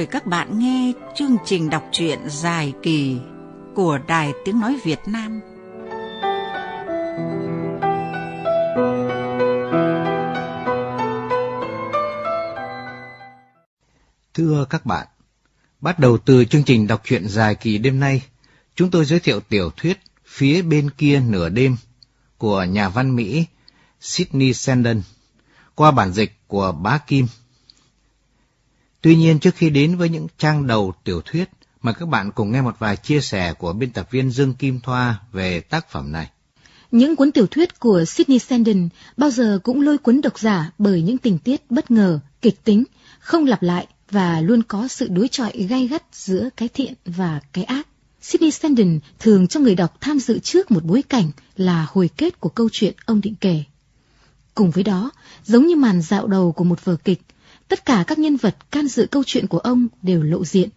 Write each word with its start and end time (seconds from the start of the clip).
mời 0.00 0.06
các 0.06 0.26
bạn 0.26 0.58
nghe 0.58 0.92
chương 1.14 1.36
trình 1.44 1.70
đọc 1.70 1.84
truyện 1.92 2.18
dài 2.28 2.72
kỳ 2.82 3.16
của 3.74 3.98
Đài 4.08 4.32
Tiếng 4.44 4.60
Nói 4.60 4.78
Việt 4.84 4.98
Nam. 5.06 5.40
Thưa 14.34 14.66
các 14.70 14.86
bạn, 14.86 15.06
bắt 15.80 15.98
đầu 15.98 16.18
từ 16.18 16.44
chương 16.44 16.64
trình 16.64 16.86
đọc 16.86 17.00
truyện 17.04 17.28
dài 17.28 17.54
kỳ 17.54 17.78
đêm 17.78 18.00
nay, 18.00 18.22
chúng 18.74 18.90
tôi 18.90 19.04
giới 19.04 19.20
thiệu 19.20 19.40
tiểu 19.40 19.70
thuyết 19.76 19.98
Phía 20.24 20.62
bên 20.62 20.90
kia 20.90 21.20
nửa 21.20 21.48
đêm 21.48 21.76
của 22.38 22.64
nhà 22.64 22.88
văn 22.88 23.16
Mỹ 23.16 23.46
Sydney 24.00 24.52
Sandon 24.54 25.02
qua 25.74 25.90
bản 25.90 26.12
dịch 26.12 26.32
của 26.46 26.72
Bá 26.72 26.98
Kim. 26.98 27.26
Tuy 29.02 29.16
nhiên 29.16 29.38
trước 29.38 29.54
khi 29.54 29.70
đến 29.70 29.96
với 29.96 30.08
những 30.08 30.26
trang 30.38 30.66
đầu 30.66 30.94
tiểu 31.04 31.20
thuyết, 31.24 31.50
mà 31.82 31.92
các 31.92 32.08
bạn 32.08 32.30
cùng 32.32 32.52
nghe 32.52 32.62
một 32.62 32.76
vài 32.78 32.96
chia 32.96 33.20
sẻ 33.20 33.52
của 33.52 33.72
biên 33.72 33.90
tập 33.90 34.08
viên 34.10 34.30
Dương 34.30 34.54
Kim 34.54 34.80
Thoa 34.80 35.20
về 35.32 35.60
tác 35.60 35.90
phẩm 35.90 36.12
này. 36.12 36.30
Những 36.90 37.16
cuốn 37.16 37.32
tiểu 37.32 37.46
thuyết 37.46 37.80
của 37.80 38.04
Sydney 38.04 38.38
Sheldon 38.38 38.88
bao 39.16 39.30
giờ 39.30 39.58
cũng 39.62 39.82
lôi 39.82 39.98
cuốn 39.98 40.20
độc 40.20 40.38
giả 40.38 40.70
bởi 40.78 41.02
những 41.02 41.18
tình 41.18 41.38
tiết 41.38 41.70
bất 41.70 41.90
ngờ, 41.90 42.20
kịch 42.42 42.64
tính, 42.64 42.84
không 43.20 43.46
lặp 43.46 43.62
lại 43.62 43.86
và 44.10 44.40
luôn 44.40 44.62
có 44.62 44.88
sự 44.88 45.08
đối 45.08 45.28
chọi 45.28 45.52
gay 45.52 45.86
gắt 45.86 46.02
giữa 46.12 46.48
cái 46.56 46.68
thiện 46.68 46.94
và 47.04 47.40
cái 47.52 47.64
ác. 47.64 47.86
Sydney 48.22 48.50
Sheldon 48.50 48.98
thường 49.18 49.46
cho 49.46 49.60
người 49.60 49.74
đọc 49.74 49.96
tham 50.00 50.18
dự 50.18 50.38
trước 50.38 50.70
một 50.70 50.84
bối 50.84 51.02
cảnh 51.02 51.30
là 51.56 51.86
hồi 51.90 52.10
kết 52.16 52.40
của 52.40 52.48
câu 52.48 52.68
chuyện 52.72 52.94
ông 53.06 53.20
định 53.20 53.34
kể. 53.40 53.62
Cùng 54.54 54.70
với 54.70 54.84
đó, 54.84 55.10
giống 55.44 55.66
như 55.66 55.76
màn 55.76 56.02
dạo 56.02 56.26
đầu 56.26 56.52
của 56.52 56.64
một 56.64 56.84
vở 56.84 56.96
kịch, 57.04 57.20
tất 57.70 57.86
cả 57.86 58.04
các 58.06 58.18
nhân 58.18 58.36
vật 58.36 58.56
can 58.70 58.88
dự 58.88 59.06
câu 59.06 59.22
chuyện 59.26 59.46
của 59.46 59.58
ông 59.58 59.88
đều 60.02 60.22
lộ 60.22 60.44
diện. 60.44 60.68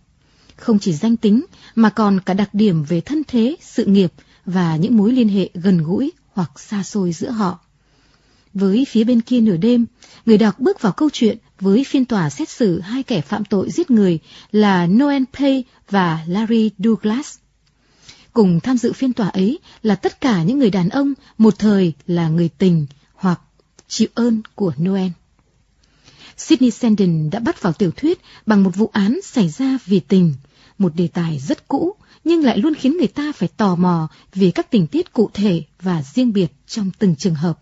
Không 0.55 0.80
chỉ 0.80 0.94
danh 0.94 1.17
tính, 1.17 1.45
mà 1.75 1.89
còn 1.89 2.19
cả 2.19 2.33
đặc 2.33 2.49
điểm 2.53 2.83
về 2.83 3.02
thân 3.02 3.23
thế, 3.27 3.55
sự 3.61 3.86
nghiệp 3.86 4.13
và 4.45 4.75
những 4.75 4.97
mối 4.97 5.11
liên 5.11 5.30
hệ 5.30 5.49
gần 5.53 5.83
gũi 5.83 6.11
hoặc 6.33 6.59
xa 6.59 6.83
xôi 6.83 7.14
giữa 7.14 7.30
họ. 7.30 7.59
Với 8.53 8.86
phía 8.89 9.03
bên 9.03 9.21
kia 9.21 9.41
nửa 9.41 9.58
đêm, 9.58 9.86
người 10.25 10.38
đọc 10.38 10.59
bước 10.59 10.81
vào 10.81 10.91
câu 10.91 11.09
chuyện 11.14 11.38
với 11.59 11.83
phiên 11.83 12.05
tòa 12.05 12.30
xét 12.30 12.49
xử 12.49 12.80
hai 12.80 13.03
kẻ 13.03 13.21
phạm 13.21 13.45
tội 13.45 13.71
giết 13.71 13.91
người 13.91 14.19
là 14.52 14.88
Noel 14.88 15.23
Pay 15.33 15.64
và 15.89 16.19
Larry 16.27 16.69
Douglas. 16.77 17.38
Cùng 18.33 18.59
tham 18.59 18.77
dự 18.77 18.94
phiên 18.94 19.14
tòa 19.14 19.30
ấy 19.30 19.59
là 19.83 19.95
tất 19.95 20.21
cả 20.21 20.44
những 20.44 20.59
người 20.59 20.69
đàn 20.69 20.89
ông 20.89 21.14
một 21.38 21.59
thời 21.59 21.94
là 22.08 22.30
người 22.30 22.49
tình 22.49 22.86
hoặc 23.14 23.41
chịu 23.88 24.08
ơn 24.14 24.41
của 24.55 24.73
Noel. 24.81 25.09
Sydney 26.47 26.72
Sheldon 26.72 27.30
đã 27.30 27.39
bắt 27.39 27.61
vào 27.61 27.73
tiểu 27.73 27.91
thuyết 27.91 28.22
bằng 28.45 28.63
một 28.63 28.75
vụ 28.75 28.89
án 28.94 29.19
xảy 29.23 29.49
ra 29.49 29.77
vì 29.86 29.99
tình, 29.99 30.33
một 30.77 30.95
đề 30.95 31.08
tài 31.08 31.39
rất 31.39 31.67
cũ 31.67 31.95
nhưng 32.23 32.44
lại 32.44 32.58
luôn 32.58 32.73
khiến 32.73 32.97
người 32.97 33.08
ta 33.08 33.31
phải 33.31 33.49
tò 33.58 33.75
mò 33.75 34.08
về 34.36 34.52
các 34.52 34.71
tình 34.71 34.88
tiết 34.88 35.14
cụ 35.14 35.30
thể 35.33 35.64
và 35.81 36.03
riêng 36.14 36.33
biệt 36.33 36.52
trong 36.67 36.91
từng 36.99 37.16
trường 37.16 37.36
hợp. 37.36 37.59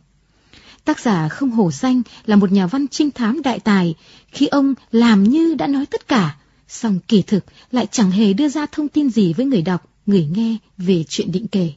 Tác 0.85 0.99
giả 0.99 1.27
không 1.29 1.51
hổ 1.51 1.71
danh 1.71 2.01
là 2.25 2.35
một 2.35 2.51
nhà 2.51 2.67
văn 2.67 2.87
trinh 2.87 3.11
thám 3.11 3.41
đại 3.41 3.59
tài 3.59 3.95
khi 4.27 4.47
ông 4.47 4.73
làm 4.91 5.23
như 5.23 5.55
đã 5.55 5.67
nói 5.67 5.85
tất 5.85 6.07
cả, 6.07 6.37
song 6.67 6.99
kỳ 7.07 7.21
thực 7.21 7.45
lại 7.71 7.87
chẳng 7.91 8.11
hề 8.11 8.33
đưa 8.33 8.49
ra 8.49 8.65
thông 8.65 8.87
tin 8.87 9.09
gì 9.09 9.33
với 9.33 9.45
người 9.45 9.61
đọc, 9.61 9.89
người 10.05 10.27
nghe 10.31 10.57
về 10.77 11.03
chuyện 11.09 11.31
định 11.31 11.47
kể. 11.47 11.73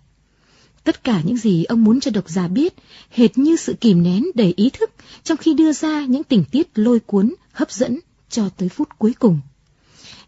Tất 0.85 1.05
cả 1.05 1.21
những 1.25 1.37
gì 1.37 1.65
ông 1.65 1.85
muốn 1.85 2.01
cho 2.01 2.11
độc 2.11 2.29
giả 2.29 2.49
biết, 2.49 2.75
hệt 3.11 3.39
như 3.39 3.57
sự 3.57 3.75
kìm 3.81 4.03
nén 4.03 4.25
đầy 4.35 4.55
ý 4.57 4.71
thức 4.71 4.91
trong 5.23 5.37
khi 5.37 5.55
đưa 5.55 5.73
ra 5.73 6.05
những 6.05 6.25
tình 6.25 6.45
tiết 6.51 6.69
lôi 6.75 7.01
cuốn, 7.01 7.35
hấp 7.53 7.71
dẫn 7.71 7.99
cho 8.29 8.49
tới 8.49 8.69
phút 8.69 8.89
cuối 8.99 9.15
cùng. 9.19 9.41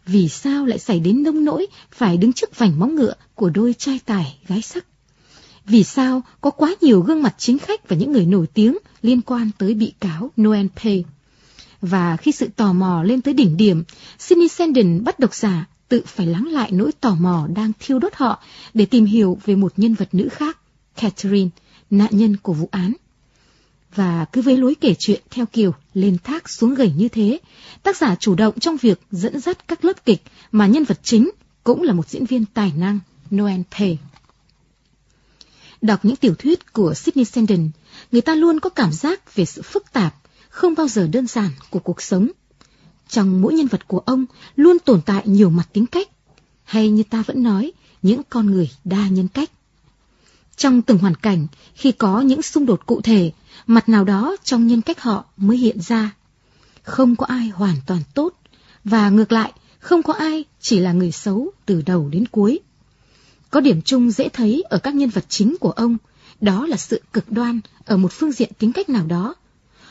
Vì 0.05 0.29
sao 0.29 0.65
lại 0.65 0.79
xảy 0.79 0.99
đến 0.99 1.23
nông 1.23 1.45
nỗi 1.45 1.67
phải 1.91 2.17
đứng 2.17 2.33
trước 2.33 2.57
vành 2.57 2.79
móng 2.79 2.95
ngựa 2.95 3.13
của 3.35 3.49
đôi 3.49 3.73
trai 3.73 3.99
tài 4.05 4.37
gái 4.47 4.61
sắc? 4.61 4.85
Vì 5.65 5.83
sao 5.83 6.21
có 6.41 6.49
quá 6.49 6.75
nhiều 6.81 7.01
gương 7.01 7.23
mặt 7.23 7.35
chính 7.37 7.59
khách 7.59 7.89
và 7.89 7.95
những 7.95 8.11
người 8.11 8.25
nổi 8.25 8.47
tiếng 8.47 8.77
liên 9.01 9.21
quan 9.21 9.49
tới 9.57 9.73
bị 9.73 9.93
cáo 9.99 10.31
Noel 10.41 10.65
Pay? 10.75 11.05
Và 11.81 12.17
khi 12.17 12.31
sự 12.31 12.47
tò 12.55 12.73
mò 12.73 13.03
lên 13.03 13.21
tới 13.21 13.33
đỉnh 13.33 13.57
điểm, 13.57 13.83
Sidney 14.19 14.47
Sheldon 14.47 15.03
bắt 15.03 15.19
độc 15.19 15.35
giả 15.35 15.65
tự 15.89 16.01
phải 16.05 16.25
lắng 16.25 16.47
lại 16.47 16.71
nỗi 16.71 16.91
tò 16.91 17.15
mò 17.15 17.47
đang 17.55 17.71
thiêu 17.79 17.99
đốt 17.99 18.13
họ 18.15 18.43
để 18.73 18.85
tìm 18.85 19.05
hiểu 19.05 19.37
về 19.45 19.55
một 19.55 19.73
nhân 19.77 19.93
vật 19.93 20.09
nữ 20.11 20.29
khác, 20.31 20.57
Catherine, 20.95 21.49
nạn 21.89 22.09
nhân 22.11 22.37
của 22.37 22.53
vụ 22.53 22.69
án. 22.71 22.93
Và 23.95 24.25
cứ 24.31 24.41
với 24.41 24.57
lối 24.57 24.75
kể 24.75 24.95
chuyện 24.99 25.21
theo 25.29 25.45
kiểu 25.45 25.73
lên 25.93 26.17
thác 26.23 26.49
xuống 26.49 26.75
gầy 26.75 26.93
như 26.97 27.09
thế, 27.09 27.39
tác 27.83 27.97
giả 27.97 28.15
chủ 28.15 28.35
động 28.35 28.59
trong 28.59 28.77
việc 28.77 29.01
dẫn 29.11 29.39
dắt 29.39 29.67
các 29.67 29.85
lớp 29.85 30.05
kịch 30.05 30.23
mà 30.51 30.67
nhân 30.67 30.83
vật 30.83 30.99
chính 31.03 31.29
cũng 31.63 31.81
là 31.81 31.93
một 31.93 32.09
diễn 32.09 32.25
viên 32.25 32.45
tài 32.45 32.71
năng, 32.77 32.99
Noel 33.35 33.61
Pay. 33.71 33.99
Đọc 35.81 36.05
những 36.05 36.15
tiểu 36.15 36.35
thuyết 36.35 36.73
của 36.73 36.93
Sidney 36.93 37.25
Sheldon, 37.25 37.69
người 38.11 38.21
ta 38.21 38.35
luôn 38.35 38.59
có 38.59 38.69
cảm 38.69 38.91
giác 38.91 39.35
về 39.35 39.45
sự 39.45 39.61
phức 39.61 39.93
tạp, 39.93 40.15
không 40.49 40.73
bao 40.77 40.87
giờ 40.87 41.07
đơn 41.07 41.27
giản 41.27 41.49
của 41.69 41.79
cuộc 41.79 42.01
sống. 42.01 42.27
Trong 43.09 43.41
mỗi 43.41 43.53
nhân 43.53 43.67
vật 43.67 43.87
của 43.87 43.99
ông 43.99 44.25
luôn 44.55 44.77
tồn 44.79 45.01
tại 45.01 45.23
nhiều 45.25 45.49
mặt 45.49 45.67
tính 45.73 45.85
cách, 45.85 46.07
hay 46.63 46.89
như 46.89 47.03
ta 47.03 47.23
vẫn 47.27 47.43
nói, 47.43 47.71
những 48.01 48.21
con 48.29 48.45
người 48.45 48.71
đa 48.83 49.07
nhân 49.07 49.27
cách. 49.27 49.51
Trong 50.57 50.81
từng 50.81 50.97
hoàn 50.97 51.15
cảnh, 51.15 51.47
khi 51.75 51.91
có 51.91 52.21
những 52.21 52.41
xung 52.41 52.65
đột 52.65 52.85
cụ 52.85 53.01
thể, 53.01 53.31
mặt 53.67 53.89
nào 53.89 54.03
đó 54.03 54.35
trong 54.43 54.67
nhân 54.67 54.81
cách 54.81 55.01
họ 55.01 55.25
mới 55.37 55.57
hiện 55.57 55.81
ra. 55.81 56.15
Không 56.83 57.15
có 57.15 57.25
ai 57.25 57.47
hoàn 57.47 57.75
toàn 57.85 58.01
tốt, 58.13 58.33
và 58.83 59.09
ngược 59.09 59.31
lại, 59.31 59.53
không 59.79 60.03
có 60.03 60.13
ai 60.13 60.45
chỉ 60.61 60.79
là 60.79 60.91
người 60.91 61.11
xấu 61.11 61.51
từ 61.65 61.81
đầu 61.85 62.09
đến 62.09 62.27
cuối. 62.27 62.59
Có 63.49 63.59
điểm 63.59 63.81
chung 63.81 64.11
dễ 64.11 64.29
thấy 64.29 64.63
ở 64.69 64.77
các 64.77 64.95
nhân 64.95 65.09
vật 65.09 65.25
chính 65.29 65.55
của 65.59 65.71
ông, 65.71 65.97
đó 66.41 66.65
là 66.65 66.77
sự 66.77 67.01
cực 67.13 67.31
đoan 67.31 67.59
ở 67.85 67.97
một 67.97 68.11
phương 68.11 68.31
diện 68.31 68.51
tính 68.59 68.73
cách 68.73 68.89
nào 68.89 69.05
đó. 69.05 69.35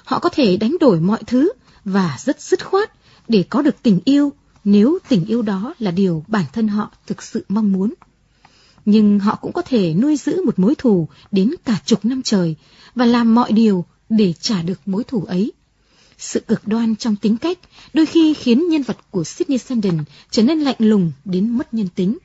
Họ 0.04 0.18
có 0.18 0.28
thể 0.28 0.56
đánh 0.56 0.76
đổi 0.80 1.00
mọi 1.00 1.22
thứ 1.26 1.52
và 1.84 2.16
rất 2.24 2.40
dứt 2.40 2.66
khoát 2.66 2.90
để 3.28 3.44
có 3.50 3.62
được 3.62 3.82
tình 3.82 4.00
yêu 4.04 4.32
nếu 4.64 4.98
tình 5.08 5.24
yêu 5.24 5.42
đó 5.42 5.74
là 5.78 5.90
điều 5.90 6.24
bản 6.28 6.44
thân 6.52 6.68
họ 6.68 6.92
thực 7.06 7.22
sự 7.22 7.44
mong 7.48 7.72
muốn. 7.72 7.94
Nhưng 8.84 9.18
họ 9.18 9.38
cũng 9.40 9.52
có 9.52 9.62
thể 9.62 9.94
nuôi 9.94 10.16
giữ 10.16 10.44
một 10.44 10.58
mối 10.58 10.74
thù 10.74 11.08
đến 11.30 11.54
cả 11.64 11.78
chục 11.84 12.04
năm 12.04 12.22
trời 12.22 12.56
và 12.94 13.04
làm 13.04 13.34
mọi 13.34 13.52
điều 13.52 13.84
để 14.08 14.32
trả 14.40 14.62
được 14.62 14.80
mối 14.86 15.04
thù 15.04 15.24
ấy. 15.24 15.52
Sự 16.18 16.40
cực 16.40 16.66
đoan 16.66 16.96
trong 16.96 17.16
tính 17.16 17.36
cách 17.36 17.58
đôi 17.94 18.06
khi 18.06 18.34
khiến 18.34 18.68
nhân 18.68 18.82
vật 18.82 18.96
của 19.10 19.24
Sydney 19.24 19.58
Sheldon 19.58 20.04
trở 20.30 20.42
nên 20.42 20.60
lạnh 20.60 20.76
lùng 20.78 21.12
đến 21.24 21.50
mất 21.50 21.74
nhân 21.74 21.88
tính. 21.94 22.18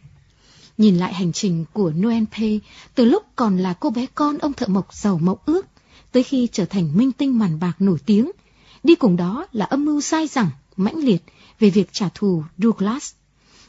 Nhìn 0.77 0.97
lại 0.97 1.13
hành 1.13 1.31
trình 1.31 1.65
của 1.73 1.91
Noel 1.91 2.23
Pay 2.37 2.61
từ 2.95 3.05
lúc 3.05 3.23
còn 3.35 3.57
là 3.57 3.73
cô 3.73 3.89
bé 3.89 4.05
con 4.15 4.37
ông 4.37 4.53
thợ 4.53 4.67
mộc 4.67 4.93
giàu 4.93 5.19
mộng 5.23 5.37
ước, 5.45 5.65
tới 6.11 6.23
khi 6.23 6.47
trở 6.51 6.65
thành 6.65 6.97
minh 6.97 7.11
tinh 7.11 7.39
màn 7.39 7.59
bạc 7.59 7.73
nổi 7.79 7.97
tiếng. 8.05 8.31
Đi 8.83 8.95
cùng 8.95 9.15
đó 9.15 9.47
là 9.51 9.65
âm 9.65 9.85
mưu 9.85 10.01
sai 10.01 10.27
rằng, 10.27 10.49
mãnh 10.77 10.97
liệt 10.97 11.23
về 11.59 11.69
việc 11.69 11.89
trả 11.93 12.09
thù 12.13 12.43
Douglas. 12.57 13.13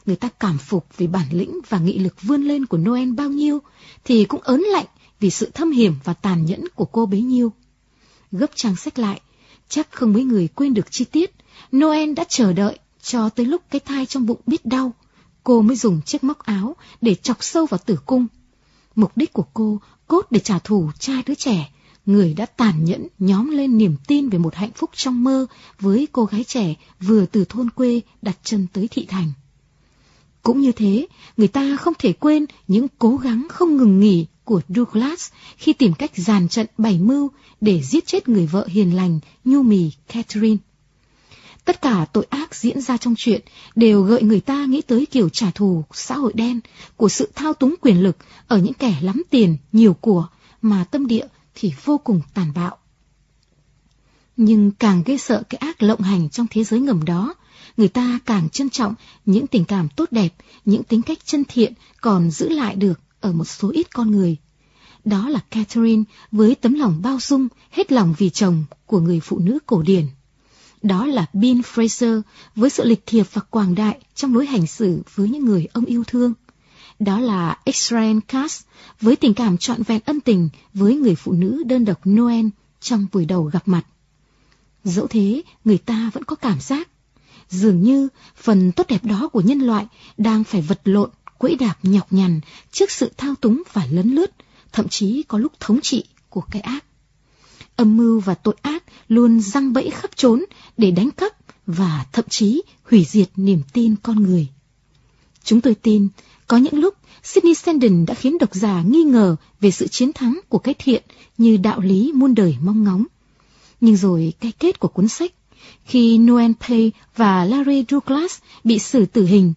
Người 0.05 0.15
ta 0.15 0.29
cảm 0.39 0.57
phục 0.57 0.87
vì 0.97 1.07
bản 1.07 1.25
lĩnh 1.31 1.59
và 1.69 1.79
nghị 1.79 1.99
lực 1.99 2.21
vươn 2.21 2.43
lên 2.43 2.65
của 2.65 2.77
Noel 2.77 3.11
bao 3.11 3.29
nhiêu, 3.29 3.59
thì 4.03 4.25
cũng 4.25 4.41
ớn 4.41 4.61
lạnh 4.61 4.85
vì 5.19 5.29
sự 5.29 5.49
thâm 5.53 5.71
hiểm 5.71 5.95
và 6.03 6.13
tàn 6.13 6.45
nhẫn 6.45 6.63
của 6.75 6.85
cô 6.85 7.05
bấy 7.05 7.21
nhiêu. 7.21 7.53
Gấp 8.31 8.51
trang 8.55 8.75
sách 8.75 8.99
lại, 8.99 9.21
chắc 9.69 9.91
không 9.91 10.13
mấy 10.13 10.23
người 10.23 10.47
quên 10.47 10.73
được 10.73 10.85
chi 10.91 11.05
tiết. 11.05 11.31
Noel 11.75 12.13
đã 12.13 12.23
chờ 12.29 12.53
đợi 12.53 12.79
cho 13.01 13.29
tới 13.29 13.45
lúc 13.45 13.61
cái 13.71 13.79
thai 13.79 14.05
trong 14.05 14.25
bụng 14.25 14.41
biết 14.45 14.65
đau, 14.65 14.93
cô 15.43 15.61
mới 15.61 15.75
dùng 15.75 16.01
chiếc 16.01 16.23
móc 16.23 16.39
áo 16.39 16.75
để 17.01 17.15
chọc 17.15 17.43
sâu 17.43 17.65
vào 17.65 17.79
tử 17.85 17.99
cung. 18.05 18.27
Mục 18.95 19.11
đích 19.15 19.33
của 19.33 19.45
cô 19.53 19.79
cốt 20.07 20.27
để 20.31 20.39
trả 20.39 20.59
thù 20.59 20.89
cha 20.99 21.13
đứa 21.25 21.35
trẻ, 21.35 21.71
người 22.05 22.33
đã 22.33 22.45
tàn 22.45 22.85
nhẫn 22.85 23.07
nhóm 23.19 23.49
lên 23.49 23.77
niềm 23.77 23.95
tin 24.07 24.29
về 24.29 24.37
một 24.37 24.55
hạnh 24.55 24.71
phúc 24.75 24.89
trong 24.93 25.23
mơ 25.23 25.45
với 25.79 26.07
cô 26.11 26.25
gái 26.25 26.43
trẻ 26.43 26.75
vừa 26.99 27.25
từ 27.25 27.45
thôn 27.45 27.69
quê 27.69 28.01
đặt 28.21 28.37
chân 28.43 28.67
tới 28.73 28.87
thị 28.91 29.05
thành. 29.05 29.31
Cũng 30.43 30.61
như 30.61 30.71
thế, 30.71 31.07
người 31.37 31.47
ta 31.47 31.77
không 31.77 31.93
thể 31.99 32.13
quên 32.13 32.45
những 32.67 32.87
cố 32.99 33.17
gắng 33.17 33.47
không 33.49 33.77
ngừng 33.77 33.99
nghỉ 33.99 34.25
của 34.43 34.61
Douglas 34.69 35.31
khi 35.57 35.73
tìm 35.73 35.93
cách 35.93 36.11
giàn 36.15 36.47
trận 36.47 36.67
bày 36.77 36.99
mưu 36.99 37.31
để 37.61 37.81
giết 37.83 38.07
chết 38.07 38.29
người 38.29 38.47
vợ 38.47 38.67
hiền 38.67 38.95
lành, 38.95 39.19
nhu 39.45 39.63
mì 39.63 39.91
Catherine. 40.07 40.57
Tất 41.65 41.81
cả 41.81 42.05
tội 42.13 42.25
ác 42.29 42.55
diễn 42.55 42.81
ra 42.81 42.97
trong 42.97 43.15
chuyện 43.17 43.41
đều 43.75 44.01
gợi 44.01 44.23
người 44.23 44.39
ta 44.39 44.65
nghĩ 44.65 44.81
tới 44.81 45.05
kiểu 45.05 45.29
trả 45.29 45.51
thù 45.51 45.83
xã 45.93 46.15
hội 46.15 46.33
đen 46.35 46.59
của 46.97 47.09
sự 47.09 47.31
thao 47.35 47.53
túng 47.53 47.75
quyền 47.81 48.03
lực 48.03 48.17
ở 48.47 48.57
những 48.57 48.73
kẻ 48.73 48.95
lắm 49.01 49.23
tiền, 49.29 49.57
nhiều 49.71 49.93
của 49.93 50.27
mà 50.61 50.83
tâm 50.91 51.07
địa 51.07 51.25
thì 51.55 51.73
vô 51.83 51.97
cùng 51.97 52.21
tàn 52.33 52.53
bạo. 52.55 52.77
Nhưng 54.37 54.71
càng 54.71 55.03
ghê 55.05 55.17
sợ 55.17 55.43
cái 55.49 55.57
ác 55.57 55.83
lộng 55.83 56.01
hành 56.01 56.29
trong 56.29 56.47
thế 56.49 56.63
giới 56.63 56.79
ngầm 56.79 57.05
đó, 57.05 57.33
người 57.77 57.87
ta 57.87 58.19
càng 58.25 58.49
trân 58.49 58.69
trọng 58.69 58.95
những 59.25 59.47
tình 59.47 59.65
cảm 59.65 59.89
tốt 59.89 60.11
đẹp, 60.11 60.35
những 60.65 60.83
tính 60.83 61.01
cách 61.01 61.17
chân 61.25 61.43
thiện 61.47 61.73
còn 62.01 62.31
giữ 62.31 62.49
lại 62.49 62.75
được 62.75 62.99
ở 63.19 63.31
một 63.31 63.45
số 63.45 63.71
ít 63.71 63.93
con 63.93 64.11
người. 64.11 64.37
Đó 65.05 65.29
là 65.29 65.39
Catherine 65.49 66.03
với 66.31 66.55
tấm 66.55 66.73
lòng 66.73 67.01
bao 67.01 67.17
dung, 67.19 67.47
hết 67.71 67.91
lòng 67.91 68.15
vì 68.17 68.29
chồng 68.29 68.65
của 68.85 68.99
người 68.99 69.19
phụ 69.19 69.39
nữ 69.39 69.59
cổ 69.65 69.81
điển. 69.81 70.05
Đó 70.81 71.05
là 71.05 71.25
Bill 71.33 71.59
Fraser 71.59 72.21
với 72.55 72.69
sự 72.69 72.85
lịch 72.85 73.03
thiệp 73.05 73.25
và 73.33 73.41
quảng 73.49 73.75
đại 73.75 73.99
trong 74.15 74.35
lối 74.35 74.45
hành 74.45 74.67
xử 74.67 75.01
với 75.15 75.29
những 75.29 75.45
người 75.45 75.67
ông 75.73 75.85
yêu 75.85 76.03
thương. 76.07 76.33
Đó 76.99 77.19
là 77.19 77.57
Israel 77.63 78.17
Katz 78.27 78.61
với 79.01 79.15
tình 79.15 79.33
cảm 79.33 79.57
trọn 79.57 79.83
vẹn 79.83 80.01
ân 80.05 80.19
tình 80.19 80.49
với 80.73 80.95
người 80.95 81.15
phụ 81.15 81.31
nữ 81.31 81.63
đơn 81.65 81.85
độc 81.85 82.07
Noel 82.07 82.45
trong 82.79 83.07
buổi 83.11 83.25
đầu 83.25 83.43
gặp 83.43 83.67
mặt. 83.67 83.85
Dẫu 84.83 85.07
thế, 85.07 85.41
người 85.65 85.77
ta 85.77 86.09
vẫn 86.13 86.23
có 86.23 86.35
cảm 86.35 86.59
giác 86.59 86.89
dường 87.49 87.81
như 87.83 88.07
phần 88.35 88.71
tốt 88.71 88.87
đẹp 88.89 89.03
đó 89.03 89.29
của 89.33 89.41
nhân 89.41 89.59
loại 89.59 89.87
đang 90.17 90.43
phải 90.43 90.61
vật 90.61 90.81
lộn, 90.83 91.09
quẫy 91.37 91.55
đạp 91.55 91.75
nhọc 91.83 92.13
nhằn 92.13 92.41
trước 92.71 92.91
sự 92.91 93.11
thao 93.17 93.35
túng 93.35 93.63
và 93.73 93.87
lấn 93.91 94.15
lướt, 94.15 94.31
thậm 94.71 94.87
chí 94.87 95.23
có 95.27 95.37
lúc 95.37 95.51
thống 95.59 95.79
trị 95.81 96.05
của 96.29 96.41
cái 96.51 96.61
ác. 96.61 96.85
Âm 97.75 97.97
mưu 97.97 98.19
và 98.19 98.33
tội 98.33 98.55
ác 98.61 98.83
luôn 99.07 99.41
răng 99.41 99.73
bẫy 99.73 99.89
khắp 99.89 100.11
trốn 100.15 100.43
để 100.77 100.91
đánh 100.91 101.11
cắp 101.11 101.31
và 101.67 102.05
thậm 102.11 102.25
chí 102.29 102.61
hủy 102.83 103.05
diệt 103.05 103.29
niềm 103.35 103.61
tin 103.73 103.95
con 104.03 104.23
người. 104.23 104.47
Chúng 105.43 105.61
tôi 105.61 105.75
tin, 105.75 106.07
có 106.53 106.57
những 106.57 106.79
lúc 106.79 106.93
Sidney 107.23 107.53
Sheldon 107.53 108.05
đã 108.05 108.13
khiến 108.13 108.37
độc 108.37 108.55
giả 108.55 108.81
nghi 108.81 109.03
ngờ 109.03 109.35
về 109.61 109.71
sự 109.71 109.87
chiến 109.87 110.13
thắng 110.13 110.39
của 110.49 110.57
cái 110.57 110.73
thiện 110.79 111.03
như 111.37 111.57
đạo 111.57 111.79
lý 111.79 112.11
muôn 112.15 112.35
đời 112.35 112.57
mong 112.61 112.83
ngóng. 112.83 113.05
Nhưng 113.81 113.95
rồi 113.95 114.33
cái 114.39 114.51
kết 114.51 114.79
của 114.79 114.87
cuốn 114.87 115.07
sách, 115.07 115.33
khi 115.85 116.17
Noel 116.17 116.51
Pay 116.59 116.91
và 117.15 117.45
Larry 117.45 117.85
Douglas 117.89 118.37
bị 118.63 118.79
xử 118.79 119.05
tử 119.05 119.25
hình, 119.25 119.53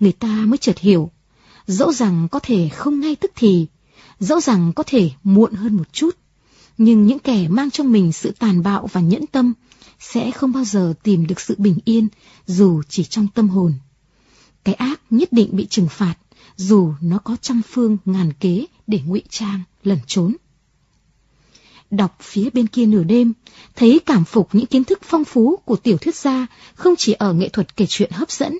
người 0.00 0.12
ta 0.12 0.28
mới 0.46 0.58
chợt 0.58 0.78
hiểu, 0.78 1.10
dẫu 1.66 1.92
rằng 1.92 2.28
có 2.30 2.38
thể 2.38 2.68
không 2.68 3.00
ngay 3.00 3.16
tức 3.16 3.32
thì, 3.36 3.66
dẫu 4.20 4.40
rằng 4.40 4.72
có 4.72 4.82
thể 4.82 5.10
muộn 5.24 5.54
hơn 5.54 5.76
một 5.76 5.92
chút, 5.92 6.16
nhưng 6.78 7.06
những 7.06 7.18
kẻ 7.18 7.48
mang 7.48 7.70
trong 7.70 7.92
mình 7.92 8.12
sự 8.12 8.32
tàn 8.38 8.62
bạo 8.62 8.88
và 8.92 9.00
nhẫn 9.00 9.26
tâm 9.26 9.52
sẽ 9.98 10.30
không 10.30 10.52
bao 10.52 10.64
giờ 10.64 10.94
tìm 11.02 11.26
được 11.26 11.40
sự 11.40 11.54
bình 11.58 11.78
yên 11.84 12.08
dù 12.46 12.82
chỉ 12.88 13.04
trong 13.04 13.28
tâm 13.34 13.48
hồn. 13.48 13.72
Cái 14.64 14.74
ác 14.74 15.00
nhất 15.10 15.32
định 15.32 15.48
bị 15.52 15.66
trừng 15.66 15.88
phạt 15.88 16.14
dù 16.56 16.92
nó 17.00 17.18
có 17.18 17.36
trăm 17.40 17.62
phương 17.70 17.98
ngàn 18.04 18.32
kế 18.40 18.66
để 18.86 19.00
ngụy 19.06 19.22
trang, 19.30 19.60
lẩn 19.84 19.98
trốn. 20.06 20.36
Đọc 21.90 22.16
phía 22.20 22.50
bên 22.50 22.66
kia 22.66 22.86
nửa 22.86 23.02
đêm, 23.02 23.32
thấy 23.76 24.00
cảm 24.06 24.24
phục 24.24 24.48
những 24.52 24.66
kiến 24.66 24.84
thức 24.84 24.98
phong 25.02 25.24
phú 25.24 25.56
của 25.64 25.76
tiểu 25.76 25.98
thuyết 25.98 26.14
gia 26.14 26.46
không 26.74 26.94
chỉ 26.96 27.12
ở 27.12 27.32
nghệ 27.32 27.48
thuật 27.48 27.76
kể 27.76 27.86
chuyện 27.88 28.10
hấp 28.10 28.30
dẫn. 28.30 28.58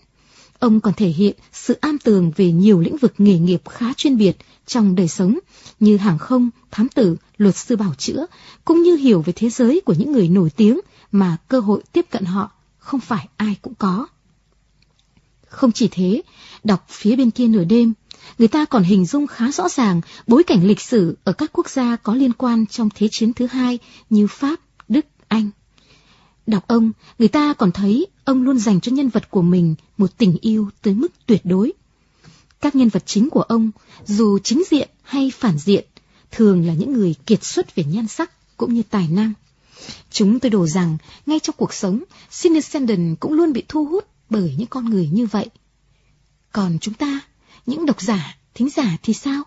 Ông 0.58 0.80
còn 0.80 0.94
thể 0.94 1.08
hiện 1.08 1.36
sự 1.52 1.78
am 1.80 1.98
tường 1.98 2.32
về 2.36 2.52
nhiều 2.52 2.80
lĩnh 2.80 2.96
vực 2.96 3.14
nghề 3.18 3.38
nghiệp 3.38 3.62
khá 3.68 3.92
chuyên 3.96 4.16
biệt 4.16 4.36
trong 4.66 4.94
đời 4.94 5.08
sống 5.08 5.38
như 5.80 5.96
hàng 5.96 6.18
không, 6.18 6.50
thám 6.70 6.88
tử, 6.88 7.16
luật 7.36 7.56
sư 7.56 7.76
bảo 7.76 7.94
chữa, 7.94 8.26
cũng 8.64 8.82
như 8.82 8.96
hiểu 8.96 9.22
về 9.22 9.32
thế 9.36 9.50
giới 9.50 9.80
của 9.84 9.94
những 9.98 10.12
người 10.12 10.28
nổi 10.28 10.50
tiếng 10.50 10.80
mà 11.12 11.36
cơ 11.48 11.60
hội 11.60 11.82
tiếp 11.92 12.06
cận 12.10 12.24
họ 12.24 12.50
không 12.78 13.00
phải 13.00 13.28
ai 13.36 13.56
cũng 13.62 13.74
có. 13.74 14.06
Không 15.48 15.72
chỉ 15.72 15.88
thế, 15.90 16.22
đọc 16.64 16.86
phía 16.88 17.16
bên 17.16 17.30
kia 17.30 17.48
nửa 17.48 17.64
đêm, 17.64 17.92
người 18.38 18.48
ta 18.48 18.64
còn 18.64 18.82
hình 18.82 19.06
dung 19.06 19.26
khá 19.26 19.52
rõ 19.52 19.68
ràng 19.68 20.00
bối 20.26 20.42
cảnh 20.44 20.66
lịch 20.66 20.80
sử 20.80 21.16
ở 21.24 21.32
các 21.32 21.50
quốc 21.52 21.70
gia 21.70 21.96
có 21.96 22.14
liên 22.14 22.32
quan 22.32 22.66
trong 22.66 22.88
Thế 22.94 23.08
chiến 23.10 23.32
thứ 23.32 23.46
hai 23.46 23.78
như 24.10 24.26
Pháp, 24.26 24.60
Đức, 24.88 25.06
Anh. 25.28 25.50
Đọc 26.46 26.64
ông, 26.66 26.92
người 27.18 27.28
ta 27.28 27.52
còn 27.52 27.72
thấy 27.72 28.06
ông 28.24 28.42
luôn 28.42 28.58
dành 28.58 28.80
cho 28.80 28.92
nhân 28.92 29.08
vật 29.08 29.30
của 29.30 29.42
mình 29.42 29.74
một 29.96 30.18
tình 30.18 30.36
yêu 30.40 30.70
tới 30.82 30.94
mức 30.94 31.12
tuyệt 31.26 31.40
đối. 31.44 31.72
Các 32.60 32.74
nhân 32.74 32.88
vật 32.88 33.02
chính 33.06 33.30
của 33.30 33.42
ông, 33.42 33.70
dù 34.06 34.38
chính 34.38 34.62
diện 34.70 34.88
hay 35.02 35.32
phản 35.38 35.58
diện, 35.58 35.84
thường 36.30 36.66
là 36.66 36.74
những 36.74 36.92
người 36.92 37.14
kiệt 37.26 37.44
xuất 37.44 37.74
về 37.74 37.84
nhan 37.84 38.08
sắc 38.08 38.56
cũng 38.56 38.74
như 38.74 38.82
tài 38.90 39.08
năng. 39.08 39.32
Chúng 40.10 40.40
tôi 40.40 40.50
đổ 40.50 40.66
rằng, 40.66 40.96
ngay 41.26 41.40
trong 41.40 41.56
cuộc 41.58 41.74
sống, 41.74 42.02
Sidney 42.30 42.60
Sheldon 42.60 43.16
cũng 43.20 43.32
luôn 43.32 43.52
bị 43.52 43.62
thu 43.68 43.84
hút 43.86 44.04
bởi 44.30 44.54
những 44.58 44.68
con 44.68 44.84
người 44.84 45.08
như 45.12 45.26
vậy. 45.26 45.48
Còn 46.52 46.78
chúng 46.80 46.94
ta, 46.94 47.20
những 47.66 47.86
độc 47.86 48.00
giả, 48.00 48.36
thính 48.54 48.70
giả 48.70 48.96
thì 49.02 49.12
sao? 49.12 49.42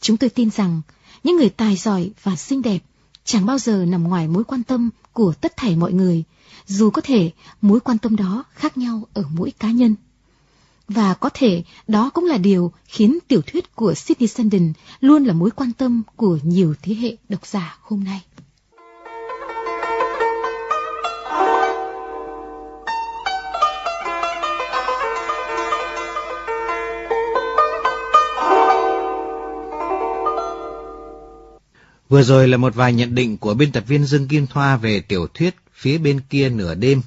Chúng 0.00 0.16
tôi 0.16 0.30
tin 0.30 0.50
rằng 0.50 0.82
những 1.24 1.36
người 1.36 1.48
tài 1.48 1.76
giỏi 1.76 2.10
và 2.22 2.36
xinh 2.36 2.62
đẹp 2.62 2.78
chẳng 3.24 3.46
bao 3.46 3.58
giờ 3.58 3.84
nằm 3.88 4.04
ngoài 4.04 4.28
mối 4.28 4.44
quan 4.44 4.62
tâm 4.62 4.90
của 5.12 5.32
tất 5.32 5.56
thảy 5.56 5.76
mọi 5.76 5.92
người, 5.92 6.24
dù 6.66 6.90
có 6.90 7.02
thể 7.02 7.30
mối 7.60 7.80
quan 7.80 7.98
tâm 7.98 8.16
đó 8.16 8.44
khác 8.54 8.78
nhau 8.78 9.06
ở 9.14 9.24
mỗi 9.34 9.52
cá 9.58 9.70
nhân. 9.70 9.94
Và 10.88 11.14
có 11.14 11.30
thể 11.34 11.62
đó 11.88 12.10
cũng 12.10 12.24
là 12.24 12.38
điều 12.38 12.72
khiến 12.84 13.18
tiểu 13.28 13.42
thuyết 13.46 13.74
của 13.74 13.94
Sidney 13.94 14.28
Sheldon 14.28 14.72
luôn 15.00 15.24
là 15.24 15.32
mối 15.32 15.50
quan 15.50 15.72
tâm 15.72 16.02
của 16.16 16.38
nhiều 16.42 16.74
thế 16.82 16.94
hệ 16.94 17.16
độc 17.28 17.46
giả 17.46 17.78
hôm 17.82 18.04
nay. 18.04 18.22
Vừa 32.10 32.22
rồi 32.22 32.48
là 32.48 32.56
một 32.56 32.74
vài 32.74 32.92
nhận 32.92 33.14
định 33.14 33.36
của 33.36 33.54
biên 33.54 33.72
tập 33.72 33.84
viên 33.86 34.04
Dương 34.04 34.28
Kim 34.28 34.46
Thoa 34.46 34.76
về 34.76 35.00
tiểu 35.00 35.26
thuyết 35.34 35.56
Phía 35.74 35.98
bên 35.98 36.20
kia 36.30 36.48
nửa 36.48 36.74
đêm 36.74 37.02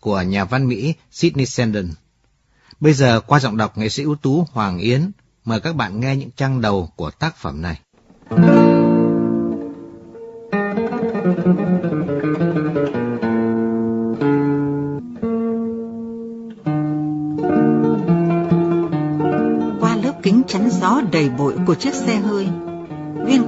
của 0.00 0.22
nhà 0.22 0.44
văn 0.44 0.68
Mỹ 0.68 0.94
Sidney 1.10 1.46
Sheldon. 1.46 1.88
Bây 2.80 2.92
giờ 2.92 3.20
qua 3.20 3.40
giọng 3.40 3.56
đọc 3.56 3.78
nghệ 3.78 3.88
sĩ 3.88 4.02
ưu 4.02 4.16
tú 4.16 4.46
Hoàng 4.52 4.78
Yến, 4.78 5.10
mời 5.44 5.60
các 5.60 5.76
bạn 5.76 6.00
nghe 6.00 6.16
những 6.16 6.30
trang 6.36 6.60
đầu 6.60 6.90
của 6.96 7.10
tác 7.10 7.36
phẩm 7.36 7.62
này. 7.62 7.80
Qua 19.80 19.96
lớp 19.96 20.14
kính 20.22 20.42
chắn 20.48 20.68
gió 20.80 21.00
đầy 21.12 21.28
bụi 21.28 21.54
của 21.66 21.74
chiếc 21.74 21.94
xe 21.94 22.16
hơi, 22.16 22.48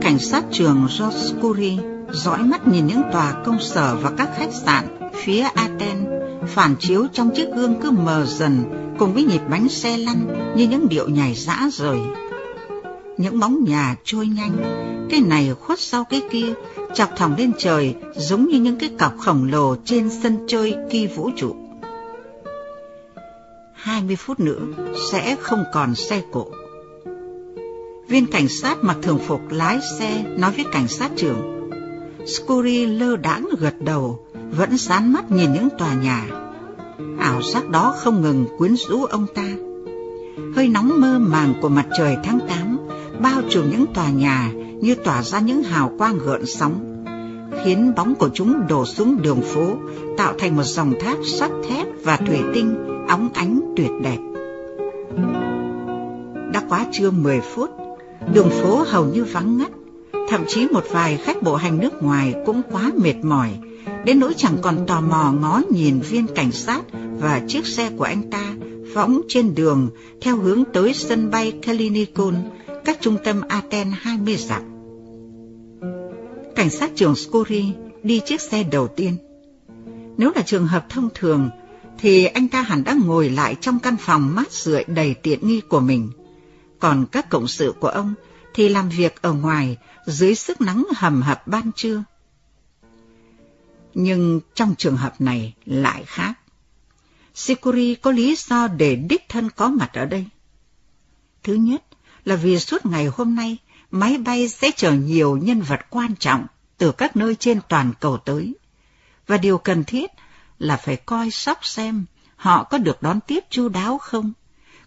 cảnh 0.08 0.18
sát 0.18 0.44
trường 0.52 0.86
George 0.98 1.18
Scurry 1.18 1.78
dõi 2.10 2.38
mắt 2.42 2.68
nhìn 2.68 2.86
những 2.86 3.02
tòa 3.12 3.42
công 3.44 3.60
sở 3.60 3.96
và 4.02 4.10
các 4.18 4.28
khách 4.36 4.52
sạn 4.52 5.10
phía 5.14 5.40
Aten 5.40 6.06
phản 6.46 6.74
chiếu 6.80 7.06
trong 7.12 7.30
chiếc 7.34 7.48
gương 7.56 7.80
cứ 7.82 7.90
mờ 7.90 8.26
dần 8.26 8.64
cùng 8.98 9.14
với 9.14 9.24
nhịp 9.24 9.40
bánh 9.50 9.68
xe 9.68 9.96
lăn 9.96 10.16
như 10.56 10.68
những 10.68 10.88
điệu 10.88 11.08
nhảy 11.08 11.34
dã 11.34 11.68
rời. 11.72 11.98
Những 13.16 13.40
bóng 13.40 13.64
nhà 13.64 13.96
trôi 14.04 14.26
nhanh, 14.26 14.56
cái 15.10 15.20
này 15.20 15.54
khuất 15.60 15.80
sau 15.80 16.04
cái 16.04 16.22
kia, 16.30 16.52
chọc 16.94 17.08
thẳng 17.16 17.34
lên 17.38 17.52
trời 17.58 17.94
giống 18.16 18.48
như 18.48 18.60
những 18.60 18.78
cái 18.78 18.90
cọc 18.98 19.18
khổng 19.18 19.48
lồ 19.52 19.76
trên 19.84 20.10
sân 20.22 20.38
chơi 20.48 20.74
kỳ 20.90 21.06
vũ 21.06 21.30
trụ. 21.36 21.56
20 23.74 24.16
phút 24.16 24.40
nữa 24.40 24.62
sẽ 25.12 25.36
không 25.40 25.64
còn 25.72 25.94
xe 25.94 26.22
cộ. 26.32 26.46
Viên 28.08 28.26
cảnh 28.26 28.48
sát 28.48 28.84
mặc 28.84 28.96
thường 29.02 29.18
phục 29.18 29.40
lái 29.50 29.78
xe 29.98 30.24
nói 30.38 30.52
với 30.56 30.64
cảnh 30.72 30.88
sát 30.88 31.10
trưởng. 31.16 31.70
Scurry 32.26 32.86
lơ 32.86 33.16
đãng 33.16 33.48
gật 33.58 33.74
đầu, 33.80 34.26
vẫn 34.50 34.76
dán 34.76 35.12
mắt 35.12 35.30
nhìn 35.30 35.52
những 35.52 35.68
tòa 35.78 35.94
nhà. 35.94 36.26
Ảo 37.18 37.42
giác 37.42 37.68
đó 37.68 37.94
không 37.96 38.22
ngừng 38.22 38.46
quyến 38.58 38.74
rũ 38.76 39.04
ông 39.04 39.26
ta. 39.34 39.48
Hơi 40.56 40.68
nóng 40.68 41.00
mơ 41.00 41.18
màng 41.18 41.54
của 41.62 41.68
mặt 41.68 41.86
trời 41.98 42.16
tháng 42.24 42.38
8 42.48 42.78
bao 43.20 43.42
trùm 43.50 43.70
những 43.70 43.86
tòa 43.94 44.10
nhà 44.10 44.50
như 44.80 44.94
tỏa 44.94 45.22
ra 45.22 45.38
những 45.38 45.62
hào 45.62 45.92
quang 45.98 46.18
gợn 46.18 46.46
sóng, 46.46 47.04
khiến 47.64 47.92
bóng 47.96 48.14
của 48.14 48.28
chúng 48.34 48.66
đổ 48.68 48.84
xuống 48.84 49.22
đường 49.22 49.40
phố, 49.40 49.76
tạo 50.16 50.32
thành 50.38 50.56
một 50.56 50.62
dòng 50.62 50.94
thác 51.00 51.16
sắt 51.26 51.50
thép 51.68 51.86
và 52.04 52.16
thủy 52.16 52.38
tinh 52.54 52.74
óng 53.08 53.28
ánh 53.34 53.60
tuyệt 53.76 53.90
đẹp. 54.02 54.18
Đã 56.52 56.62
quá 56.68 56.86
trưa 56.92 57.10
10 57.10 57.40
phút, 57.40 57.70
đường 58.32 58.50
phố 58.50 58.84
hầu 58.86 59.04
như 59.04 59.24
vắng 59.24 59.58
ngắt, 59.58 59.70
thậm 60.28 60.44
chí 60.48 60.66
một 60.68 60.84
vài 60.90 61.16
khách 61.16 61.42
bộ 61.42 61.56
hành 61.56 61.78
nước 61.78 62.02
ngoài 62.02 62.34
cũng 62.46 62.62
quá 62.70 62.90
mệt 63.02 63.14
mỏi, 63.22 63.50
đến 64.04 64.20
nỗi 64.20 64.34
chẳng 64.36 64.56
còn 64.62 64.86
tò 64.86 65.00
mò 65.00 65.32
ngó 65.40 65.62
nhìn 65.70 66.00
viên 66.00 66.26
cảnh 66.26 66.52
sát 66.52 66.80
và 66.92 67.42
chiếc 67.48 67.66
xe 67.66 67.90
của 67.96 68.04
anh 68.04 68.30
ta 68.30 68.54
phóng 68.94 69.20
trên 69.28 69.54
đường 69.54 69.90
theo 70.20 70.36
hướng 70.36 70.64
tới 70.72 70.94
sân 70.94 71.30
bay 71.30 71.52
Kalinikon, 71.62 72.34
cách 72.84 72.98
trung 73.00 73.16
tâm 73.24 73.40
Aten 73.48 73.88
20 74.00 74.36
dặm. 74.36 74.62
Cảnh 76.54 76.70
sát 76.70 76.90
trưởng 76.94 77.14
Skori 77.14 77.72
đi 78.02 78.20
chiếc 78.26 78.40
xe 78.40 78.62
đầu 78.62 78.88
tiên. 78.88 79.16
Nếu 80.16 80.32
là 80.36 80.42
trường 80.42 80.66
hợp 80.66 80.86
thông 80.88 81.08
thường, 81.14 81.50
thì 81.98 82.24
anh 82.24 82.48
ta 82.48 82.62
hẳn 82.62 82.84
đã 82.84 82.96
ngồi 83.04 83.30
lại 83.30 83.56
trong 83.60 83.78
căn 83.78 83.96
phòng 84.00 84.34
mát 84.34 84.52
rượi 84.52 84.84
đầy 84.86 85.14
tiện 85.14 85.48
nghi 85.48 85.60
của 85.60 85.80
mình. 85.80 86.10
Còn 86.78 87.06
các 87.12 87.30
cộng 87.30 87.48
sự 87.48 87.74
của 87.80 87.88
ông 87.88 88.14
thì 88.54 88.68
làm 88.68 88.88
việc 88.88 89.22
ở 89.22 89.32
ngoài 89.32 89.76
dưới 90.06 90.34
sức 90.34 90.60
nắng 90.60 90.86
hầm 90.96 91.22
hập 91.22 91.46
ban 91.46 91.72
trưa. 91.72 92.04
Nhưng 93.94 94.40
trong 94.54 94.74
trường 94.78 94.96
hợp 94.96 95.20
này 95.20 95.54
lại 95.64 96.04
khác. 96.06 96.32
Sikuri 97.34 97.94
có 97.94 98.10
lý 98.10 98.36
do 98.36 98.68
để 98.68 98.96
đích 98.96 99.28
thân 99.28 99.50
có 99.50 99.68
mặt 99.68 99.90
ở 99.92 100.06
đây. 100.06 100.24
Thứ 101.42 101.54
nhất 101.54 101.84
là 102.24 102.36
vì 102.36 102.58
suốt 102.58 102.86
ngày 102.86 103.06
hôm 103.06 103.34
nay 103.34 103.58
máy 103.90 104.18
bay 104.18 104.48
sẽ 104.48 104.70
chở 104.76 104.92
nhiều 104.92 105.36
nhân 105.36 105.62
vật 105.62 105.80
quan 105.90 106.16
trọng 106.16 106.46
từ 106.78 106.92
các 106.92 107.16
nơi 107.16 107.34
trên 107.34 107.60
toàn 107.68 107.92
cầu 108.00 108.18
tới. 108.18 108.54
Và 109.26 109.36
điều 109.36 109.58
cần 109.58 109.84
thiết 109.84 110.10
là 110.58 110.76
phải 110.76 110.96
coi 110.96 111.30
sóc 111.30 111.66
xem 111.66 112.04
họ 112.36 112.64
có 112.64 112.78
được 112.78 113.02
đón 113.02 113.20
tiếp 113.20 113.44
chu 113.50 113.68
đáo 113.68 113.98
không, 113.98 114.32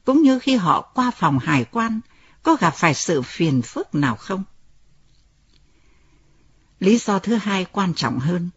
cũng 0.05 0.21
như 0.21 0.39
khi 0.39 0.55
họ 0.55 0.81
qua 0.81 1.11
phòng 1.11 1.39
hải 1.39 1.65
quan 1.65 1.99
có 2.43 2.55
gặp 2.55 2.75
phải 2.75 2.93
sự 2.93 3.21
phiền 3.21 3.61
phức 3.61 3.95
nào 3.95 4.15
không. 4.15 4.43
Lý 6.79 6.97
do 6.97 7.19
thứ 7.19 7.35
hai 7.35 7.65
quan 7.65 7.93
trọng 7.93 8.19
hơn 8.19 8.49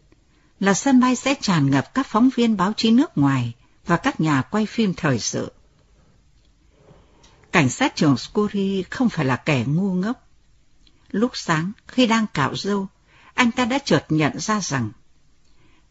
là 0.59 0.73
sân 0.73 0.99
bay 0.99 1.15
sẽ 1.15 1.35
tràn 1.41 1.69
ngập 1.69 1.93
các 1.93 2.07
phóng 2.07 2.29
viên 2.35 2.57
báo 2.57 2.73
chí 2.73 2.91
nước 2.91 3.17
ngoài 3.17 3.53
và 3.85 3.97
các 3.97 4.19
nhà 4.19 4.41
quay 4.41 4.65
phim 4.65 4.93
thời 4.93 5.19
sự. 5.19 5.51
Cảnh 7.51 7.69
sát 7.69 7.95
trưởng 7.95 8.17
Scully 8.17 8.83
không 8.89 9.09
phải 9.09 9.25
là 9.25 9.35
kẻ 9.35 9.63
ngu 9.67 9.93
ngốc. 9.93 10.27
Lúc 11.11 11.31
sáng, 11.33 11.71
khi 11.87 12.07
đang 12.07 12.25
cạo 12.33 12.55
râu, 12.55 12.87
anh 13.33 13.51
ta 13.51 13.65
đã 13.65 13.79
chợt 13.79 14.05
nhận 14.09 14.39
ra 14.39 14.61
rằng 14.61 14.89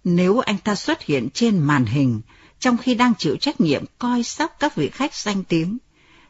nếu 0.04 0.38
anh 0.38 0.58
ta 0.58 0.74
xuất 0.74 1.02
hiện 1.02 1.28
trên 1.34 1.58
màn 1.58 1.84
hình 1.84 2.20
trong 2.64 2.76
khi 2.76 2.94
đang 2.94 3.14
chịu 3.18 3.36
trách 3.36 3.60
nhiệm 3.60 3.84
coi 3.98 4.22
sóc 4.22 4.56
các 4.58 4.76
vị 4.76 4.88
khách 4.88 5.14
danh 5.14 5.44
tiếng, 5.44 5.78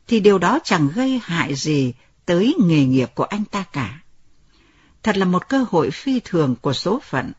thì 0.07 0.21
điều 0.21 0.39
đó 0.39 0.59
chẳng 0.65 0.89
gây 0.95 1.21
hại 1.25 1.55
gì 1.55 1.95
tới 2.27 2.55
nghề 2.65 2.85
nghiệp 2.85 3.11
của 3.15 3.25
anh 3.25 3.45
ta 3.45 3.65
cả. 3.73 4.01
Thật 5.03 5.17
là 5.17 5.25
một 5.25 5.49
cơ 5.49 5.65
hội 5.71 5.91
phi 5.91 6.21
thường 6.21 6.57
của 6.61 6.73
số 6.73 7.01
phận. 7.05 7.33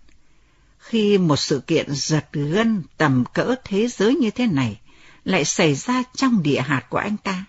Khi 0.77 1.17
một 1.17 1.35
sự 1.35 1.59
kiện 1.67 1.85
giật 1.89 2.25
gân 2.31 2.83
tầm 2.97 3.23
cỡ 3.33 3.55
thế 3.63 3.87
giới 3.87 4.15
như 4.15 4.31
thế 4.31 4.47
này 4.47 4.79
lại 5.23 5.45
xảy 5.45 5.75
ra 5.75 6.03
trong 6.15 6.43
địa 6.43 6.61
hạt 6.61 6.85
của 6.89 6.97
anh 6.97 7.17
ta, 7.17 7.45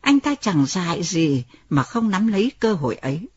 anh 0.00 0.20
ta 0.20 0.34
chẳng 0.40 0.66
dại 0.66 1.02
gì 1.02 1.44
mà 1.70 1.82
không 1.82 2.10
nắm 2.10 2.26
lấy 2.26 2.52
cơ 2.58 2.72
hội 2.72 2.94
ấy. 2.94 3.28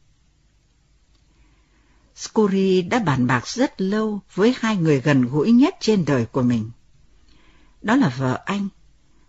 Scurry 2.15 2.81
đã 2.81 2.99
bàn 2.99 3.27
bạc 3.27 3.47
rất 3.47 3.81
lâu 3.81 4.21
với 4.35 4.55
hai 4.59 4.75
người 4.75 5.01
gần 5.01 5.25
gũi 5.25 5.51
nhất 5.51 5.75
trên 5.79 6.05
đời 6.05 6.25
của 6.25 6.41
mình. 6.41 6.71
Đó 7.81 7.95
là 7.95 8.09
vợ 8.17 8.41
anh 8.45 8.67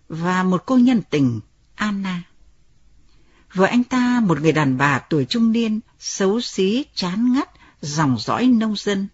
và 0.08 0.42
một 0.42 0.62
cô 0.66 0.78
nhân 0.78 1.02
tình, 1.10 1.40
Anna. 1.74 2.22
Vợ 3.54 3.66
anh 3.66 3.84
ta 3.84 4.20
một 4.20 4.40
người 4.40 4.52
đàn 4.52 4.78
bà 4.78 4.98
tuổi 4.98 5.24
trung 5.24 5.52
niên, 5.52 5.80
xấu 5.98 6.40
xí, 6.40 6.84
chán 6.94 7.32
ngắt, 7.32 7.50
dòng 7.80 8.16
dõi 8.18 8.46
nông 8.46 8.76
dân. 8.76 9.08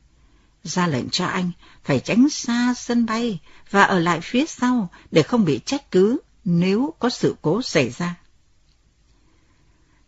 Ra 0.64 0.86
lệnh 0.86 1.10
cho 1.10 1.26
anh 1.26 1.50
phải 1.84 2.00
tránh 2.00 2.28
xa 2.28 2.74
sân 2.76 3.06
bay 3.06 3.40
và 3.70 3.82
ở 3.82 3.98
lại 3.98 4.20
phía 4.20 4.46
sau 4.46 4.90
để 5.10 5.22
không 5.22 5.44
bị 5.44 5.60
trách 5.64 5.90
cứ 5.90 6.18
nếu 6.44 6.94
có 6.98 7.10
sự 7.10 7.36
cố 7.42 7.62
xảy 7.62 7.90
ra. 7.90 8.14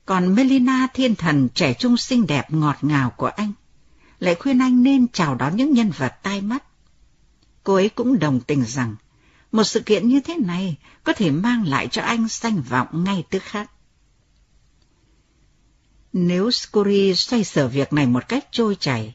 Còn 0.07 0.35
Melina 0.35 0.87
thiên 0.95 1.15
thần 1.15 1.49
trẻ 1.55 1.75
trung 1.75 1.97
xinh 1.97 2.27
đẹp 2.27 2.51
ngọt 2.51 2.77
ngào 2.83 3.11
của 3.11 3.27
anh, 3.27 3.53
lại 4.19 4.35
khuyên 4.35 4.59
anh 4.59 4.83
nên 4.83 5.09
chào 5.09 5.35
đón 5.35 5.57
những 5.57 5.73
nhân 5.73 5.91
vật 5.91 6.15
tai 6.23 6.41
mắt. 6.41 6.65
Cô 7.65 7.75
ấy 7.75 7.89
cũng 7.89 8.19
đồng 8.19 8.41
tình 8.41 8.65
rằng, 8.65 8.97
một 9.53 9.65
sự 9.65 9.81
kiện 9.81 10.09
như 10.09 10.21
thế 10.21 10.37
này 10.37 10.77
có 11.05 11.13
thể 11.13 11.31
mang 11.31 11.67
lại 11.67 11.89
cho 11.91 12.03
anh 12.03 12.27
danh 12.31 12.63
vọng 12.63 13.05
ngay 13.05 13.25
tức 13.31 13.43
khắc. 13.43 13.71
Nếu 16.13 16.51
Scully 16.51 17.15
xoay 17.15 17.45
sở 17.45 17.69
việc 17.69 17.93
này 17.93 18.07
một 18.07 18.29
cách 18.29 18.49
trôi 18.51 18.77
chảy, 18.81 19.15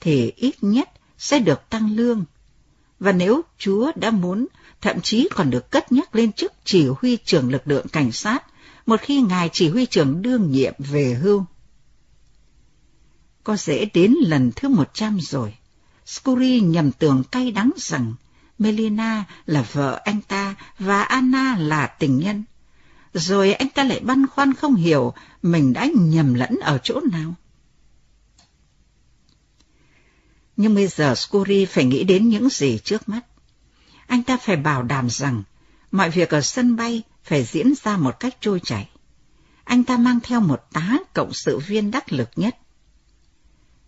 thì 0.00 0.32
ít 0.36 0.54
nhất 0.60 0.90
sẽ 1.18 1.38
được 1.38 1.60
tăng 1.70 1.96
lương. 1.96 2.24
Và 3.00 3.12
nếu 3.12 3.42
Chúa 3.58 3.92
đã 3.94 4.10
muốn, 4.10 4.46
thậm 4.80 5.00
chí 5.00 5.28
còn 5.34 5.50
được 5.50 5.70
cất 5.70 5.92
nhắc 5.92 6.14
lên 6.14 6.32
chức 6.32 6.52
chỉ 6.64 6.88
huy 7.00 7.16
trưởng 7.16 7.50
lực 7.50 7.62
lượng 7.64 7.88
cảnh 7.88 8.12
sát 8.12 8.44
một 8.86 9.00
khi 9.00 9.22
ngài 9.22 9.50
chỉ 9.52 9.68
huy 9.68 9.86
trưởng 9.86 10.22
đương 10.22 10.50
nhiệm 10.50 10.74
về 10.78 11.14
hưu. 11.14 11.44
Có 13.44 13.56
dễ 13.56 13.84
đến 13.94 14.14
lần 14.20 14.52
thứ 14.56 14.68
một 14.68 14.94
trăm 14.94 15.18
rồi. 15.20 15.54
Scully 16.06 16.60
nhầm 16.60 16.92
tưởng 16.92 17.22
cay 17.30 17.50
đắng 17.50 17.70
rằng 17.76 18.14
Melina 18.58 19.24
là 19.46 19.62
vợ 19.72 20.00
anh 20.04 20.20
ta 20.20 20.54
và 20.78 21.02
Anna 21.02 21.56
là 21.56 21.86
tình 21.86 22.18
nhân. 22.18 22.44
Rồi 23.14 23.52
anh 23.52 23.68
ta 23.68 23.84
lại 23.84 24.00
băn 24.00 24.26
khoăn 24.26 24.54
không 24.54 24.74
hiểu 24.74 25.14
mình 25.42 25.72
đã 25.72 25.88
nhầm 25.94 26.34
lẫn 26.34 26.56
ở 26.62 26.78
chỗ 26.82 27.00
nào. 27.12 27.34
Nhưng 30.56 30.74
bây 30.74 30.86
giờ 30.86 31.14
Scuri 31.14 31.64
phải 31.64 31.84
nghĩ 31.84 32.04
đến 32.04 32.28
những 32.28 32.48
gì 32.48 32.78
trước 32.78 33.08
mắt. 33.08 33.20
Anh 34.06 34.22
ta 34.22 34.36
phải 34.36 34.56
bảo 34.56 34.82
đảm 34.82 35.10
rằng 35.10 35.42
mọi 35.90 36.10
việc 36.10 36.30
ở 36.30 36.40
sân 36.40 36.76
bay 36.76 37.02
phải 37.22 37.44
diễn 37.44 37.72
ra 37.82 37.96
một 37.96 38.20
cách 38.20 38.36
trôi 38.40 38.60
chảy. 38.64 38.88
Anh 39.64 39.84
ta 39.84 39.96
mang 39.96 40.20
theo 40.22 40.40
một 40.40 40.62
tá 40.72 40.98
cộng 41.14 41.32
sự 41.32 41.58
viên 41.58 41.90
đắc 41.90 42.12
lực 42.12 42.30
nhất. 42.36 42.56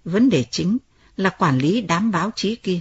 Vấn 0.04 0.28
đề 0.28 0.44
chính 0.50 0.78
là 1.16 1.30
quản 1.30 1.58
lý 1.58 1.80
đám 1.80 2.11
báo 2.11 2.30
chí 2.37 2.56
kia. 2.56 2.80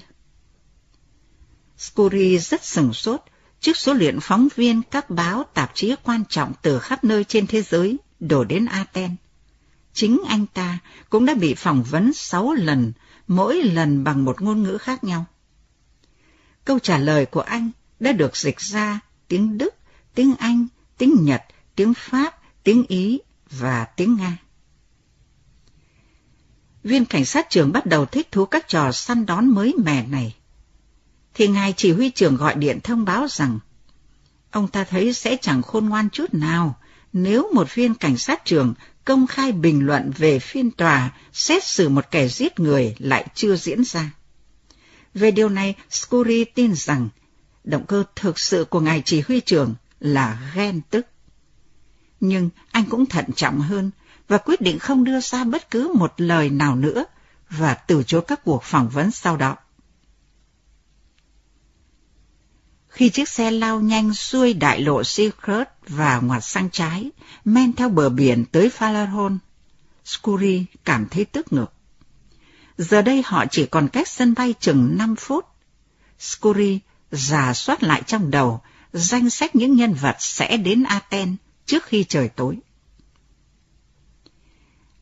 Scuri 1.78 2.38
rất 2.40 2.66
sừng 2.66 2.94
sốt 2.94 3.22
trước 3.60 3.78
số 3.78 3.94
lượng 3.94 4.20
phóng 4.22 4.48
viên 4.56 4.82
các 4.92 5.10
báo 5.10 5.44
tạp 5.54 5.72
chí 5.74 5.96
quan 6.04 6.24
trọng 6.30 6.54
từ 6.62 6.80
khắp 6.80 7.04
nơi 7.04 7.24
trên 7.24 7.48
thế 7.48 7.62
giới 7.62 7.98
đổ 8.20 8.44
đến 8.44 8.66
Aten. 8.66 9.16
Chính 9.94 10.22
anh 10.28 10.46
ta 10.46 10.80
cũng 11.10 11.26
đã 11.26 11.34
bị 11.34 11.54
phỏng 11.54 11.84
vấn 11.84 12.14
sáu 12.14 12.54
lần, 12.54 12.94
mỗi 13.28 13.64
lần 13.64 14.04
bằng 14.04 14.26
một 14.26 14.42
ngôn 14.42 14.64
ngữ 14.64 14.78
khác 14.78 15.04
nhau. 15.04 15.26
Câu 16.66 16.80
trả 16.80 16.98
lời 16.98 17.26
của 17.26 17.42
anh 17.42 17.72
đã 18.00 18.12
được 18.12 18.38
dịch 18.38 18.60
ra 18.60 19.00
tiếng 19.28 19.58
Đức, 19.58 19.76
tiếng 20.16 20.36
Anh, 20.36 20.68
tiếng 20.98 21.16
Nhật, 21.20 21.44
tiếng 21.76 21.94
Pháp, 21.94 22.40
tiếng 22.64 22.86
Ý 22.88 23.20
và 23.50 23.86
tiếng 23.86 24.16
Nga. 24.16 24.38
Viên 26.84 27.06
cảnh 27.06 27.26
sát 27.26 27.50
trưởng 27.50 27.72
bắt 27.72 27.86
đầu 27.86 28.06
thích 28.06 28.32
thú 28.32 28.46
các 28.46 28.68
trò 28.68 28.92
săn 28.92 29.26
đón 29.26 29.48
mới 29.48 29.74
mẻ 29.84 30.08
này. 30.08 30.36
Thì 31.36 31.48
ngài 31.48 31.74
chỉ 31.78 31.92
huy 31.92 32.10
trưởng 32.10 32.38
gọi 32.38 32.56
điện 32.56 32.80
thông 32.84 33.06
báo 33.06 33.28
rằng 33.30 33.60
ông 34.52 34.68
ta 34.68 34.84
thấy 34.84 35.14
sẽ 35.14 35.38
chẳng 35.42 35.62
khôn 35.62 35.90
ngoan 35.90 36.10
chút 36.10 36.34
nào 36.34 36.80
nếu 37.14 37.54
một 37.54 37.76
viên 37.76 37.96
cảnh 37.96 38.18
sát 38.18 38.46
trưởng 38.46 38.74
công 39.06 39.28
khai 39.28 39.52
bình 39.52 39.86
luận 39.86 40.12
về 40.18 40.40
phiên 40.40 40.72
tòa 40.72 41.12
xét 41.34 41.64
xử 41.64 41.90
một 41.90 42.12
kẻ 42.12 42.28
giết 42.28 42.60
người 42.60 42.96
lại 43.00 43.26
chưa 43.36 43.56
diễn 43.56 43.84
ra. 43.84 44.12
Về 45.14 45.32
điều 45.32 45.50
này, 45.50 45.76
Scuri 45.90 46.44
tin 46.44 46.76
rằng 46.76 47.10
động 47.64 47.86
cơ 47.86 48.04
thực 48.16 48.40
sự 48.40 48.66
của 48.66 48.80
ngài 48.80 49.02
chỉ 49.06 49.22
huy 49.28 49.40
trưởng 49.40 49.76
là 50.00 50.52
ghen 50.56 50.82
tức. 50.90 51.08
Nhưng 52.20 52.50
anh 52.72 52.86
cũng 52.86 53.06
thận 53.06 53.26
trọng 53.36 53.60
hơn 53.60 53.92
và 54.28 54.38
quyết 54.38 54.62
định 54.62 54.80
không 54.80 55.04
đưa 55.04 55.20
ra 55.20 55.44
bất 55.44 55.72
cứ 55.72 55.92
một 55.96 56.14
lời 56.18 56.50
nào 56.50 56.76
nữa 56.76 57.06
và 57.50 57.74
từ 57.74 58.04
chối 58.04 58.22
các 58.28 58.44
cuộc 58.44 58.64
phỏng 58.64 58.90
vấn 58.90 59.12
sau 59.12 59.38
đó. 59.38 59.56
Khi 62.96 63.10
chiếc 63.10 63.30
xe 63.30 63.52
lao 63.52 63.80
nhanh 63.80 64.14
xuôi 64.14 64.54
đại 64.54 64.82
lộ 64.82 65.04
Secret 65.04 65.68
và 65.88 66.20
ngoặt 66.20 66.44
sang 66.44 66.70
trái, 66.70 67.12
men 67.46 67.74
theo 67.74 67.90
bờ 67.90 68.10
biển 68.10 68.46
tới 68.52 68.70
Falarhon, 68.78 69.38
Scurry 70.06 70.66
cảm 70.86 71.08
thấy 71.12 71.26
tức 71.26 71.54
ngực. 71.54 71.74
Giờ 72.78 73.02
đây 73.02 73.24
họ 73.26 73.46
chỉ 73.52 73.66
còn 73.66 73.88
cách 73.88 74.08
sân 74.08 74.34
bay 74.38 74.54
chừng 74.60 74.98
5 74.98 75.16
phút. 75.16 75.46
Scurry 76.20 76.80
giả 77.12 77.54
soát 77.54 77.84
lại 77.84 78.02
trong 78.08 78.32
đầu 78.32 78.62
danh 78.94 79.30
sách 79.30 79.56
những 79.56 79.76
nhân 79.76 79.94
vật 79.94 80.16
sẽ 80.20 80.58
đến 80.58 80.84
Athens 80.84 81.38
trước 81.66 81.84
khi 81.86 82.04
trời 82.04 82.30
tối. 82.30 82.58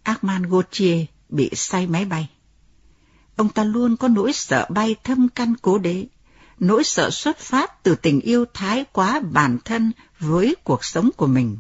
Armand 0.03 0.45
Gauthier 0.49 1.05
bị 1.29 1.49
say 1.53 1.87
máy 1.87 2.05
bay. 2.05 2.29
Ông 3.35 3.49
ta 3.49 3.63
luôn 3.63 3.97
có 3.97 4.07
nỗi 4.07 4.33
sợ 4.33 4.67
bay 4.69 4.95
thâm 5.03 5.29
căn 5.29 5.55
cố 5.61 5.77
đế, 5.77 6.05
nỗi 6.63 6.83
sợ 6.83 7.09
xuất 7.09 7.39
phát 7.39 7.83
từ 7.83 7.95
tình 7.95 8.21
yêu 8.21 8.45
thái 8.53 8.85
quá 8.91 9.21
bản 9.31 9.57
thân 9.65 9.91
với 10.19 10.55
cuộc 10.63 10.85
sống 10.85 11.09
của 11.17 11.27
mình. 11.27 11.57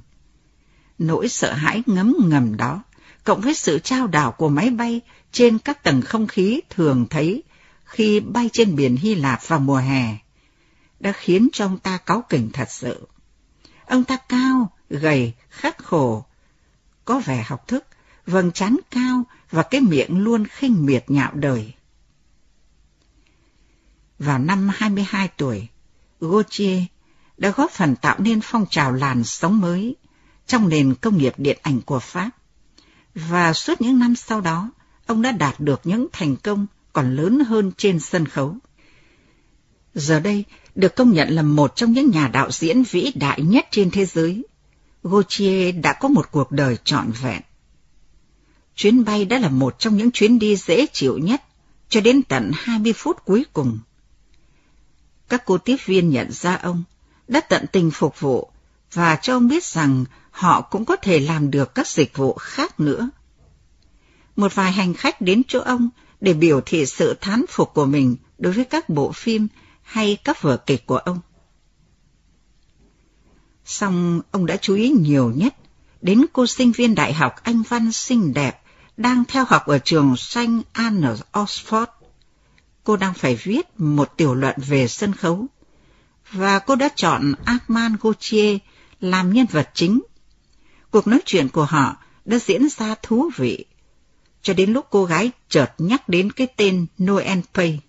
Nỗi 0.97 1.29
sợ 1.29 1.53
hãi 1.53 1.83
ngấm 1.85 2.15
ngầm 2.25 2.57
đó, 2.57 2.83
cộng 3.23 3.41
với 3.41 3.53
sự 3.53 3.79
trao 3.79 4.07
đảo 4.07 4.31
của 4.31 4.49
máy 4.49 4.69
bay 4.69 5.01
trên 5.31 5.59
các 5.59 5.83
tầng 5.83 6.01
không 6.01 6.27
khí 6.27 6.61
thường 6.69 7.05
thấy 7.09 7.43
khi 7.85 8.19
bay 8.19 8.49
trên 8.53 8.75
biển 8.75 8.95
Hy 8.95 9.15
Lạp 9.15 9.47
vào 9.47 9.59
mùa 9.59 9.77
hè, 9.77 10.17
đã 10.99 11.11
khiến 11.11 11.47
cho 11.53 11.65
ông 11.65 11.77
ta 11.77 11.97
cáu 11.97 12.23
kỉnh 12.29 12.49
thật 12.53 12.67
sự. 12.69 13.07
Ông 13.85 14.03
ta 14.03 14.17
cao, 14.29 14.71
gầy, 14.89 15.33
khắc 15.49 15.77
khổ, 15.77 16.25
có 17.05 17.19
vẻ 17.19 17.43
học 17.47 17.67
thức, 17.67 17.85
vầng 18.25 18.51
trán 18.51 18.77
cao 18.91 19.23
và 19.51 19.63
cái 19.63 19.81
miệng 19.81 20.23
luôn 20.23 20.45
khinh 20.45 20.85
miệt 20.85 21.03
nhạo 21.07 21.31
đời. 21.33 21.73
Vào 24.19 24.39
năm 24.39 24.69
22 24.73 25.27
tuổi, 25.37 25.67
Gautier 26.21 26.83
đã 27.37 27.49
góp 27.49 27.71
phần 27.71 27.95
tạo 27.95 28.15
nên 28.19 28.39
phong 28.43 28.65
trào 28.69 28.91
làn 28.91 29.23
sóng 29.23 29.61
mới 29.61 29.95
trong 30.47 30.69
nền 30.69 30.95
công 30.95 31.17
nghiệp 31.17 31.33
điện 31.37 31.57
ảnh 31.61 31.81
của 31.81 31.99
Pháp. 31.99 32.29
Và 33.15 33.53
suốt 33.53 33.81
những 33.81 33.99
năm 33.99 34.15
sau 34.15 34.41
đó, 34.41 34.71
ông 35.05 35.21
đã 35.21 35.31
đạt 35.31 35.59
được 35.59 35.81
những 35.83 36.07
thành 36.11 36.35
công 36.35 36.67
còn 36.93 37.15
lớn 37.15 37.39
hơn 37.39 37.71
trên 37.77 37.99
sân 37.99 38.25
khấu. 38.25 38.57
Giờ 39.95 40.19
đây, 40.19 40.43
được 40.75 40.95
công 40.95 41.11
nhận 41.11 41.29
là 41.29 41.41
một 41.41 41.75
trong 41.75 41.91
những 41.91 42.11
nhà 42.11 42.27
đạo 42.27 42.51
diễn 42.51 42.83
vĩ 42.83 43.11
đại 43.15 43.41
nhất 43.41 43.67
trên 43.71 43.91
thế 43.91 44.05
giới, 44.05 44.43
Gautier 45.03 45.75
đã 45.83 45.93
có 45.93 46.07
một 46.07 46.31
cuộc 46.31 46.51
đời 46.51 46.77
trọn 46.83 47.11
vẹn. 47.21 47.41
Chuyến 48.75 49.05
bay 49.05 49.25
đã 49.25 49.39
là 49.39 49.49
một 49.49 49.79
trong 49.79 49.97
những 49.97 50.11
chuyến 50.11 50.39
đi 50.39 50.55
dễ 50.55 50.85
chịu 50.93 51.17
nhất 51.17 51.43
cho 51.89 52.01
đến 52.01 52.21
tận 52.23 52.51
20 52.53 52.93
phút 52.93 53.25
cuối 53.25 53.45
cùng. 53.53 53.79
Các 55.29 55.43
cô 55.45 55.57
tiếp 55.57 55.77
viên 55.85 56.09
nhận 56.09 56.31
ra 56.31 56.55
ông, 56.55 56.83
đã 57.27 57.41
tận 57.41 57.65
tình 57.71 57.91
phục 57.91 58.19
vụ 58.19 58.51
và 58.93 59.15
cho 59.15 59.33
ông 59.33 59.47
biết 59.47 59.63
rằng 59.63 60.05
họ 60.31 60.61
cũng 60.61 60.85
có 60.85 60.95
thể 60.95 61.19
làm 61.19 61.51
được 61.51 61.75
các 61.75 61.87
dịch 61.87 62.17
vụ 62.17 62.33
khác 62.33 62.79
nữa. 62.79 63.09
Một 64.35 64.55
vài 64.55 64.71
hành 64.71 64.93
khách 64.93 65.21
đến 65.21 65.41
chỗ 65.47 65.59
ông 65.59 65.89
để 66.21 66.33
biểu 66.33 66.61
thị 66.65 66.85
sự 66.85 67.17
thán 67.21 67.45
phục 67.49 67.73
của 67.73 67.85
mình 67.85 68.15
đối 68.37 68.53
với 68.53 68.65
các 68.65 68.89
bộ 68.89 69.11
phim 69.11 69.47
hay 69.81 70.17
các 70.23 70.41
vở 70.41 70.57
kịch 70.57 70.85
của 70.85 70.97
ông. 70.97 71.19
song 73.65 74.21
ông 74.31 74.45
đã 74.45 74.57
chú 74.57 74.75
ý 74.75 74.89
nhiều 74.89 75.31
nhất 75.35 75.55
đến 76.01 76.25
cô 76.33 76.47
sinh 76.47 76.71
viên 76.71 76.95
đại 76.95 77.13
học 77.13 77.35
Anh 77.43 77.61
Văn 77.61 77.91
xinh 77.91 78.33
đẹp 78.33 78.61
đang 78.97 79.23
theo 79.25 79.45
học 79.47 79.65
ở 79.65 79.79
trường 79.79 80.15
Saint 80.17 80.63
Anne's 80.73 81.17
Oxford. 81.33 81.85
Cô 82.83 82.97
đang 82.97 83.13
phải 83.13 83.35
viết 83.35 83.79
một 83.79 84.17
tiểu 84.17 84.33
luận 84.33 84.55
về 84.57 84.87
sân 84.87 85.13
khấu 85.13 85.47
và 86.31 86.59
cô 86.59 86.75
đã 86.75 86.89
chọn 86.95 87.33
Armand 87.45 87.95
Gauthier 88.01 88.57
làm 88.99 89.33
nhân 89.33 89.45
vật 89.51 89.69
chính. 89.73 90.01
Cuộc 90.91 91.07
nói 91.07 91.19
chuyện 91.25 91.49
của 91.49 91.65
họ 91.65 91.97
đã 92.25 92.39
diễn 92.39 92.69
ra 92.69 92.95
thú 93.01 93.29
vị, 93.35 93.65
cho 94.41 94.53
đến 94.53 94.73
lúc 94.73 94.85
cô 94.89 95.05
gái 95.05 95.31
chợt 95.49 95.73
nhắc 95.77 96.09
đến 96.09 96.31
cái 96.31 96.47
tên 96.57 96.85
Noel 97.03 97.39
Pay. 97.53 97.79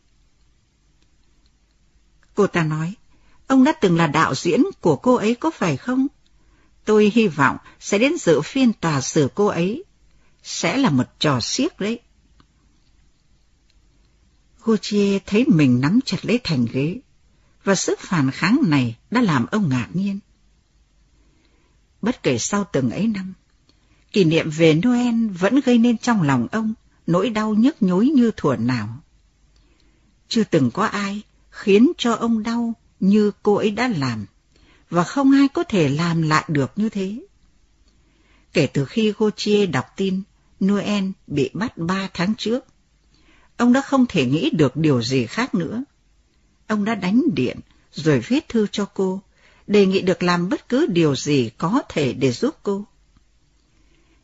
Cô 2.35 2.47
ta 2.47 2.63
nói, 2.65 2.95
ông 3.47 3.65
đã 3.65 3.73
từng 3.73 3.97
là 3.97 4.07
đạo 4.07 4.35
diễn 4.35 4.63
của 4.81 4.97
cô 4.97 5.15
ấy 5.15 5.35
có 5.35 5.51
phải 5.51 5.77
không? 5.77 6.07
Tôi 6.85 7.13
hy 7.15 7.29
vọng 7.29 7.57
sẽ 7.81 7.99
đến 7.99 8.13
dự 8.19 8.41
phiên 8.41 8.73
tòa 8.73 9.01
xử 9.01 9.29
cô 9.35 9.47
ấy. 9.47 9.85
Sẽ 10.43 10.77
là 10.77 10.91
một 10.91 11.05
trò 11.19 11.41
xiếc 11.41 11.81
đấy. 11.81 12.01
Gautier 14.65 15.23
thấy 15.27 15.45
mình 15.49 15.81
nắm 15.81 16.01
chặt 16.05 16.19
lấy 16.23 16.41
thành 16.45 16.67
ghế, 16.73 17.01
và 17.65 17.75
sức 17.75 18.01
phản 18.01 18.31
kháng 18.31 18.61
này 18.67 18.97
đã 19.11 19.21
làm 19.21 19.47
ông 19.47 19.69
ngạc 19.69 19.89
nhiên. 19.93 20.19
Bất 22.03 22.23
kể 22.23 22.39
sau 22.39 22.65
từng 22.73 22.91
ấy 22.91 23.07
năm, 23.07 23.35
kỷ 24.13 24.25
niệm 24.25 24.51
về 24.51 24.75
Noel 24.75 25.27
vẫn 25.27 25.61
gây 25.61 25.79
nên 25.79 25.99
trong 25.99 26.23
lòng 26.23 26.49
ông 26.53 26.75
nỗi 27.07 27.31
đau 27.31 27.55
nhức 27.55 27.83
nhối 27.83 28.07
như 28.07 28.31
thuở 28.37 28.57
nào. 28.57 29.01
Chưa 30.29 30.45
từng 30.45 30.71
có 30.71 30.85
ai 30.87 31.23
khiến 31.51 31.93
cho 31.99 32.15
ông 32.15 32.43
đau 32.43 32.75
như 33.01 33.31
cô 33.43 33.55
ấy 33.55 33.71
đã 33.71 33.89
làm, 33.89 34.27
và 34.91 35.05
không 35.05 35.33
ai 35.33 35.49
có 35.49 35.65
thể 35.65 35.89
làm 35.89 36.23
lại 36.23 36.45
được 36.49 36.73
như 36.77 36.89
thế. 36.89 37.21
Kể 38.53 38.67
từ 38.67 38.85
khi 38.85 39.13
Gautier 39.19 39.71
đọc 39.71 39.85
tin 39.97 40.23
Noel 40.65 41.05
bị 41.27 41.51
bắt 41.55 41.79
ba 41.79 42.09
tháng 42.15 42.35
trước, 42.39 42.65
ông 43.57 43.73
đã 43.73 43.81
không 43.81 44.07
thể 44.07 44.27
nghĩ 44.27 44.51
được 44.51 44.77
điều 44.77 45.03
gì 45.03 45.27
khác 45.27 45.55
nữa. 45.55 45.85
Ông 46.67 46.85
đã 46.85 46.95
đánh 46.95 47.23
điện 47.35 47.61
rồi 47.93 48.21
viết 48.21 48.49
thư 48.49 48.67
cho 48.73 48.85
cô, 48.85 49.21
đề 49.67 49.87
nghị 49.87 50.01
được 50.01 50.23
làm 50.23 50.49
bất 50.49 50.69
cứ 50.69 50.87
điều 50.87 51.17
gì 51.17 51.51
có 51.59 51.83
thể 51.89 52.13
để 52.13 52.33
giúp 52.33 52.57
cô. 52.63 52.85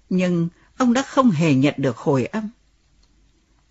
Nhưng 0.09 0.49
ông 0.77 0.93
đã 0.93 1.03
không 1.03 1.31
hề 1.31 1.55
nhận 1.55 1.75
được 1.77 1.97
hồi 1.97 2.27
âm. 2.27 2.49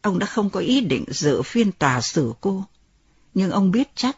Ông 0.01 0.19
đã 0.19 0.25
không 0.25 0.49
có 0.49 0.59
ý 0.59 0.81
định 0.81 1.05
dự 1.07 1.41
phiên 1.41 1.71
tòa 1.71 2.01
xử 2.01 2.33
cô, 2.41 2.63
nhưng 3.33 3.51
ông 3.51 3.71
biết 3.71 3.89
chắc 3.95 4.17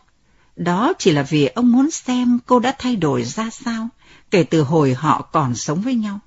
đó 0.55 0.93
chỉ 0.99 1.11
là 1.11 1.23
vì 1.23 1.47
ông 1.47 1.71
muốn 1.71 1.91
xem 1.91 2.39
cô 2.45 2.59
đã 2.59 2.75
thay 2.79 2.95
đổi 2.95 3.23
ra 3.23 3.49
sao 3.49 3.89
kể 4.31 4.43
từ 4.43 4.61
hồi 4.61 4.93
họ 4.93 5.21
còn 5.21 5.55
sống 5.55 5.81
với 5.81 5.95
nhau. 5.95 6.19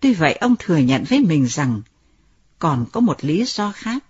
Tuy 0.00 0.14
vậy 0.14 0.34
ông 0.34 0.54
thừa 0.58 0.76
nhận 0.76 1.04
với 1.04 1.20
mình 1.20 1.46
rằng 1.46 1.82
còn 2.60 2.86
có 2.92 3.00
một 3.00 3.24
lý 3.24 3.44
do 3.44 3.72
khác. 3.72 4.04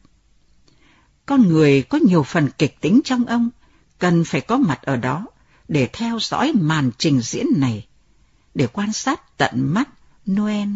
Con 1.26 1.49
người 1.49 1.82
có 1.82 1.99
nhiều 1.99 2.23
phần 2.23 2.49
kịch 2.58 2.80
tính 2.80 3.00
trong 3.04 3.25
ông, 3.25 3.50
cần 3.99 4.25
phải 4.26 4.41
có 4.41 4.56
mặt 4.56 4.82
ở 4.82 4.97
đó 4.97 5.26
để 5.69 5.89
theo 5.93 6.19
dõi 6.21 6.52
màn 6.54 6.91
trình 6.99 7.21
diễn 7.21 7.47
này, 7.56 7.86
để 8.54 8.67
quan 8.67 8.93
sát 8.93 9.39
tận 9.39 9.52
mắt 9.54 9.89
Noel 10.30 10.69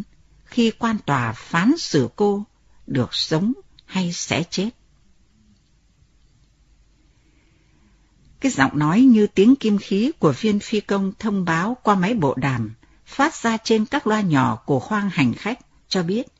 khi 0.45 0.73
quan 0.79 0.99
tòa 1.07 1.33
phán 1.33 1.75
xử 1.79 2.09
cô 2.17 2.45
được 2.87 3.15
sống 3.15 3.53
hay 3.85 4.13
sẽ 4.13 4.45
chết. 4.51 4.71
Cái 8.41 8.53
giọng 8.53 8.79
nói 8.79 9.01
như 9.01 9.27
tiếng 9.27 9.57
kim 9.57 9.79
khí 9.79 10.13
của 10.19 10.35
viên 10.41 10.61
phi 10.61 10.81
công 10.81 11.13
thông 11.19 11.45
báo 11.45 11.77
qua 11.83 11.95
máy 11.95 12.15
bộ 12.15 12.35
đàm 12.35 12.75
phát 13.07 13.35
ra 13.35 13.57
trên 13.57 13.87
các 13.87 14.07
loa 14.07 14.21
nhỏ 14.21 14.57
của 14.67 14.81
khoang 14.81 15.11
hành 15.11 15.35
khách 15.35 15.59
cho 15.89 16.03
biết 16.03 16.34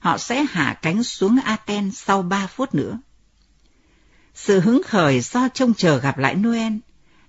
họ 0.00 0.18
sẽ 0.18 0.44
hạ 0.50 0.78
cánh 0.82 1.02
xuống 1.02 1.38
Athens 1.44 2.04
sau 2.04 2.22
ba 2.22 2.46
phút 2.46 2.74
nữa. 2.74 2.98
Sự 4.34 4.60
hứng 4.60 4.82
khởi 4.82 5.20
do 5.20 5.48
trông 5.48 5.74
chờ 5.74 5.98
gặp 5.98 6.18
lại 6.18 6.34
Noel 6.34 6.72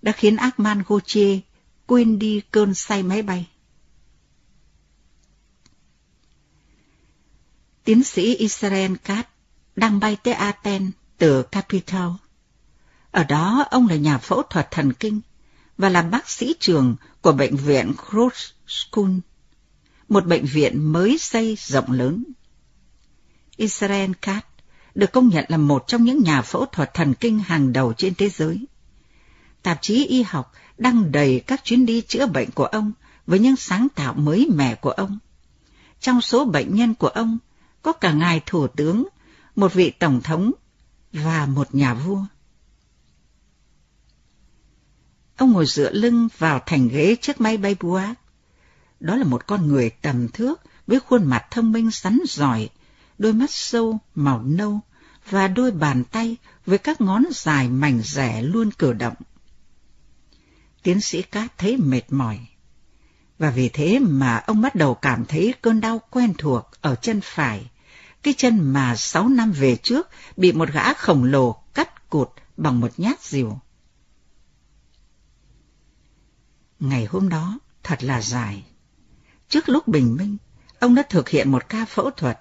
đã 0.02 0.12
khiến 0.12 0.36
Armand 0.36 0.82
Gauthier 0.88 1.40
quên 1.86 2.20
đi 2.20 2.42
cơn 2.52 2.74
say 2.74 3.04
máy 3.04 3.22
bay. 3.22 3.48
Tiến 7.84 8.04
sĩ 8.04 8.36
Israel 8.36 8.94
Katz 9.06 9.24
đang 9.76 10.00
bay 10.00 10.18
tới 10.24 10.34
Athens 10.34 10.92
từ 11.18 11.44
Capital. 11.44 12.10
Ở 13.12 13.24
đó 13.24 13.66
ông 13.72 13.88
là 13.88 13.96
nhà 13.96 14.18
phẫu 14.18 14.44
thuật 14.44 14.72
thần 14.72 14.94
kinh 14.94 15.22
và 15.78 15.90
là 15.90 16.02
bác 16.02 16.30
sĩ 16.30 16.56
trường 16.60 16.96
của 17.22 17.32
bệnh 17.32 17.56
viện 17.56 17.94
Cross 18.10 18.52
School, 18.68 19.12
một 20.10 20.26
bệnh 20.26 20.46
viện 20.46 20.92
mới 20.92 21.18
xây 21.18 21.58
rộng 21.60 21.92
lớn. 21.92 22.24
Israel 23.62 24.12
Katz 24.22 24.42
được 24.96 25.12
công 25.12 25.30
nhận 25.30 25.46
là 25.48 25.58
một 25.58 25.84
trong 25.88 26.04
những 26.04 26.24
nhà 26.24 26.42
phẫu 26.42 26.66
thuật 26.66 26.94
thần 26.94 27.14
kinh 27.14 27.40
hàng 27.40 27.74
đầu 27.74 27.94
trên 27.94 28.16
thế 28.16 28.30
giới. 28.30 28.66
Tạp 29.64 29.82
chí 29.82 30.06
y 30.06 30.22
học 30.24 30.54
đăng 30.78 31.12
đầy 31.12 31.40
các 31.48 31.64
chuyến 31.64 31.86
đi 31.86 32.02
chữa 32.02 32.28
bệnh 32.28 32.52
của 32.52 32.66
ông 32.66 32.92
với 33.28 33.40
những 33.40 33.56
sáng 33.56 33.88
tạo 33.96 34.14
mới 34.14 34.50
mẻ 34.54 34.76
của 34.76 34.92
ông. 34.92 35.18
Trong 36.00 36.22
số 36.22 36.46
bệnh 36.46 36.76
nhân 36.76 36.96
của 36.96 37.08
ông 37.08 37.38
có 37.82 37.92
cả 37.92 38.12
ngài 38.12 38.42
thủ 38.46 38.68
tướng, 38.68 39.08
một 39.56 39.74
vị 39.74 39.92
tổng 40.00 40.22
thống 40.22 40.52
và 41.14 41.46
một 41.46 41.76
nhà 41.76 41.94
vua. 41.94 42.26
Ông 45.38 45.52
ngồi 45.52 45.66
dựa 45.66 45.92
lưng 45.92 46.28
vào 46.38 46.60
thành 46.66 46.88
ghế 46.88 47.16
trước 47.22 47.42
máy 47.42 47.58
bay 47.58 47.76
Buick. 47.80 48.20
Đó 49.00 49.16
là 49.16 49.24
một 49.24 49.48
con 49.48 49.68
người 49.68 49.90
tầm 49.90 50.28
thước 50.28 50.62
với 50.88 51.00
khuôn 51.00 51.26
mặt 51.26 51.46
thông 51.52 51.72
minh 51.72 51.92
sắn 51.92 52.20
giỏi, 52.28 52.70
đôi 53.22 53.34
mắt 53.34 53.52
sâu 53.52 54.00
màu 54.16 54.42
nâu 54.42 54.80
và 55.30 55.48
đôi 55.48 55.72
bàn 55.72 56.04
tay 56.12 56.38
với 56.66 56.78
các 56.78 57.02
ngón 57.02 57.24
dài 57.32 57.70
mảnh 57.70 58.02
rẻ 58.04 58.42
luôn 58.42 58.72
cử 58.72 58.94
động. 58.94 59.14
Tiến 60.84 61.02
sĩ 61.02 61.22
Cát 61.22 61.58
thấy 61.58 61.78
mệt 61.78 62.02
mỏi, 62.10 62.40
và 63.40 63.50
vì 63.50 63.70
thế 63.70 64.00
mà 64.00 64.38
ông 64.38 64.62
bắt 64.62 64.76
đầu 64.76 64.96
cảm 64.96 65.26
thấy 65.26 65.54
cơn 65.62 65.82
đau 65.82 66.02
quen 66.10 66.34
thuộc 66.38 66.70
ở 66.82 66.96
chân 66.96 67.22
phải, 67.24 67.70
cái 68.24 68.34
chân 68.38 68.60
mà 68.60 68.96
sáu 68.96 69.30
năm 69.30 69.52
về 69.52 69.76
trước 69.76 70.10
bị 70.38 70.52
một 70.52 70.70
gã 70.72 70.94
khổng 70.94 71.24
lồ 71.24 71.64
cắt 71.74 72.10
cụt 72.10 72.30
bằng 72.58 72.80
một 72.80 72.92
nhát 72.98 73.24
diều. 73.24 73.60
Ngày 76.80 77.06
hôm 77.06 77.30
đó 77.30 77.60
thật 77.84 78.04
là 78.04 78.22
dài. 78.22 78.64
Trước 79.50 79.70
lúc 79.70 79.88
bình 79.88 80.16
minh, 80.16 80.38
ông 80.80 80.96
đã 80.96 81.04
thực 81.10 81.30
hiện 81.30 81.52
một 81.52 81.70
ca 81.70 81.86
phẫu 81.86 82.12
thuật, 82.12 82.40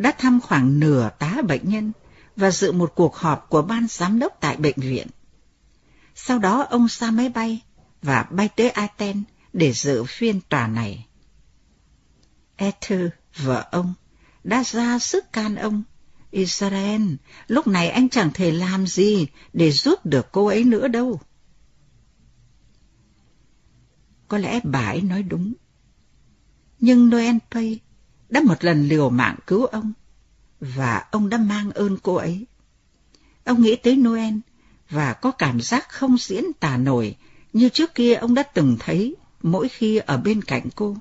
đã 0.00 0.12
thăm 0.18 0.40
khoảng 0.40 0.80
nửa 0.80 1.10
tá 1.18 1.36
bệnh 1.48 1.68
nhân 1.68 1.92
và 2.36 2.50
dự 2.50 2.72
một 2.72 2.92
cuộc 2.94 3.16
họp 3.16 3.46
của 3.48 3.62
ban 3.62 3.86
giám 3.88 4.18
đốc 4.18 4.36
tại 4.40 4.56
bệnh 4.56 4.80
viện. 4.80 5.06
Sau 6.14 6.38
đó 6.38 6.66
ông 6.70 6.86
ra 6.90 7.10
máy 7.10 7.28
bay 7.28 7.62
và 8.02 8.22
bay 8.30 8.48
tới 8.56 8.70
Athens 8.70 9.24
để 9.52 9.72
dự 9.72 10.04
phiên 10.04 10.40
tòa 10.40 10.66
này. 10.66 11.06
Ether, 12.56 13.08
vợ 13.36 13.68
ông, 13.70 13.94
đã 14.44 14.64
ra 14.64 14.98
sức 14.98 15.32
can 15.32 15.54
ông. 15.54 15.82
Israel, 16.30 17.02
lúc 17.46 17.66
này 17.66 17.88
anh 17.88 18.08
chẳng 18.08 18.30
thể 18.34 18.52
làm 18.52 18.86
gì 18.86 19.26
để 19.52 19.70
giúp 19.70 20.06
được 20.06 20.26
cô 20.32 20.46
ấy 20.46 20.64
nữa 20.64 20.88
đâu. 20.88 21.20
Có 24.28 24.38
lẽ 24.38 24.60
bà 24.64 24.86
ấy 24.86 25.00
nói 25.00 25.22
đúng. 25.22 25.52
Nhưng 26.78 27.10
Noel 27.10 27.36
Pay 27.50 27.80
đã 28.30 28.40
một 28.44 28.64
lần 28.64 28.88
liều 28.88 29.10
mạng 29.10 29.36
cứu 29.46 29.64
ông, 29.64 29.92
và 30.60 31.04
ông 31.10 31.28
đã 31.28 31.38
mang 31.38 31.70
ơn 31.70 31.96
cô 32.02 32.14
ấy. 32.14 32.46
Ông 33.44 33.62
nghĩ 33.62 33.76
tới 33.76 33.96
Noel 33.96 34.34
và 34.90 35.12
có 35.12 35.30
cảm 35.30 35.60
giác 35.60 35.88
không 35.88 36.16
diễn 36.18 36.44
tả 36.60 36.76
nổi 36.76 37.16
như 37.52 37.68
trước 37.68 37.94
kia 37.94 38.14
ông 38.14 38.34
đã 38.34 38.42
từng 38.42 38.76
thấy 38.78 39.16
mỗi 39.42 39.68
khi 39.68 39.96
ở 39.96 40.16
bên 40.16 40.42
cạnh 40.42 40.62
cô. 40.74 40.96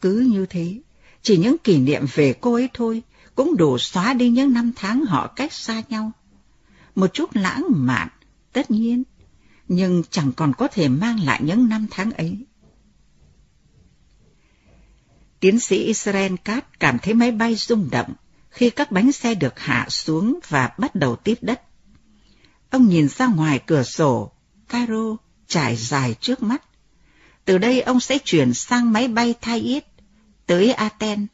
Cứ 0.00 0.28
như 0.32 0.46
thế, 0.46 0.80
chỉ 1.22 1.36
những 1.36 1.58
kỷ 1.58 1.78
niệm 1.78 2.06
về 2.14 2.34
cô 2.40 2.54
ấy 2.54 2.68
thôi 2.74 3.02
cũng 3.34 3.56
đủ 3.56 3.78
xóa 3.78 4.14
đi 4.14 4.28
những 4.28 4.52
năm 4.52 4.72
tháng 4.76 5.04
họ 5.04 5.26
cách 5.26 5.52
xa 5.52 5.82
nhau. 5.88 6.12
Một 6.94 7.12
chút 7.12 7.30
lãng 7.36 7.64
mạn, 7.68 8.08
tất 8.52 8.70
nhiên, 8.70 9.02
nhưng 9.68 10.02
chẳng 10.10 10.32
còn 10.32 10.52
có 10.52 10.68
thể 10.68 10.88
mang 10.88 11.20
lại 11.20 11.40
những 11.44 11.68
năm 11.68 11.86
tháng 11.90 12.10
ấy. 12.10 12.38
Tiến 15.46 15.60
sĩ 15.60 15.84
Israel 15.84 16.34
Katz 16.44 16.62
cảm 16.80 16.98
thấy 16.98 17.14
máy 17.14 17.30
bay 17.30 17.54
rung 17.54 17.88
động 17.90 18.12
khi 18.50 18.70
các 18.70 18.92
bánh 18.92 19.12
xe 19.12 19.34
được 19.34 19.58
hạ 19.58 19.86
xuống 19.88 20.38
và 20.48 20.70
bắt 20.78 20.94
đầu 20.94 21.16
tiếp 21.16 21.34
đất. 21.40 21.62
ông 22.70 22.88
nhìn 22.88 23.08
ra 23.08 23.26
ngoài 23.26 23.60
cửa 23.66 23.82
sổ, 23.82 24.30
Cairo 24.68 25.16
trải 25.46 25.76
dài 25.76 26.14
trước 26.20 26.42
mắt. 26.42 26.62
Từ 27.44 27.58
đây 27.58 27.80
ông 27.80 28.00
sẽ 28.00 28.18
chuyển 28.24 28.54
sang 28.54 28.92
máy 28.92 29.08
bay 29.08 29.34
Thais 29.40 29.82
tới 30.46 30.72
Athens 30.72 31.28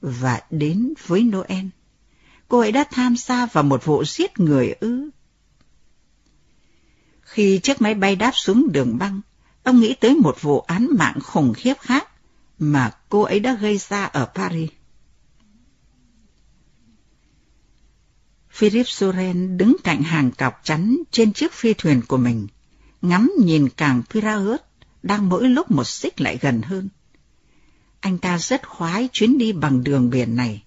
và 0.00 0.40
đến 0.50 0.94
với 1.06 1.22
Noel. 1.22 1.66
Cô 2.48 2.58
ấy 2.58 2.72
đã 2.72 2.84
tham 2.90 3.16
gia 3.16 3.46
vào 3.46 3.64
một 3.64 3.84
vụ 3.84 4.04
giết 4.04 4.40
người 4.40 4.74
ư. 4.80 5.10
Khi 7.20 7.58
chiếc 7.62 7.82
máy 7.82 7.94
bay 7.94 8.16
đáp 8.16 8.32
xuống 8.34 8.72
đường 8.72 8.98
băng, 8.98 9.20
ông 9.62 9.80
nghĩ 9.80 9.94
tới 9.94 10.14
một 10.14 10.42
vụ 10.42 10.60
án 10.60 10.88
mạng 10.98 11.18
khủng 11.22 11.54
khiếp 11.54 11.74
khác 11.80 12.08
mà 12.58 12.90
cô 13.08 13.22
ấy 13.22 13.40
đã 13.40 13.54
gây 13.54 13.78
ra 13.78 14.04
ở 14.04 14.24
Paris. 14.34 14.70
Philip 18.50 18.88
Soren 18.88 19.58
đứng 19.58 19.76
cạnh 19.84 20.02
hàng 20.02 20.30
cọc 20.30 20.60
chắn 20.64 20.96
trên 21.10 21.32
chiếc 21.32 21.52
phi 21.52 21.74
thuyền 21.74 22.02
của 22.08 22.16
mình, 22.16 22.46
ngắm 23.02 23.32
nhìn 23.38 23.68
cảng 23.68 24.02
Piraeus 24.10 24.60
đang 25.02 25.28
mỗi 25.28 25.48
lúc 25.48 25.70
một 25.70 25.84
xích 25.84 26.20
lại 26.20 26.38
gần 26.40 26.62
hơn. 26.62 26.88
Anh 28.00 28.18
ta 28.18 28.38
rất 28.38 28.68
khoái 28.68 29.08
chuyến 29.12 29.38
đi 29.38 29.52
bằng 29.52 29.84
đường 29.84 30.10
biển 30.10 30.36
này, 30.36 30.62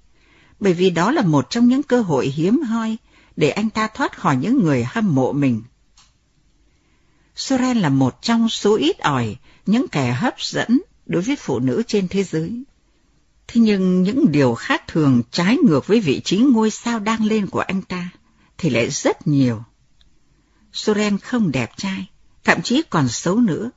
bởi 0.59 0.73
vì 0.73 0.89
đó 0.89 1.11
là 1.11 1.21
một 1.21 1.49
trong 1.49 1.67
những 1.67 1.83
cơ 1.83 2.01
hội 2.01 2.27
hiếm 2.27 2.61
hoi 2.61 2.97
để 3.35 3.49
anh 3.49 3.69
ta 3.69 3.87
thoát 3.87 4.17
khỏi 4.17 4.35
những 4.35 4.63
người 4.63 4.83
hâm 4.83 5.15
mộ 5.15 5.33
mình. 5.33 5.63
Soren 7.35 7.77
là 7.77 7.89
một 7.89 8.21
trong 8.21 8.49
số 8.49 8.75
ít 8.75 8.99
ỏi 8.99 9.37
những 9.65 9.87
kẻ 9.87 10.11
hấp 10.11 10.41
dẫn 10.41 10.81
đối 11.05 11.21
với 11.21 11.35
phụ 11.35 11.59
nữ 11.59 11.83
trên 11.87 12.07
thế 12.07 12.23
giới. 12.23 12.63
Thế 13.47 13.61
nhưng 13.61 14.03
những 14.03 14.31
điều 14.31 14.53
khác 14.53 14.87
thường 14.87 15.21
trái 15.31 15.57
ngược 15.57 15.87
với 15.87 15.99
vị 15.99 16.21
trí 16.25 16.37
ngôi 16.37 16.69
sao 16.71 16.99
đang 16.99 17.25
lên 17.25 17.47
của 17.47 17.59
anh 17.59 17.81
ta 17.81 18.09
thì 18.57 18.69
lại 18.69 18.89
rất 18.89 19.27
nhiều. 19.27 19.63
Soren 20.73 21.17
không 21.17 21.51
đẹp 21.51 21.71
trai, 21.77 22.09
thậm 22.43 22.61
chí 22.61 22.81
còn 22.89 23.07
xấu 23.09 23.35
nữa. 23.35 23.71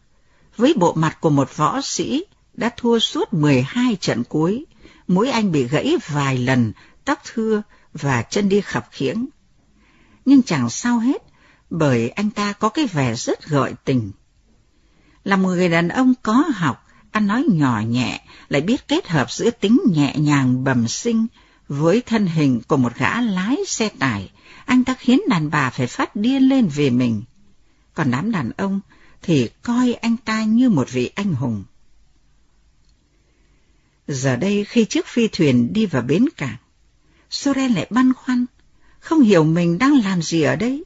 Với 0.56 0.74
bộ 0.76 0.92
mặt 0.92 1.18
của 1.20 1.30
một 1.30 1.56
võ 1.56 1.80
sĩ 1.80 2.24
đã 2.54 2.70
thua 2.76 2.98
suốt 2.98 3.32
12 3.32 3.96
trận 4.00 4.24
cuối, 4.24 4.66
mũi 5.08 5.30
anh 5.30 5.52
bị 5.52 5.68
gãy 5.68 5.96
vài 6.08 6.38
lần, 6.38 6.72
tóc 7.04 7.18
thưa 7.24 7.62
và 7.92 8.22
chân 8.22 8.48
đi 8.48 8.60
khập 8.60 8.88
khiễng. 8.90 9.26
Nhưng 10.24 10.42
chẳng 10.42 10.70
sao 10.70 10.98
hết, 10.98 11.22
bởi 11.70 12.08
anh 12.08 12.30
ta 12.30 12.52
có 12.52 12.68
cái 12.68 12.86
vẻ 12.86 13.14
rất 13.14 13.48
gợi 13.48 13.72
tình. 13.84 14.10
Là 15.24 15.36
một 15.36 15.48
người 15.48 15.68
đàn 15.68 15.88
ông 15.88 16.14
có 16.22 16.44
học, 16.54 16.87
ăn 17.18 17.26
nói 17.26 17.44
nhỏ 17.48 17.80
nhẹ, 17.80 18.20
lại 18.48 18.60
biết 18.60 18.88
kết 18.88 19.08
hợp 19.08 19.30
giữa 19.30 19.50
tính 19.50 19.80
nhẹ 19.90 20.14
nhàng 20.16 20.64
bẩm 20.64 20.88
sinh 20.88 21.26
với 21.68 22.02
thân 22.06 22.26
hình 22.26 22.60
của 22.68 22.76
một 22.76 22.94
gã 22.94 23.20
lái 23.20 23.56
xe 23.66 23.88
tải, 23.88 24.30
anh 24.64 24.84
ta 24.84 24.94
khiến 24.98 25.20
đàn 25.28 25.50
bà 25.50 25.70
phải 25.70 25.86
phát 25.86 26.16
điên 26.16 26.42
lên 26.48 26.68
về 26.68 26.90
mình. 26.90 27.22
Còn 27.94 28.10
đám 28.10 28.30
đàn 28.32 28.50
ông 28.56 28.80
thì 29.22 29.48
coi 29.62 29.94
anh 29.94 30.16
ta 30.16 30.44
như 30.44 30.70
một 30.70 30.90
vị 30.90 31.10
anh 31.14 31.34
hùng. 31.34 31.64
Giờ 34.08 34.36
đây 34.36 34.64
khi 34.64 34.84
chiếc 34.84 35.06
phi 35.06 35.28
thuyền 35.28 35.72
đi 35.72 35.86
vào 35.86 36.02
bến 36.02 36.24
cảng, 36.36 36.56
Soren 37.30 37.72
lại 37.72 37.86
băn 37.90 38.12
khoăn, 38.14 38.46
không 39.00 39.20
hiểu 39.20 39.44
mình 39.44 39.78
đang 39.78 40.00
làm 40.04 40.22
gì 40.22 40.42
ở 40.42 40.56
đây. 40.56 40.84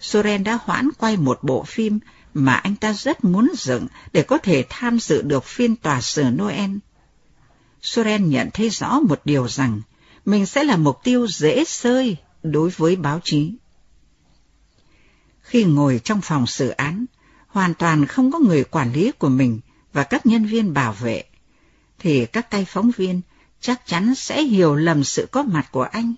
Soren 0.00 0.44
đã 0.44 0.58
hoãn 0.62 0.88
quay 0.98 1.16
một 1.16 1.38
bộ 1.42 1.62
phim 1.62 1.98
mà 2.38 2.54
anh 2.54 2.76
ta 2.76 2.92
rất 2.92 3.24
muốn 3.24 3.52
dựng 3.56 3.86
để 4.12 4.22
có 4.22 4.38
thể 4.38 4.64
tham 4.68 4.98
dự 5.00 5.22
được 5.22 5.44
phiên 5.44 5.76
tòa 5.76 6.00
xử 6.00 6.24
Noel. 6.24 6.70
Soren 7.82 8.30
nhận 8.30 8.50
thấy 8.54 8.68
rõ 8.68 9.00
một 9.00 9.20
điều 9.24 9.48
rằng 9.48 9.80
mình 10.24 10.46
sẽ 10.46 10.64
là 10.64 10.76
mục 10.76 10.98
tiêu 11.04 11.26
dễ 11.26 11.64
sơi 11.64 12.16
đối 12.42 12.70
với 12.70 12.96
báo 12.96 13.20
chí. 13.24 13.54
Khi 15.40 15.64
ngồi 15.64 16.00
trong 16.04 16.20
phòng 16.20 16.46
xử 16.46 16.68
án, 16.68 17.04
hoàn 17.46 17.74
toàn 17.74 18.06
không 18.06 18.32
có 18.32 18.38
người 18.38 18.64
quản 18.64 18.92
lý 18.92 19.12
của 19.12 19.28
mình 19.28 19.60
và 19.92 20.04
các 20.04 20.26
nhân 20.26 20.46
viên 20.46 20.74
bảo 20.74 20.92
vệ, 20.92 21.24
thì 21.98 22.26
các 22.26 22.50
tay 22.50 22.64
phóng 22.64 22.90
viên 22.96 23.20
chắc 23.60 23.86
chắn 23.86 24.14
sẽ 24.14 24.42
hiểu 24.42 24.74
lầm 24.74 25.04
sự 25.04 25.28
có 25.32 25.42
mặt 25.42 25.68
của 25.72 25.82
anh, 25.82 26.14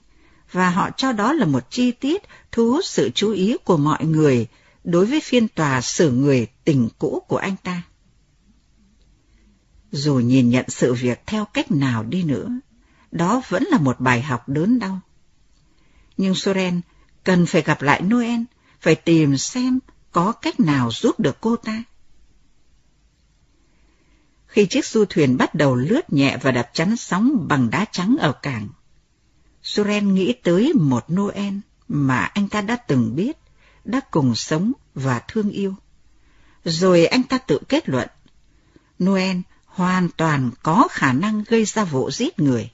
và 0.53 0.71
họ 0.71 0.91
cho 0.97 1.13
đó 1.13 1.33
là 1.33 1.47
một 1.47 1.71
chi 1.71 1.93
tiết 1.93 2.23
thu 2.53 2.73
hút 2.73 2.85
sự 2.85 3.11
chú 3.15 3.33
ý 3.33 3.57
của 3.65 3.77
mọi 3.77 4.05
người 4.05 4.47
đối 4.89 5.07
với 5.07 5.21
phiên 5.21 5.49
tòa 5.49 5.81
xử 5.81 6.11
người 6.11 6.47
tình 6.65 6.89
cũ 6.99 7.23
của 7.29 7.37
anh 7.37 7.57
ta. 7.57 7.83
Dù 9.93 10.15
nhìn 10.15 10.51
nhận 10.51 10.65
sự 10.69 10.95
việc 10.95 11.23
theo 11.27 11.45
cách 11.45 11.71
nào 11.71 12.05
đi 12.05 12.23
nữa, 12.23 12.49
đó 13.11 13.43
vẫn 13.49 13.65
là 13.71 13.79
một 13.79 14.01
bài 14.01 14.23
học 14.23 14.49
đớn 14.49 14.79
đau. 14.79 15.01
Nhưng 16.17 16.35
Soren 16.35 16.81
cần 17.25 17.47
phải 17.47 17.63
gặp 17.63 17.83
lại 17.83 18.03
Noel, 18.03 18.41
phải 18.81 18.95
tìm 18.95 19.37
xem 19.37 19.79
có 20.13 20.33
cách 20.33 20.61
nào 20.61 20.91
giúp 20.93 21.21
được 21.21 21.37
cô 21.41 21.57
ta. 21.57 21.83
Khi 24.47 24.67
chiếc 24.67 24.87
du 24.87 25.05
thuyền 25.05 25.37
bắt 25.37 25.55
đầu 25.55 25.75
lướt 25.75 26.13
nhẹ 26.13 26.39
và 26.43 26.51
đập 26.51 26.71
chắn 26.73 26.97
sóng 26.97 27.49
bằng 27.49 27.71
đá 27.71 27.85
trắng 27.93 28.17
ở 28.21 28.33
cảng, 28.33 28.69
Soren 29.63 30.15
nghĩ 30.15 30.33
tới 30.33 30.73
một 30.75 31.13
Noel 31.13 31.55
mà 31.89 32.19
anh 32.19 32.49
ta 32.49 32.61
đã 32.61 32.77
từng 32.77 33.17
biết, 33.17 33.37
đã 33.89 34.01
cùng 34.11 34.35
sống 34.35 34.73
và 34.95 35.23
thương 35.29 35.51
yêu. 35.51 35.75
Rồi 36.65 37.07
anh 37.07 37.23
ta 37.23 37.39
tự 37.39 37.59
kết 37.69 37.89
luận, 37.89 38.09
Noel 39.03 39.37
hoàn 39.65 40.09
toàn 40.17 40.51
có 40.63 40.89
khả 40.91 41.13
năng 41.13 41.45
gây 41.45 41.65
ra 41.65 41.85
vụ 41.85 42.11
giết 42.11 42.39
người. 42.39 42.71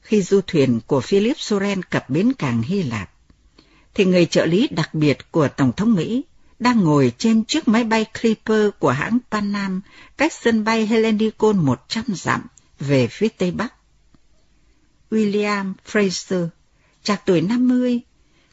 Khi 0.00 0.22
du 0.22 0.40
thuyền 0.46 0.80
của 0.86 1.00
Philip 1.00 1.38
Soren 1.38 1.82
cập 1.82 2.10
bến 2.10 2.32
cảng 2.32 2.62
Hy 2.62 2.82
Lạp, 2.82 3.10
thì 3.94 4.04
người 4.04 4.26
trợ 4.26 4.46
lý 4.46 4.68
đặc 4.68 4.94
biệt 4.94 5.32
của 5.32 5.48
Tổng 5.48 5.72
thống 5.72 5.94
Mỹ 5.94 6.24
đang 6.58 6.80
ngồi 6.80 7.12
trên 7.18 7.44
chiếc 7.44 7.68
máy 7.68 7.84
bay 7.84 8.06
Clipper 8.20 8.70
của 8.78 8.90
hãng 8.90 9.18
Pan 9.30 9.52
Am 9.52 9.80
cách 10.16 10.32
sân 10.32 10.64
bay 10.64 10.86
Helenicon 10.86 11.58
100 11.58 12.04
dặm 12.08 12.46
về 12.80 13.06
phía 13.06 13.28
tây 13.28 13.50
bắc. 13.50 13.74
William 15.10 15.72
Fraser, 15.86 16.48
trạc 17.02 17.26
tuổi 17.26 17.40
50, 17.40 18.00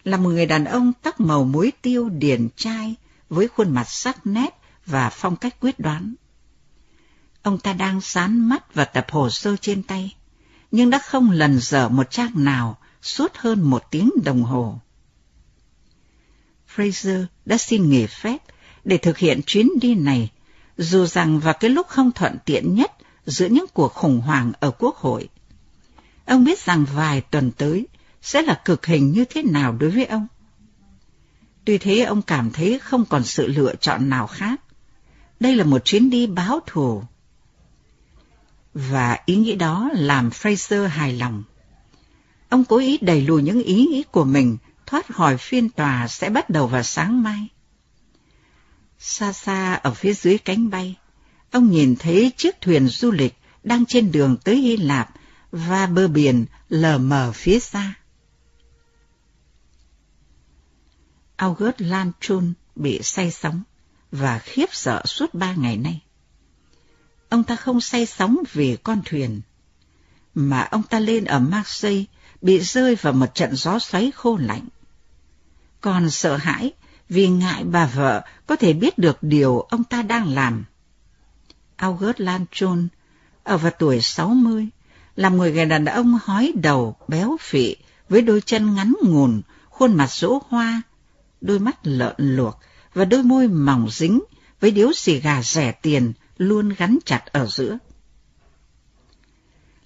là 0.03 0.17
một 0.17 0.29
người 0.29 0.45
đàn 0.45 0.65
ông 0.65 0.93
tóc 1.01 1.19
màu 1.19 1.43
muối 1.43 1.71
tiêu 1.81 2.09
điển 2.09 2.47
trai 2.55 2.95
với 3.29 3.47
khuôn 3.47 3.73
mặt 3.73 3.89
sắc 3.89 4.27
nét 4.27 4.57
và 4.85 5.09
phong 5.09 5.35
cách 5.35 5.55
quyết 5.59 5.79
đoán. 5.79 6.15
Ông 7.41 7.59
ta 7.59 7.73
đang 7.73 8.01
sán 8.01 8.49
mắt 8.49 8.73
và 8.73 8.85
tập 8.85 9.07
hồ 9.09 9.29
sơ 9.29 9.55
trên 9.57 9.83
tay, 9.83 10.15
nhưng 10.71 10.89
đã 10.89 10.99
không 10.99 11.31
lần 11.31 11.59
dở 11.59 11.89
một 11.89 12.11
trang 12.11 12.31
nào 12.35 12.77
suốt 13.01 13.35
hơn 13.35 13.61
một 13.61 13.83
tiếng 13.91 14.09
đồng 14.23 14.43
hồ. 14.43 14.79
Fraser 16.75 17.25
đã 17.45 17.57
xin 17.57 17.89
nghỉ 17.89 18.07
phép 18.07 18.37
để 18.83 18.97
thực 18.97 19.17
hiện 19.17 19.41
chuyến 19.45 19.69
đi 19.81 19.95
này, 19.95 20.31
dù 20.77 21.05
rằng 21.05 21.39
vào 21.39 21.53
cái 21.53 21.69
lúc 21.69 21.87
không 21.87 22.11
thuận 22.11 22.37
tiện 22.45 22.75
nhất 22.75 22.91
giữa 23.25 23.47
những 23.47 23.65
cuộc 23.73 23.93
khủng 23.93 24.21
hoảng 24.21 24.51
ở 24.59 24.71
Quốc 24.71 24.95
hội. 24.95 25.29
Ông 26.25 26.43
biết 26.43 26.59
rằng 26.59 26.85
vài 26.93 27.21
tuần 27.21 27.51
tới 27.51 27.87
sẽ 28.27 28.41
là 28.41 28.61
cực 28.65 28.85
hình 28.85 29.11
như 29.11 29.25
thế 29.25 29.43
nào 29.43 29.71
đối 29.71 29.89
với 29.89 30.05
ông. 30.05 30.27
Tuy 31.65 31.77
thế 31.77 32.01
ông 32.01 32.21
cảm 32.21 32.51
thấy 32.51 32.79
không 32.79 33.05
còn 33.05 33.23
sự 33.23 33.47
lựa 33.47 33.75
chọn 33.75 34.09
nào 34.09 34.27
khác. 34.27 34.61
Đây 35.39 35.55
là 35.55 35.63
một 35.63 35.85
chuyến 35.85 36.09
đi 36.09 36.27
báo 36.27 36.59
thù. 36.65 37.03
Và 38.73 39.17
ý 39.25 39.35
nghĩ 39.35 39.55
đó 39.55 39.89
làm 39.93 40.29
Fraser 40.29 40.87
hài 40.87 41.13
lòng. 41.13 41.43
Ông 42.49 42.65
cố 42.65 42.77
ý 42.77 42.97
đẩy 43.01 43.21
lùi 43.21 43.43
những 43.43 43.63
ý 43.63 43.85
nghĩ 43.85 44.03
của 44.11 44.23
mình 44.23 44.57
thoát 44.85 45.07
khỏi 45.07 45.37
phiên 45.37 45.69
tòa 45.69 46.07
sẽ 46.07 46.29
bắt 46.29 46.49
đầu 46.49 46.67
vào 46.67 46.83
sáng 46.83 47.23
mai. 47.23 47.47
Xa 48.99 49.33
xa 49.33 49.73
ở 49.73 49.93
phía 49.93 50.13
dưới 50.13 50.37
cánh 50.37 50.69
bay, 50.69 50.95
ông 51.51 51.71
nhìn 51.71 51.95
thấy 51.95 52.31
chiếc 52.37 52.61
thuyền 52.61 52.87
du 52.87 53.11
lịch 53.11 53.37
đang 53.63 53.85
trên 53.85 54.11
đường 54.11 54.37
tới 54.43 54.55
Hy 54.55 54.77
Lạp 54.77 55.09
và 55.51 55.85
bờ 55.85 56.07
biển 56.07 56.45
lờ 56.69 56.97
mờ 56.97 57.31
phía 57.35 57.59
xa. 57.59 57.93
August 61.37 61.75
Lanchon 61.77 62.53
bị 62.75 62.99
say 63.03 63.31
sóng 63.31 63.63
và 64.11 64.39
khiếp 64.39 64.65
sợ 64.71 65.01
suốt 65.05 65.33
ba 65.33 65.53
ngày 65.53 65.77
nay. 65.77 66.01
Ông 67.29 67.43
ta 67.43 67.55
không 67.55 67.81
say 67.81 68.05
sóng 68.05 68.37
vì 68.53 68.77
con 68.83 69.01
thuyền, 69.05 69.41
mà 70.35 70.61
ông 70.61 70.83
ta 70.83 70.99
lên 70.99 71.25
ở 71.25 71.39
Marseille 71.39 72.03
bị 72.41 72.59
rơi 72.59 72.95
vào 72.95 73.13
một 73.13 73.35
trận 73.35 73.55
gió 73.55 73.79
xoáy 73.79 74.11
khô 74.15 74.37
lạnh. 74.37 74.67
Còn 75.81 76.09
sợ 76.09 76.37
hãi 76.37 76.73
vì 77.09 77.27
ngại 77.27 77.63
bà 77.63 77.85
vợ 77.85 78.25
có 78.47 78.55
thể 78.55 78.73
biết 78.73 78.97
được 78.97 79.17
điều 79.21 79.59
ông 79.59 79.83
ta 79.83 80.01
đang 80.01 80.27
làm. 80.27 80.65
August 81.75 82.19
Lanchon, 82.19 82.87
ở 83.43 83.57
vào 83.57 83.71
tuổi 83.79 84.01
60, 84.01 84.67
là 85.15 85.29
người 85.29 85.65
đàn 85.65 85.85
ông 85.85 86.19
hói 86.23 86.53
đầu, 86.55 86.95
béo 87.07 87.37
phị, 87.41 87.75
với 88.09 88.21
đôi 88.21 88.41
chân 88.41 88.75
ngắn 88.75 88.93
ngùn, 89.03 89.41
khuôn 89.69 89.93
mặt 89.93 90.11
rỗ 90.11 90.39
hoa, 90.49 90.81
đôi 91.41 91.59
mắt 91.59 91.77
lợn 91.83 92.15
luộc 92.17 92.59
và 92.93 93.05
đôi 93.05 93.23
môi 93.23 93.47
mỏng 93.47 93.89
dính 93.91 94.19
với 94.59 94.71
điếu 94.71 94.93
xì 94.93 95.19
gà 95.19 95.41
rẻ 95.43 95.71
tiền 95.71 96.13
luôn 96.37 96.69
gắn 96.77 96.97
chặt 97.05 97.25
ở 97.25 97.47
giữa. 97.47 97.77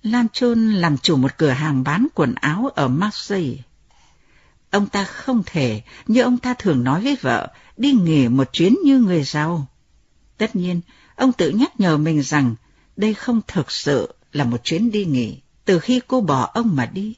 Lam 0.04 0.28
Chôn 0.30 0.72
làm 0.72 0.98
chủ 0.98 1.18
một 1.18 1.38
cửa 1.38 1.50
hàng 1.50 1.84
bán 1.84 2.08
quần 2.16 2.36
áo 2.36 2.70
ở 2.76 2.88
Marseille. 2.88 3.58
Ông 4.72 4.88
ta 4.88 5.04
không 5.04 5.44
thể, 5.46 5.82
như 6.08 6.22
ông 6.22 6.38
ta 6.38 6.54
thường 6.54 6.84
nói 6.84 7.02
với 7.02 7.18
vợ, 7.22 7.54
đi 7.78 7.92
nghỉ 7.92 8.28
một 8.28 8.54
chuyến 8.54 8.76
như 8.84 9.00
người 9.00 9.24
giàu. 9.24 9.68
Tất 10.38 10.56
nhiên, 10.56 10.82
ông 11.16 11.34
tự 11.34 11.50
nhắc 11.50 11.80
nhở 11.80 11.98
mình 11.98 12.24
rằng 12.24 12.56
đây 12.98 13.14
không 13.14 13.42
thực 13.48 13.72
sự 13.72 14.14
là 14.32 14.44
một 14.44 14.64
chuyến 14.64 14.92
đi 14.92 15.06
nghỉ. 15.06 15.42
Từ 15.66 15.80
khi 15.80 16.02
cô 16.08 16.22
bỏ 16.22 16.52
ông 16.54 16.76
mà 16.76 16.86
đi, 16.86 17.16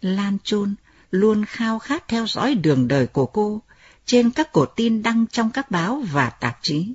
Lan 0.00 0.38
Chôn 0.44 0.74
luôn 1.10 1.44
khao 1.44 1.78
khát 1.78 2.08
theo 2.08 2.26
dõi 2.26 2.54
đường 2.54 2.88
đời 2.88 3.06
của 3.06 3.26
cô 3.26 3.62
trên 4.06 4.30
các 4.30 4.52
cổ 4.52 4.66
tin 4.66 5.02
đăng 5.02 5.26
trong 5.26 5.50
các 5.50 5.70
báo 5.70 6.02
và 6.12 6.30
tạp 6.30 6.58
chí. 6.62 6.94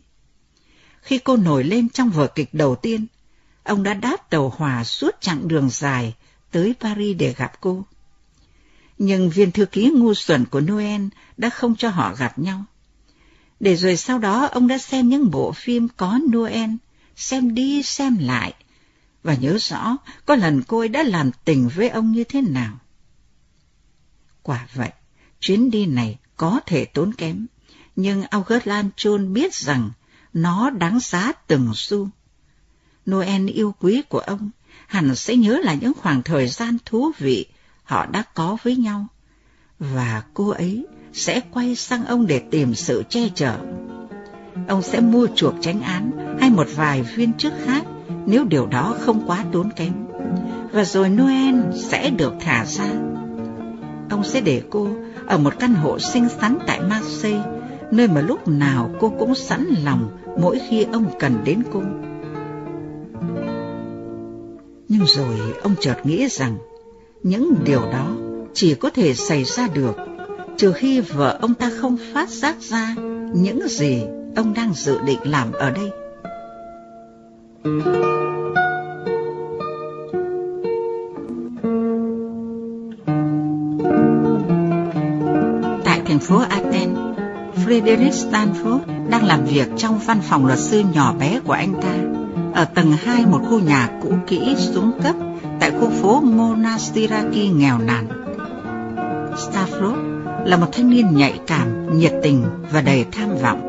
Khi 1.02 1.17
cô 1.17 1.38
nổi 1.38 1.63
lên 1.63 1.89
trong 1.89 2.10
vở 2.10 2.28
kịch 2.28 2.54
đầu 2.54 2.76
tiên, 2.76 3.08
ông 3.63 3.84
đã 3.84 3.93
đáp 3.93 4.30
tàu 4.30 4.50
hỏa 4.50 4.84
suốt 4.84 5.15
chặng 5.21 5.47
đường 5.47 5.69
dài 5.69 6.15
tới 6.52 6.76
Paris 6.80 7.17
để 7.17 7.34
gặp 7.38 7.62
cô. 7.62 7.86
Nhưng 8.97 9.30
viên 9.30 9.52
thư 9.52 9.65
ký 9.65 9.91
ngu 9.95 10.13
xuẩn 10.13 10.45
của 10.45 10.62
Noel 10.62 11.02
đã 11.38 11.50
không 11.50 11.76
cho 11.76 11.89
họ 11.89 12.15
gặp 12.15 12.39
nhau. 12.39 12.65
Để 13.60 13.76
rồi 13.76 13.97
sau 13.97 14.19
đó 14.19 14.45
ông 14.45 14.67
đã 14.67 14.78
xem 14.78 15.10
những 15.10 15.32
bộ 15.32 15.52
phim 15.52 15.88
có 15.97 16.19
Noel, 16.34 16.69
xem 17.15 17.56
đi 17.56 17.84
xem 17.84 18.17
lại, 18.19 18.54
và 19.24 19.36
nhớ 19.36 19.58
rõ 19.60 19.97
có 20.26 20.36
lần 20.36 20.63
cô 20.67 20.80
ấy 20.80 20.88
đã 20.88 21.04
làm 21.04 21.32
tình 21.45 21.69
với 21.76 21.89
ông 21.89 22.12
như 22.12 22.24
thế 22.24 22.41
nào. 22.41 22.80
Quả 24.43 24.67
vậy, 24.74 24.89
chuyến 25.39 25.71
đi 25.71 25.86
này 25.86 26.17
có 26.41 26.60
thể 26.65 26.86
tốn 26.86 27.13
kém, 27.13 27.45
nhưng 27.95 28.23
August 28.23 28.67
Lanchon 28.67 29.34
biết 29.34 29.56
rằng 29.56 29.91
nó 30.34 30.69
đáng 30.69 30.99
giá 30.99 31.32
từng 31.47 31.71
xu. 31.75 32.10
Noel 33.12 33.47
yêu 33.49 33.75
quý 33.80 34.01
của 34.10 34.19
ông 34.19 34.49
hẳn 34.88 35.15
sẽ 35.15 35.36
nhớ 35.36 35.60
là 35.63 35.73
những 35.73 35.93
khoảng 35.93 36.23
thời 36.23 36.47
gian 36.47 36.77
thú 36.86 37.12
vị 37.17 37.45
họ 37.84 38.06
đã 38.06 38.23
có 38.34 38.58
với 38.63 38.75
nhau, 38.75 39.08
và 39.80 40.23
cô 40.34 40.49
ấy 40.49 40.86
sẽ 41.13 41.41
quay 41.51 41.75
sang 41.75 42.06
ông 42.06 42.27
để 42.27 42.41
tìm 42.51 42.75
sự 42.75 43.04
che 43.10 43.30
chở. 43.36 43.58
Ông 44.67 44.82
sẽ 44.82 44.99
mua 44.99 45.27
chuộc 45.36 45.54
tránh 45.62 45.82
án 45.82 46.12
hay 46.41 46.49
một 46.49 46.67
vài 46.75 47.01
viên 47.01 47.34
chức 47.34 47.54
khác 47.65 47.84
nếu 48.25 48.45
điều 48.45 48.67
đó 48.67 48.95
không 48.99 49.23
quá 49.27 49.45
tốn 49.51 49.69
kém. 49.75 49.93
Và 50.71 50.84
rồi 50.84 51.10
Noel 51.10 51.56
sẽ 51.75 52.10
được 52.10 52.34
thả 52.39 52.65
ra. 52.65 52.89
Ông 54.10 54.23
sẽ 54.23 54.41
để 54.41 54.63
cô 54.69 54.88
ở 55.28 55.38
một 55.38 55.54
căn 55.60 55.74
hộ 55.74 56.00
xinh 56.00 56.30
xắn 56.30 56.58
tại 56.68 56.82
Marseille, 56.90 57.44
nơi 57.92 58.08
mà 58.08 58.22
lúc 58.22 58.48
nào 58.48 58.90
cô 59.00 59.14
cũng 59.20 59.36
sẵn 59.36 59.66
lòng 59.86 60.18
mỗi 60.40 60.60
khi 60.70 60.86
ông 60.94 61.06
cần 61.20 61.38
đến 61.46 61.64
cô. 61.74 61.82
Nhưng 64.88 65.06
rồi 65.06 65.36
ông 65.64 65.76
chợt 65.80 65.96
nghĩ 66.04 66.28
rằng 66.28 66.58
những 67.24 67.54
điều 67.66 67.82
đó 67.82 68.16
chỉ 68.54 68.76
có 68.76 68.90
thể 68.90 69.14
xảy 69.14 69.44
ra 69.44 69.68
được 69.74 69.96
trừ 70.58 70.72
khi 70.72 71.02
vợ 71.02 71.38
ông 71.42 71.54
ta 71.54 71.72
không 71.78 71.98
phát 72.14 72.30
giác 72.30 72.56
ra 72.60 72.96
những 73.34 73.68
gì 73.68 74.04
ông 74.36 74.54
đang 74.54 74.74
dự 74.74 74.98
định 75.06 75.20
làm 75.24 75.52
ở 75.52 75.72
đây. 75.72 75.92
Tại 77.64 78.31
thành 86.12 86.19
phố 86.19 86.38
Athens, 86.50 86.97
Frederick 87.65 88.12
Stanford 88.12 88.80
đang 89.10 89.26
làm 89.26 89.45
việc 89.45 89.67
trong 89.78 90.00
văn 90.00 90.19
phòng 90.21 90.45
luật 90.45 90.60
sư 90.60 90.84
nhỏ 90.93 91.13
bé 91.19 91.39
của 91.45 91.54
anh 91.54 91.74
ta, 91.82 91.93
ở 92.54 92.65
tầng 92.65 92.91
2 92.91 93.26
một 93.26 93.39
khu 93.50 93.60
nhà 93.60 93.89
cũ 94.02 94.13
kỹ 94.28 94.56
xuống 94.58 94.91
cấp 95.04 95.15
tại 95.60 95.71
khu 95.71 95.89
phố 95.89 96.21
Monastiraki 96.21 97.54
nghèo 97.56 97.78
nàn. 97.78 98.08
Stanford 99.36 99.95
là 100.45 100.58
một 100.58 100.67
thanh 100.71 100.89
niên 100.89 101.15
nhạy 101.15 101.39
cảm, 101.47 102.00
nhiệt 102.00 102.13
tình 102.24 102.43
và 102.71 102.82
đầy 102.82 103.06
tham 103.12 103.30
vọng, 103.41 103.62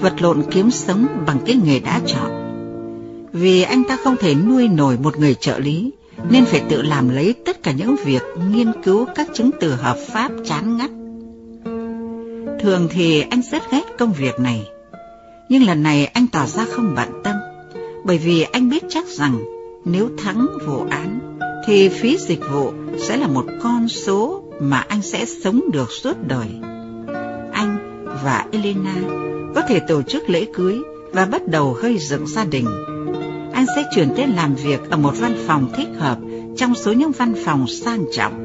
vật 0.00 0.22
lộn 0.22 0.42
kiếm 0.50 0.70
sống 0.70 1.06
bằng 1.26 1.38
cái 1.46 1.56
nghề 1.64 1.80
đã 1.80 2.00
chọn. 2.06 2.30
Vì 3.32 3.62
anh 3.62 3.84
ta 3.84 3.96
không 4.04 4.16
thể 4.16 4.34
nuôi 4.34 4.68
nổi 4.68 4.98
một 5.02 5.18
người 5.18 5.34
trợ 5.34 5.58
lý, 5.58 5.92
nên 6.30 6.44
phải 6.44 6.62
tự 6.68 6.82
làm 6.82 7.08
lấy 7.08 7.34
tất 7.46 7.62
cả 7.62 7.72
những 7.72 7.96
việc 8.04 8.22
nghiên 8.50 8.72
cứu 8.84 9.06
các 9.14 9.28
chứng 9.34 9.50
từ 9.60 9.74
hợp 9.74 9.96
pháp 10.12 10.30
chán 10.44 10.76
ngắt. 10.76 10.90
Thường 12.60 12.88
thì 12.90 13.24
anh 13.30 13.42
rất 13.42 13.70
ghét 13.70 13.82
công 13.98 14.12
việc 14.12 14.40
này, 14.40 14.68
nhưng 15.48 15.62
lần 15.62 15.82
này 15.82 16.06
anh 16.06 16.26
tỏ 16.26 16.46
ra 16.46 16.64
không 16.70 16.94
bận 16.96 17.08
tâm, 17.24 17.36
bởi 18.04 18.18
vì 18.18 18.42
anh 18.42 18.68
biết 18.70 18.84
chắc 18.88 19.06
rằng 19.06 19.38
nếu 19.84 20.10
thắng 20.18 20.46
vụ 20.66 20.86
án, 20.90 21.38
thì 21.66 21.88
phí 21.88 22.16
dịch 22.18 22.40
vụ 22.52 22.72
sẽ 22.98 23.16
là 23.16 23.26
một 23.26 23.44
con 23.62 23.88
số 23.88 24.42
mà 24.60 24.84
anh 24.88 25.02
sẽ 25.02 25.24
sống 25.24 25.60
được 25.72 25.88
suốt 26.02 26.16
đời. 26.28 26.46
Anh 27.52 28.04
và 28.24 28.46
Elena 28.52 28.94
có 29.54 29.62
thể 29.68 29.80
tổ 29.80 30.02
chức 30.02 30.30
lễ 30.30 30.46
cưới 30.54 30.78
và 31.12 31.26
bắt 31.26 31.48
đầu 31.48 31.72
gây 31.72 31.98
dựng 31.98 32.26
gia 32.26 32.44
đình. 32.44 32.66
Anh 33.52 33.66
sẽ 33.76 33.84
chuyển 33.94 34.08
tới 34.16 34.26
làm 34.26 34.54
việc 34.54 34.90
ở 34.90 34.96
một 34.96 35.12
văn 35.18 35.34
phòng 35.46 35.72
thích 35.76 35.88
hợp 35.98 36.18
trong 36.56 36.74
số 36.74 36.92
những 36.92 37.12
văn 37.12 37.34
phòng 37.44 37.66
sang 37.66 38.04
trọng. 38.12 38.42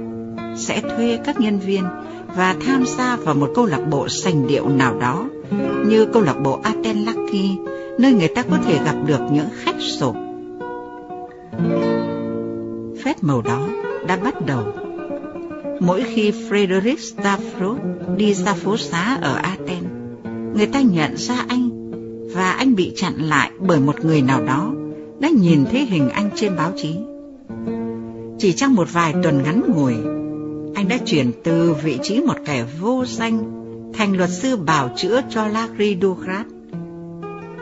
Sẽ 0.58 0.82
thuê 0.82 1.19
các 1.26 1.39
nhân 1.39 1.60
viên 1.60 1.84
và 2.36 2.56
tham 2.65 2.86
gia 2.86 3.15
vào 3.15 3.36
một 3.36 3.52
câu 3.56 3.65
lạc 3.65 3.82
bộ 3.89 4.08
sành 4.10 4.48
điệu 4.48 4.70
nào 4.70 5.00
đó, 5.00 5.30
như 5.86 6.06
câu 6.06 6.24
lạc 6.24 6.36
bộ 6.44 6.60
Aten 6.63 6.98
Lucky, 7.06 7.58
nơi 8.00 8.13
người 8.13 8.28
ta 8.28 8.44
có 8.44 8.58
thể 8.65 8.80
gặp 8.86 8.96
được 9.06 9.22
những 9.32 9.48
khách 9.54 9.82
sộp. 9.82 10.15
Phép 13.04 13.15
màu 13.22 13.41
đó 13.41 13.67
đã 14.08 14.17
bắt 14.17 14.46
đầu 14.46 14.63
Mỗi 15.82 16.04
khi 16.04 16.32
Frederick 16.32 16.96
Stafford 16.96 17.78
đi 18.17 18.34
ra 18.34 18.54
phố 18.54 18.78
xá 18.78 19.17
ở 19.22 19.36
Athens, 19.36 19.88
người 20.56 20.67
ta 20.67 20.82
nhận 20.82 21.17
ra 21.17 21.46
anh 21.48 21.70
và 22.36 22.52
anh 22.52 22.76
bị 22.76 22.94
chặn 22.96 23.13
lại 23.17 23.52
bởi 23.60 23.80
một 23.80 24.06
người 24.06 24.22
nào 24.22 24.44
đó 24.44 24.74
đã 25.20 25.30
nhìn 25.30 25.65
thấy 25.72 25.86
hình 25.86 26.10
anh 26.10 26.30
trên 26.36 26.56
báo 26.56 26.72
chí. 26.78 26.96
Chỉ 28.39 28.54
trong 28.54 28.76
một 28.76 28.88
vài 28.94 29.13
tuần 29.24 29.44
ngắn 29.44 29.62
ngủi, 29.67 29.94
anh 30.82 30.88
đã 30.88 30.98
chuyển 30.98 31.32
từ 31.44 31.74
vị 31.74 32.00
trí 32.04 32.20
một 32.20 32.38
kẻ 32.46 32.65
vô 32.80 33.06
danh 33.06 33.62
thành 33.94 34.17
luật 34.17 34.30
sư 34.30 34.56
bảo 34.58 34.94
chữa 34.98 35.22
cho 35.30 35.48
Larry 35.48 35.98
Dugrat. 36.02 36.46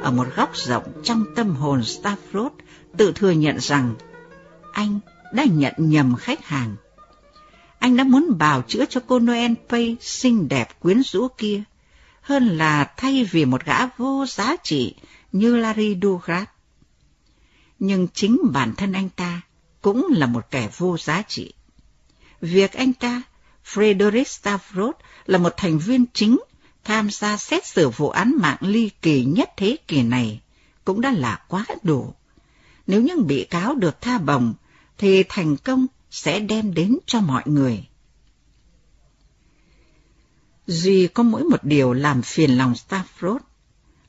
Ở 0.02 0.12
một 0.12 0.28
góc 0.36 0.56
rộng 0.56 0.84
trong 1.04 1.26
tâm 1.36 1.56
hồn 1.56 1.82
Stafford 1.82 2.50
tự 2.98 3.12
thừa 3.16 3.32
nhận 3.32 3.60
rằng 3.60 3.96
anh 4.74 5.00
đã 5.34 5.44
nhận 5.44 5.74
nhầm 5.78 6.16
khách 6.16 6.46
hàng 6.46 6.76
anh 7.80 7.98
đã 7.98 8.04
muốn 8.04 8.38
bào 8.38 8.62
chữa 8.68 8.86
cho 8.86 9.02
cô 9.08 9.20
Noel 9.20 9.54
Pay 9.70 9.98
xinh 10.02 10.48
đẹp 10.48 10.80
quyến 10.80 11.04
rũ 11.04 11.28
kia, 11.38 11.64
hơn 12.22 12.48
là 12.48 12.94
thay 12.98 13.24
vì 13.32 13.46
một 13.46 13.66
gã 13.66 13.86
vô 13.98 14.26
giá 14.28 14.56
trị 14.64 14.96
như 15.32 15.58
Larry 15.58 15.98
Dugrat. 16.02 16.50
Nhưng 17.80 18.08
chính 18.14 18.40
bản 18.54 18.76
thân 18.76 18.94
anh 18.94 19.10
ta 19.10 19.42
cũng 19.82 20.08
là 20.10 20.26
một 20.26 20.52
kẻ 20.52 20.70
vô 20.78 20.98
giá 20.98 21.22
trị. 21.28 21.54
Việc 22.42 22.74
anh 22.74 22.94
ta, 22.94 23.22
Frederick 23.66 24.24
Stavros, 24.24 24.96
là 25.26 25.38
một 25.38 25.54
thành 25.58 25.80
viên 25.80 26.06
chính 26.14 26.40
tham 26.84 27.10
gia 27.10 27.38
xét 27.38 27.66
xử 27.66 27.90
vụ 27.90 28.10
án 28.10 28.34
mạng 28.38 28.58
ly 28.62 28.90
kỳ 29.02 29.26
nhất 29.26 29.50
thế 29.58 29.78
kỷ 29.88 30.04
này 30.04 30.42
cũng 30.86 31.02
đã 31.02 31.12
là 31.12 31.42
quá 31.48 31.66
đủ. 31.84 32.14
Nếu 32.88 33.02
những 33.02 33.28
bị 33.28 33.44
cáo 33.50 33.76
được 33.76 34.02
tha 34.02 34.18
bổng, 34.18 34.54
thì 34.98 35.24
thành 35.30 35.58
công 35.58 35.88
sẽ 36.12 36.40
đem 36.40 36.74
đến 36.74 36.98
cho 37.06 37.22
mọi 37.22 37.44
người. 37.46 37.88
Duy 40.68 41.08
có 41.08 41.24
mỗi 41.24 41.44
một 41.44 41.64
điều 41.64 41.94
làm 41.94 42.22
phiền 42.22 42.58
lòng 42.58 42.74
Stafford 42.74 43.40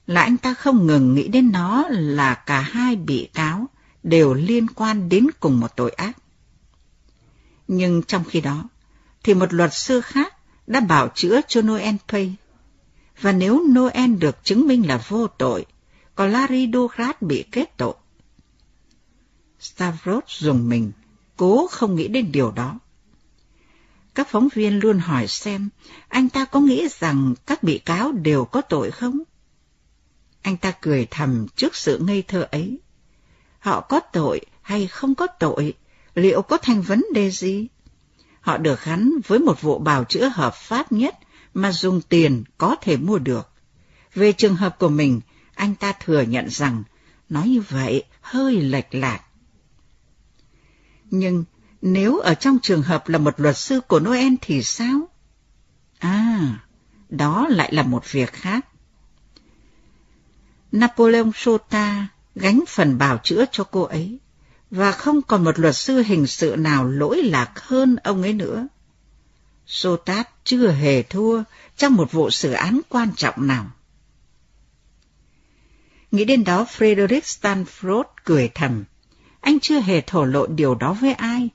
là 0.06 0.22
anh 0.22 0.36
ta 0.36 0.54
không 0.54 0.86
ngừng 0.86 1.14
nghĩ 1.14 1.28
đến 1.28 1.52
nó 1.52 1.88
là 1.88 2.34
cả 2.34 2.60
hai 2.60 2.96
bị 2.96 3.28
cáo 3.34 3.66
đều 4.02 4.34
liên 4.34 4.66
quan 4.66 5.08
đến 5.08 5.26
cùng 5.40 5.60
một 5.60 5.76
tội 5.76 5.90
ác. 5.90 6.16
Nhưng 7.72 8.02
trong 8.02 8.24
khi 8.24 8.40
đó, 8.40 8.68
thì 9.22 9.34
một 9.34 9.52
luật 9.52 9.74
sư 9.74 10.00
khác 10.00 10.34
đã 10.66 10.80
bảo 10.80 11.08
chữa 11.14 11.40
cho 11.48 11.62
Noel 11.62 11.94
Pay. 12.08 12.34
Và 13.20 13.32
nếu 13.32 13.64
Noel 13.68 14.14
được 14.14 14.44
chứng 14.44 14.66
minh 14.66 14.88
là 14.88 15.04
vô 15.08 15.26
tội, 15.26 15.66
còn 16.14 16.30
Larry 16.30 16.70
Douglas 16.72 17.16
bị 17.20 17.44
kết 17.52 17.76
tội. 17.76 17.94
Stavros 19.60 20.24
dùng 20.26 20.68
mình 20.68 20.92
cố 21.36 21.66
không 21.70 21.96
nghĩ 21.96 22.08
đến 22.08 22.32
điều 22.32 22.50
đó. 22.50 22.78
Các 24.14 24.28
phóng 24.28 24.48
viên 24.54 24.78
luôn 24.78 24.98
hỏi 24.98 25.28
xem 25.28 25.68
anh 26.08 26.28
ta 26.28 26.44
có 26.44 26.60
nghĩ 26.60 26.88
rằng 26.88 27.34
các 27.46 27.62
bị 27.62 27.78
cáo 27.78 28.12
đều 28.12 28.44
có 28.44 28.60
tội 28.60 28.90
không? 28.90 29.20
Anh 30.42 30.56
ta 30.56 30.72
cười 30.80 31.06
thầm 31.10 31.46
trước 31.56 31.76
sự 31.76 31.98
ngây 31.98 32.22
thơ 32.22 32.48
ấy. 32.50 32.78
Họ 33.58 33.80
có 33.80 34.00
tội 34.00 34.40
hay 34.62 34.86
không 34.86 35.14
có 35.14 35.26
tội, 35.26 35.74
liệu 36.20 36.42
có 36.42 36.56
thành 36.56 36.82
vấn 36.82 37.04
đề 37.14 37.30
gì? 37.30 37.68
Họ 38.40 38.56
được 38.56 38.84
gắn 38.84 39.12
với 39.26 39.38
một 39.38 39.62
vụ 39.62 39.78
bào 39.78 40.04
chữa 40.04 40.28
hợp 40.28 40.54
pháp 40.54 40.92
nhất 40.92 41.18
mà 41.54 41.72
dùng 41.72 42.00
tiền 42.00 42.44
có 42.58 42.76
thể 42.80 42.96
mua 42.96 43.18
được. 43.18 43.48
Về 44.14 44.32
trường 44.32 44.56
hợp 44.56 44.78
của 44.78 44.88
mình, 44.88 45.20
anh 45.54 45.74
ta 45.74 45.92
thừa 45.92 46.22
nhận 46.22 46.50
rằng 46.50 46.82
nói 47.28 47.48
như 47.48 47.60
vậy 47.68 48.04
hơi 48.20 48.60
lệch 48.60 48.94
lạc. 48.94 49.20
Nhưng 51.10 51.44
nếu 51.82 52.18
ở 52.18 52.34
trong 52.34 52.58
trường 52.62 52.82
hợp 52.82 53.08
là 53.08 53.18
một 53.18 53.40
luật 53.40 53.56
sư 53.56 53.80
của 53.80 54.00
Noel 54.00 54.34
thì 54.40 54.62
sao? 54.62 55.08
À, 55.98 56.58
đó 57.08 57.46
lại 57.50 57.74
là 57.74 57.82
một 57.82 58.12
việc 58.12 58.32
khác. 58.32 58.66
Napoleon 60.72 61.30
Sota 61.34 62.06
gánh 62.34 62.64
phần 62.68 62.98
bào 62.98 63.18
chữa 63.22 63.44
cho 63.52 63.64
cô 63.64 63.82
ấy, 63.82 64.18
và 64.70 64.92
không 64.92 65.22
còn 65.22 65.44
một 65.44 65.58
luật 65.58 65.76
sư 65.76 66.02
hình 66.06 66.26
sự 66.26 66.56
nào 66.58 66.84
lỗi 66.84 67.22
lạc 67.22 67.60
hơn 67.60 67.96
ông 67.96 68.22
ấy 68.22 68.32
nữa. 68.32 68.68
Sotat 69.66 70.28
chưa 70.44 70.70
hề 70.70 71.02
thua 71.02 71.42
trong 71.76 71.94
một 71.94 72.12
vụ 72.12 72.30
xử 72.30 72.52
án 72.52 72.80
quan 72.88 73.08
trọng 73.16 73.46
nào. 73.46 73.70
Nghĩ 76.10 76.24
đến 76.24 76.44
đó 76.44 76.66
Frederick 76.78 77.20
Stanford 77.20 78.04
cười 78.24 78.50
thầm. 78.54 78.84
Anh 79.40 79.60
chưa 79.60 79.80
hề 79.80 80.00
thổ 80.00 80.24
lộ 80.24 80.46
điều 80.46 80.74
đó 80.74 80.92
với 80.92 81.12
ai, 81.12 81.48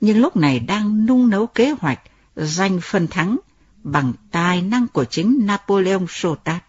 nhưng 0.00 0.20
lúc 0.20 0.36
này 0.36 0.60
đang 0.60 1.06
nung 1.06 1.30
nấu 1.30 1.46
kế 1.46 1.70
hoạch 1.70 2.00
giành 2.36 2.80
phần 2.82 3.08
thắng 3.08 3.36
bằng 3.82 4.12
tài 4.30 4.62
năng 4.62 4.88
của 4.88 5.04
chính 5.04 5.46
Napoleon 5.46 6.06
Sotat. 6.08 6.65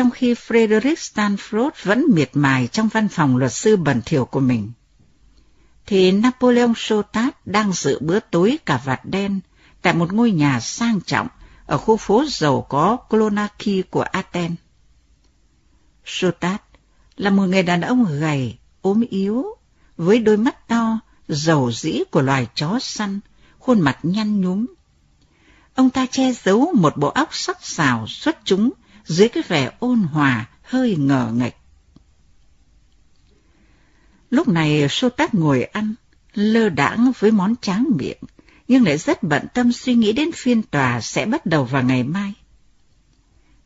Trong 0.00 0.10
khi 0.10 0.34
Frederick 0.34 0.94
Stanford 0.94 1.70
vẫn 1.82 2.04
miệt 2.08 2.30
mài 2.32 2.66
trong 2.66 2.88
văn 2.88 3.08
phòng 3.08 3.36
luật 3.36 3.52
sư 3.52 3.76
bẩn 3.76 4.02
thỉu 4.04 4.24
của 4.24 4.40
mình, 4.40 4.72
thì 5.86 6.12
Napoleon 6.12 6.72
Sotat 6.76 7.46
đang 7.46 7.72
dự 7.72 7.98
bữa 8.00 8.20
tối 8.20 8.58
cả 8.66 8.80
vạt 8.84 9.00
đen 9.04 9.40
tại 9.82 9.94
một 9.94 10.12
ngôi 10.12 10.30
nhà 10.30 10.60
sang 10.60 11.00
trọng 11.00 11.28
ở 11.66 11.78
khu 11.78 11.96
phố 11.96 12.24
giàu 12.28 12.66
có 12.68 12.96
Klonaki 12.96 13.90
của 13.90 14.02
Athens. 14.02 14.54
Sotat 16.04 16.62
là 17.16 17.30
một 17.30 17.46
người 17.46 17.62
đàn 17.62 17.80
ông 17.80 18.20
gầy, 18.20 18.58
ốm 18.82 19.04
yếu, 19.10 19.44
với 19.96 20.18
đôi 20.18 20.36
mắt 20.36 20.68
to, 20.68 21.00
dầu 21.28 21.72
dĩ 21.72 22.00
của 22.10 22.22
loài 22.22 22.46
chó 22.54 22.78
săn, 22.80 23.20
khuôn 23.58 23.80
mặt 23.80 23.98
nhăn 24.02 24.40
nhúm. 24.40 24.66
Ông 25.74 25.90
ta 25.90 26.06
che 26.06 26.32
giấu 26.32 26.72
một 26.74 26.96
bộ 26.96 27.08
óc 27.08 27.28
sắc 27.32 27.64
sảo 27.64 28.06
xuất 28.06 28.38
chúng 28.44 28.70
dưới 29.04 29.28
cái 29.28 29.42
vẻ 29.48 29.70
ôn 29.78 29.98
hòa, 29.98 30.46
hơi 30.62 30.96
ngờ 30.96 31.32
nghịch. 31.34 31.56
Lúc 34.30 34.48
này 34.48 34.88
Sô 34.88 35.08
Tát 35.08 35.34
ngồi 35.34 35.62
ăn, 35.62 35.94
lơ 36.34 36.68
đãng 36.68 37.12
với 37.18 37.30
món 37.30 37.54
tráng 37.60 37.86
miệng, 37.98 38.18
nhưng 38.68 38.84
lại 38.84 38.98
rất 38.98 39.22
bận 39.22 39.46
tâm 39.54 39.72
suy 39.72 39.94
nghĩ 39.94 40.12
đến 40.12 40.30
phiên 40.34 40.62
tòa 40.62 41.00
sẽ 41.00 41.26
bắt 41.26 41.46
đầu 41.46 41.64
vào 41.64 41.82
ngày 41.82 42.02
mai. 42.02 42.34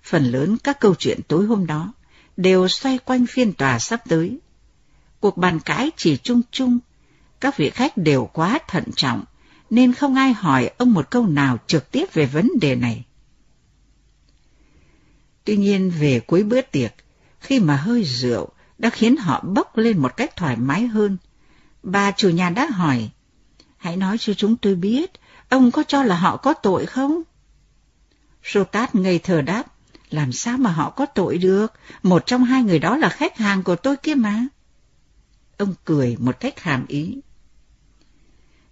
Phần 0.03 0.25
lớn 0.25 0.57
các 0.65 0.81
câu 0.81 0.95
chuyện 0.95 1.21
tối 1.29 1.47
hôm 1.47 1.67
đó 1.67 1.93
đều 2.37 2.69
xoay 2.69 2.99
quanh 2.99 3.27
phiên 3.27 3.53
tòa 3.53 3.79
sắp 3.79 4.03
tới. 4.09 4.39
Cuộc 5.21 5.37
bàn 5.37 5.61
cãi 5.61 5.91
chỉ 5.97 6.17
chung 6.17 6.43
chung, 6.51 6.79
các 7.41 7.57
vị 7.57 7.71
khách 7.71 7.97
đều 7.97 8.31
quá 8.33 8.59
thận 8.69 8.85
trọng, 8.97 9.25
nên 9.71 9.93
không 9.93 10.15
ai 10.15 10.33
hỏi 10.33 10.71
ông 10.79 10.93
một 10.93 11.11
câu 11.11 11.27
nào 11.27 11.59
trực 11.67 11.91
tiếp 11.91 12.07
về 12.13 12.27
vấn 12.27 12.51
đề 12.61 12.77
này. 12.77 13.05
Tuy 15.45 15.57
nhiên 15.57 15.91
về 15.91 16.21
cuối 16.21 16.43
bữa 16.43 16.61
tiệc, 16.61 16.95
khi 17.41 17.61
mà 17.61 17.77
hơi 17.77 18.05
rượu 18.05 18.49
đã 18.79 18.91
khiến 18.91 19.17
họ 19.17 19.41
bốc 19.41 19.79
lên 19.79 19.99
một 19.99 20.17
cách 20.17 20.37
thoải 20.37 20.57
mái 20.57 20.87
hơn, 20.87 21.17
bà 21.83 22.11
chủ 22.11 22.29
nhà 22.29 22.51
đã 22.51 22.67
hỏi, 22.67 23.11
hãy 23.77 23.97
nói 23.97 24.19
cho 24.19 24.35
chúng 24.35 24.57
tôi 24.57 24.75
biết, 24.75 25.13
ông 25.49 25.71
có 25.71 25.83
cho 25.83 26.03
là 26.03 26.17
họ 26.17 26.37
có 26.37 26.55
tội 26.55 26.87
không? 26.87 27.23
Sotat 28.43 28.95
ngây 28.95 29.19
thờ 29.19 29.43
đáp, 29.43 29.65
làm 30.11 30.33
sao 30.33 30.59
mà 30.59 30.71
họ 30.71 30.91
có 30.91 31.07
tội 31.07 31.39
được, 31.39 31.73
một 32.03 32.27
trong 32.27 32.45
hai 32.45 32.63
người 32.63 32.79
đó 32.79 32.97
là 32.97 33.09
khách 33.09 33.39
hàng 33.39 33.63
của 33.63 33.77
tôi 33.77 33.97
kia 33.97 34.15
mà. 34.15 34.47
Ông 35.57 35.75
cười 35.85 36.17
một 36.21 36.41
cách 36.41 36.61
hàm 36.61 36.87
ý. 36.87 37.21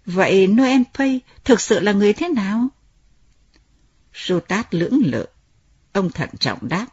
Vậy 0.05 0.47
Noel 0.47 0.81
Pay 0.93 1.21
thực 1.43 1.61
sự 1.61 1.79
là 1.79 1.91
người 1.91 2.13
thế 2.13 2.29
nào? 2.29 2.67
Sotat 4.13 4.73
lưỡng 4.73 5.01
lự. 5.05 5.25
Ông 5.93 6.11
thận 6.11 6.29
trọng 6.39 6.67
đáp. 6.67 6.87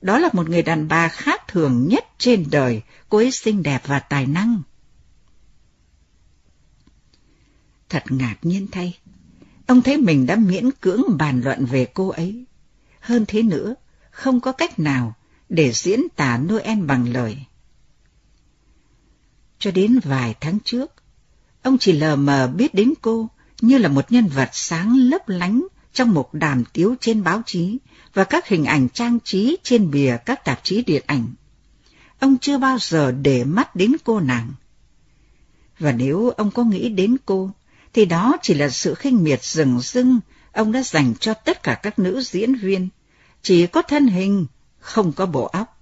Đó 0.00 0.18
là 0.18 0.28
một 0.32 0.48
người 0.48 0.62
đàn 0.62 0.88
bà 0.88 1.08
khác 1.08 1.48
thường 1.48 1.88
nhất 1.88 2.04
trên 2.18 2.46
đời, 2.50 2.82
cô 3.08 3.18
ấy 3.18 3.30
xinh 3.30 3.62
đẹp 3.62 3.82
và 3.86 3.98
tài 3.98 4.26
năng. 4.26 4.62
Thật 7.88 8.02
ngạc 8.08 8.36
nhiên 8.42 8.66
thay, 8.72 8.98
ông 9.66 9.82
thấy 9.82 9.96
mình 9.96 10.26
đã 10.26 10.36
miễn 10.36 10.70
cưỡng 10.70 11.02
bàn 11.18 11.40
luận 11.44 11.64
về 11.64 11.84
cô 11.94 12.08
ấy. 12.08 12.44
Hơn 13.00 13.24
thế 13.28 13.42
nữa, 13.42 13.74
không 14.10 14.40
có 14.40 14.52
cách 14.52 14.78
nào 14.78 15.14
để 15.48 15.72
diễn 15.72 16.00
tả 16.16 16.38
Noel 16.38 16.78
bằng 16.78 17.12
lời. 17.12 17.38
Cho 19.58 19.70
đến 19.70 19.98
vài 20.04 20.34
tháng 20.40 20.58
trước, 20.64 20.92
ông 21.62 21.78
chỉ 21.78 21.92
lờ 21.92 22.16
mờ 22.16 22.46
biết 22.46 22.74
đến 22.74 22.92
cô 23.02 23.28
như 23.60 23.78
là 23.78 23.88
một 23.88 24.12
nhân 24.12 24.26
vật 24.26 24.48
sáng 24.52 24.96
lấp 24.96 25.28
lánh 25.28 25.66
trong 25.92 26.14
một 26.14 26.34
đàm 26.34 26.64
tiếu 26.72 26.94
trên 27.00 27.22
báo 27.22 27.42
chí 27.46 27.78
và 28.14 28.24
các 28.24 28.48
hình 28.48 28.64
ảnh 28.64 28.88
trang 28.88 29.18
trí 29.24 29.56
trên 29.62 29.90
bìa 29.90 30.16
các 30.26 30.44
tạp 30.44 30.60
chí 30.64 30.82
điện 30.82 31.02
ảnh. 31.06 31.26
Ông 32.18 32.38
chưa 32.38 32.58
bao 32.58 32.78
giờ 32.80 33.12
để 33.12 33.44
mắt 33.44 33.76
đến 33.76 33.96
cô 34.04 34.20
nàng. 34.20 34.52
Và 35.78 35.92
nếu 35.92 36.30
ông 36.30 36.50
có 36.50 36.64
nghĩ 36.64 36.88
đến 36.88 37.16
cô, 37.26 37.50
thì 37.92 38.04
đó 38.04 38.36
chỉ 38.42 38.54
là 38.54 38.68
sự 38.68 38.94
khinh 38.94 39.24
miệt 39.24 39.44
rừng 39.44 39.80
rưng 39.80 40.20
ông 40.52 40.72
đã 40.72 40.82
dành 40.82 41.14
cho 41.20 41.34
tất 41.34 41.62
cả 41.62 41.80
các 41.82 41.98
nữ 41.98 42.22
diễn 42.22 42.54
viên, 42.54 42.88
chỉ 43.42 43.66
có 43.66 43.82
thân 43.82 44.06
hình, 44.06 44.46
không 44.78 45.12
có 45.12 45.26
bộ 45.26 45.44
óc. 45.44 45.80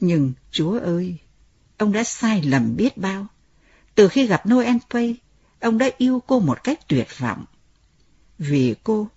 Nhưng 0.00 0.32
Chúa 0.50 0.80
ơi, 0.80 1.16
ông 1.78 1.92
đã 1.92 2.04
sai 2.04 2.42
lầm 2.42 2.76
biết 2.76 2.96
bao. 2.96 3.26
Từ 3.94 4.08
khi 4.08 4.26
gặp 4.26 4.48
Noel 4.48 4.76
Pay, 4.90 5.16
ông 5.60 5.78
đã 5.78 5.90
yêu 5.98 6.22
cô 6.26 6.40
một 6.40 6.64
cách 6.64 6.88
tuyệt 6.88 7.08
vọng. 7.18 7.44
Vì 8.38 8.74
cô, 8.84 9.08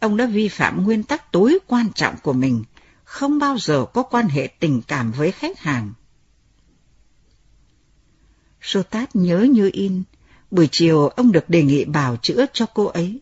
ông 0.00 0.16
đã 0.16 0.26
vi 0.26 0.48
phạm 0.48 0.84
nguyên 0.84 1.02
tắc 1.02 1.32
tối 1.32 1.58
quan 1.66 1.92
trọng 1.94 2.14
của 2.22 2.32
mình, 2.32 2.64
không 3.04 3.38
bao 3.38 3.58
giờ 3.58 3.86
có 3.94 4.02
quan 4.02 4.28
hệ 4.28 4.46
tình 4.46 4.82
cảm 4.88 5.12
với 5.12 5.32
khách 5.32 5.58
hàng. 5.58 5.92
Sotat 8.60 9.16
nhớ 9.16 9.46
như 9.50 9.70
in, 9.72 10.02
buổi 10.50 10.68
chiều 10.72 11.08
ông 11.08 11.32
được 11.32 11.50
đề 11.50 11.62
nghị 11.62 11.84
bảo 11.84 12.16
chữa 12.16 12.46
cho 12.52 12.66
cô 12.66 12.84
ấy. 12.84 13.20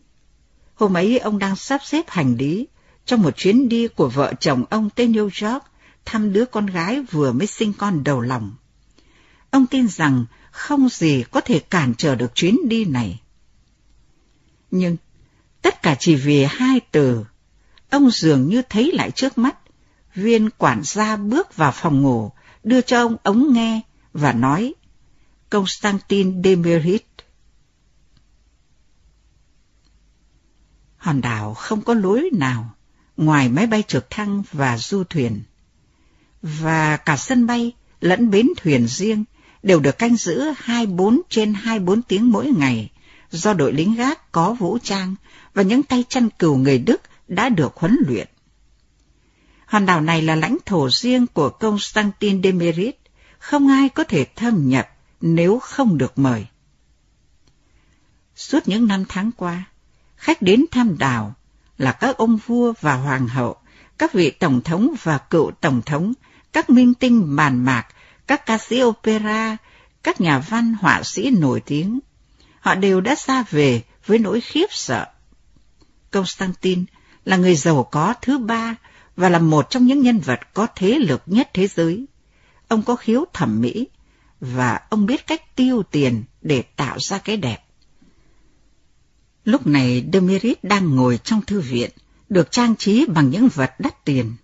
Hôm 0.75 0.97
ấy 0.97 1.19
ông 1.19 1.39
đang 1.39 1.55
sắp 1.55 1.81
xếp 1.83 2.05
hành 2.07 2.35
lý 2.35 2.67
trong 3.05 3.21
một 3.21 3.37
chuyến 3.37 3.69
đi 3.69 3.87
của 3.87 4.09
vợ 4.09 4.33
chồng 4.39 4.65
ông 4.69 4.89
tới 4.89 5.07
New 5.07 5.23
York 5.23 5.63
thăm 6.05 6.33
đứa 6.33 6.45
con 6.45 6.65
gái 6.65 7.01
vừa 7.01 7.31
mới 7.31 7.47
sinh 7.47 7.73
con 7.73 8.03
đầu 8.03 8.21
lòng. 8.21 8.55
Ông 9.49 9.67
tin 9.67 9.87
rằng 9.87 10.25
không 10.51 10.89
gì 10.89 11.23
có 11.31 11.41
thể 11.41 11.59
cản 11.59 11.93
trở 11.97 12.15
được 12.15 12.35
chuyến 12.35 12.69
đi 12.69 12.85
này. 12.85 13.21
Nhưng 14.71 14.97
tất 15.67 15.81
cả 15.81 15.95
chỉ 15.99 16.15
vì 16.15 16.43
hai 16.43 16.79
từ. 16.91 17.25
Ông 17.89 18.09
dường 18.11 18.47
như 18.47 18.61
thấy 18.69 18.91
lại 18.91 19.11
trước 19.11 19.37
mắt. 19.37 19.57
Viên 20.15 20.49
quản 20.49 20.81
gia 20.83 21.15
bước 21.15 21.55
vào 21.55 21.71
phòng 21.71 22.01
ngủ, 22.01 22.31
đưa 22.63 22.81
cho 22.81 23.01
ông 23.01 23.15
ống 23.23 23.53
nghe 23.53 23.81
và 24.13 24.33
nói 24.33 24.73
Constantin 25.49 26.43
Demerit. 26.43 27.05
Hòn 30.97 31.21
đảo 31.21 31.53
không 31.53 31.81
có 31.81 31.93
lối 31.93 32.29
nào 32.33 32.75
ngoài 33.17 33.49
máy 33.49 33.67
bay 33.67 33.83
trực 33.87 34.09
thăng 34.09 34.43
và 34.51 34.77
du 34.77 35.03
thuyền. 35.03 35.41
Và 36.41 36.97
cả 36.97 37.17
sân 37.17 37.47
bay 37.47 37.71
lẫn 38.01 38.29
bến 38.29 38.47
thuyền 38.57 38.87
riêng 38.87 39.23
đều 39.63 39.79
được 39.79 39.97
canh 39.97 40.15
giữ 40.15 40.43
24 40.57 41.21
trên 41.29 41.53
24 41.53 42.01
tiếng 42.01 42.31
mỗi 42.31 42.47
ngày 42.47 42.89
do 43.31 43.53
đội 43.53 43.73
lính 43.73 43.95
gác 43.95 44.31
có 44.31 44.53
vũ 44.53 44.77
trang 44.83 45.15
và 45.53 45.63
những 45.63 45.83
tay 45.83 46.03
chăn 46.09 46.29
cừu 46.29 46.57
người 46.57 46.77
Đức 46.77 47.01
đã 47.27 47.49
được 47.49 47.75
huấn 47.75 47.97
luyện. 48.07 48.27
Hòn 49.65 49.85
đảo 49.85 50.01
này 50.01 50.21
là 50.21 50.35
lãnh 50.35 50.57
thổ 50.65 50.89
riêng 50.89 51.27
của 51.27 51.49
Constantine 51.49 52.39
Demerit, 52.43 52.95
không 53.39 53.67
ai 53.67 53.89
có 53.89 54.03
thể 54.03 54.25
thâm 54.35 54.69
nhập 54.69 54.89
nếu 55.21 55.59
không 55.59 55.97
được 55.97 56.19
mời. 56.19 56.45
Suốt 58.35 58.67
những 58.67 58.87
năm 58.87 59.05
tháng 59.09 59.31
qua, 59.37 59.63
khách 60.15 60.41
đến 60.41 60.65
thăm 60.71 60.97
đảo 60.97 61.33
là 61.77 61.91
các 61.91 62.17
ông 62.17 62.37
vua 62.37 62.73
và 62.81 62.93
hoàng 62.95 63.27
hậu, 63.27 63.55
các 63.97 64.13
vị 64.13 64.31
tổng 64.31 64.61
thống 64.61 64.95
và 65.03 65.17
cựu 65.17 65.51
tổng 65.51 65.81
thống, 65.85 66.13
các 66.53 66.69
minh 66.69 66.93
tinh 66.93 67.35
màn 67.35 67.65
mạc, 67.65 67.87
các 68.27 68.45
ca 68.45 68.57
sĩ 68.57 68.83
opera, 68.83 69.57
các 70.03 70.21
nhà 70.21 70.39
văn 70.39 70.75
họa 70.81 71.03
sĩ 71.03 71.29
nổi 71.29 71.59
tiếng. 71.59 71.99
Họ 72.59 72.75
đều 72.75 73.01
đã 73.01 73.15
ra 73.25 73.43
về 73.49 73.81
với 74.05 74.19
nỗi 74.19 74.41
khiếp 74.41 74.65
sợ. 74.69 75.05
Constantine 76.11 76.83
là 77.25 77.37
người 77.37 77.55
giàu 77.55 77.83
có 77.91 78.13
thứ 78.21 78.37
ba 78.37 78.75
và 79.15 79.29
là 79.29 79.39
một 79.39 79.69
trong 79.69 79.85
những 79.85 80.01
nhân 80.01 80.19
vật 80.19 80.39
có 80.53 80.67
thế 80.75 80.99
lực 80.99 81.21
nhất 81.25 81.49
thế 81.53 81.67
giới. 81.67 82.05
Ông 82.67 82.83
có 82.83 82.95
khiếu 82.95 83.25
thẩm 83.33 83.61
mỹ 83.61 83.87
và 84.41 84.79
ông 84.89 85.05
biết 85.05 85.27
cách 85.27 85.55
tiêu 85.55 85.83
tiền 85.83 86.23
để 86.41 86.61
tạo 86.61 86.99
ra 86.99 87.17
cái 87.17 87.37
đẹp. 87.37 87.57
Lúc 89.45 89.67
này 89.67 90.05
Demirit 90.13 90.63
đang 90.63 90.95
ngồi 90.95 91.19
trong 91.23 91.41
thư 91.41 91.61
viện, 91.61 91.89
được 92.29 92.51
trang 92.51 92.75
trí 92.75 93.05
bằng 93.05 93.29
những 93.29 93.49
vật 93.53 93.71
đắt 93.79 94.05
tiền. 94.05 94.35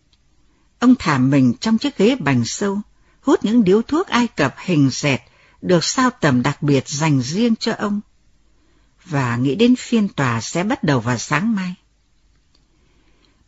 Ông 0.79 0.95
thả 0.99 1.17
mình 1.17 1.53
trong 1.59 1.77
chiếc 1.77 1.97
ghế 1.97 2.15
bành 2.15 2.45
sâu, 2.45 2.81
hút 3.21 3.45
những 3.45 3.63
điếu 3.63 3.81
thuốc 3.81 4.07
Ai 4.07 4.27
Cập 4.27 4.55
hình 4.57 4.89
dẹt 4.91 5.21
được 5.61 5.83
sao 5.83 6.09
tầm 6.09 6.41
đặc 6.41 6.63
biệt 6.63 6.87
dành 6.87 7.21
riêng 7.21 7.55
cho 7.55 7.73
ông. 7.73 8.01
Và 9.05 9.37
nghĩ 9.37 9.55
đến 9.55 9.75
phiên 9.75 10.07
tòa 10.07 10.41
sẽ 10.41 10.63
bắt 10.63 10.83
đầu 10.83 10.99
vào 10.99 11.17
sáng 11.17 11.55
mai. 11.55 11.75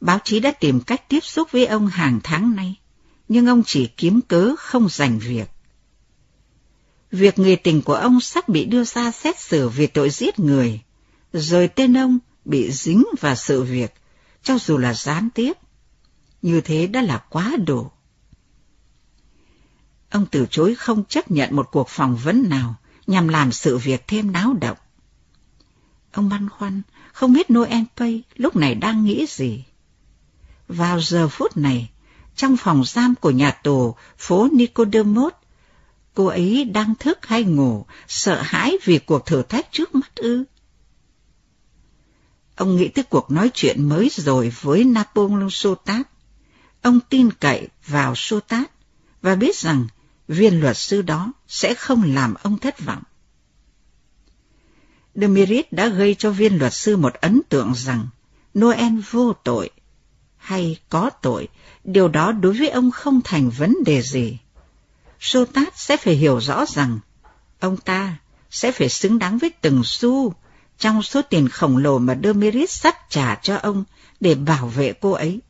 Báo 0.02 0.20
chí 0.24 0.40
đã 0.40 0.52
tìm 0.52 0.82
cách 0.82 1.10
tiếp 1.10 1.20
xúc 1.24 1.52
với 1.52 1.66
ông 1.66 1.88
hàng 1.88 2.20
tháng 2.24 2.56
nay, 2.56 2.76
nhưng 3.30 3.48
ông 3.48 3.64
chỉ 3.66 3.88
kiếm 3.88 4.22
cớ 4.22 4.56
không 4.58 4.88
giành 4.90 5.20
việc. 5.20 5.50
Việc 7.12 7.40
người 7.40 7.56
tình 7.56 7.82
của 7.82 7.94
ông 7.94 8.22
sắp 8.22 8.50
bị 8.50 8.66
đưa 8.66 8.84
ra 8.84 9.12
xét 9.12 9.40
xử 9.40 9.70
vì 9.70 9.88
tội 9.88 10.10
giết 10.10 10.40
người, 10.40 10.82
rồi 11.34 11.68
tên 11.68 11.98
ông 11.98 12.20
bị 12.46 12.72
dính 12.72 13.04
vào 13.20 13.36
sự 13.36 13.64
việc, 13.64 13.94
cho 14.44 14.58
dù 14.58 14.78
là 14.78 14.94
gián 14.94 15.30
tiếp. 15.30 15.54
Như 16.42 16.62
thế 16.62 16.88
đã 16.88 17.02
là 17.02 17.24
quá 17.30 17.56
đủ. 17.66 17.92
Ông 20.10 20.26
từ 20.32 20.46
chối 20.50 20.76
không 20.76 21.04
chấp 21.06 21.32
nhận 21.32 21.56
một 21.56 21.70
cuộc 21.72 21.90
phỏng 21.90 22.16
vấn 22.16 22.50
nào 22.50 22.76
nhằm 23.08 23.28
làm 23.28 23.52
sự 23.52 23.78
việc 23.78 24.08
thêm 24.08 24.32
náo 24.32 24.54
động. 24.54 24.78
Ông 26.16 26.30
băn 26.30 26.50
khoăn, 26.50 26.82
không 27.14 27.34
biết 27.34 27.52
Noel 27.52 27.84
Pay 27.98 28.24
lúc 28.36 28.56
này 28.56 28.76
đang 28.76 29.06
nghĩ 29.06 29.26
gì. 29.30 29.64
Vào 30.68 31.02
giờ 31.02 31.28
phút 31.28 31.58
này, 31.58 31.90
trong 32.36 32.58
phòng 32.58 32.84
giam 32.86 33.16
của 33.16 33.32
nhà 33.32 33.52
tù 33.52 33.96
phố 34.18 34.48
Nicodemus, 34.52 35.34
cô 36.14 36.26
ấy 36.26 36.64
đang 36.64 36.96
thức 36.96 37.26
hay 37.26 37.44
ngủ, 37.44 37.86
sợ 38.08 38.42
hãi 38.42 38.78
vì 38.84 39.00
cuộc 39.00 39.26
thử 39.26 39.42
thách 39.42 39.72
trước 39.72 39.96
mắt 39.96 40.16
ư. 40.16 40.44
Ông 42.56 42.76
nghĩ 42.76 42.88
tới 42.88 43.04
cuộc 43.04 43.32
nói 43.32 43.52
chuyện 43.54 43.90
mới 43.90 44.10
rồi 44.16 44.54
với 44.62 44.84
Napoleon 44.84 45.50
Sotat. 45.50 46.08
Ông 46.82 47.00
tin 47.10 47.32
cậy 47.32 47.68
vào 47.88 48.14
Sotat 48.16 48.72
và 49.22 49.36
biết 49.36 49.56
rằng 49.56 49.88
viên 50.28 50.62
luật 50.62 50.78
sư 50.78 51.02
đó 51.02 51.34
sẽ 51.48 51.74
không 51.74 52.04
làm 52.04 52.34
ông 52.44 52.58
thất 52.58 52.80
vọng. 52.80 53.04
Demirit 55.16 55.72
đã 55.72 55.88
gây 55.88 56.16
cho 56.16 56.32
viên 56.32 56.58
luật 56.58 56.74
sư 56.74 56.98
một 56.98 57.14
ấn 57.14 57.42
tượng 57.50 57.74
rằng 57.76 58.08
Noel 58.60 58.94
vô 59.12 59.34
tội 59.44 59.70
hay 60.38 60.80
có 60.90 61.10
tội, 61.22 61.48
điều 61.84 62.08
đó 62.08 62.32
đối 62.32 62.54
với 62.54 62.70
ông 62.70 62.92
không 62.92 63.22
thành 63.24 63.50
vấn 63.50 63.76
đề 63.86 64.02
gì. 64.02 64.40
Sotat 65.20 65.78
sẽ 65.78 65.98
phải 65.98 66.14
hiểu 66.14 66.42
rõ 66.42 66.66
rằng 66.66 67.00
ông 67.60 67.78
ta 67.78 68.18
sẽ 68.50 68.72
phải 68.72 68.90
xứng 68.90 69.20
đáng 69.20 69.38
với 69.38 69.50
từng 69.62 69.82
xu 69.84 70.34
trong 70.78 71.04
số 71.04 71.22
tiền 71.22 71.50
khổng 71.50 71.78
lồ 71.78 72.00
mà 72.00 72.18
Demirit 72.24 72.70
sắp 72.70 72.96
trả 73.10 73.36
cho 73.36 73.56
ông 73.56 73.84
để 74.20 74.36
bảo 74.36 74.68
vệ 74.68 74.94
cô 74.94 75.12
ấy. 75.12 75.42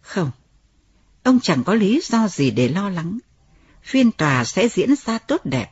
Không, 0.00 0.30
ông 1.22 1.40
chẳng 1.40 1.64
có 1.64 1.74
lý 1.74 2.00
do 2.04 2.28
gì 2.28 2.50
để 2.50 2.68
lo 2.68 2.88
lắng. 2.88 3.18
Phiên 3.82 4.12
tòa 4.12 4.44
sẽ 4.44 4.68
diễn 4.68 4.94
ra 5.06 5.18
tốt 5.18 5.40
đẹp. 5.44 5.70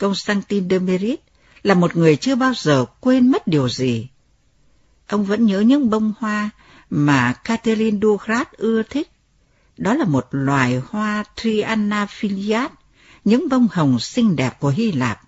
Constantin 0.00 0.68
Demerit 0.68 1.20
là 1.62 1.74
một 1.74 1.96
người 1.96 2.16
chưa 2.16 2.34
bao 2.34 2.52
giờ 2.54 2.84
quên 3.00 3.30
mất 3.30 3.46
điều 3.46 3.68
gì. 3.68 4.08
Ông 5.06 5.24
vẫn 5.24 5.46
nhớ 5.46 5.60
những 5.60 5.90
bông 5.90 6.12
hoa 6.18 6.50
mà 6.90 7.32
Catherine 7.32 7.98
Dugrat 8.02 8.52
ưa 8.52 8.82
thích. 8.82 9.10
Đó 9.76 9.94
là 9.94 10.04
một 10.04 10.28
loài 10.30 10.82
hoa 10.88 11.24
Triana 11.36 12.06
filiat, 12.06 12.68
những 13.24 13.48
bông 13.48 13.68
hồng 13.72 13.98
xinh 14.00 14.36
đẹp 14.36 14.60
của 14.60 14.68
Hy 14.68 14.92
Lạp. 14.92 15.20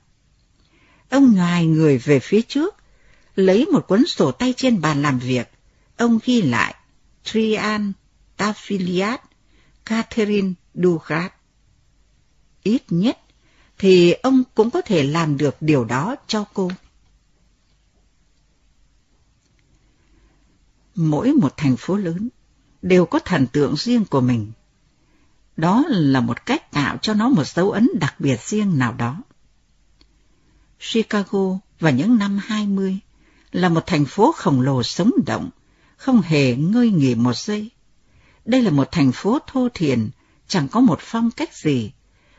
Ông 1.11 1.35
ngoài 1.35 1.66
người 1.66 1.99
về 1.99 2.20
phía 2.20 2.43
trước, 2.43 2.77
lấy 3.37 3.66
một 3.66 3.87
cuốn 3.89 4.07
sổ 4.07 4.31
tay 4.31 4.55
trên 4.57 4.81
bàn 4.81 5.03
làm 5.03 5.18
việc. 5.18 5.49
Ông 5.97 6.18
ghi 6.25 6.43
lại 6.43 6.75
Trian 7.25 7.93
Taphiliad 8.37 9.20
Catherine 9.85 10.53
Dugrat. 10.75 11.33
Ít 12.62 12.83
nhất 12.91 13.18
thì 13.79 14.12
ông 14.12 14.43
cũng 14.55 14.70
có 14.70 14.81
thể 14.81 15.03
làm 15.03 15.37
được 15.37 15.57
điều 15.61 15.85
đó 15.85 16.16
cho 16.27 16.45
cô. 16.55 16.70
Mỗi 20.95 21.33
một 21.33 21.57
thành 21.57 21.77
phố 21.77 21.97
lớn 21.97 22.29
đều 22.83 23.07
có 23.07 23.18
thần 23.18 23.47
tượng 23.47 23.77
riêng 23.77 24.05
của 24.05 24.20
mình. 24.20 24.53
Đó 25.57 25.85
là 25.89 26.20
một 26.20 26.47
cách 26.47 26.70
tạo 26.70 26.97
cho 27.03 27.14
nó 27.14 27.29
một 27.29 27.47
dấu 27.47 27.70
ấn 27.70 27.89
đặc 28.01 28.14
biệt 28.18 28.41
riêng 28.41 28.79
nào 28.79 28.93
đó. 28.93 29.23
Chicago 30.79 31.59
vào 31.81 31.93
những 31.93 32.18
năm 32.18 32.39
20 32.43 32.99
là 33.53 33.68
một 33.68 33.87
thành 33.87 34.05
phố 34.05 34.33
khổng 34.33 34.61
lồ 34.61 34.83
sống 34.83 35.11
động, 35.27 35.51
không 35.97 36.23
hề 36.23 36.57
ngơi 36.57 36.91
nghỉ 36.91 37.14
một 37.14 37.37
giây. 37.37 37.70
Đây 38.45 38.62
là 38.62 38.70
một 38.70 38.89
thành 38.93 39.12
phố 39.12 39.39
thô 39.47 39.68
thiền, 39.75 40.11
chẳng 40.49 40.68
có 40.68 40.81
một 40.81 40.99
phong 41.01 41.31
cách 41.31 41.55
gì, 41.55 41.93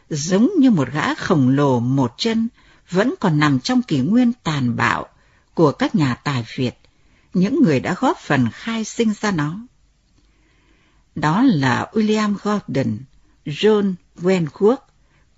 giống 0.09 0.49
như 0.59 0.71
một 0.71 0.87
gã 0.93 1.15
khổng 1.15 1.49
lồ 1.49 1.79
một 1.79 2.13
chân 2.17 2.47
vẫn 2.89 3.13
còn 3.19 3.39
nằm 3.39 3.59
trong 3.59 3.81
kỷ 3.81 3.99
nguyên 3.99 4.33
tàn 4.43 4.75
bạo 4.75 5.07
của 5.53 5.71
các 5.71 5.95
nhà 5.95 6.15
tài 6.15 6.45
Việt, 6.55 6.79
những 7.33 7.63
người 7.63 7.79
đã 7.79 7.95
góp 7.99 8.17
phần 8.17 8.47
khai 8.53 8.83
sinh 8.83 9.13
ra 9.21 9.31
nó. 9.31 9.59
Đó 11.15 11.43
là 11.43 11.87
William 11.93 12.35
Gordon, 12.43 12.97
John 13.45 13.93
Wentworth, 14.21 14.77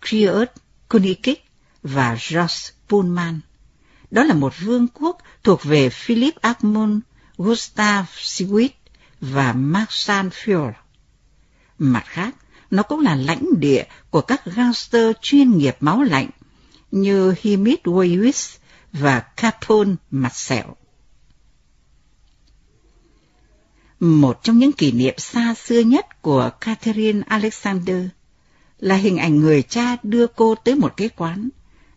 Creot 0.02 0.50
Koenig 0.90 1.36
và 1.84 2.18
George 2.30 2.56
Pullman. 2.90 3.40
Đó 4.12 4.24
là 4.24 4.34
một 4.34 4.54
vương 4.60 4.88
quốc 4.88 5.18
thuộc 5.44 5.64
về 5.64 5.90
Philip 5.90 6.36
Armand, 6.36 7.00
Gustav 7.38 8.06
Siewit 8.06 8.70
và 9.22 9.54
Marshall 9.54 10.28
Sanfield 10.28 10.72
Mặt 11.80 12.04
khác, 12.06 12.36
nó 12.72 12.84
cũng 12.84 13.00
là 13.00 13.16
lãnh 13.16 13.60
địa 13.60 13.84
của 14.10 14.22
các 14.22 14.46
gangster 14.46 15.12
chuyên 15.22 15.58
nghiệp 15.58 15.76
máu 15.80 16.04
lạnh 16.04 16.30
như 16.92 17.34
Himit 17.42 17.84
Waywis 17.84 18.58
và 18.94 19.20
Capone 19.20 19.96
mặt 20.12 20.36
sẹo. 20.36 20.76
Một 24.00 24.44
trong 24.44 24.60
những 24.60 24.72
kỷ 24.72 24.92
niệm 24.92 25.14
xa 25.18 25.54
xưa 25.54 25.80
nhất 25.80 26.22
của 26.22 26.50
Catherine 26.62 27.22
Alexander 27.28 28.06
là 28.80 28.96
hình 28.96 29.18
ảnh 29.18 29.40
người 29.40 29.62
cha 29.62 29.98
đưa 30.04 30.28
cô 30.28 30.56
tới 30.56 30.76
một 30.76 30.94
cái 30.98 31.10
quán, 31.10 31.50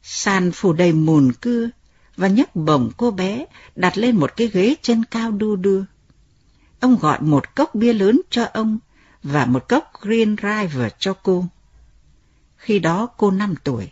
sàn 0.02 0.52
phủ 0.52 0.72
đầy 0.72 0.92
mùn 0.92 1.32
cưa 1.32 1.70
và 2.16 2.28
nhấc 2.28 2.56
bổng 2.56 2.90
cô 2.96 3.10
bé 3.10 3.44
đặt 3.76 3.98
lên 3.98 4.16
một 4.16 4.36
cái 4.36 4.48
ghế 4.48 4.74
chân 4.82 5.04
cao 5.10 5.30
đu 5.30 5.56
đưa. 5.56 5.82
Ông 6.80 6.96
gọi 6.96 7.20
một 7.20 7.54
cốc 7.54 7.74
bia 7.74 7.92
lớn 7.92 8.20
cho 8.30 8.44
ông 8.44 8.78
và 9.22 9.44
một 9.44 9.68
cốc 9.68 9.92
Green 10.00 10.36
River 10.42 10.92
cho 10.98 11.14
cô. 11.22 11.44
Khi 12.56 12.78
đó 12.78 13.06
cô 13.16 13.30
năm 13.30 13.54
tuổi. 13.64 13.90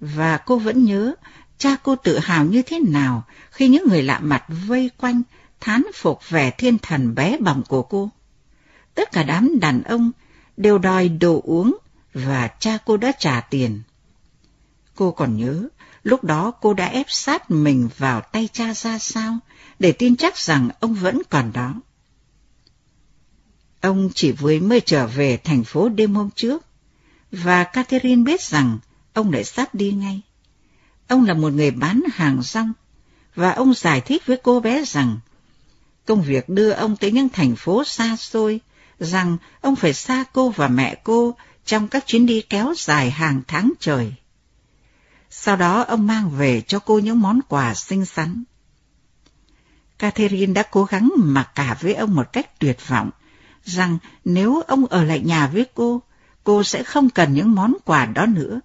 Và 0.00 0.36
cô 0.36 0.58
vẫn 0.58 0.84
nhớ 0.84 1.14
cha 1.58 1.76
cô 1.82 1.96
tự 1.96 2.18
hào 2.18 2.44
như 2.44 2.62
thế 2.62 2.80
nào 2.80 3.24
khi 3.50 3.68
những 3.68 3.88
người 3.88 4.02
lạ 4.02 4.18
mặt 4.22 4.44
vây 4.66 4.90
quanh 4.98 5.22
thán 5.60 5.82
phục 5.94 6.28
vẻ 6.28 6.50
thiên 6.50 6.78
thần 6.78 7.14
bé 7.14 7.38
bỏng 7.40 7.62
của 7.68 7.82
cô. 7.82 8.10
Tất 8.94 9.12
cả 9.12 9.22
đám 9.22 9.60
đàn 9.60 9.82
ông 9.82 10.10
đều 10.56 10.78
đòi 10.78 11.08
đồ 11.08 11.40
uống 11.44 11.78
và 12.14 12.48
cha 12.48 12.78
cô 12.84 12.96
đã 12.96 13.12
trả 13.18 13.40
tiền. 13.40 13.82
Cô 14.94 15.10
còn 15.10 15.36
nhớ, 15.36 15.68
lúc 16.02 16.24
đó 16.24 16.50
cô 16.50 16.74
đã 16.74 16.86
ép 16.86 17.06
sát 17.08 17.50
mình 17.50 17.88
vào 17.98 18.20
tay 18.20 18.48
cha 18.52 18.74
ra 18.74 18.98
sao 18.98 19.38
để 19.78 19.92
tin 19.92 20.16
chắc 20.16 20.36
rằng 20.36 20.68
ông 20.80 20.94
vẫn 20.94 21.22
còn 21.30 21.52
đó. 21.52 21.74
Ông 23.80 24.10
chỉ 24.14 24.32
vừa 24.32 24.58
mới 24.58 24.80
trở 24.80 25.06
về 25.06 25.36
thành 25.36 25.64
phố 25.64 25.88
đêm 25.88 26.14
hôm 26.14 26.30
trước, 26.36 26.66
và 27.32 27.64
Catherine 27.64 28.22
biết 28.22 28.42
rằng 28.42 28.78
ông 29.12 29.32
lại 29.32 29.44
sắp 29.44 29.74
đi 29.74 29.92
ngay. 29.92 30.20
Ông 31.08 31.24
là 31.24 31.34
một 31.34 31.52
người 31.52 31.70
bán 31.70 32.02
hàng 32.12 32.42
rong, 32.42 32.72
và 33.34 33.52
ông 33.52 33.74
giải 33.74 34.00
thích 34.00 34.26
với 34.26 34.36
cô 34.42 34.60
bé 34.60 34.84
rằng 34.84 35.18
công 36.06 36.22
việc 36.22 36.48
đưa 36.48 36.70
ông 36.70 36.96
tới 36.96 37.12
những 37.12 37.28
thành 37.28 37.56
phố 37.56 37.84
xa 37.84 38.16
xôi, 38.16 38.60
rằng 38.98 39.36
ông 39.60 39.76
phải 39.76 39.94
xa 39.94 40.24
cô 40.32 40.50
và 40.50 40.68
mẹ 40.68 40.94
cô 41.04 41.34
trong 41.64 41.88
các 41.88 42.06
chuyến 42.06 42.26
đi 42.26 42.42
kéo 42.42 42.74
dài 42.76 43.10
hàng 43.10 43.42
tháng 43.48 43.72
trời. 43.80 44.14
Sau 45.30 45.56
đó 45.56 45.82
ông 45.82 46.06
mang 46.06 46.30
về 46.30 46.60
cho 46.60 46.78
cô 46.78 46.98
những 46.98 47.20
món 47.20 47.40
quà 47.48 47.74
xinh 47.74 48.04
xắn. 48.04 48.44
Catherine 49.98 50.52
đã 50.52 50.62
cố 50.62 50.84
gắng 50.84 51.10
mặc 51.16 51.50
cả 51.54 51.76
với 51.80 51.94
ông 51.94 52.14
một 52.14 52.32
cách 52.32 52.58
tuyệt 52.58 52.88
vọng, 52.88 53.10
rằng 53.68 53.98
nếu 54.24 54.60
ông 54.60 54.86
ở 54.86 55.04
lại 55.04 55.20
nhà 55.20 55.46
với 55.46 55.66
cô, 55.74 56.02
cô 56.44 56.62
sẽ 56.62 56.82
không 56.82 57.10
cần 57.10 57.34
những 57.34 57.54
món 57.54 57.74
quà 57.84 58.06
đó 58.06 58.26
nữa. 58.26 58.60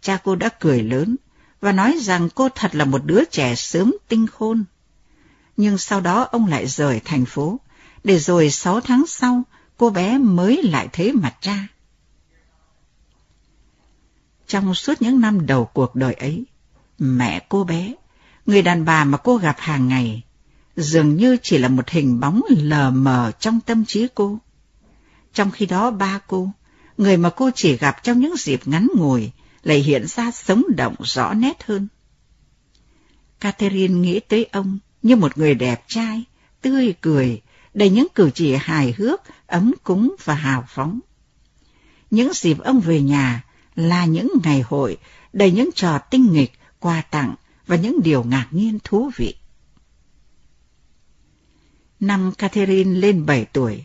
Cha 0.00 0.18
cô 0.24 0.36
đã 0.36 0.48
cười 0.48 0.82
lớn 0.82 1.16
và 1.60 1.72
nói 1.72 1.98
rằng 2.00 2.28
cô 2.34 2.48
thật 2.48 2.74
là 2.74 2.84
một 2.84 3.04
đứa 3.04 3.24
trẻ 3.24 3.54
sớm 3.54 3.94
tinh 4.08 4.26
khôn. 4.26 4.64
Nhưng 5.56 5.78
sau 5.78 6.00
đó 6.00 6.22
ông 6.22 6.46
lại 6.46 6.66
rời 6.66 7.00
thành 7.04 7.24
phố, 7.24 7.60
để 8.04 8.18
rồi 8.18 8.50
sáu 8.50 8.80
tháng 8.80 9.04
sau 9.06 9.42
cô 9.76 9.90
bé 9.90 10.18
mới 10.18 10.62
lại 10.62 10.88
thấy 10.92 11.12
mặt 11.12 11.34
cha. 11.40 11.66
Trong 14.46 14.74
suốt 14.74 15.02
những 15.02 15.20
năm 15.20 15.46
đầu 15.46 15.64
cuộc 15.64 15.94
đời 15.94 16.14
ấy, 16.14 16.44
mẹ 16.98 17.46
cô 17.48 17.64
bé, 17.64 17.94
người 18.46 18.62
đàn 18.62 18.84
bà 18.84 19.04
mà 19.04 19.18
cô 19.18 19.36
gặp 19.36 19.56
hàng 19.58 19.88
ngày, 19.88 20.22
dường 20.76 21.16
như 21.16 21.36
chỉ 21.42 21.58
là 21.58 21.68
một 21.68 21.88
hình 21.88 22.20
bóng 22.20 22.42
lờ 22.48 22.90
mờ 22.90 23.32
trong 23.40 23.60
tâm 23.60 23.84
trí 23.84 24.06
cô. 24.14 24.38
Trong 25.34 25.50
khi 25.50 25.66
đó 25.66 25.90
ba 25.90 26.20
cô, 26.26 26.50
người 26.98 27.16
mà 27.16 27.30
cô 27.30 27.50
chỉ 27.54 27.76
gặp 27.76 28.02
trong 28.02 28.20
những 28.20 28.36
dịp 28.36 28.60
ngắn 28.64 28.88
ngủi, 28.96 29.30
lại 29.62 29.78
hiện 29.78 30.06
ra 30.06 30.30
sống 30.30 30.62
động 30.76 30.94
rõ 31.02 31.34
nét 31.34 31.62
hơn. 31.64 31.88
Catherine 33.40 33.94
nghĩ 33.94 34.20
tới 34.20 34.44
ông 34.52 34.78
như 35.02 35.16
một 35.16 35.38
người 35.38 35.54
đẹp 35.54 35.84
trai, 35.86 36.24
tươi 36.62 36.94
cười, 37.00 37.42
đầy 37.74 37.90
những 37.90 38.06
cử 38.14 38.30
chỉ 38.34 38.54
hài 38.54 38.94
hước, 38.98 39.20
ấm 39.46 39.72
cúng 39.82 40.14
và 40.24 40.34
hào 40.34 40.64
phóng. 40.68 41.00
Những 42.10 42.32
dịp 42.34 42.58
ông 42.58 42.80
về 42.80 43.00
nhà 43.00 43.44
là 43.74 44.04
những 44.04 44.28
ngày 44.44 44.60
hội 44.60 44.96
đầy 45.32 45.52
những 45.52 45.70
trò 45.74 45.98
tinh 45.98 46.32
nghịch, 46.32 46.52
quà 46.78 47.02
tặng 47.10 47.34
và 47.66 47.76
những 47.76 48.00
điều 48.04 48.24
ngạc 48.24 48.46
nhiên 48.50 48.78
thú 48.84 49.10
vị. 49.16 49.34
Năm 52.00 52.32
Catherine 52.38 53.00
lên 53.00 53.26
7 53.26 53.44
tuổi, 53.44 53.84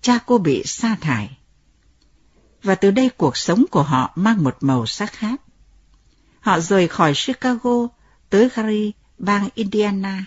cha 0.00 0.18
cô 0.26 0.38
bị 0.38 0.62
sa 0.64 0.96
thải. 1.00 1.38
Và 2.62 2.74
từ 2.74 2.90
đây 2.90 3.10
cuộc 3.16 3.36
sống 3.36 3.64
của 3.70 3.82
họ 3.82 4.12
mang 4.14 4.44
một 4.44 4.56
màu 4.60 4.86
sắc 4.86 5.12
khác. 5.12 5.40
Họ 6.40 6.60
rời 6.60 6.88
khỏi 6.88 7.12
Chicago 7.26 7.88
tới 8.30 8.48
Gary, 8.54 8.92
bang 9.18 9.48
Indiana, 9.54 10.24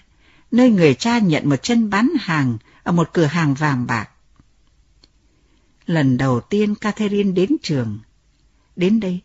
nơi 0.51 0.70
người 0.70 0.93
cha 0.93 1.20
nhận 1.20 1.49
một 1.49 1.63
chân 1.63 1.89
bán 1.89 2.09
hàng 2.20 2.57
ở 2.84 2.91
một 2.91 3.09
cửa 3.13 3.26
hàng 3.26 3.53
vàng 3.53 3.88
bạc. 3.88 4.09
Lần 5.86 6.17
đầu 6.17 6.39
tiên 6.39 6.76
Catherine 6.76 7.32
đến 7.32 7.49
trường. 7.63 7.99
Đến 8.76 8.99
đây, 8.99 9.20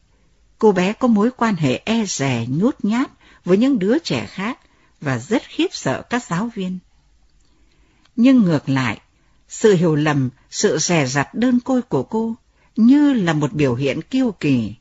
cô 0.59 0.73
bé 0.73 0.93
có 0.93 1.09
mối 1.09 1.31
quan 1.37 1.55
hệ 1.55 1.83
e 1.85 2.05
rè 2.07 2.47
nhút 2.49 2.77
nhát 2.83 3.11
với 3.45 3.59
những 3.59 3.79
đứa 3.79 3.99
trẻ 3.99 4.27
khác 4.27 4.59
và 5.01 5.19
rất 5.19 5.43
khiếp 5.49 5.69
sợ 5.71 6.03
các 6.11 6.25
giáo 6.25 6.51
viên. 6.55 6.79
Nhưng 8.17 8.43
ngược 8.43 8.69
lại, 8.69 9.01
sự 9.49 9.75
hiểu 9.75 9.95
lầm, 9.95 10.31
sự 10.51 10.79
rè 10.79 11.07
rặt 11.07 11.35
đơn 11.35 11.61
côi 11.61 11.83
của 11.83 12.03
cô 12.03 12.35
như 12.77 13.13
là 13.13 13.33
một 13.33 13.53
biểu 13.53 13.75
hiện 13.75 14.03
kiêu 14.03 14.33
kỳ. 14.41 14.75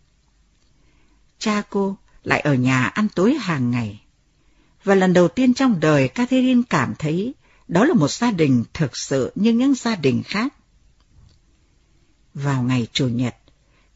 Cha 1.40 1.62
cô 1.70 1.98
lại 2.24 2.40
ở 2.40 2.54
nhà 2.54 2.86
ăn 2.86 3.08
tối 3.16 3.34
hàng 3.34 3.72
ngày. 3.72 4.02
Và 4.84 4.96
lần 4.96 5.14
đầu 5.14 5.28
tiên 5.28 5.54
trong 5.54 5.80
đời 5.80 6.08
Catherine 6.08 6.62
cảm 6.70 6.94
thấy 7.00 7.34
đó 7.68 7.86
là 7.86 7.94
một 7.94 8.12
gia 8.12 8.32
đình 8.32 8.64
thực 8.74 8.98
sự 8.98 9.32
như 9.36 9.52
những 9.52 9.76
gia 9.76 9.96
đình 9.96 10.24
khác. 10.24 10.54
Vào 12.34 12.64
ngày 12.64 12.88
Chủ 12.94 13.08
nhật, 13.08 13.36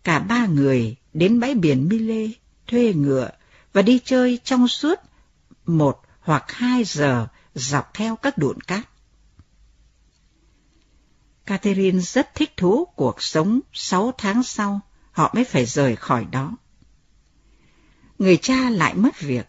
cả 0.03 0.19
ba 0.19 0.45
người 0.45 0.95
đến 1.13 1.39
bãi 1.39 1.55
biển 1.55 1.89
Mille 1.89 2.27
thuê 2.67 2.93
ngựa 2.93 3.29
và 3.73 3.81
đi 3.81 3.99
chơi 4.05 4.39
trong 4.43 4.67
suốt 4.67 4.99
một 5.65 6.01
hoặc 6.21 6.51
hai 6.51 6.83
giờ 6.83 7.27
dọc 7.55 7.93
theo 7.93 8.15
các 8.15 8.37
đụn 8.37 8.61
cát. 8.61 8.89
Catherine 11.47 11.99
rất 11.99 12.35
thích 12.35 12.57
thú 12.57 12.85
cuộc 12.85 13.23
sống 13.23 13.59
sáu 13.73 14.11
tháng 14.17 14.43
sau, 14.43 14.79
họ 15.11 15.31
mới 15.35 15.43
phải 15.43 15.65
rời 15.65 15.95
khỏi 15.95 16.25
đó. 16.31 16.57
Người 18.19 18.37
cha 18.37 18.69
lại 18.69 18.93
mất 18.93 19.19
việc, 19.19 19.47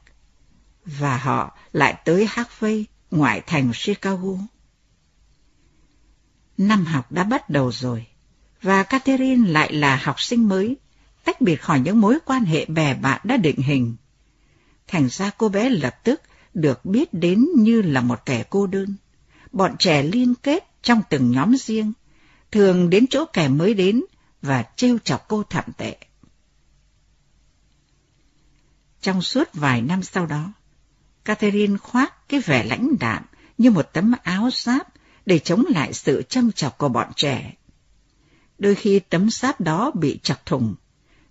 và 0.84 1.16
họ 1.16 1.58
lại 1.72 2.02
tới 2.04 2.26
Harvey, 2.30 2.84
ngoại 3.10 3.42
thành 3.46 3.72
Chicago. 3.84 4.38
Năm 6.58 6.84
học 6.84 7.12
đã 7.12 7.24
bắt 7.24 7.50
đầu 7.50 7.72
rồi, 7.72 8.06
và 8.62 8.82
Catherine 8.82 9.50
lại 9.50 9.72
là 9.72 9.96
học 9.96 10.20
sinh 10.20 10.48
mới, 10.48 10.76
tách 11.24 11.40
biệt 11.40 11.56
khỏi 11.56 11.80
những 11.80 12.00
mối 12.00 12.18
quan 12.24 12.44
hệ 12.44 12.64
bè 12.64 12.94
bạn 12.94 13.20
đã 13.24 13.36
định 13.36 13.58
hình. 13.60 13.96
Thành 14.86 15.08
ra 15.08 15.30
cô 15.38 15.48
bé 15.48 15.70
lập 15.70 16.04
tức 16.04 16.22
được 16.54 16.84
biết 16.84 17.14
đến 17.14 17.46
như 17.56 17.82
là 17.82 18.00
một 18.00 18.26
kẻ 18.26 18.44
cô 18.50 18.66
đơn. 18.66 18.94
Bọn 19.52 19.76
trẻ 19.78 20.02
liên 20.02 20.34
kết 20.34 20.67
trong 20.82 21.02
từng 21.10 21.30
nhóm 21.30 21.56
riêng, 21.56 21.92
thường 22.50 22.90
đến 22.90 23.06
chỗ 23.10 23.24
kẻ 23.32 23.48
mới 23.48 23.74
đến 23.74 24.02
và 24.42 24.64
trêu 24.76 24.98
chọc 24.98 25.28
cô 25.28 25.42
thảm 25.42 25.64
tệ. 25.76 25.96
Trong 29.00 29.22
suốt 29.22 29.48
vài 29.52 29.82
năm 29.82 30.02
sau 30.02 30.26
đó, 30.26 30.52
Catherine 31.24 31.76
khoác 31.76 32.28
cái 32.28 32.40
vẻ 32.40 32.64
lãnh 32.64 32.98
đạm 33.00 33.24
như 33.58 33.70
một 33.70 33.88
tấm 33.92 34.12
áo 34.22 34.50
giáp 34.52 34.88
để 35.26 35.38
chống 35.38 35.64
lại 35.68 35.92
sự 35.92 36.22
châm 36.28 36.52
chọc 36.52 36.78
của 36.78 36.88
bọn 36.88 37.08
trẻ. 37.16 37.54
Đôi 38.58 38.74
khi 38.74 38.98
tấm 38.98 39.30
giáp 39.30 39.60
đó 39.60 39.90
bị 39.90 40.18
chọc 40.22 40.46
thùng, 40.46 40.74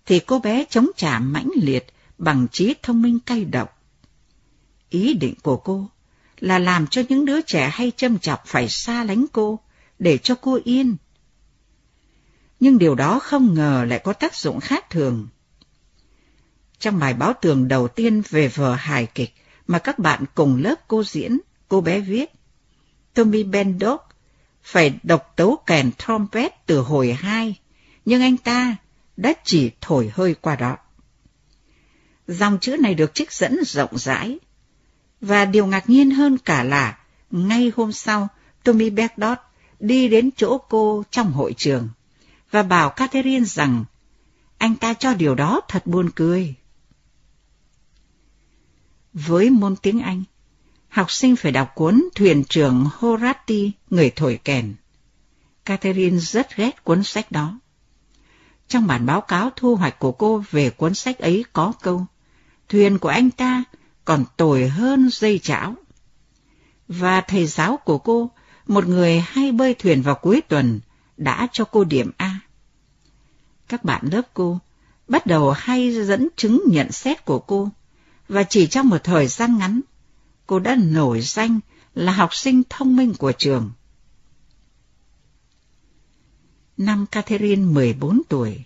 thì 0.06 0.20
cô 0.20 0.38
bé 0.38 0.64
chống 0.70 0.86
trả 0.96 1.18
mãnh 1.18 1.48
liệt 1.54 1.86
bằng 2.18 2.46
trí 2.52 2.74
thông 2.82 3.02
minh 3.02 3.18
cay 3.20 3.44
độc. 3.44 3.82
Ý 4.90 5.14
định 5.14 5.34
của 5.42 5.56
cô 5.56 5.90
là 6.40 6.58
làm 6.58 6.86
cho 6.86 7.02
những 7.08 7.24
đứa 7.24 7.40
trẻ 7.40 7.70
hay 7.72 7.92
châm 7.96 8.18
chọc 8.18 8.46
phải 8.46 8.68
xa 8.68 9.04
lánh 9.04 9.26
cô, 9.32 9.60
để 9.98 10.18
cho 10.18 10.34
cô 10.40 10.58
yên. 10.64 10.96
Nhưng 12.60 12.78
điều 12.78 12.94
đó 12.94 13.18
không 13.18 13.54
ngờ 13.54 13.84
lại 13.88 14.00
có 14.04 14.12
tác 14.12 14.34
dụng 14.34 14.60
khác 14.60 14.90
thường. 14.90 15.28
Trong 16.78 16.98
bài 16.98 17.14
báo 17.14 17.32
tường 17.40 17.68
đầu 17.68 17.88
tiên 17.88 18.22
về 18.28 18.48
vở 18.48 18.74
hài 18.74 19.06
kịch 19.06 19.34
mà 19.66 19.78
các 19.78 19.98
bạn 19.98 20.24
cùng 20.34 20.62
lớp 20.62 20.74
cô 20.88 21.04
diễn, 21.04 21.38
cô 21.68 21.80
bé 21.80 22.00
viết, 22.00 22.30
Tommy 23.14 23.44
Bendock 23.44 24.08
phải 24.62 24.98
độc 25.02 25.32
tấu 25.36 25.56
kèn 25.66 25.90
trompet 25.98 26.66
từ 26.66 26.80
hồi 26.80 27.12
hai, 27.12 27.60
nhưng 28.04 28.22
anh 28.22 28.36
ta 28.36 28.76
đã 29.16 29.32
chỉ 29.44 29.70
thổi 29.80 30.12
hơi 30.14 30.34
qua 30.34 30.56
đó. 30.56 30.76
Dòng 32.26 32.58
chữ 32.60 32.76
này 32.76 32.94
được 32.94 33.14
trích 33.14 33.32
dẫn 33.32 33.58
rộng 33.64 33.98
rãi, 33.98 34.38
và 35.20 35.44
điều 35.44 35.66
ngạc 35.66 35.90
nhiên 35.90 36.10
hơn 36.10 36.38
cả 36.38 36.62
là 36.62 36.98
ngay 37.30 37.72
hôm 37.76 37.92
sau, 37.92 38.28
Tommy 38.62 38.90
Bedott 38.90 39.38
đi 39.80 40.08
đến 40.08 40.30
chỗ 40.36 40.58
cô 40.58 41.04
trong 41.10 41.32
hội 41.32 41.54
trường 41.56 41.88
và 42.50 42.62
bảo 42.62 42.90
Catherine 42.90 43.44
rằng 43.44 43.84
anh 44.58 44.76
ta 44.76 44.94
cho 44.94 45.14
điều 45.14 45.34
đó 45.34 45.60
thật 45.68 45.86
buồn 45.86 46.10
cười. 46.14 46.54
Với 49.12 49.50
môn 49.50 49.76
tiếng 49.76 50.00
Anh, 50.00 50.22
học 50.88 51.10
sinh 51.10 51.36
phải 51.36 51.52
đọc 51.52 51.72
cuốn 51.74 52.08
Thuyền 52.14 52.44
trưởng 52.44 52.86
Horati, 52.94 53.72
người 53.90 54.10
thổi 54.16 54.40
kèn. 54.44 54.74
Catherine 55.64 56.18
rất 56.18 56.56
ghét 56.56 56.84
cuốn 56.84 57.02
sách 57.02 57.32
đó. 57.32 57.58
Trong 58.68 58.86
bản 58.86 59.06
báo 59.06 59.20
cáo 59.20 59.50
thu 59.56 59.76
hoạch 59.76 59.98
của 59.98 60.12
cô 60.12 60.44
về 60.50 60.70
cuốn 60.70 60.94
sách 60.94 61.18
ấy 61.18 61.44
có 61.52 61.72
câu, 61.82 62.06
thuyền 62.68 62.98
của 62.98 63.08
anh 63.08 63.30
ta 63.30 63.64
còn 64.08 64.24
tồi 64.36 64.68
hơn 64.68 65.08
dây 65.12 65.38
chảo. 65.38 65.74
Và 66.88 67.20
thầy 67.20 67.46
giáo 67.46 67.76
của 67.76 67.98
cô, 67.98 68.30
một 68.66 68.86
người 68.86 69.20
hay 69.20 69.52
bơi 69.52 69.74
thuyền 69.74 70.02
vào 70.02 70.14
cuối 70.14 70.40
tuần, 70.48 70.80
đã 71.16 71.48
cho 71.52 71.64
cô 71.64 71.84
điểm 71.84 72.10
A. 72.16 72.40
Các 73.68 73.84
bạn 73.84 74.08
lớp 74.12 74.22
cô 74.34 74.58
bắt 75.08 75.26
đầu 75.26 75.50
hay 75.50 76.04
dẫn 76.04 76.28
chứng 76.36 76.62
nhận 76.66 76.92
xét 76.92 77.24
của 77.24 77.38
cô, 77.38 77.68
và 78.28 78.42
chỉ 78.42 78.66
trong 78.66 78.88
một 78.88 79.04
thời 79.04 79.26
gian 79.26 79.58
ngắn, 79.58 79.80
cô 80.46 80.58
đã 80.58 80.76
nổi 80.80 81.20
danh 81.20 81.60
là 81.94 82.12
học 82.12 82.34
sinh 82.34 82.62
thông 82.70 82.96
minh 82.96 83.14
của 83.18 83.32
trường. 83.32 83.70
Năm 86.76 87.06
Catherine 87.06 87.62
14 87.62 88.22
tuổi, 88.28 88.64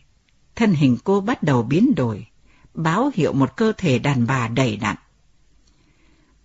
thân 0.57 0.73
hình 0.73 0.97
cô 1.05 1.21
bắt 1.21 1.43
đầu 1.43 1.63
biến 1.63 1.95
đổi, 1.97 2.27
báo 2.75 3.11
hiệu 3.15 3.33
một 3.33 3.57
cơ 3.57 3.73
thể 3.79 3.99
đàn 3.99 4.27
bà 4.27 4.49
đầy 4.49 4.77
đặn. 4.77 4.97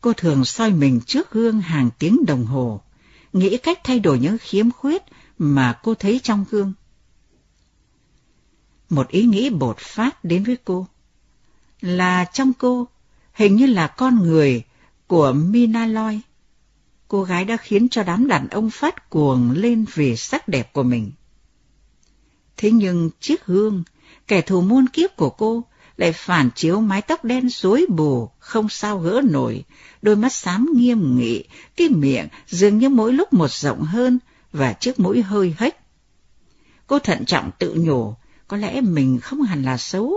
Cô 0.08 0.14
thường 0.14 0.46
soi 0.46 0.72
mình 0.72 1.02
trước 1.06 1.32
gương 1.32 1.62
hàng 1.62 1.90
tiếng 2.00 2.26
đồng 2.26 2.46
hồ, 2.46 2.82
nghĩ 3.34 3.58
cách 3.58 3.80
thay 3.84 4.00
đổi 4.00 4.20
những 4.20 4.38
khiếm 4.38 4.72
khuyết 4.72 5.04
mà 5.38 5.80
cô 5.84 5.94
thấy 5.94 6.20
trong 6.24 6.46
gương. 6.52 6.74
Một 8.90 9.08
ý 9.08 9.24
nghĩ 9.24 9.50
bột 9.50 9.78
phát 9.78 10.24
đến 10.24 10.44
với 10.44 10.58
cô, 10.66 10.88
là 11.82 12.26
trong 12.34 12.54
cô 12.54 12.88
hình 13.34 13.56
như 13.56 13.66
là 13.66 13.88
con 13.88 14.20
người 14.20 14.64
của 15.08 15.34
Minaloy. 15.34 16.20
Cô 17.08 17.24
gái 17.24 17.46
đã 17.46 17.58
khiến 17.58 17.90
cho 17.90 18.04
đám 18.04 18.28
đàn 18.28 18.48
ông 18.48 18.70
phát 18.70 19.10
cuồng 19.10 19.52
lên 19.52 19.86
vì 19.94 20.16
sắc 20.16 20.48
đẹp 20.48 20.74
của 20.74 20.84
mình. 20.84 21.12
Thế 22.58 22.72
nhưng 22.72 23.10
chiếc 23.20 23.46
gương, 23.46 23.84
kẻ 24.28 24.42
thù 24.42 24.62
muôn 24.62 24.88
kiếp 24.88 25.16
của 25.16 25.30
cô, 25.30 25.64
lại 25.98 26.12
phản 26.12 26.50
chiếu 26.56 26.82
mái 26.82 27.02
tóc 27.02 27.24
đen 27.24 27.50
rối 27.50 27.86
bù, 27.90 28.30
không 28.40 28.70
sao 28.70 29.00
gỡ 29.00 29.22
nổi, 29.24 29.64
đôi 30.02 30.16
mắt 30.16 30.34
xám 30.34 30.68
nghiêm 30.76 31.18
nghị, 31.18 31.44
cái 31.76 31.90
miệng 31.90 32.28
dường 32.48 32.78
như 32.78 32.90
mỗi 32.90 33.14
lúc 33.14 33.34
một 33.34 33.52
rộng 33.52 33.82
hơn 33.82 34.20
và 34.52 34.74
chiếc 34.74 35.00
mũi 35.00 35.22
hơi 35.22 35.56
hếch. 35.58 35.76
Cô 36.88 37.00
thận 37.00 37.26
trọng 37.26 37.52
tự 37.60 37.76
nhủ, 37.78 38.16
có 38.48 38.58
lẽ 38.58 38.82
mình 38.82 39.20
không 39.20 39.42
hẳn 39.42 39.64
là 39.64 39.78
xấu. 39.78 40.14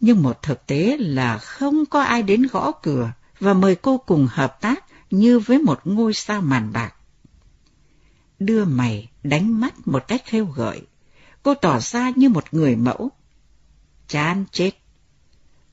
Nhưng 0.00 0.22
một 0.22 0.42
thực 0.42 0.66
tế 0.66 0.96
là 1.00 1.38
không 1.38 1.86
có 1.86 2.02
ai 2.02 2.22
đến 2.22 2.46
gõ 2.52 2.72
cửa 2.72 3.12
và 3.40 3.54
mời 3.54 3.74
cô 3.74 3.98
cùng 3.98 4.28
hợp 4.30 4.60
tác 4.60 4.84
như 5.10 5.38
với 5.38 5.58
một 5.58 5.80
ngôi 5.84 6.14
sao 6.14 6.40
màn 6.40 6.72
bạc. 6.72 6.94
Đưa 8.38 8.64
mày 8.64 9.10
đánh 9.22 9.60
mắt 9.60 9.74
một 9.88 10.08
cách 10.08 10.22
khêu 10.24 10.46
gợi, 10.46 10.82
cô 11.42 11.54
tỏ 11.54 11.80
ra 11.80 12.12
như 12.16 12.28
một 12.28 12.44
người 12.52 12.76
mẫu. 12.76 13.10
Chán 14.08 14.44
chết. 14.52 14.70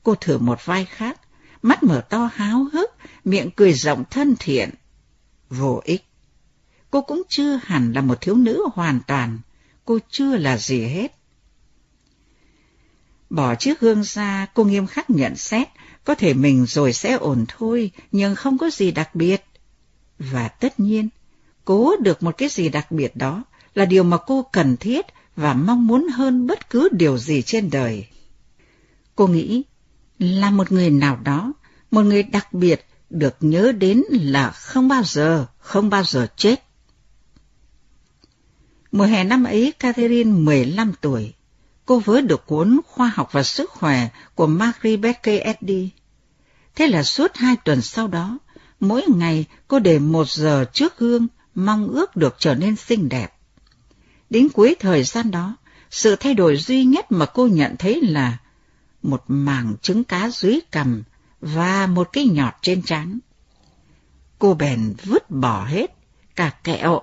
Cô 0.02 0.14
thử 0.14 0.38
một 0.38 0.64
vai 0.64 0.84
khác, 0.84 1.20
mắt 1.62 1.82
mở 1.82 2.00
to 2.00 2.30
háo 2.34 2.64
hức, 2.72 2.90
miệng 3.24 3.50
cười 3.56 3.72
rộng 3.72 4.04
thân 4.10 4.34
thiện. 4.38 4.70
Vô 5.50 5.80
ích. 5.84 6.04
cô 6.90 7.00
cũng 7.00 7.22
chưa 7.28 7.60
hẳn 7.64 7.92
là 7.92 8.00
một 8.00 8.20
thiếu 8.20 8.34
nữ 8.34 8.68
hoàn 8.72 9.00
toàn, 9.06 9.38
cô 9.84 9.98
chưa 10.10 10.36
là 10.36 10.56
gì 10.56 10.80
hết. 10.80 11.16
Bỏ 13.30 13.54
chiếc 13.54 13.80
gương 13.80 14.04
ra, 14.04 14.46
cô 14.54 14.64
nghiêm 14.64 14.86
khắc 14.86 15.10
nhận 15.10 15.36
xét, 15.36 15.68
có 16.04 16.14
thể 16.14 16.34
mình 16.34 16.66
rồi 16.66 16.92
sẽ 16.92 17.12
ổn 17.12 17.44
thôi, 17.48 17.90
nhưng 18.12 18.34
không 18.34 18.58
có 18.58 18.70
gì 18.70 18.90
đặc 18.90 19.14
biệt. 19.14 19.44
Và 20.18 20.48
tất 20.48 20.80
nhiên, 20.80 21.08
cố 21.64 21.96
được 22.00 22.22
một 22.22 22.38
cái 22.38 22.48
gì 22.48 22.68
đặc 22.68 22.92
biệt 22.92 23.16
đó 23.16 23.44
là 23.74 23.84
điều 23.84 24.02
mà 24.02 24.16
cô 24.26 24.42
cần 24.52 24.76
thiết 24.76 25.06
và 25.36 25.54
mong 25.54 25.86
muốn 25.86 26.08
hơn 26.08 26.46
bất 26.46 26.70
cứ 26.70 26.88
điều 26.92 27.18
gì 27.18 27.42
trên 27.42 27.70
đời. 27.70 28.06
Cô 29.16 29.26
nghĩ 29.26 29.62
là 30.18 30.50
một 30.50 30.72
người 30.72 30.90
nào 30.90 31.18
đó, 31.24 31.52
một 31.90 32.02
người 32.02 32.22
đặc 32.22 32.52
biệt 32.52 32.86
được 33.10 33.36
nhớ 33.40 33.72
đến 33.72 34.02
là 34.10 34.50
không 34.50 34.88
bao 34.88 35.02
giờ, 35.04 35.46
không 35.58 35.90
bao 35.90 36.04
giờ 36.04 36.26
chết. 36.36 36.62
Mùa 38.92 39.04
hè 39.04 39.24
năm 39.24 39.44
ấy, 39.44 39.72
Catherine 39.78 40.30
15 40.30 40.92
tuổi. 41.00 41.32
Cô 41.86 41.98
vớ 41.98 42.20
được 42.20 42.46
cuốn 42.46 42.80
Khoa 42.86 43.12
học 43.14 43.28
và 43.32 43.42
sức 43.42 43.70
khỏe 43.70 44.08
của 44.34 44.46
Marie 44.46 44.96
Becker 44.96 45.40
Eddy. 45.40 45.90
Thế 46.74 46.86
là 46.86 47.02
suốt 47.02 47.34
hai 47.34 47.56
tuần 47.64 47.82
sau 47.82 48.08
đó, 48.08 48.38
mỗi 48.80 49.02
ngày 49.16 49.44
cô 49.68 49.78
để 49.78 49.98
một 49.98 50.28
giờ 50.28 50.64
trước 50.72 50.98
gương, 50.98 51.26
mong 51.54 51.88
ước 51.88 52.16
được 52.16 52.36
trở 52.38 52.54
nên 52.54 52.76
xinh 52.76 53.08
đẹp. 53.08 53.32
Đến 54.30 54.48
cuối 54.48 54.74
thời 54.80 55.02
gian 55.04 55.30
đó, 55.30 55.56
sự 55.90 56.16
thay 56.16 56.34
đổi 56.34 56.56
duy 56.56 56.84
nhất 56.84 57.12
mà 57.12 57.26
cô 57.26 57.46
nhận 57.46 57.76
thấy 57.76 58.02
là 58.02 58.38
một 59.06 59.24
mảng 59.28 59.74
trứng 59.82 60.04
cá 60.04 60.30
dưới 60.30 60.60
cằm 60.72 61.02
và 61.40 61.86
một 61.86 62.08
cái 62.12 62.24
nhọt 62.24 62.54
trên 62.62 62.82
trán. 62.82 63.18
Cô 64.38 64.54
bèn 64.54 64.94
vứt 65.04 65.30
bỏ 65.30 65.64
hết, 65.64 65.94
cả 66.36 66.50
kẹo, 66.64 67.00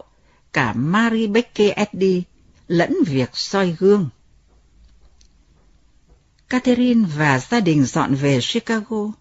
cả 0.53 0.73
Marie 0.73 1.27
Becker 1.27 1.71
Eddy, 1.71 2.23
lẫn 2.67 2.93
việc 3.07 3.29
soi 3.33 3.75
gương. 3.79 4.09
Catherine 6.49 7.09
và 7.15 7.39
gia 7.39 7.59
đình 7.59 7.83
dọn 7.83 8.15
về 8.15 8.39
Chicago 8.41 9.11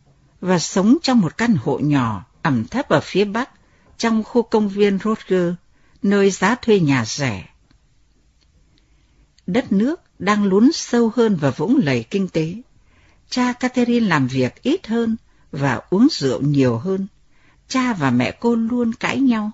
và 0.41 0.59
sống 0.59 0.97
trong 1.03 1.21
một 1.21 1.39
căn 1.39 1.57
hộ 1.63 1.79
nhỏ 1.79 2.25
ẩm 2.43 2.65
thấp 2.65 2.89
ở 2.89 3.01
phía 3.01 3.25
bắc 3.25 3.51
trong 3.99 4.25
khu 4.25 4.43
công 4.43 4.69
viên 4.69 4.99
Roger, 5.05 5.55
nơi 6.03 6.31
giá 6.31 6.55
thuê 6.55 6.81
nhà 6.81 7.05
rẻ. 7.05 7.49
Đất 9.47 9.73
nước 9.73 10.01
đang 10.19 10.45
lún 10.45 10.71
sâu 10.75 11.13
hơn 11.17 11.37
vào 11.37 11.53
vũng 11.57 11.81
lầy 11.85 12.05
kinh 12.11 12.29
tế. 12.29 12.55
Cha 13.33 13.53
Catherine 13.53 14.07
làm 14.07 14.27
việc 14.27 14.63
ít 14.63 14.87
hơn 14.87 15.17
và 15.53 15.81
uống 15.91 16.09
rượu 16.11 16.41
nhiều 16.41 16.79
hơn. 16.79 17.07
Cha 17.69 17.93
và 17.93 18.11
mẹ 18.11 18.31
cô 18.41 18.55
luôn 18.55 18.93
cãi 18.93 19.21
nhau. 19.21 19.51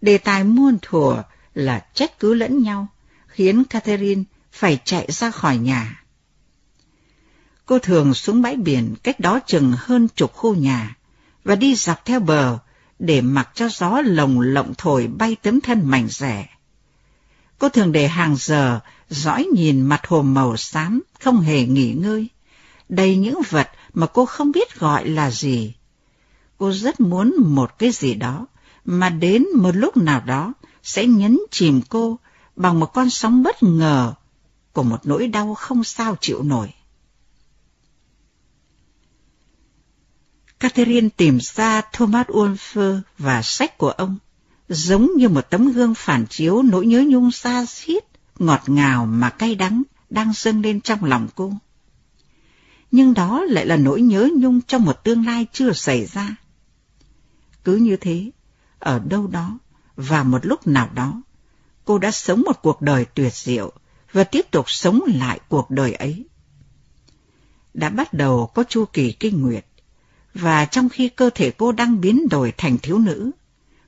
Đề 0.00 0.18
tài 0.18 0.44
muôn 0.44 0.78
thuở 0.82 1.22
là 1.54 1.86
trách 1.94 2.18
cứ 2.18 2.34
lẫn 2.34 2.62
nhau, 2.62 2.86
khiến 3.26 3.64
Catherine 3.64 4.22
phải 4.52 4.78
chạy 4.84 5.06
ra 5.10 5.30
khỏi 5.30 5.56
nhà. 5.58 6.02
Cô 7.66 7.78
thường 7.78 8.14
xuống 8.14 8.42
bãi 8.42 8.56
biển 8.56 8.94
cách 9.02 9.20
đó 9.20 9.40
chừng 9.46 9.72
hơn 9.78 10.08
chục 10.16 10.32
khu 10.32 10.54
nhà 10.54 10.96
và 11.44 11.54
đi 11.54 11.74
dọc 11.74 12.04
theo 12.04 12.20
bờ 12.20 12.58
để 12.98 13.20
mặc 13.20 13.48
cho 13.54 13.68
gió 13.68 14.00
lồng 14.04 14.40
lộng 14.40 14.72
thổi 14.78 15.06
bay 15.06 15.36
tấm 15.42 15.60
thân 15.60 15.80
mảnh 15.84 16.08
rẻ. 16.08 16.48
Cô 17.58 17.68
thường 17.68 17.92
để 17.92 18.08
hàng 18.08 18.36
giờ 18.38 18.80
dõi 19.10 19.48
nhìn 19.54 19.80
mặt 19.80 20.06
hồ 20.06 20.22
màu 20.22 20.56
xám 20.56 21.02
không 21.20 21.40
hề 21.40 21.66
nghỉ 21.66 21.92
ngơi, 21.92 22.28
đầy 22.90 23.16
những 23.16 23.40
vật 23.50 23.68
mà 23.94 24.06
cô 24.06 24.26
không 24.26 24.52
biết 24.52 24.78
gọi 24.78 25.08
là 25.08 25.30
gì. 25.30 25.74
Cô 26.58 26.72
rất 26.72 27.00
muốn 27.00 27.34
một 27.38 27.78
cái 27.78 27.90
gì 27.90 28.14
đó 28.14 28.46
mà 28.84 29.08
đến 29.08 29.46
một 29.56 29.70
lúc 29.74 29.96
nào 29.96 30.22
đó 30.26 30.52
sẽ 30.82 31.06
nhấn 31.06 31.38
chìm 31.50 31.80
cô 31.88 32.18
bằng 32.56 32.80
một 32.80 32.86
con 32.86 33.10
sóng 33.10 33.42
bất 33.42 33.62
ngờ 33.62 34.14
của 34.72 34.82
một 34.82 35.06
nỗi 35.06 35.28
đau 35.28 35.54
không 35.54 35.84
sao 35.84 36.16
chịu 36.20 36.42
nổi. 36.42 36.72
Catherine 40.60 41.08
tìm 41.16 41.38
ra 41.40 41.82
Thomas 41.92 42.26
Wolfer 42.26 43.00
và 43.18 43.42
sách 43.42 43.78
của 43.78 43.90
ông, 43.90 44.16
giống 44.68 45.10
như 45.16 45.28
một 45.28 45.50
tấm 45.50 45.72
gương 45.72 45.94
phản 45.94 46.26
chiếu 46.26 46.62
nỗi 46.62 46.86
nhớ 46.86 47.04
nhung 47.06 47.30
xa 47.30 47.66
xít, 47.66 48.04
ngọt 48.38 48.60
ngào 48.66 49.06
mà 49.06 49.30
cay 49.30 49.54
đắng 49.54 49.82
đang 50.10 50.32
dâng 50.34 50.62
lên 50.62 50.80
trong 50.80 51.04
lòng 51.04 51.28
cô. 51.34 51.52
Nhưng 52.90 53.14
đó 53.14 53.44
lại 53.48 53.66
là 53.66 53.76
nỗi 53.76 54.02
nhớ 54.02 54.28
nhung 54.36 54.60
trong 54.60 54.84
một 54.84 55.04
tương 55.04 55.26
lai 55.26 55.46
chưa 55.52 55.72
xảy 55.72 56.06
ra. 56.06 56.36
Cứ 57.64 57.76
như 57.76 57.96
thế, 57.96 58.30
ở 58.78 58.98
đâu 58.98 59.26
đó 59.26 59.58
và 59.96 60.22
một 60.22 60.46
lúc 60.46 60.66
nào 60.66 60.88
đó, 60.94 61.22
cô 61.84 61.98
đã 61.98 62.10
sống 62.10 62.42
một 62.46 62.62
cuộc 62.62 62.82
đời 62.82 63.04
tuyệt 63.04 63.34
diệu 63.34 63.72
và 64.12 64.24
tiếp 64.24 64.50
tục 64.50 64.70
sống 64.70 65.00
lại 65.06 65.40
cuộc 65.48 65.70
đời 65.70 65.92
ấy. 65.92 66.24
Đã 67.74 67.88
bắt 67.88 68.12
đầu 68.12 68.46
có 68.54 68.64
chu 68.68 68.84
kỳ 68.84 69.12
kinh 69.12 69.42
nguyệt, 69.42 69.66
và 70.34 70.64
trong 70.64 70.88
khi 70.88 71.08
cơ 71.08 71.30
thể 71.34 71.50
cô 71.50 71.72
đang 71.72 72.00
biến 72.00 72.28
đổi 72.28 72.52
thành 72.56 72.78
thiếu 72.78 72.98
nữ, 72.98 73.30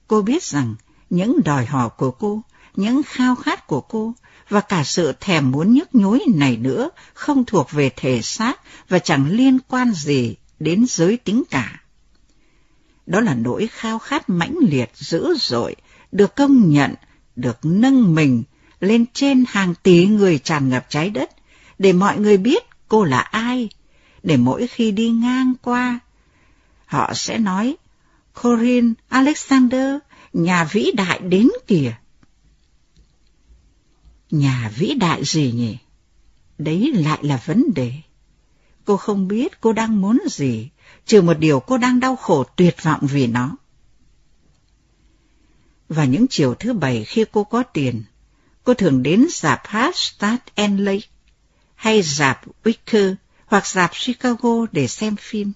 cô 0.07 0.23
biết 0.23 0.43
rằng 0.43 0.75
những 1.11 1.41
đòi 1.45 1.67
hỏi 1.67 1.89
của 1.97 2.11
cô, 2.11 2.43
những 2.77 3.03
khao 3.03 3.35
khát 3.35 3.67
của 3.67 3.81
cô 3.81 4.15
và 4.49 4.61
cả 4.61 4.85
sự 4.85 5.13
thèm 5.21 5.51
muốn 5.51 5.73
nhức 5.73 5.95
nhối 5.95 6.21
này 6.35 6.57
nữa 6.57 6.91
không 7.15 7.45
thuộc 7.45 7.71
về 7.71 7.91
thể 7.97 8.23
xác 8.23 8.61
và 8.89 8.99
chẳng 8.99 9.31
liên 9.31 9.59
quan 9.69 9.93
gì 9.93 10.37
đến 10.61 10.85
giới 10.89 11.17
tính 11.17 11.43
cả. 11.51 11.81
Đó 13.07 13.21
là 13.21 13.35
nỗi 13.35 13.69
khao 13.73 13.99
khát 13.99 14.29
mãnh 14.29 14.55
liệt 14.61 14.91
dữ 14.95 15.35
dội, 15.39 15.77
được 16.13 16.37
công 16.37 16.71
nhận, 16.71 16.95
được 17.37 17.59
nâng 17.63 18.15
mình 18.15 18.43
lên 18.81 19.05
trên 19.13 19.45
hàng 19.49 19.75
tỷ 19.83 20.07
người 20.07 20.39
tràn 20.39 20.69
ngập 20.69 20.87
trái 20.89 21.11
đất, 21.11 21.31
để 21.79 21.93
mọi 21.93 22.19
người 22.19 22.37
biết 22.37 22.63
cô 22.89 23.05
là 23.05 23.21
ai, 23.21 23.69
để 24.23 24.37
mỗi 24.37 24.67
khi 24.67 24.91
đi 24.91 25.11
ngang 25.11 25.55
qua, 25.63 26.01
họ 26.87 27.15
sẽ 27.15 27.39
nói, 27.39 27.77
Corinne 28.43 28.93
Alexander, 29.09 29.97
nhà 30.33 30.65
vĩ 30.65 30.91
đại 30.97 31.19
đến 31.19 31.49
kìa. 31.67 31.93
Nhà 34.33 34.71
vĩ 34.77 34.95
đại 34.95 35.25
gì 35.25 35.53
nhỉ? 35.53 35.79
Đấy 36.59 36.93
lại 36.95 37.19
là 37.23 37.43
vấn 37.45 37.65
đề. 37.75 37.93
Cô 38.85 38.97
không 38.97 39.29
biết 39.29 39.61
cô 39.61 39.73
đang 39.73 40.01
muốn 40.01 40.19
gì, 40.31 40.69
trừ 41.07 41.23
một 41.23 41.35
điều 41.39 41.61
cô 41.61 41.79
đang 41.79 42.01
đau 42.01 42.17
khổ 42.17 42.45
tuyệt 42.57 42.77
vọng 42.83 43.01
vì 43.03 43.27
nó. 43.27 43.57
Và 45.89 46.05
những 46.05 46.27
chiều 46.31 46.55
thứ 46.55 46.73
bảy 46.73 47.05
khi 47.05 47.25
cô 47.33 47.45
có 47.45 47.63
tiền, 47.63 48.03
cô 48.65 48.75
thường 48.75 49.03
đến 49.03 49.27
dạp 49.31 49.61
hát 49.67 49.95
and 50.55 50.81
Lake, 50.81 51.07
hay 51.75 52.03
dạp 52.03 52.41
Wicker 52.65 53.15
hoặc 53.47 53.67
dạp 53.67 53.91
Chicago 54.05 54.67
để 54.73 54.89
xem 54.89 55.17
phim. 55.17 55.53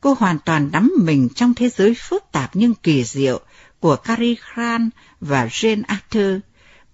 Cô 0.00 0.16
hoàn 0.18 0.38
toàn 0.44 0.70
đắm 0.70 0.92
mình 0.98 1.28
trong 1.34 1.54
thế 1.54 1.68
giới 1.68 1.94
phức 1.94 2.24
tạp 2.32 2.56
nhưng 2.56 2.74
kỳ 2.74 3.04
diệu 3.04 3.40
của 3.80 3.96
Cary 3.96 4.36
Grant 4.54 4.90
và 5.20 5.46
Jane 5.46 5.82
Arthur, 5.86 6.40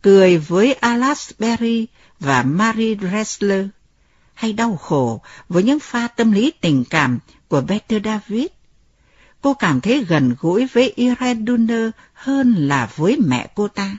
cười 0.03 0.39
với 0.39 0.73
Alas 0.73 1.31
Berry 1.39 1.87
và 2.21 2.43
Mary 2.43 2.97
Dressler, 2.97 3.67
hay 4.35 4.53
đau 4.53 4.77
khổ 4.77 5.23
với 5.49 5.63
những 5.63 5.81
pha 5.81 6.09
tâm 6.09 6.33
lý 6.33 6.51
tình 6.61 6.85
cảm 6.91 7.19
của 7.49 7.63
Peter 7.69 8.05
David. 8.05 8.47
Cô 9.41 9.55
cảm 9.55 9.81
thấy 9.81 10.05
gần 10.05 10.35
gũi 10.41 10.67
với 10.67 10.93
Irene 10.97 11.45
Dunner 11.47 11.91
hơn 12.13 12.55
là 12.55 12.91
với 12.97 13.17
mẹ 13.27 13.51
cô 13.55 13.69
ta. 13.69 13.99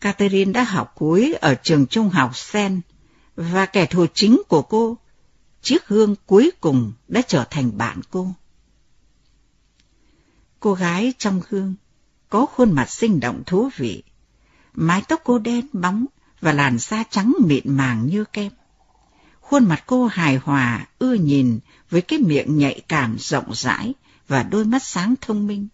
Catherine 0.00 0.52
đã 0.52 0.64
học 0.64 0.92
cuối 0.94 1.34
ở 1.40 1.54
trường 1.54 1.86
trung 1.86 2.08
học 2.08 2.36
Sen, 2.36 2.80
và 3.36 3.66
kẻ 3.66 3.86
thù 3.86 4.06
chính 4.14 4.42
của 4.48 4.62
cô, 4.62 4.98
chiếc 5.62 5.88
gương 5.88 6.14
cuối 6.26 6.50
cùng 6.60 6.92
đã 7.08 7.22
trở 7.22 7.44
thành 7.50 7.78
bạn 7.78 8.00
cô. 8.10 8.28
Cô 10.60 10.74
gái 10.74 11.12
trong 11.18 11.42
gương 11.48 11.74
có 12.34 12.46
khuôn 12.46 12.72
mặt 12.72 12.90
sinh 12.90 13.20
động 13.20 13.42
thú 13.46 13.68
vị, 13.76 14.02
mái 14.74 15.02
tóc 15.08 15.20
cô 15.24 15.38
đen 15.38 15.66
bóng 15.72 16.06
và 16.40 16.52
làn 16.52 16.78
da 16.78 17.04
trắng 17.10 17.34
mịn 17.46 17.76
màng 17.76 18.06
như 18.06 18.24
kem. 18.24 18.52
Khuôn 19.40 19.64
mặt 19.64 19.82
cô 19.86 20.06
hài 20.06 20.36
hòa, 20.36 20.86
ưa 20.98 21.14
nhìn 21.14 21.58
với 21.90 22.02
cái 22.02 22.18
miệng 22.18 22.58
nhạy 22.58 22.80
cảm 22.88 23.16
rộng 23.18 23.54
rãi 23.54 23.94
và 24.28 24.42
đôi 24.42 24.64
mắt 24.64 24.82
sáng 24.82 25.14
thông 25.20 25.46
minh. 25.46 25.68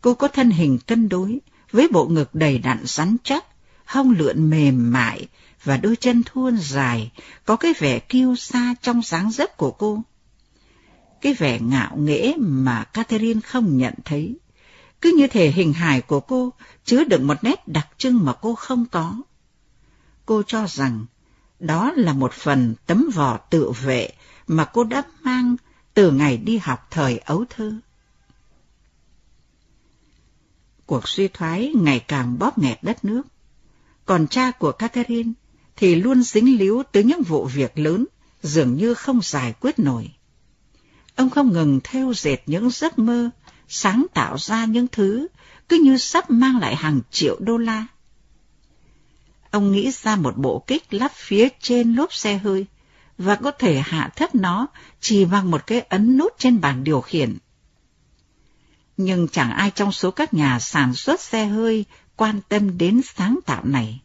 Cô 0.00 0.14
có 0.14 0.28
thân 0.28 0.50
hình 0.50 0.78
cân 0.86 1.08
đối, 1.08 1.40
với 1.70 1.88
bộ 1.88 2.06
ngực 2.08 2.34
đầy 2.34 2.58
đặn 2.58 2.78
rắn 2.84 3.16
chắc, 3.24 3.44
hông 3.84 4.10
lượn 4.10 4.50
mềm 4.50 4.92
mại 4.92 5.28
và 5.64 5.76
đôi 5.76 5.96
chân 5.96 6.22
thuôn 6.26 6.56
dài, 6.56 7.12
có 7.44 7.56
cái 7.56 7.72
vẻ 7.78 7.98
kiêu 7.98 8.36
sa 8.36 8.74
trong 8.82 9.02
dáng 9.02 9.30
dấp 9.30 9.56
của 9.56 9.70
cô. 9.70 10.02
Cái 11.20 11.34
vẻ 11.34 11.60
ngạo 11.60 11.96
nghễ 11.96 12.34
mà 12.38 12.84
Catherine 12.84 13.40
không 13.40 13.78
nhận 13.78 13.94
thấy. 14.04 14.36
Cứ 15.00 15.14
như 15.16 15.26
thể 15.26 15.50
hình 15.50 15.72
hài 15.72 16.00
của 16.00 16.20
cô 16.20 16.52
chứa 16.84 17.04
đựng 17.04 17.26
một 17.26 17.44
nét 17.44 17.68
đặc 17.68 17.88
trưng 17.98 18.24
mà 18.24 18.32
cô 18.40 18.54
không 18.54 18.86
có. 18.86 19.22
Cô 20.26 20.42
cho 20.42 20.66
rằng 20.66 21.06
đó 21.58 21.92
là 21.96 22.12
một 22.12 22.32
phần 22.32 22.74
tấm 22.86 23.10
vỏ 23.14 23.36
tự 23.36 23.70
vệ 23.70 24.10
mà 24.46 24.64
cô 24.64 24.84
đã 24.84 25.02
mang 25.22 25.56
từ 25.94 26.10
ngày 26.10 26.36
đi 26.36 26.58
học 26.58 26.86
thời 26.90 27.18
ấu 27.18 27.44
thơ. 27.50 27.72
Cuộc 30.86 31.08
suy 31.08 31.28
thoái 31.28 31.72
ngày 31.76 32.00
càng 32.00 32.38
bóp 32.38 32.58
nghẹt 32.58 32.78
đất 32.82 33.04
nước. 33.04 33.22
Còn 34.04 34.26
cha 34.26 34.50
của 34.50 34.72
Catherine 34.72 35.32
thì 35.76 35.94
luôn 35.94 36.22
dính 36.22 36.58
líu 36.58 36.82
tới 36.92 37.04
những 37.04 37.22
vụ 37.22 37.44
việc 37.44 37.78
lớn, 37.78 38.06
dường 38.42 38.74
như 38.74 38.94
không 38.94 39.20
giải 39.22 39.54
quyết 39.60 39.78
nổi. 39.78 40.10
Ông 41.16 41.30
không 41.30 41.52
ngừng 41.52 41.80
theo 41.84 42.12
dệt 42.14 42.38
những 42.46 42.70
giấc 42.70 42.98
mơ, 42.98 43.30
sáng 43.72 44.06
tạo 44.14 44.36
ra 44.38 44.64
những 44.64 44.86
thứ 44.92 45.26
cứ 45.68 45.80
như 45.84 45.98
sắp 45.98 46.30
mang 46.30 46.58
lại 46.58 46.76
hàng 46.76 47.00
triệu 47.10 47.36
đô 47.40 47.56
la. 47.56 47.86
Ông 49.50 49.72
nghĩ 49.72 49.90
ra 49.90 50.16
một 50.16 50.36
bộ 50.36 50.64
kích 50.66 50.94
lắp 50.94 51.12
phía 51.14 51.48
trên 51.60 51.94
lốp 51.94 52.12
xe 52.12 52.38
hơi 52.38 52.66
và 53.18 53.34
có 53.34 53.50
thể 53.50 53.78
hạ 53.84 54.10
thấp 54.16 54.34
nó 54.34 54.66
chỉ 55.00 55.24
bằng 55.24 55.50
một 55.50 55.66
cái 55.66 55.80
ấn 55.80 56.16
nút 56.16 56.32
trên 56.38 56.60
bàn 56.60 56.84
điều 56.84 57.00
khiển. 57.00 57.38
Nhưng 58.96 59.28
chẳng 59.28 59.50
ai 59.50 59.70
trong 59.70 59.92
số 59.92 60.10
các 60.10 60.34
nhà 60.34 60.58
sản 60.60 60.94
xuất 60.94 61.20
xe 61.20 61.46
hơi 61.46 61.84
quan 62.16 62.40
tâm 62.48 62.78
đến 62.78 63.00
sáng 63.14 63.38
tạo 63.46 63.64
này. 63.64 64.00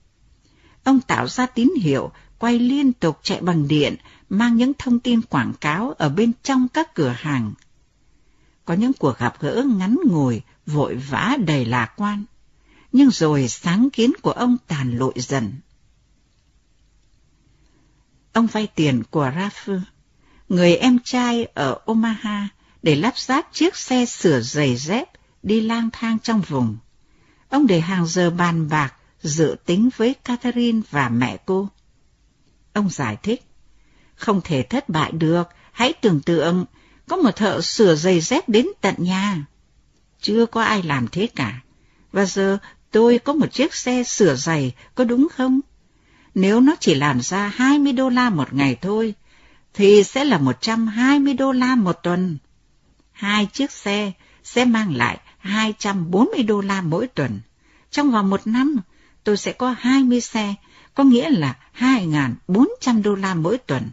Ông 0.83 1.01
tạo 1.01 1.27
ra 1.27 1.45
tín 1.45 1.69
hiệu 1.81 2.11
quay 2.39 2.59
liên 2.59 2.93
tục 2.93 3.19
chạy 3.23 3.41
bằng 3.41 3.67
điện, 3.67 3.95
mang 4.29 4.55
những 4.55 4.71
thông 4.77 4.99
tin 4.99 5.21
quảng 5.21 5.53
cáo 5.61 5.91
ở 5.91 6.09
bên 6.09 6.31
trong 6.43 6.67
các 6.67 6.95
cửa 6.95 7.15
hàng. 7.17 7.53
Có 8.65 8.73
những 8.73 8.93
cuộc 8.93 9.17
gặp 9.17 9.39
gỡ 9.39 9.65
ngắn 9.77 9.97
ngủi, 10.05 10.41
vội 10.65 10.95
vã 10.95 11.37
đầy 11.45 11.65
lạc 11.65 11.93
quan. 11.97 12.23
Nhưng 12.91 13.11
rồi 13.11 13.47
sáng 13.47 13.89
kiến 13.89 14.11
của 14.21 14.31
ông 14.31 14.57
tàn 14.67 14.97
lụi 14.97 15.13
dần. 15.15 15.53
Ông 18.33 18.47
vay 18.47 18.67
tiền 18.75 19.03
của 19.09 19.31
Rafu, 19.35 19.79
người 20.49 20.75
em 20.75 20.99
trai 21.03 21.45
ở 21.45 21.79
Omaha, 21.85 22.47
để 22.83 22.95
lắp 22.95 23.17
ráp 23.17 23.53
chiếc 23.53 23.75
xe 23.75 24.05
sửa 24.05 24.41
giày 24.41 24.75
dép 24.75 25.09
đi 25.43 25.61
lang 25.61 25.89
thang 25.93 26.19
trong 26.19 26.41
vùng. 26.41 26.77
Ông 27.49 27.67
để 27.67 27.79
hàng 27.79 28.05
giờ 28.05 28.29
bàn 28.29 28.69
bạc 28.69 28.93
dự 29.21 29.55
tính 29.65 29.89
với 29.97 30.13
Catherine 30.13 30.81
và 30.91 31.09
mẹ 31.09 31.37
cô. 31.45 31.69
Ông 32.73 32.89
giải 32.89 33.17
thích, 33.23 33.45
không 34.15 34.41
thể 34.43 34.63
thất 34.63 34.89
bại 34.89 35.11
được, 35.11 35.47
hãy 35.71 35.93
tưởng 35.93 36.21
tượng 36.21 36.65
có 37.07 37.15
một 37.15 37.35
thợ 37.35 37.61
sửa 37.61 37.95
giày 37.95 38.19
dép 38.19 38.49
đến 38.49 38.67
tận 38.81 38.95
nhà. 38.97 39.45
Chưa 40.21 40.45
có 40.45 40.63
ai 40.63 40.83
làm 40.83 41.07
thế 41.07 41.27
cả. 41.35 41.61
Và 42.11 42.25
giờ 42.25 42.57
tôi 42.91 43.19
có 43.19 43.33
một 43.33 43.53
chiếc 43.53 43.75
xe 43.75 44.03
sửa 44.03 44.35
giày, 44.35 44.73
có 44.95 45.03
đúng 45.03 45.27
không? 45.35 45.59
Nếu 46.35 46.59
nó 46.61 46.75
chỉ 46.79 46.95
làm 46.95 47.21
ra 47.21 47.47
20 47.47 47.93
đô 47.93 48.09
la 48.09 48.29
một 48.29 48.53
ngày 48.53 48.75
thôi, 48.81 49.13
thì 49.73 50.03
sẽ 50.03 50.23
là 50.25 50.37
120 50.37 51.33
đô 51.33 51.51
la 51.51 51.75
một 51.75 51.99
tuần. 52.03 52.37
Hai 53.11 53.47
chiếc 53.53 53.71
xe 53.71 54.11
sẽ 54.43 54.65
mang 54.65 54.95
lại 54.95 55.19
240 55.37 56.43
đô 56.43 56.61
la 56.61 56.81
mỗi 56.81 57.07
tuần. 57.07 57.39
Trong 57.91 58.11
vòng 58.11 58.29
một 58.29 58.47
năm, 58.47 58.77
tôi 59.23 59.37
sẽ 59.37 59.51
có 59.53 59.75
20 59.79 60.21
xe, 60.21 60.53
có 60.93 61.03
nghĩa 61.03 61.29
là 61.29 61.55
2.400 61.79 63.01
đô 63.01 63.15
la 63.15 63.33
mỗi 63.33 63.57
tuần. 63.57 63.89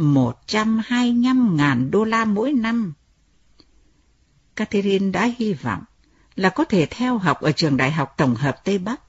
125.000 0.00 1.90
đô 1.90 2.04
la 2.04 2.24
mỗi 2.24 2.52
năm. 2.52 2.92
Catherine 4.56 5.10
đã 5.10 5.30
hy 5.38 5.54
vọng 5.54 5.84
là 6.36 6.48
có 6.48 6.64
thể 6.64 6.86
theo 6.90 7.18
học 7.18 7.40
ở 7.40 7.52
trường 7.52 7.76
đại 7.76 7.92
học 7.92 8.14
tổng 8.16 8.34
hợp 8.34 8.64
Tây 8.64 8.78
Bắc. 8.78 9.00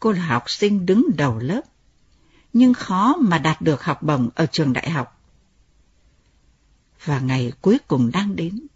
Cô 0.00 0.12
là 0.12 0.26
học 0.26 0.50
sinh 0.50 0.86
đứng 0.86 1.06
đầu 1.16 1.38
lớp, 1.38 1.60
nhưng 2.52 2.74
khó 2.74 3.16
mà 3.20 3.38
đạt 3.38 3.62
được 3.62 3.84
học 3.84 4.02
bổng 4.02 4.28
ở 4.34 4.46
trường 4.46 4.72
đại 4.72 4.90
học. 4.90 5.20
Và 7.04 7.20
ngày 7.20 7.52
cuối 7.60 7.78
cùng 7.88 8.10
đang 8.12 8.36
đến, 8.36 8.66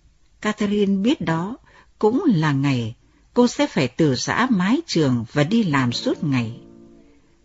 Catherine 0.41 0.97
biết 0.97 1.21
đó 1.21 1.57
cũng 1.99 2.25
là 2.27 2.53
ngày 2.53 2.97
cô 3.35 3.47
sẽ 3.47 3.67
phải 3.67 3.89
từ 3.89 4.15
giã 4.15 4.47
mái 4.51 4.81
trường 4.87 5.25
và 5.33 5.45
đi 5.45 5.63
làm 5.63 5.93
suốt 5.93 6.25
ngày. 6.25 6.61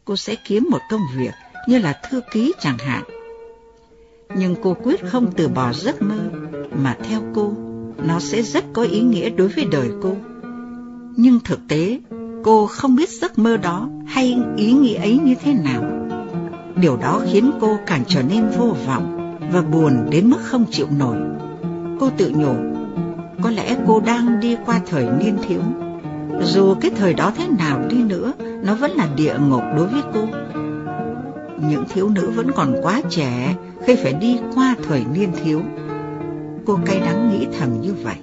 Cô 0.06 0.16
sẽ 0.16 0.36
kiếm 0.36 0.68
một 0.70 0.82
công 0.90 1.02
việc 1.16 1.34
như 1.68 1.80
là 1.80 2.02
thư 2.10 2.22
ký 2.32 2.54
chẳng 2.60 2.78
hạn. 2.78 3.21
Nhưng 4.38 4.56
cô 4.64 4.76
quyết 4.84 5.06
không 5.06 5.32
từ 5.38 5.48
bỏ 5.48 5.74
giấc 5.74 6.02
mơ, 6.02 6.20
mà 6.84 6.98
theo 7.04 7.22
cô, 7.36 7.54
nó 8.08 8.20
sẽ 8.20 8.42
rất 8.42 8.64
có 8.74 8.84
ý 8.84 9.02
nghĩa 9.02 9.30
đối 9.30 9.48
với 9.48 9.66
đời 9.72 9.90
cô. 10.02 10.16
Nhưng 11.16 11.40
thực 11.44 11.60
tế, 11.68 12.00
cô 12.44 12.68
không 12.68 12.96
biết 12.96 13.10
giấc 13.10 13.40
mơ 13.40 13.58
đó 13.58 13.90
hay 14.08 14.38
ý 14.58 14.74
nghĩa 14.74 14.96
ấy 14.96 15.18
như 15.18 15.36
thế 15.44 15.54
nào. 15.54 15.84
Điều 16.76 16.98
đó 16.98 17.22
khiến 17.32 17.52
cô 17.62 17.78
càng 17.86 18.04
trở 18.08 18.22
nên 18.24 18.50
vô 18.58 18.76
vọng 18.88 19.38
và 19.52 19.62
buồn 19.62 20.10
đến 20.10 20.30
mức 20.30 20.40
không 20.44 20.66
chịu 20.72 20.88
nổi. 21.00 21.18
Cô 22.00 22.10
tự 22.18 22.32
nhủ, 22.36 22.56
có 23.44 23.50
lẽ 23.50 23.78
cô 23.88 24.00
đang 24.00 24.40
đi 24.40 24.58
qua 24.66 24.82
thời 24.90 25.08
niên 25.20 25.38
thiếu. 25.48 25.62
Dù 26.44 26.76
cái 26.82 26.92
thời 26.98 27.14
đó 27.14 27.32
thế 27.38 27.48
nào 27.60 27.82
đi 27.90 28.04
nữa, 28.04 28.34
nó 28.64 28.76
vẫn 28.76 28.92
là 28.92 29.10
địa 29.16 29.36
ngục 29.50 29.64
đối 29.78 29.88
với 29.88 30.02
cô. 30.14 30.28
Những 31.70 31.84
thiếu 31.94 32.10
nữ 32.10 32.32
vẫn 32.36 32.52
còn 32.56 32.76
quá 32.82 33.02
trẻ 33.10 33.56
khi 33.86 33.96
phải 33.96 34.14
đi 34.14 34.40
qua 34.56 34.76
thời 34.84 35.04
niên 35.14 35.32
thiếu. 35.44 35.62
Cô 36.66 36.80
cay 36.86 37.00
đắng 37.00 37.30
nghĩ 37.30 37.48
thầm 37.60 37.82
như 37.82 37.94
vậy. 37.94 38.16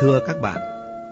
Thưa 0.00 0.20
các 0.26 0.40
bạn, 0.42 0.58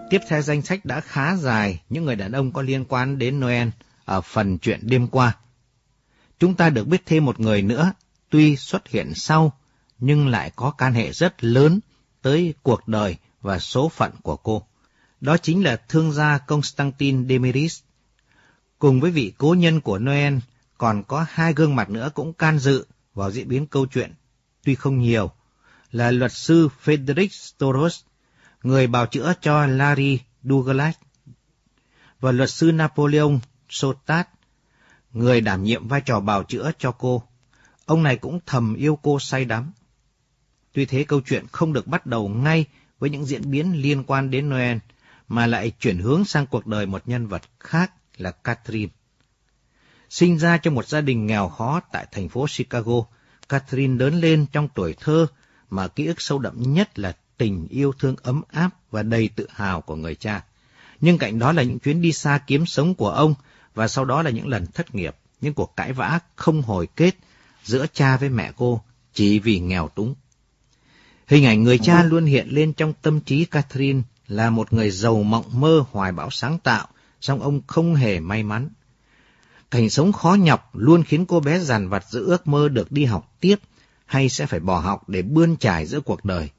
tiếp 0.09 0.21
theo 0.29 0.41
danh 0.41 0.61
sách 0.61 0.85
đã 0.85 0.99
khá 0.99 1.35
dài 1.35 1.81
những 1.89 2.05
người 2.05 2.15
đàn 2.15 2.31
ông 2.31 2.51
có 2.51 2.61
liên 2.61 2.85
quan 2.85 3.17
đến 3.17 3.39
Noel 3.39 3.67
ở 4.05 4.21
phần 4.21 4.57
chuyện 4.57 4.79
đêm 4.83 5.07
qua. 5.07 5.35
Chúng 6.39 6.55
ta 6.55 6.69
được 6.69 6.87
biết 6.87 7.05
thêm 7.05 7.25
một 7.25 7.39
người 7.39 7.61
nữa, 7.61 7.93
tuy 8.29 8.55
xuất 8.55 8.87
hiện 8.87 9.13
sau, 9.15 9.51
nhưng 9.99 10.27
lại 10.27 10.51
có 10.55 10.71
can 10.71 10.93
hệ 10.93 11.11
rất 11.11 11.43
lớn 11.43 11.79
tới 12.21 12.53
cuộc 12.63 12.87
đời 12.87 13.17
và 13.41 13.59
số 13.59 13.89
phận 13.89 14.11
của 14.23 14.35
cô. 14.35 14.67
Đó 15.21 15.37
chính 15.37 15.63
là 15.63 15.75
thương 15.75 16.11
gia 16.11 16.37
Constantin 16.37 17.27
Demiris. 17.27 17.81
Cùng 18.79 18.99
với 19.01 19.11
vị 19.11 19.33
cố 19.37 19.53
nhân 19.53 19.81
của 19.81 19.99
Noel, 19.99 20.37
còn 20.77 21.03
có 21.03 21.25
hai 21.29 21.53
gương 21.53 21.75
mặt 21.75 21.89
nữa 21.89 22.09
cũng 22.13 22.33
can 22.33 22.59
dự 22.59 22.85
vào 23.13 23.31
diễn 23.31 23.47
biến 23.47 23.67
câu 23.67 23.85
chuyện, 23.85 24.13
tuy 24.63 24.75
không 24.75 24.99
nhiều, 24.99 25.31
là 25.91 26.11
luật 26.11 26.31
sư 26.31 26.69
Frederick 26.83 27.27
Storos 27.27 27.99
người 28.63 28.87
bào 28.87 29.05
chữa 29.05 29.33
cho 29.41 29.65
Larry 29.65 30.19
Douglas, 30.43 30.95
và 32.19 32.31
luật 32.31 32.49
sư 32.49 32.71
Napoleon 32.71 33.39
Sotat, 33.69 34.29
người 35.13 35.41
đảm 35.41 35.63
nhiệm 35.63 35.87
vai 35.87 36.01
trò 36.01 36.19
bào 36.19 36.43
chữa 36.43 36.71
cho 36.79 36.91
cô. 36.91 37.23
Ông 37.85 38.03
này 38.03 38.17
cũng 38.17 38.39
thầm 38.45 38.75
yêu 38.75 38.99
cô 39.01 39.19
say 39.19 39.45
đắm. 39.45 39.71
Tuy 40.73 40.85
thế 40.85 41.03
câu 41.03 41.21
chuyện 41.21 41.45
không 41.51 41.73
được 41.73 41.87
bắt 41.87 42.05
đầu 42.05 42.27
ngay 42.27 42.65
với 42.99 43.09
những 43.09 43.25
diễn 43.25 43.51
biến 43.51 43.81
liên 43.81 44.03
quan 44.03 44.31
đến 44.31 44.49
Noel, 44.49 44.77
mà 45.27 45.47
lại 45.47 45.71
chuyển 45.79 45.97
hướng 45.97 46.25
sang 46.25 46.45
cuộc 46.47 46.67
đời 46.67 46.85
một 46.85 47.01
nhân 47.05 47.27
vật 47.27 47.41
khác 47.59 47.91
là 48.17 48.31
Catherine. 48.31 48.91
Sinh 50.09 50.37
ra 50.37 50.57
trong 50.57 50.75
một 50.75 50.87
gia 50.87 51.01
đình 51.01 51.25
nghèo 51.25 51.49
khó 51.49 51.79
tại 51.91 52.07
thành 52.11 52.29
phố 52.29 52.45
Chicago, 52.57 53.03
Catherine 53.49 54.05
lớn 54.05 54.19
lên 54.19 54.45
trong 54.51 54.67
tuổi 54.75 54.95
thơ 54.99 55.27
mà 55.69 55.87
ký 55.87 56.05
ức 56.05 56.21
sâu 56.21 56.39
đậm 56.39 56.73
nhất 56.73 56.99
là 56.99 57.15
tình 57.37 57.67
yêu 57.69 57.93
thương 57.99 58.15
ấm 58.23 58.41
áp 58.51 58.69
và 58.91 59.03
đầy 59.03 59.29
tự 59.35 59.47
hào 59.49 59.81
của 59.81 59.95
người 59.95 60.15
cha. 60.15 60.43
Nhưng 61.01 61.17
cạnh 61.17 61.39
đó 61.39 61.51
là 61.51 61.63
những 61.63 61.79
chuyến 61.79 62.01
đi 62.01 62.11
xa 62.11 62.39
kiếm 62.47 62.65
sống 62.65 62.95
của 62.95 63.09
ông 63.09 63.33
và 63.75 63.87
sau 63.87 64.05
đó 64.05 64.21
là 64.21 64.29
những 64.29 64.47
lần 64.47 64.65
thất 64.65 64.95
nghiệp, 64.95 65.15
những 65.41 65.53
cuộc 65.53 65.73
cãi 65.75 65.93
vã 65.93 66.19
không 66.35 66.61
hồi 66.61 66.87
kết 66.95 67.15
giữa 67.63 67.85
cha 67.93 68.17
với 68.17 68.29
mẹ 68.29 68.51
cô 68.57 68.81
chỉ 69.13 69.39
vì 69.39 69.59
nghèo 69.59 69.87
túng. 69.87 70.15
Hình 71.27 71.45
ảnh 71.45 71.63
người 71.63 71.77
cha 71.77 72.03
luôn 72.03 72.25
hiện 72.25 72.47
lên 72.49 72.73
trong 72.73 72.93
tâm 73.01 73.19
trí 73.19 73.45
Catherine 73.45 74.01
là 74.27 74.49
một 74.49 74.73
người 74.73 74.91
giàu 74.91 75.23
mộng 75.23 75.45
mơ 75.53 75.83
hoài 75.91 76.11
bão 76.11 76.29
sáng 76.29 76.59
tạo, 76.59 76.87
song 77.21 77.41
ông 77.41 77.61
không 77.67 77.95
hề 77.95 78.19
may 78.19 78.43
mắn. 78.43 78.69
Cảnh 79.71 79.89
sống 79.89 80.13
khó 80.13 80.33
nhọc 80.33 80.75
luôn 80.75 81.03
khiến 81.03 81.25
cô 81.25 81.39
bé 81.39 81.59
dằn 81.59 81.89
vặt 81.89 82.05
giữa 82.09 82.25
ước 82.25 82.47
mơ 82.47 82.69
được 82.69 82.91
đi 82.91 83.05
học 83.05 83.35
tiếp 83.39 83.55
hay 84.05 84.29
sẽ 84.29 84.45
phải 84.45 84.59
bỏ 84.59 84.79
học 84.79 85.09
để 85.09 85.21
bươn 85.21 85.55
trải 85.55 85.85
giữa 85.85 85.99
cuộc 85.99 86.25
đời. 86.25 86.49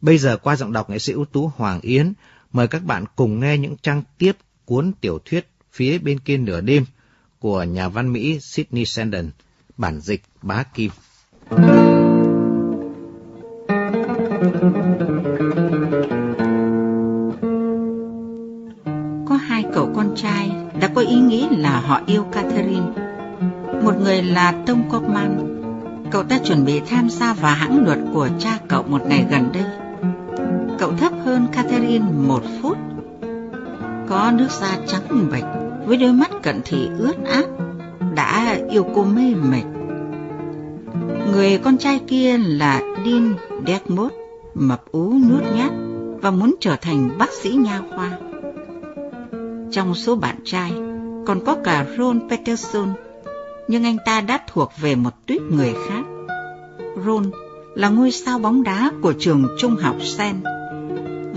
Bây 0.00 0.18
giờ 0.18 0.36
qua 0.36 0.56
giọng 0.56 0.72
đọc 0.72 0.90
nghệ 0.90 0.98
sĩ 0.98 1.12
ưu 1.12 1.24
tú 1.24 1.52
Hoàng 1.56 1.80
Yến, 1.80 2.12
mời 2.52 2.68
các 2.68 2.84
bạn 2.84 3.04
cùng 3.16 3.40
nghe 3.40 3.58
những 3.58 3.76
trang 3.82 4.02
tiếp 4.18 4.36
cuốn 4.64 4.92
tiểu 5.00 5.18
thuyết 5.24 5.48
Phía 5.72 5.98
bên 5.98 6.18
kia 6.18 6.36
nửa 6.36 6.60
đêm 6.60 6.84
của 7.38 7.62
nhà 7.62 7.88
văn 7.88 8.12
Mỹ 8.12 8.38
Sydney 8.40 8.84
Sheldon, 8.84 9.30
bản 9.76 10.00
dịch 10.00 10.22
Bá 10.42 10.62
Kim. 10.62 10.90
Có 11.50 11.97
ý 21.08 21.16
nghĩ 21.16 21.46
là 21.50 21.80
họ 21.80 22.00
yêu 22.06 22.24
Catherine. 22.32 22.86
Một 23.82 23.94
người 24.00 24.22
là 24.22 24.54
Tom 24.66 24.82
Cockman. 24.90 25.54
Cậu 26.10 26.22
ta 26.22 26.38
chuẩn 26.38 26.64
bị 26.64 26.80
tham 26.80 27.10
gia 27.10 27.32
vào 27.32 27.54
hãng 27.54 27.84
luật 27.84 27.98
của 28.14 28.28
cha 28.38 28.58
cậu 28.68 28.82
một 28.82 29.06
ngày 29.06 29.26
gần 29.30 29.50
đây 29.52 29.64
cậu 30.78 30.92
thấp 30.92 31.12
hơn 31.24 31.46
Catherine 31.52 32.04
một 32.26 32.42
phút. 32.62 32.78
Có 34.08 34.32
nước 34.34 34.50
da 34.50 34.78
trắng 34.86 35.28
bệch 35.32 35.44
với 35.86 35.96
đôi 35.96 36.12
mắt 36.12 36.30
cận 36.42 36.60
thị 36.64 36.88
ướt 36.98 37.14
át, 37.24 37.44
đã 38.14 38.58
yêu 38.70 38.86
cô 38.94 39.04
mê 39.04 39.34
mệt. 39.34 39.64
Người 41.32 41.58
con 41.58 41.78
trai 41.78 42.00
kia 42.06 42.38
là 42.38 42.80
Dean 43.04 43.34
Dermot, 43.66 44.12
mập 44.54 44.92
ú 44.92 45.12
nuốt 45.30 45.42
nhát 45.56 45.72
và 46.22 46.30
muốn 46.30 46.54
trở 46.60 46.76
thành 46.76 47.18
bác 47.18 47.32
sĩ 47.32 47.50
nha 47.50 47.80
khoa. 47.94 48.18
Trong 49.70 49.94
số 49.94 50.16
bạn 50.16 50.36
trai 50.44 50.72
còn 51.28 51.44
có 51.44 51.56
cả 51.64 51.86
Ron 51.98 52.28
Peterson, 52.30 52.88
nhưng 53.68 53.84
anh 53.84 53.96
ta 54.04 54.20
đã 54.20 54.40
thuộc 54.52 54.72
về 54.80 54.94
một 54.94 55.10
tuyết 55.26 55.42
người 55.42 55.74
khác. 55.88 56.02
Ron 57.06 57.30
là 57.74 57.88
ngôi 57.88 58.10
sao 58.10 58.38
bóng 58.38 58.62
đá 58.62 58.90
của 59.02 59.12
trường 59.18 59.46
trung 59.58 59.76
học 59.76 59.96
Sen 60.02 60.36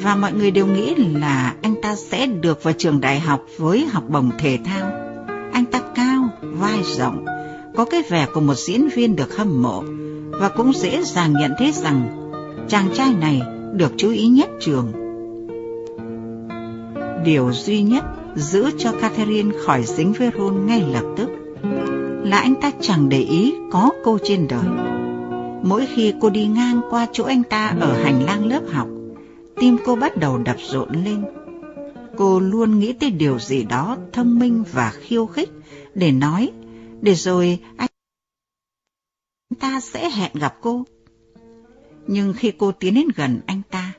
và 0.04 0.16
mọi 0.16 0.34
người 0.34 0.52
đều 0.52 0.68
nghĩ 0.68 0.96
là 0.96 1.56
anh 1.62 1.76
ta 1.82 1.96
sẽ 1.96 2.28
được 2.28 2.64
vào 2.64 2.74
trường 2.78 3.02
đại 3.02 3.20
học 3.20 3.42
với 3.58 3.86
học 3.86 4.04
bổng 4.10 4.32
thể 4.40 4.60
thao. 4.66 4.92
Anh 5.54 5.66
ta 5.66 5.82
cao, 5.96 6.30
vai 6.42 6.84
rộng, 6.84 7.26
có 7.76 7.86
cái 7.86 8.02
vẻ 8.10 8.28
của 8.34 8.42
một 8.42 8.56
diễn 8.56 8.90
viên 8.96 9.16
được 9.16 9.38
hâm 9.38 9.62
mộ 9.62 9.84
và 10.30 10.50
cũng 10.50 10.74
dễ 10.74 11.04
dàng 11.04 11.34
nhận 11.34 11.52
thấy 11.58 11.72
rằng 11.72 12.18
chàng 12.68 12.90
trai 12.94 13.14
này 13.14 13.42
được 13.74 13.92
chú 13.98 14.12
ý 14.12 14.28
nhất 14.28 14.50
trường. 14.60 14.92
Điều 17.26 17.52
duy 17.54 17.82
nhất 17.82 18.04
giữ 18.36 18.72
cho 18.78 18.92
Catherine 19.02 19.58
khỏi 19.66 19.84
dính 19.84 20.14
với 20.14 20.32
Ron 20.38 20.66
ngay 20.66 20.84
lập 20.92 21.14
tức 21.18 21.30
là 22.24 22.40
anh 22.40 22.56
ta 22.62 22.72
chẳng 22.82 23.10
để 23.10 23.20
ý 23.20 23.54
có 23.72 23.92
cô 24.04 24.18
trên 24.24 24.48
đời. 24.48 24.66
Mỗi 25.64 25.88
khi 25.96 26.14
cô 26.22 26.30
đi 26.30 26.46
ngang 26.46 26.82
qua 26.90 27.08
chỗ 27.12 27.24
anh 27.24 27.44
ta 27.44 27.76
ở 27.80 28.04
hành 28.04 28.24
lang 28.24 28.46
lớp 28.46 28.62
học, 28.72 28.88
tim 29.56 29.78
cô 29.86 29.96
bắt 29.96 30.18
đầu 30.18 30.38
đập 30.38 30.58
rộn 30.72 30.90
lên. 31.06 31.24
Cô 32.18 32.40
luôn 32.40 32.80
nghĩ 32.80 32.94
tới 32.94 33.12
điều 33.12 33.40
gì 33.40 33.64
đó 33.64 33.98
thông 34.14 34.40
minh 34.40 34.64
và 34.72 34.92
khiêu 34.92 35.26
khích 35.26 35.50
để 35.96 36.12
nói, 36.12 36.52
để 37.02 37.16
rồi 37.16 37.60
anh 37.78 37.90
ta 39.60 39.80
sẽ 39.80 40.10
hẹn 40.10 40.32
gặp 40.34 40.58
cô. 40.62 40.84
Nhưng 42.08 42.34
khi 42.34 42.52
cô 42.58 42.72
tiến 42.72 42.94
đến 42.94 43.08
gần 43.16 43.40
anh 43.46 43.62
ta, 43.72 43.94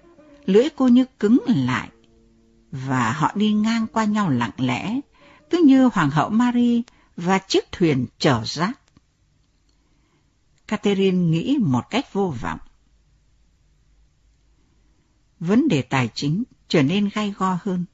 lưỡi 0.47 0.68
cô 0.76 0.89
như 0.89 1.05
cứng 1.18 1.39
lại, 1.66 1.89
và 2.72 3.12
họ 3.12 3.32
đi 3.34 3.52
ngang 3.52 3.86
qua 3.86 4.04
nhau 4.04 4.30
lặng 4.30 4.50
lẽ, 4.56 5.00
cứ 5.50 5.62
như 5.66 5.88
Hoàng 5.92 6.10
hậu 6.10 6.30
Marie 6.30 6.82
và 7.16 7.38
chiếc 7.38 7.72
thuyền 7.72 8.06
chở 8.18 8.42
rác. 8.44 8.78
Catherine 10.66 11.18
nghĩ 11.18 11.58
một 11.60 11.82
cách 11.90 12.12
vô 12.12 12.34
vọng. 12.40 12.58
Vấn 15.40 15.68
đề 15.68 15.82
tài 15.82 16.08
chính 16.14 16.44
trở 16.68 16.82
nên 16.82 17.08
gay 17.14 17.34
go 17.38 17.58
hơn. 17.62 17.84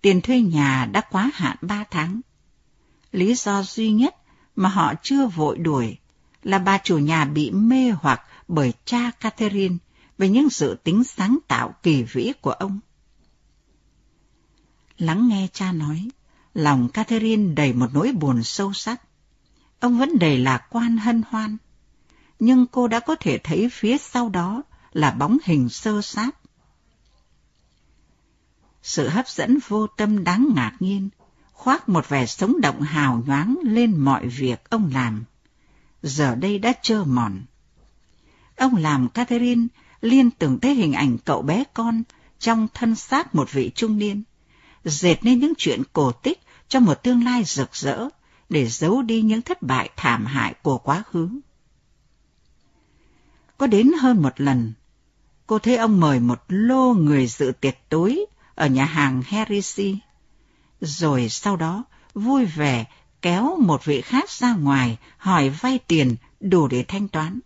Tiền 0.00 0.20
thuê 0.20 0.40
nhà 0.40 0.88
đã 0.92 1.00
quá 1.00 1.30
hạn 1.34 1.56
ba 1.60 1.84
tháng. 1.90 2.20
Lý 3.12 3.34
do 3.34 3.62
duy 3.62 3.92
nhất 3.92 4.16
mà 4.56 4.68
họ 4.68 4.94
chưa 5.02 5.26
vội 5.26 5.58
đuổi 5.58 5.98
là 6.42 6.58
bà 6.58 6.78
chủ 6.78 6.98
nhà 6.98 7.24
bị 7.24 7.50
mê 7.50 7.90
hoặc 7.90 8.22
bởi 8.48 8.72
cha 8.84 9.10
Catherine 9.10 9.76
về 10.18 10.28
những 10.28 10.48
dự 10.48 10.76
tính 10.84 11.04
sáng 11.04 11.38
tạo 11.48 11.74
kỳ 11.82 12.02
vĩ 12.02 12.32
của 12.40 12.50
ông. 12.52 12.80
Lắng 14.98 15.28
nghe 15.28 15.48
cha 15.52 15.72
nói, 15.72 16.08
lòng 16.54 16.88
Catherine 16.88 17.54
đầy 17.54 17.72
một 17.72 17.94
nỗi 17.94 18.12
buồn 18.12 18.42
sâu 18.42 18.72
sắc. 18.72 19.02
Ông 19.80 19.98
vẫn 19.98 20.18
đầy 20.18 20.38
lạc 20.38 20.66
quan 20.70 20.96
hân 20.98 21.22
hoan, 21.28 21.56
nhưng 22.38 22.66
cô 22.66 22.88
đã 22.88 23.00
có 23.00 23.14
thể 23.14 23.38
thấy 23.38 23.68
phía 23.72 23.98
sau 23.98 24.28
đó 24.28 24.62
là 24.92 25.10
bóng 25.10 25.38
hình 25.44 25.68
sơ 25.68 26.02
sát. 26.02 26.30
Sự 28.82 29.08
hấp 29.08 29.28
dẫn 29.28 29.58
vô 29.68 29.86
tâm 29.86 30.24
đáng 30.24 30.48
ngạc 30.54 30.76
nhiên, 30.80 31.08
khoác 31.52 31.88
một 31.88 32.08
vẻ 32.08 32.26
sống 32.26 32.60
động 32.60 32.80
hào 32.80 33.22
nhoáng 33.26 33.58
lên 33.62 33.96
mọi 33.96 34.28
việc 34.28 34.70
ông 34.70 34.90
làm. 34.94 35.24
Giờ 36.02 36.34
đây 36.34 36.58
đã 36.58 36.72
trơ 36.82 37.04
mòn. 37.04 37.42
Ông 38.56 38.76
làm 38.76 39.08
Catherine 39.08 39.66
liên 40.00 40.30
tưởng 40.30 40.60
tới 40.60 40.74
hình 40.74 40.92
ảnh 40.92 41.18
cậu 41.24 41.42
bé 41.42 41.64
con 41.74 42.02
trong 42.38 42.68
thân 42.74 42.94
xác 42.94 43.34
một 43.34 43.52
vị 43.52 43.70
trung 43.74 43.98
niên, 43.98 44.22
dệt 44.84 45.16
nên 45.22 45.38
những 45.38 45.52
chuyện 45.58 45.82
cổ 45.92 46.12
tích 46.12 46.40
cho 46.68 46.80
một 46.80 46.94
tương 46.94 47.24
lai 47.24 47.44
rực 47.44 47.74
rỡ 47.74 48.08
để 48.48 48.66
giấu 48.66 49.02
đi 49.02 49.22
những 49.22 49.42
thất 49.42 49.62
bại 49.62 49.90
thảm 49.96 50.26
hại 50.26 50.54
của 50.62 50.78
quá 50.78 51.02
khứ. 51.10 51.28
Có 53.58 53.66
đến 53.66 53.90
hơn 54.00 54.22
một 54.22 54.40
lần, 54.40 54.72
cô 55.46 55.58
thấy 55.58 55.76
ông 55.76 56.00
mời 56.00 56.20
một 56.20 56.44
lô 56.48 56.94
người 56.94 57.26
dự 57.26 57.52
tiệc 57.60 57.78
tối 57.88 58.26
ở 58.54 58.66
nhà 58.66 58.84
hàng 58.84 59.22
Heresy. 59.26 59.98
rồi 60.80 61.28
sau 61.28 61.56
đó 61.56 61.84
vui 62.14 62.44
vẻ 62.44 62.84
kéo 63.22 63.56
một 63.60 63.84
vị 63.84 64.00
khác 64.00 64.30
ra 64.30 64.54
ngoài 64.54 64.98
hỏi 65.16 65.48
vay 65.48 65.78
tiền 65.78 66.16
đủ 66.40 66.68
để 66.68 66.84
thanh 66.88 67.08
toán. 67.08 67.40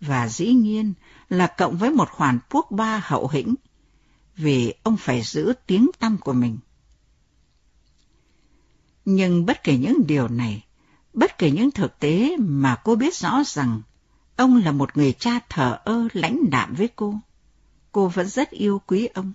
Và 0.00 0.28
dĩ 0.28 0.46
nhiên 0.46 0.92
là 1.28 1.46
cộng 1.46 1.76
với 1.76 1.90
một 1.90 2.10
khoản 2.10 2.38
quốc 2.50 2.66
ba 2.70 3.02
hậu 3.04 3.28
hĩnh, 3.28 3.54
vì 4.38 4.74
ông 4.82 4.96
phải 4.96 5.22
giữ 5.22 5.52
tiếng 5.66 5.90
tăm 5.98 6.18
của 6.18 6.32
mình. 6.32 6.58
Nhưng 9.04 9.46
bất 9.46 9.64
kể 9.64 9.76
những 9.76 10.06
điều 10.06 10.28
này, 10.28 10.64
bất 11.12 11.38
kể 11.38 11.50
những 11.50 11.70
thực 11.70 11.98
tế 11.98 12.36
mà 12.38 12.76
cô 12.84 12.96
biết 12.96 13.14
rõ 13.14 13.42
rằng 13.46 13.82
ông 14.36 14.56
là 14.56 14.72
một 14.72 14.96
người 14.96 15.12
cha 15.12 15.38
thờ 15.48 15.78
ơ 15.84 16.08
lãnh 16.12 16.50
đạm 16.50 16.74
với 16.74 16.88
cô, 16.96 17.14
cô 17.92 18.08
vẫn 18.08 18.28
rất 18.28 18.50
yêu 18.50 18.80
quý 18.86 19.06
ông. 19.06 19.32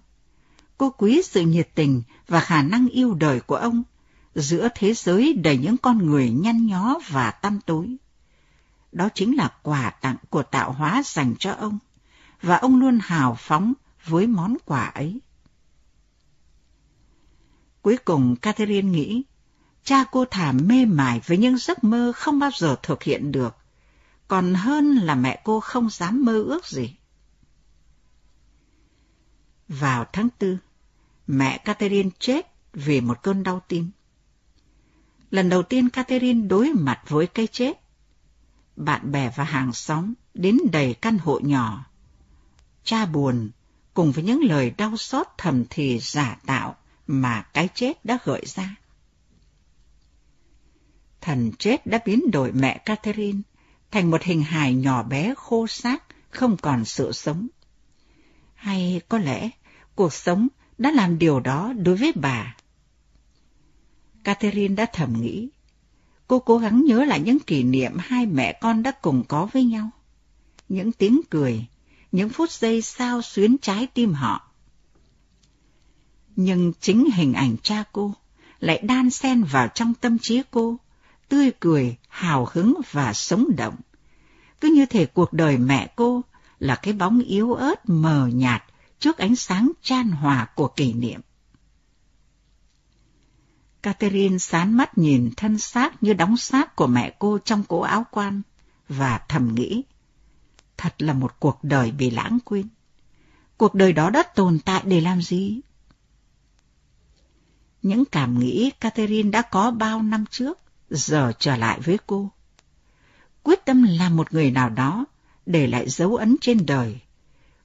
Cô 0.78 0.89
quý 0.89 1.22
sự 1.24 1.41
nhiệt 1.41 1.70
tình 1.76 2.04
và 2.28 2.39
khả 2.39 2.62
năng 2.62 2.88
yêu 2.88 3.14
đời 3.14 3.39
của 3.39 3.56
ông 3.56 3.84
giữa 4.36 4.68
thế 4.76 4.93
giới 4.93 5.34
đầy 5.34 5.58
những 5.58 5.78
con 5.78 6.06
người 6.06 6.30
nhăn 6.30 6.66
nhó 6.66 6.99
và 7.10 7.32
tăm 7.32 7.60
tối. 7.66 7.95
Đó 8.91 9.10
chính 9.16 9.36
là 9.36 9.51
quà 9.64 9.89
tặng 9.89 10.18
của 10.30 10.43
tạo 10.43 10.72
hóa 10.72 11.01
dành 11.06 11.36
cho 11.39 11.51
ông, 11.51 11.80
và 12.41 12.58
ông 12.58 12.80
luôn 12.80 12.99
hào 13.01 13.36
phóng 13.39 13.74
với 14.06 14.28
món 14.28 14.56
quà 14.66 14.86
ấy. 14.86 15.22
Cuối 17.82 17.97
cùng 18.06 18.36
Catherine 18.36 18.89
nghĩ, 18.89 19.24
cha 19.84 20.04
cô 20.12 20.26
thả 20.32 20.51
mê 20.51 20.86
mải 20.86 21.22
với 21.26 21.38
những 21.38 21.58
giấc 21.58 21.84
mơ 21.84 22.12
không 22.16 22.39
bao 22.39 22.49
giờ 22.58 22.76
thực 22.84 23.04
hiện 23.04 23.32
được, 23.32 23.58
còn 24.28 24.54
hơn 24.54 24.95
là 24.95 25.16
mẹ 25.16 25.41
cô 25.43 25.60
không 25.60 25.89
dám 25.89 26.26
mơ 26.26 26.43
ước 26.43 26.66
gì. 26.66 26.95
Vào 29.68 30.06
tháng 30.14 30.30
tư, 30.39 30.58
mẹ 31.28 31.58
Catherine 31.58 32.10
chết 32.20 32.47
vì 32.74 33.01
một 33.01 33.24
cơn 33.24 33.43
đau 33.43 33.62
tim. 33.68 33.91
Lần 35.32 35.49
đầu 35.49 35.64
tiên 35.64 35.89
Catherine 35.89 36.47
đối 36.47 36.74
mặt 36.74 37.01
với 37.08 37.28
cái 37.28 37.47
chết. 37.47 37.80
Bạn 38.76 39.12
bè 39.12 39.32
và 39.36 39.43
hàng 39.43 39.74
xóm 39.74 40.14
đến 40.34 40.58
đầy 40.72 40.93
căn 40.93 41.18
hộ 41.18 41.39
nhỏ. 41.43 41.86
Cha 42.84 43.06
buồn, 43.06 43.51
cùng 43.93 44.11
với 44.11 44.23
những 44.23 44.43
lời 44.43 44.73
đau 44.77 44.97
xót 44.97 45.27
thầm 45.37 45.63
thì 45.69 45.99
giả 45.99 46.37
tạo 46.45 46.75
mà 47.07 47.41
cái 47.53 47.69
chết 47.73 48.05
đã 48.05 48.17
gợi 48.23 48.43
ra. 48.45 48.75
Thần 51.21 51.51
chết 51.59 51.87
đã 51.87 51.99
biến 52.05 52.31
đổi 52.31 52.51
mẹ 52.51 52.77
Catherine 52.77 53.39
thành 53.91 54.11
một 54.11 54.23
hình 54.23 54.41
hài 54.41 54.73
nhỏ 54.73 55.03
bé 55.03 55.33
khô 55.37 55.67
xác, 55.67 56.03
không 56.29 56.57
còn 56.57 56.85
sự 56.85 57.11
sống. 57.11 57.47
Hay 58.55 59.01
có 59.09 59.17
lẽ 59.17 59.49
cuộc 59.95 60.13
sống 60.13 60.47
đã 60.77 60.91
làm 60.91 61.19
điều 61.19 61.39
đó 61.39 61.73
đối 61.77 61.95
với 61.95 62.11
bà. 62.15 62.55
Catherine 64.23 64.75
đã 64.75 64.85
thầm 64.93 65.21
nghĩ. 65.21 65.49
Cô 66.27 66.39
cố 66.39 66.57
gắng 66.57 66.83
nhớ 66.85 67.05
lại 67.05 67.19
những 67.19 67.39
kỷ 67.39 67.63
niệm 67.63 67.91
hai 67.99 68.25
mẹ 68.25 68.57
con 68.61 68.83
đã 68.83 68.91
cùng 68.91 69.23
có 69.27 69.45
với 69.53 69.63
nhau. 69.63 69.89
Những 70.69 70.91
tiếng 70.91 71.21
cười, 71.29 71.65
những 72.14 72.30
phút 72.30 72.51
giây 72.51 72.82
sao 72.82 73.22
xuyến 73.22 73.57
trái 73.57 73.88
tim 73.88 74.14
họ. 74.14 74.51
Nhưng 76.36 76.74
chính 76.80 77.11
hình 77.11 77.34
ảnh 77.34 77.55
cha 77.64 77.84
cô 77.91 78.14
lại 78.59 78.80
đan 78.84 79.09
xen 79.09 79.43
vào 79.43 79.68
trong 79.68 79.93
tâm 79.93 80.18
trí 80.20 80.41
cô, 80.51 80.78
tươi 81.30 81.51
cười, 81.59 81.97
hào 82.09 82.47
hứng 82.51 82.82
và 82.91 83.14
sống 83.14 83.47
động. 83.57 83.76
Cứ 84.61 84.74
như 84.76 84.86
thể 84.86 85.05
cuộc 85.05 85.34
đời 85.34 85.57
mẹ 85.57 85.93
cô 85.95 86.22
là 86.59 86.76
cái 86.76 86.93
bóng 86.93 87.20
yếu 87.20 87.53
ớt 87.53 87.89
mờ 87.89 88.30
nhạt 88.34 88.64
trước 88.99 89.18
ánh 89.18 89.36
sáng 89.36 89.72
chan 89.82 90.11
hòa 90.11 90.47
của 90.55 90.68
kỷ 90.68 90.93
niệm. 90.93 91.22
Catherine 93.82 94.38
sán 94.38 94.74
mắt 94.74 94.97
nhìn 94.97 95.32
thân 95.38 95.57
xác 95.57 96.03
như 96.03 96.14
đóng 96.14 96.38
xác 96.38 96.76
của 96.76 96.88
mẹ 96.88 97.16
cô 97.20 97.38
trong 97.38 97.64
cổ 97.64 97.82
áo 97.82 98.05
quan 98.11 98.41
và 98.89 99.22
thầm 99.30 99.55
nghĩ, 99.55 99.84
thật 100.84 101.01
là 101.01 101.13
một 101.13 101.39
cuộc 101.39 101.59
đời 101.63 101.91
bị 101.91 102.09
lãng 102.09 102.38
quên. 102.45 102.67
Cuộc 103.57 103.73
đời 103.75 103.93
đó 103.93 104.09
đã 104.09 104.23
tồn 104.23 104.59
tại 104.65 104.84
để 104.86 105.01
làm 105.01 105.21
gì? 105.21 105.61
Những 107.81 108.05
cảm 108.05 108.39
nghĩ 108.39 108.71
Catherine 108.79 109.29
đã 109.29 109.41
có 109.41 109.71
bao 109.71 110.01
năm 110.01 110.25
trước, 110.31 110.59
giờ 110.89 111.31
trở 111.39 111.55
lại 111.55 111.79
với 111.79 111.97
cô. 112.07 112.31
Quyết 113.43 113.65
tâm 113.65 113.84
làm 113.84 114.15
một 114.15 114.34
người 114.34 114.51
nào 114.51 114.69
đó, 114.69 115.05
để 115.45 115.67
lại 115.67 115.89
dấu 115.89 116.15
ấn 116.15 116.36
trên 116.41 116.65
đời. 116.65 116.99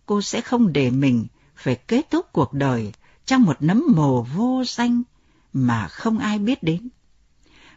Cô 0.06 0.22
sẽ 0.22 0.40
không 0.40 0.72
để 0.72 0.90
mình 0.90 1.26
phải 1.56 1.76
kết 1.76 2.10
thúc 2.10 2.26
cuộc 2.32 2.52
đời 2.52 2.92
trong 3.24 3.42
một 3.42 3.56
nấm 3.60 3.84
mồ 3.96 4.22
vô 4.22 4.62
danh 4.66 5.02
mà 5.52 5.88
không 5.88 6.18
ai 6.18 6.38
biết 6.38 6.62
đến. 6.62 6.88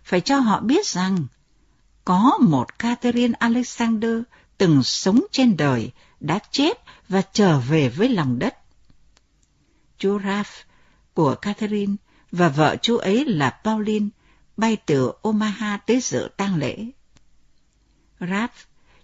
phải 0.04 0.22
cho 0.22 0.40
họ 0.40 0.60
biết 0.60 0.86
rằng 0.86 1.26
có 2.06 2.38
một 2.42 2.80
Catherine 2.80 3.34
Alexander 3.40 4.22
từng 4.62 4.84
sống 4.84 5.22
trên 5.32 5.58
đời, 5.58 5.92
đã 6.20 6.40
chết 6.52 6.78
và 7.10 7.22
trở 7.34 7.60
về 7.60 7.90
với 7.90 8.10
lòng 8.10 8.40
đất. 8.40 8.56
Chú 9.98 10.20
Ralph 10.20 10.52
của 11.14 11.36
Catherine 11.36 11.96
và 12.32 12.50
vợ 12.50 12.76
chú 12.82 12.98
ấy 12.98 13.26
là 13.26 13.60
Pauline 13.64 14.08
bay 14.58 14.78
từ 14.86 15.12
Omaha 15.22 15.78
tới 15.78 16.00
dự 16.02 16.30
tang 16.38 16.56
lễ. 16.56 16.86
Ralph 18.20 18.54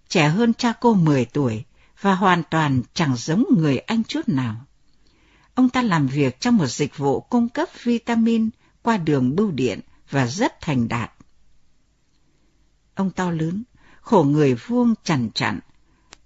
trẻ 0.10 0.28
hơn 0.28 0.53
cha 0.53 0.74
cô 0.82 0.93
10 0.93 1.26
tuổi 1.26 1.64
và 2.01 2.16
hoàn 2.16 2.43
toàn 2.51 2.82
chẳng 2.93 3.16
giống 3.16 3.45
người 3.58 3.78
anh 3.78 4.03
chút 4.03 4.30
nào. 4.30 4.55
Ông 5.53 5.70
ta 5.70 5.82
làm 5.82 6.08
việc 6.08 6.39
trong 6.39 6.58
một 6.58 6.68
dịch 6.68 6.97
vụ 6.97 7.20
cung 7.20 7.49
cấp 7.49 7.70
vitamin 7.84 8.49
qua 8.82 8.97
đường 8.97 9.36
bưu 9.36 9.51
điện 9.51 9.80
và 10.10 10.28
rất 10.28 10.62
thành 10.62 10.88
đạt. 10.88 11.12
Ông 12.95 13.12
to 13.12 13.32
lớn, 13.32 13.64
khổ 14.08 14.24
người 14.24 14.53
vuông 14.53 14.93
chằn 15.03 15.30
chặn, 15.34 15.60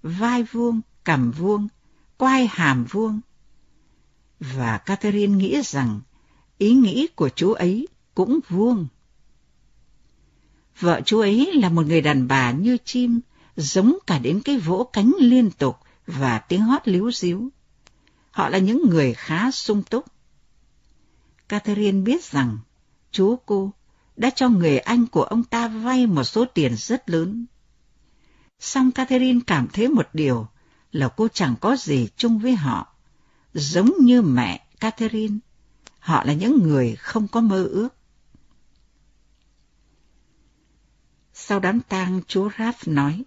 vai 0.04 0.44
vuông, 0.44 0.82
cằm 1.06 1.32
vuông, 1.32 1.68
quai 2.18 2.48
hàm 2.48 2.86
vuông. 2.86 3.20
Và 4.40 4.78
Catherine 4.78 5.36
nghĩ 5.36 5.62
rằng 5.64 6.02
ý 6.58 6.74
nghĩ 6.74 7.08
của 7.16 7.30
chú 7.30 7.54
ấy 7.54 7.88
cũng 8.16 8.40
vuông. 8.50 8.88
Vợ 10.80 11.02
chú 11.06 11.20
ấy 11.20 11.52
là 11.54 11.70
một 11.70 11.86
người 11.86 12.02
đàn 12.02 12.28
bà 12.28 12.52
như 12.52 12.78
chim, 12.86 13.20
giống 13.56 13.98
cả 14.08 14.20
đến 14.20 14.42
cái 14.46 14.58
vỗ 14.58 14.90
cánh 14.94 15.14
liên 15.20 15.52
tục 15.52 15.78
và 16.08 16.40
tiếng 16.40 16.62
hót 16.62 16.88
líu 16.88 17.12
díu. 17.12 17.50
Họ 18.32 18.50
là 18.50 18.58
những 18.58 18.90
người 18.90 19.14
khá 19.14 19.52
sung 19.52 19.84
túc. 19.84 20.06
Catherine 21.50 22.02
biết 22.02 22.24
rằng 22.24 22.58
chú 23.12 23.36
cô 23.46 23.72
đã 24.18 24.30
cho 24.30 24.50
người 24.50 24.78
anh 24.80 25.08
của 25.08 25.24
ông 25.24 25.44
ta 25.44 25.68
vay 25.68 26.08
một 26.08 26.24
số 26.24 26.46
tiền 26.46 26.76
rất 26.78 27.10
lớn. 27.10 27.46
Song 28.62 28.92
Catherine 28.92 29.40
cảm 29.48 29.68
thấy 29.74 29.88
một 29.88 30.10
điều 30.14 30.48
là 30.92 31.08
cô 31.08 31.28
chẳng 31.34 31.56
có 31.62 31.76
gì 31.76 32.08
chung 32.16 32.40
với 32.40 32.56
họ. 32.56 32.96
Giống 33.54 33.92
như 34.00 34.22
mẹ 34.22 34.66
Catherine, 34.80 35.38
họ 36.00 36.24
là 36.24 36.34
những 36.34 36.68
người 36.68 36.96
không 36.96 37.28
có 37.28 37.42
mơ 37.42 37.64
ước. 37.64 37.90
Sau 41.34 41.60
đám 41.60 41.80
tang, 41.80 42.22
chú 42.28 42.50
Raph 42.60 42.88
nói 42.88 43.24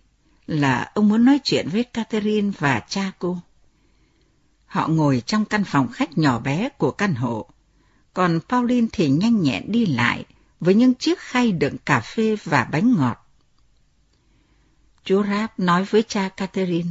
là 0.46 0.90
ông 0.94 1.08
muốn 1.08 1.24
nói 1.24 1.40
chuyện 1.44 1.68
với 1.68 1.84
Catherine 1.84 2.50
và 2.58 2.80
cha 2.88 3.12
cô. 3.18 3.38
Họ 4.66 4.88
ngồi 4.88 5.22
trong 5.26 5.44
căn 5.44 5.64
phòng 5.64 5.88
khách 5.88 6.18
nhỏ 6.18 6.38
bé 6.38 6.68
của 6.68 6.90
căn 6.90 7.14
hộ, 7.14 7.50
còn 8.12 8.40
Pauline 8.48 8.86
thì 8.92 9.08
nhanh 9.08 9.42
nhẹn 9.42 9.72
đi 9.72 9.86
lại 9.86 10.24
với 10.60 10.74
những 10.74 10.94
chiếc 10.94 11.18
khay 11.18 11.52
đựng 11.52 11.76
cà 11.84 12.00
phê 12.00 12.36
và 12.44 12.64
bánh 12.64 12.94
ngọt. 12.98 13.23
Chú 15.04 15.22
Ráp 15.22 15.58
nói 15.58 15.84
với 15.84 16.02
cha 16.02 16.28
Catherine, 16.28 16.90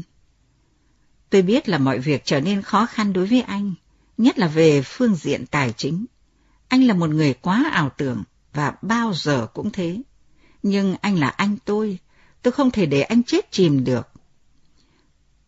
Tôi 1.33 1.41
biết 1.41 1.69
là 1.69 1.77
mọi 1.77 1.99
việc 1.99 2.25
trở 2.25 2.41
nên 2.41 2.61
khó 2.61 2.85
khăn 2.85 3.13
đối 3.13 3.25
với 3.25 3.41
anh, 3.41 3.73
nhất 4.17 4.39
là 4.39 4.47
về 4.47 4.81
phương 4.81 5.15
diện 5.15 5.45
tài 5.45 5.73
chính. 5.77 6.05
Anh 6.67 6.83
là 6.83 6.93
một 6.93 7.09
người 7.09 7.33
quá 7.33 7.69
ảo 7.71 7.89
tưởng 7.97 8.23
và 8.53 8.73
bao 8.81 9.13
giờ 9.13 9.47
cũng 9.53 9.71
thế. 9.71 10.01
Nhưng 10.63 10.95
anh 11.01 11.19
là 11.19 11.29
anh 11.29 11.57
tôi, 11.65 11.99
tôi 12.41 12.51
không 12.51 12.71
thể 12.71 12.85
để 12.85 13.01
anh 13.01 13.23
chết 13.23 13.51
chìm 13.51 13.83
được. 13.83 14.07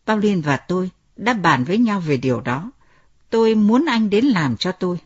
Pauline 0.06 0.40
và 0.40 0.56
tôi 0.56 0.90
đã 1.16 1.32
bàn 1.32 1.64
với 1.64 1.78
nhau 1.78 2.00
về 2.00 2.16
điều 2.16 2.40
đó. 2.40 2.70
Tôi 3.30 3.54
muốn 3.54 3.84
anh 3.84 4.10
đến 4.10 4.24
làm 4.24 4.56
cho 4.56 4.72
tôi. 4.72 4.98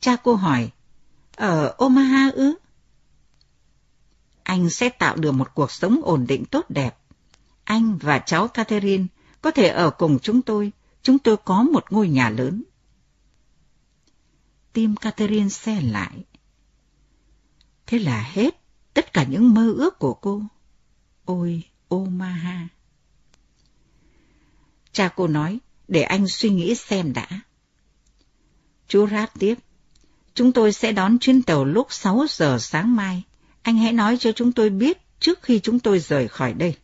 Cha 0.00 0.16
cô 0.16 0.34
hỏi, 0.34 0.70
ở 1.36 1.74
Omaha 1.78 2.30
ư? 2.30 2.54
Anh 4.48 4.70
sẽ 4.70 4.88
tạo 4.88 5.16
được 5.16 5.32
một 5.32 5.54
cuộc 5.54 5.70
sống 5.70 6.00
ổn 6.04 6.26
định 6.26 6.44
tốt 6.44 6.66
đẹp. 6.68 6.98
Anh 7.64 7.98
và 7.98 8.18
cháu 8.18 8.48
Catherine 8.48 9.06
có 9.42 9.50
thể 9.50 9.68
ở 9.68 9.90
cùng 9.90 10.18
chúng 10.18 10.42
tôi. 10.42 10.72
Chúng 11.02 11.18
tôi 11.18 11.36
có 11.36 11.62
một 11.62 11.84
ngôi 11.92 12.08
nhà 12.08 12.30
lớn. 12.30 12.62
Tim 14.72 14.96
Catherine 14.96 15.48
xe 15.48 15.80
lại. 15.80 16.24
Thế 17.86 17.98
là 17.98 18.22
hết 18.32 18.60
tất 18.94 19.12
cả 19.12 19.24
những 19.24 19.54
mơ 19.54 19.72
ước 19.76 19.98
của 19.98 20.14
cô. 20.14 20.42
Ôi, 21.24 21.62
Omaha! 21.88 22.68
Cha 24.92 25.08
cô 25.16 25.26
nói, 25.26 25.58
để 25.88 26.02
anh 26.02 26.28
suy 26.28 26.50
nghĩ 26.50 26.74
xem 26.74 27.12
đã. 27.12 27.28
Chú 28.88 29.06
Rát 29.08 29.30
tiếp, 29.38 29.54
chúng 30.34 30.52
tôi 30.52 30.72
sẽ 30.72 30.92
đón 30.92 31.18
chuyến 31.18 31.42
tàu 31.42 31.64
lúc 31.64 31.86
6 31.90 32.26
giờ 32.28 32.58
sáng 32.60 32.96
mai. 32.96 33.22
Anh 33.68 33.78
hãy 33.78 33.92
nói 33.92 34.16
cho 34.20 34.32
chúng 34.32 34.52
tôi 34.52 34.70
biết 34.70 34.98
trước 35.20 35.42
khi 35.42 35.60
chúng 35.60 35.78
tôi 35.80 35.98
rời 35.98 36.28
khỏi 36.28 36.52
đây. 36.52 36.76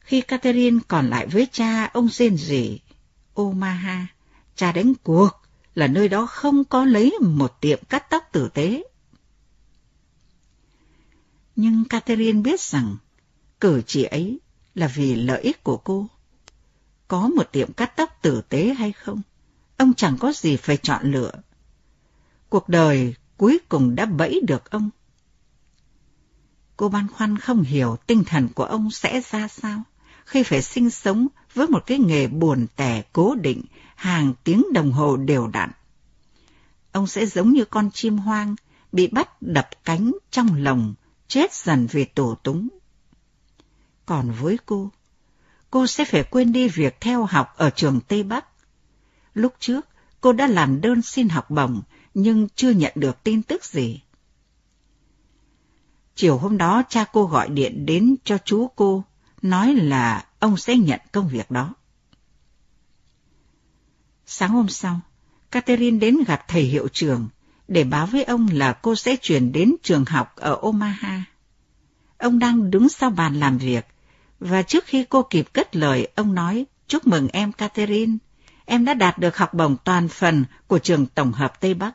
Khi 0.00 0.20
Catherine 0.20 0.78
còn 0.88 1.10
lại 1.10 1.26
với 1.26 1.46
cha, 1.52 1.84
ông 1.84 2.08
rên 2.08 2.36
rỉ, 2.36 2.80
Omaha, 3.34 4.06
cha 4.56 4.72
đánh 4.72 4.92
cuộc 5.02 5.30
là 5.74 5.86
nơi 5.86 6.08
đó 6.08 6.26
không 6.26 6.64
có 6.64 6.84
lấy 6.84 7.14
một 7.20 7.60
tiệm 7.60 7.78
cắt 7.88 8.10
tóc 8.10 8.22
tử 8.32 8.48
tế. 8.54 8.84
Nhưng 11.56 11.84
Catherine 11.84 12.40
biết 12.40 12.60
rằng 12.60 12.96
cử 13.60 13.82
chỉ 13.86 14.04
ấy 14.04 14.40
là 14.74 14.86
vì 14.86 15.14
lợi 15.14 15.42
ích 15.42 15.64
của 15.64 15.76
cô. 15.76 16.06
Có 17.08 17.28
một 17.28 17.52
tiệm 17.52 17.72
cắt 17.72 17.96
tóc 17.96 18.18
tử 18.22 18.42
tế 18.48 18.74
hay 18.74 18.92
không, 18.92 19.22
ông 19.76 19.94
chẳng 19.94 20.16
có 20.18 20.32
gì 20.32 20.56
phải 20.56 20.76
chọn 20.76 21.12
lựa. 21.12 21.32
Cuộc 22.48 22.68
đời 22.68 23.14
cuối 23.42 23.60
cùng 23.68 23.94
đã 23.94 24.06
bẫy 24.06 24.40
được 24.46 24.70
ông. 24.70 24.90
Cô 26.76 26.88
băn 26.88 27.08
khoăn 27.08 27.38
không 27.38 27.62
hiểu 27.62 27.96
tinh 28.06 28.24
thần 28.24 28.48
của 28.54 28.64
ông 28.64 28.90
sẽ 28.90 29.20
ra 29.30 29.48
sao 29.48 29.82
khi 30.24 30.42
phải 30.42 30.62
sinh 30.62 30.90
sống 30.90 31.28
với 31.54 31.66
một 31.66 31.86
cái 31.86 31.98
nghề 31.98 32.28
buồn 32.28 32.66
tẻ 32.76 33.02
cố 33.12 33.34
định 33.34 33.62
hàng 33.96 34.34
tiếng 34.44 34.64
đồng 34.72 34.92
hồ 34.92 35.16
đều 35.16 35.46
đặn. 35.46 35.70
Ông 36.92 37.06
sẽ 37.06 37.26
giống 37.26 37.52
như 37.52 37.64
con 37.64 37.90
chim 37.90 38.18
hoang 38.18 38.54
bị 38.92 39.06
bắt 39.06 39.42
đập 39.42 39.68
cánh 39.84 40.12
trong 40.30 40.56
lồng, 40.56 40.94
chết 41.28 41.54
dần 41.54 41.86
vì 41.86 42.04
tổ 42.04 42.34
túng. 42.42 42.68
Còn 44.06 44.30
với 44.30 44.58
cô, 44.66 44.90
cô 45.70 45.86
sẽ 45.86 46.04
phải 46.04 46.24
quên 46.24 46.52
đi 46.52 46.68
việc 46.68 47.00
theo 47.00 47.24
học 47.24 47.54
ở 47.56 47.70
trường 47.70 48.00
Tây 48.00 48.22
Bắc. 48.22 48.46
Lúc 49.34 49.54
trước, 49.58 49.86
cô 50.20 50.32
đã 50.32 50.46
làm 50.46 50.80
đơn 50.80 51.02
xin 51.02 51.28
học 51.28 51.50
bổng 51.50 51.82
nhưng 52.14 52.48
chưa 52.54 52.70
nhận 52.70 52.92
được 52.94 53.24
tin 53.24 53.42
tức 53.42 53.64
gì. 53.64 54.00
Chiều 56.14 56.38
hôm 56.38 56.58
đó 56.58 56.82
cha 56.88 57.04
cô 57.12 57.26
gọi 57.26 57.48
điện 57.48 57.86
đến 57.86 58.16
cho 58.24 58.38
chú 58.44 58.70
cô, 58.76 59.04
nói 59.42 59.74
là 59.74 60.26
ông 60.38 60.56
sẽ 60.56 60.76
nhận 60.76 61.00
công 61.12 61.28
việc 61.28 61.50
đó. 61.50 61.74
Sáng 64.26 64.50
hôm 64.50 64.68
sau, 64.68 65.00
Catherine 65.50 65.98
đến 65.98 66.18
gặp 66.26 66.44
thầy 66.48 66.62
hiệu 66.62 66.88
trưởng 66.88 67.28
để 67.68 67.84
báo 67.84 68.06
với 68.06 68.24
ông 68.24 68.48
là 68.52 68.72
cô 68.72 68.94
sẽ 68.94 69.16
chuyển 69.16 69.52
đến 69.52 69.74
trường 69.82 70.04
học 70.04 70.36
ở 70.36 70.58
Omaha. 70.62 71.24
Ông 72.18 72.38
đang 72.38 72.70
đứng 72.70 72.88
sau 72.88 73.10
bàn 73.10 73.40
làm 73.40 73.58
việc, 73.58 73.86
và 74.40 74.62
trước 74.62 74.84
khi 74.86 75.04
cô 75.08 75.22
kịp 75.22 75.48
cất 75.52 75.76
lời, 75.76 76.08
ông 76.14 76.34
nói, 76.34 76.66
chúc 76.86 77.06
mừng 77.06 77.28
em 77.28 77.52
Catherine, 77.52 78.16
em 78.64 78.84
đã 78.84 78.94
đạt 78.94 79.18
được 79.18 79.36
học 79.36 79.54
bổng 79.54 79.76
toàn 79.84 80.08
phần 80.08 80.44
của 80.66 80.78
trường 80.78 81.06
tổng 81.06 81.32
hợp 81.32 81.60
Tây 81.60 81.74
Bắc. 81.74 81.94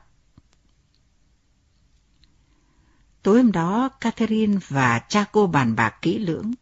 Tối 3.28 3.38
hôm 3.38 3.52
đó, 3.52 3.90
Catherine 4.02 4.58
và 4.68 5.00
cha 5.10 5.26
cô 5.32 5.48
bàn 5.48 5.76
bạc 5.76 5.96
kỹ 6.02 6.20
lưỡng. 6.20 6.54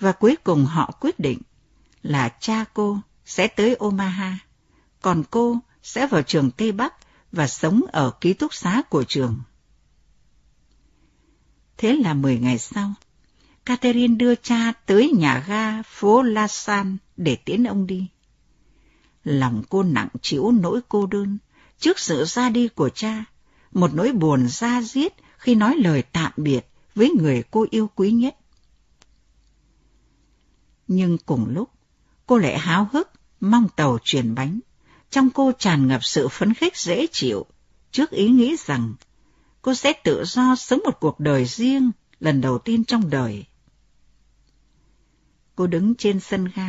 Và 0.00 0.12
cuối 0.12 0.36
cùng 0.44 0.64
họ 0.64 0.90
quyết 1.00 1.18
định 1.18 1.38
là 2.02 2.28
cha 2.40 2.64
cô 2.74 2.98
sẽ 3.24 3.46
tới 3.46 3.74
Omaha, 3.74 4.38
còn 5.02 5.22
cô 5.30 5.58
sẽ 5.82 6.06
vào 6.06 6.22
trường 6.22 6.50
Tây 6.50 6.72
Bắc 6.72 6.94
và 7.32 7.46
sống 7.46 7.80
ở 7.92 8.10
ký 8.20 8.32
túc 8.32 8.54
xá 8.54 8.82
của 8.82 9.04
trường. 9.04 9.40
Thế 11.76 11.96
là 11.96 12.14
10 12.14 12.38
ngày 12.38 12.58
sau, 12.58 12.94
Catherine 13.64 14.16
đưa 14.16 14.34
cha 14.34 14.72
tới 14.86 15.12
nhà 15.18 15.44
ga 15.46 15.82
phố 15.82 16.22
La 16.22 16.48
San 16.48 16.96
để 17.16 17.36
tiễn 17.36 17.64
ông 17.64 17.86
đi. 17.86 18.06
Lòng 19.24 19.62
cô 19.68 19.82
nặng 19.82 20.08
chịu 20.22 20.50
nỗi 20.50 20.80
cô 20.88 21.06
đơn 21.06 21.38
trước 21.78 21.98
sự 21.98 22.24
ra 22.24 22.48
đi 22.48 22.68
của 22.68 22.88
cha, 22.88 23.24
một 23.72 23.94
nỗi 23.94 24.12
buồn 24.12 24.48
da 24.48 24.82
diết 24.82 25.25
khi 25.38 25.54
nói 25.54 25.76
lời 25.76 26.02
tạm 26.02 26.32
biệt 26.36 26.60
với 26.94 27.10
người 27.10 27.42
cô 27.50 27.66
yêu 27.70 27.90
quý 27.94 28.10
nhất. 28.10 28.36
Nhưng 30.88 31.18
cùng 31.18 31.46
lúc, 31.48 31.70
cô 32.26 32.38
lại 32.38 32.58
háo 32.58 32.88
hức, 32.92 33.10
mong 33.40 33.68
tàu 33.76 33.98
chuyển 34.04 34.34
bánh. 34.34 34.60
Trong 35.10 35.30
cô 35.30 35.52
tràn 35.58 35.88
ngập 35.88 36.04
sự 36.04 36.28
phấn 36.28 36.54
khích 36.54 36.76
dễ 36.76 37.06
chịu, 37.12 37.46
trước 37.90 38.10
ý 38.10 38.28
nghĩ 38.28 38.56
rằng 38.66 38.94
cô 39.62 39.74
sẽ 39.74 39.92
tự 40.04 40.24
do 40.24 40.56
sống 40.56 40.80
một 40.84 41.00
cuộc 41.00 41.20
đời 41.20 41.44
riêng 41.44 41.90
lần 42.20 42.40
đầu 42.40 42.58
tiên 42.58 42.84
trong 42.84 43.10
đời. 43.10 43.44
Cô 45.54 45.66
đứng 45.66 45.94
trên 45.94 46.20
sân 46.20 46.48
ga, 46.54 46.68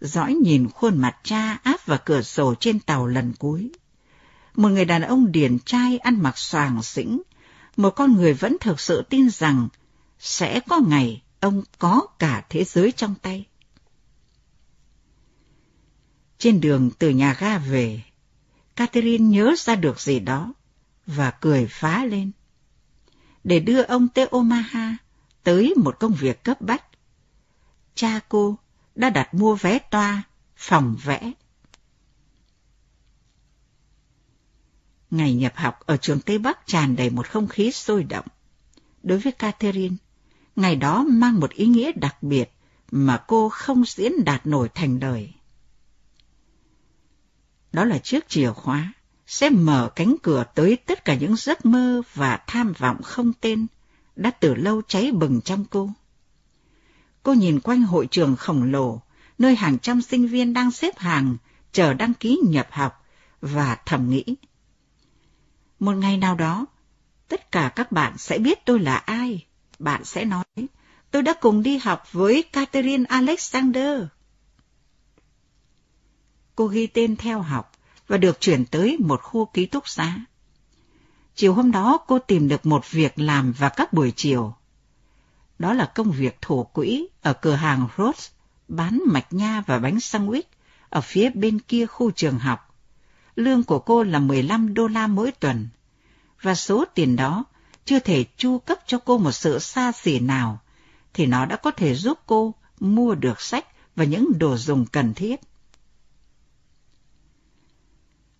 dõi 0.00 0.34
nhìn 0.34 0.68
khuôn 0.68 0.98
mặt 0.98 1.16
cha 1.22 1.52
áp 1.62 1.86
vào 1.86 1.98
cửa 2.04 2.22
sổ 2.22 2.54
trên 2.60 2.80
tàu 2.80 3.06
lần 3.06 3.32
cuối. 3.38 3.70
một 4.56 4.68
người 4.68 4.84
đàn 4.84 5.02
ông 5.02 5.32
điển 5.32 5.58
trai 5.58 5.98
ăn 5.98 6.22
mặc 6.22 6.38
soàng 6.38 6.82
xĩnh, 6.82 7.22
một 7.78 7.90
con 7.90 8.16
người 8.16 8.34
vẫn 8.34 8.56
thực 8.60 8.80
sự 8.80 9.02
tin 9.02 9.30
rằng 9.30 9.68
sẽ 10.18 10.60
có 10.60 10.80
ngày 10.88 11.22
ông 11.40 11.62
có 11.78 12.06
cả 12.18 12.46
thế 12.48 12.64
giới 12.64 12.92
trong 12.92 13.14
tay. 13.22 13.46
Trên 16.38 16.60
đường 16.60 16.90
từ 16.98 17.10
nhà 17.10 17.36
ga 17.40 17.58
về, 17.58 18.02
Catherine 18.76 19.24
nhớ 19.24 19.54
ra 19.58 19.74
được 19.74 20.00
gì 20.00 20.20
đó 20.20 20.54
và 21.06 21.30
cười 21.30 21.66
phá 21.66 22.04
lên. 22.04 22.30
Để 23.44 23.60
đưa 23.60 23.82
ông 23.82 24.08
tới 24.08 24.26
Omaha 24.30 24.96
tới 25.42 25.74
một 25.76 25.96
công 26.00 26.12
việc 26.12 26.44
cấp 26.44 26.60
bách, 26.60 26.84
cha 27.94 28.20
cô 28.28 28.58
đã 28.94 29.10
đặt 29.10 29.34
mua 29.34 29.54
vé 29.54 29.78
toa, 29.78 30.22
phòng 30.56 30.96
vẽ. 31.04 31.32
Ngày 35.10 35.34
nhập 35.34 35.52
học 35.56 35.80
ở 35.86 35.96
trường 35.96 36.20
Tây 36.20 36.38
Bắc 36.38 36.66
tràn 36.66 36.96
đầy 36.96 37.10
một 37.10 37.28
không 37.28 37.48
khí 37.48 37.72
sôi 37.72 38.04
động. 38.04 38.26
Đối 39.02 39.18
với 39.18 39.32
Catherine, 39.32 39.96
ngày 40.56 40.76
đó 40.76 41.04
mang 41.08 41.40
một 41.40 41.50
ý 41.50 41.66
nghĩa 41.66 41.92
đặc 41.92 42.22
biệt 42.22 42.52
mà 42.90 43.24
cô 43.26 43.48
không 43.48 43.84
diễn 43.86 44.24
đạt 44.24 44.46
nổi 44.46 44.68
thành 44.74 44.98
lời 45.00 45.32
Đó 47.72 47.84
là 47.84 47.98
chiếc 47.98 48.28
chìa 48.28 48.52
khóa 48.52 48.92
sẽ 49.26 49.50
mở 49.50 49.90
cánh 49.96 50.16
cửa 50.22 50.44
tới 50.54 50.76
tất 50.76 51.04
cả 51.04 51.14
những 51.14 51.36
giấc 51.36 51.66
mơ 51.66 52.02
và 52.14 52.40
tham 52.46 52.72
vọng 52.78 53.02
không 53.02 53.32
tên 53.40 53.66
đã 54.16 54.30
từ 54.30 54.54
lâu 54.54 54.82
cháy 54.88 55.12
bừng 55.12 55.40
trong 55.40 55.64
cô. 55.70 55.90
Cô 57.22 57.32
nhìn 57.32 57.60
quanh 57.60 57.82
hội 57.82 58.06
trường 58.10 58.36
khổng 58.36 58.62
lồ, 58.62 59.00
nơi 59.38 59.54
hàng 59.54 59.78
trăm 59.78 60.02
sinh 60.02 60.26
viên 60.26 60.52
đang 60.52 60.70
xếp 60.70 60.98
hàng, 60.98 61.36
chờ 61.72 61.94
đăng 61.94 62.14
ký 62.14 62.40
nhập 62.44 62.68
học, 62.70 63.04
và 63.40 63.78
thầm 63.86 64.10
nghĩ. 64.10 64.24
Một 65.78 65.92
ngày 65.92 66.16
nào 66.16 66.34
đó, 66.34 66.66
tất 67.28 67.52
cả 67.52 67.72
các 67.76 67.92
bạn 67.92 68.18
sẽ 68.18 68.38
biết 68.38 68.64
tôi 68.64 68.80
là 68.80 68.96
ai. 68.96 69.46
Bạn 69.78 70.04
sẽ 70.04 70.24
nói, 70.24 70.44
tôi 71.10 71.22
đã 71.22 71.34
cùng 71.40 71.62
đi 71.62 71.78
học 71.78 72.12
với 72.12 72.42
Catherine 72.42 73.04
Alexander. 73.08 74.02
Cô 76.54 76.66
ghi 76.66 76.86
tên 76.86 77.16
theo 77.16 77.42
học 77.42 77.72
và 78.08 78.16
được 78.16 78.40
chuyển 78.40 78.64
tới 78.64 78.96
một 79.00 79.22
khu 79.22 79.46
ký 79.46 79.66
túc 79.66 79.88
xá. 79.88 80.18
Chiều 81.34 81.54
hôm 81.54 81.70
đó 81.70 81.98
cô 82.06 82.18
tìm 82.18 82.48
được 82.48 82.66
một 82.66 82.90
việc 82.90 83.18
làm 83.18 83.52
vào 83.52 83.70
các 83.76 83.92
buổi 83.92 84.12
chiều. 84.16 84.54
Đó 85.58 85.72
là 85.72 85.92
công 85.94 86.10
việc 86.10 86.38
thổ 86.40 86.62
quỹ 86.62 87.08
ở 87.22 87.32
cửa 87.32 87.54
hàng 87.54 87.88
Rose, 87.98 88.30
bán 88.68 89.00
mạch 89.06 89.32
nha 89.32 89.62
và 89.66 89.78
bánh 89.78 89.96
sandwich 89.96 90.42
ở 90.88 91.00
phía 91.00 91.30
bên 91.30 91.58
kia 91.58 91.86
khu 91.86 92.10
trường 92.10 92.38
học. 92.38 92.67
Lương 93.38 93.64
của 93.64 93.78
cô 93.78 94.02
là 94.02 94.18
15 94.18 94.74
đô 94.74 94.86
la 94.86 95.06
mỗi 95.06 95.32
tuần, 95.32 95.68
và 96.42 96.54
số 96.54 96.84
tiền 96.94 97.16
đó 97.16 97.44
chưa 97.84 97.98
thể 97.98 98.24
chu 98.36 98.58
cấp 98.58 98.78
cho 98.86 98.98
cô 98.98 99.18
một 99.18 99.32
sự 99.32 99.58
xa 99.58 99.92
xỉ 99.92 100.20
nào, 100.20 100.60
thì 101.14 101.26
nó 101.26 101.46
đã 101.46 101.56
có 101.56 101.70
thể 101.70 101.94
giúp 101.94 102.18
cô 102.26 102.54
mua 102.80 103.14
được 103.14 103.40
sách 103.40 103.66
và 103.96 104.04
những 104.04 104.38
đồ 104.38 104.56
dùng 104.56 104.86
cần 104.86 105.14
thiết. 105.14 105.40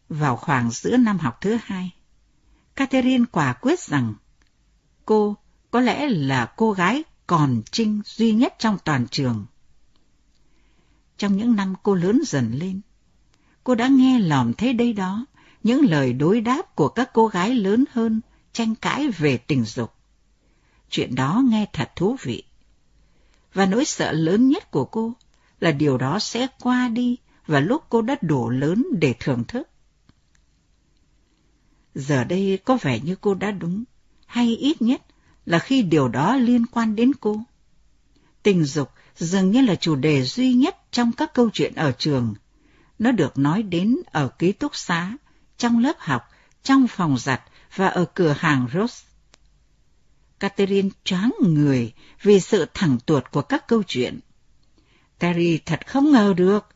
Vào 0.08 0.36
khoảng 0.36 0.70
giữa 0.70 0.96
năm 0.96 1.18
học 1.18 1.38
thứ 1.40 1.58
hai, 1.62 1.94
Catherine 2.76 3.24
quả 3.32 3.52
quyết 3.52 3.80
rằng 3.80 4.14
cô 5.04 5.36
có 5.70 5.80
lẽ 5.80 6.08
là 6.08 6.52
cô 6.56 6.72
gái 6.72 7.04
còn 7.26 7.62
trinh 7.70 8.00
duy 8.04 8.32
nhất 8.32 8.54
trong 8.58 8.78
toàn 8.84 9.06
trường. 9.10 9.46
Trong 11.16 11.36
những 11.36 11.56
năm 11.56 11.74
cô 11.82 11.94
lớn 11.94 12.20
dần 12.26 12.52
lên, 12.52 12.80
cô 13.68 13.74
đã 13.74 13.88
nghe 13.88 14.18
lỏm 14.18 14.52
thế 14.54 14.72
đây 14.72 14.92
đó 14.92 15.26
những 15.62 15.84
lời 15.84 16.12
đối 16.12 16.40
đáp 16.40 16.74
của 16.74 16.88
các 16.88 17.10
cô 17.12 17.26
gái 17.26 17.54
lớn 17.54 17.84
hơn 17.92 18.20
tranh 18.52 18.74
cãi 18.74 19.08
về 19.08 19.36
tình 19.36 19.64
dục. 19.64 19.92
Chuyện 20.90 21.14
đó 21.14 21.42
nghe 21.48 21.66
thật 21.72 21.90
thú 21.96 22.16
vị. 22.22 22.42
Và 23.54 23.66
nỗi 23.66 23.84
sợ 23.84 24.12
lớn 24.12 24.48
nhất 24.48 24.70
của 24.70 24.84
cô 24.84 25.12
là 25.60 25.72
điều 25.72 25.98
đó 25.98 26.18
sẽ 26.18 26.46
qua 26.60 26.88
đi 26.88 27.16
và 27.46 27.60
lúc 27.60 27.84
cô 27.88 28.02
đã 28.02 28.16
đủ 28.20 28.50
lớn 28.50 28.86
để 28.92 29.14
thưởng 29.20 29.44
thức. 29.48 29.68
Giờ 31.94 32.24
đây 32.24 32.58
có 32.64 32.78
vẻ 32.82 33.00
như 33.00 33.16
cô 33.20 33.34
đã 33.34 33.50
đúng, 33.50 33.84
hay 34.26 34.56
ít 34.56 34.82
nhất 34.82 35.02
là 35.46 35.58
khi 35.58 35.82
điều 35.82 36.08
đó 36.08 36.36
liên 36.36 36.66
quan 36.66 36.96
đến 36.96 37.12
cô. 37.20 37.40
Tình 38.42 38.64
dục 38.64 38.90
dường 39.16 39.50
như 39.50 39.60
là 39.60 39.74
chủ 39.74 39.96
đề 39.96 40.22
duy 40.22 40.52
nhất 40.52 40.76
trong 40.90 41.12
các 41.12 41.34
câu 41.34 41.50
chuyện 41.52 41.74
ở 41.74 41.92
trường. 41.98 42.34
Nó 42.98 43.12
được 43.12 43.38
nói 43.38 43.62
đến 43.62 43.96
ở 44.12 44.28
ký 44.28 44.52
túc 44.52 44.76
xá, 44.76 45.12
trong 45.56 45.78
lớp 45.78 45.96
học, 45.98 46.22
trong 46.62 46.86
phòng 46.88 47.18
giặt 47.18 47.42
và 47.76 47.88
ở 47.88 48.04
cửa 48.14 48.34
hàng 48.38 48.68
Ross. 48.74 49.04
Catherine 50.40 50.88
choáng 51.04 51.32
người 51.40 51.92
vì 52.22 52.40
sự 52.40 52.66
thẳng 52.74 52.98
tuột 53.06 53.30
của 53.30 53.42
các 53.42 53.68
câu 53.68 53.82
chuyện. 53.82 54.20
Terry 55.18 55.58
thật 55.58 55.86
không 55.86 56.12
ngờ 56.12 56.34
được, 56.36 56.66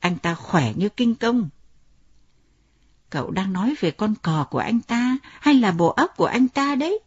anh 0.00 0.18
ta 0.18 0.34
khỏe 0.34 0.72
như 0.76 0.88
kinh 0.88 1.14
công. 1.14 1.48
Cậu 3.10 3.30
đang 3.30 3.52
nói 3.52 3.74
về 3.80 3.90
con 3.90 4.14
cò 4.22 4.46
của 4.50 4.58
anh 4.58 4.80
ta 4.80 5.18
hay 5.40 5.54
là 5.54 5.72
bộ 5.72 5.88
óc 5.88 6.16
của 6.16 6.26
anh 6.26 6.48
ta 6.48 6.74
đấy? 6.74 6.98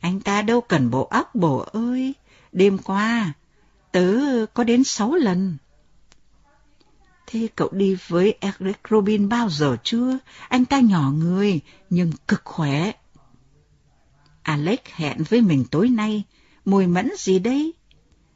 Anh 0.00 0.20
ta 0.20 0.42
đâu 0.42 0.60
cần 0.60 0.90
bộ 0.90 1.04
óc 1.04 1.34
bộ 1.34 1.58
ơi. 1.58 2.14
Đêm 2.52 2.78
qua, 2.78 3.32
tớ 3.92 4.16
có 4.54 4.64
đến 4.64 4.84
sáu 4.84 5.14
lần. 5.14 5.56
Thế 7.26 7.48
cậu 7.56 7.68
đi 7.72 7.96
với 8.08 8.38
Eric 8.40 8.80
Robin 8.90 9.28
bao 9.28 9.50
giờ 9.50 9.76
chưa? 9.82 10.18
Anh 10.48 10.64
ta 10.64 10.80
nhỏ 10.80 11.10
người, 11.10 11.60
nhưng 11.90 12.12
cực 12.28 12.42
khỏe. 12.44 12.92
Alex 14.42 14.78
hẹn 14.84 15.22
với 15.28 15.40
mình 15.40 15.64
tối 15.70 15.88
nay. 15.88 16.24
Mùi 16.64 16.86
mẫn 16.86 17.10
gì 17.18 17.38
đây? 17.38 17.72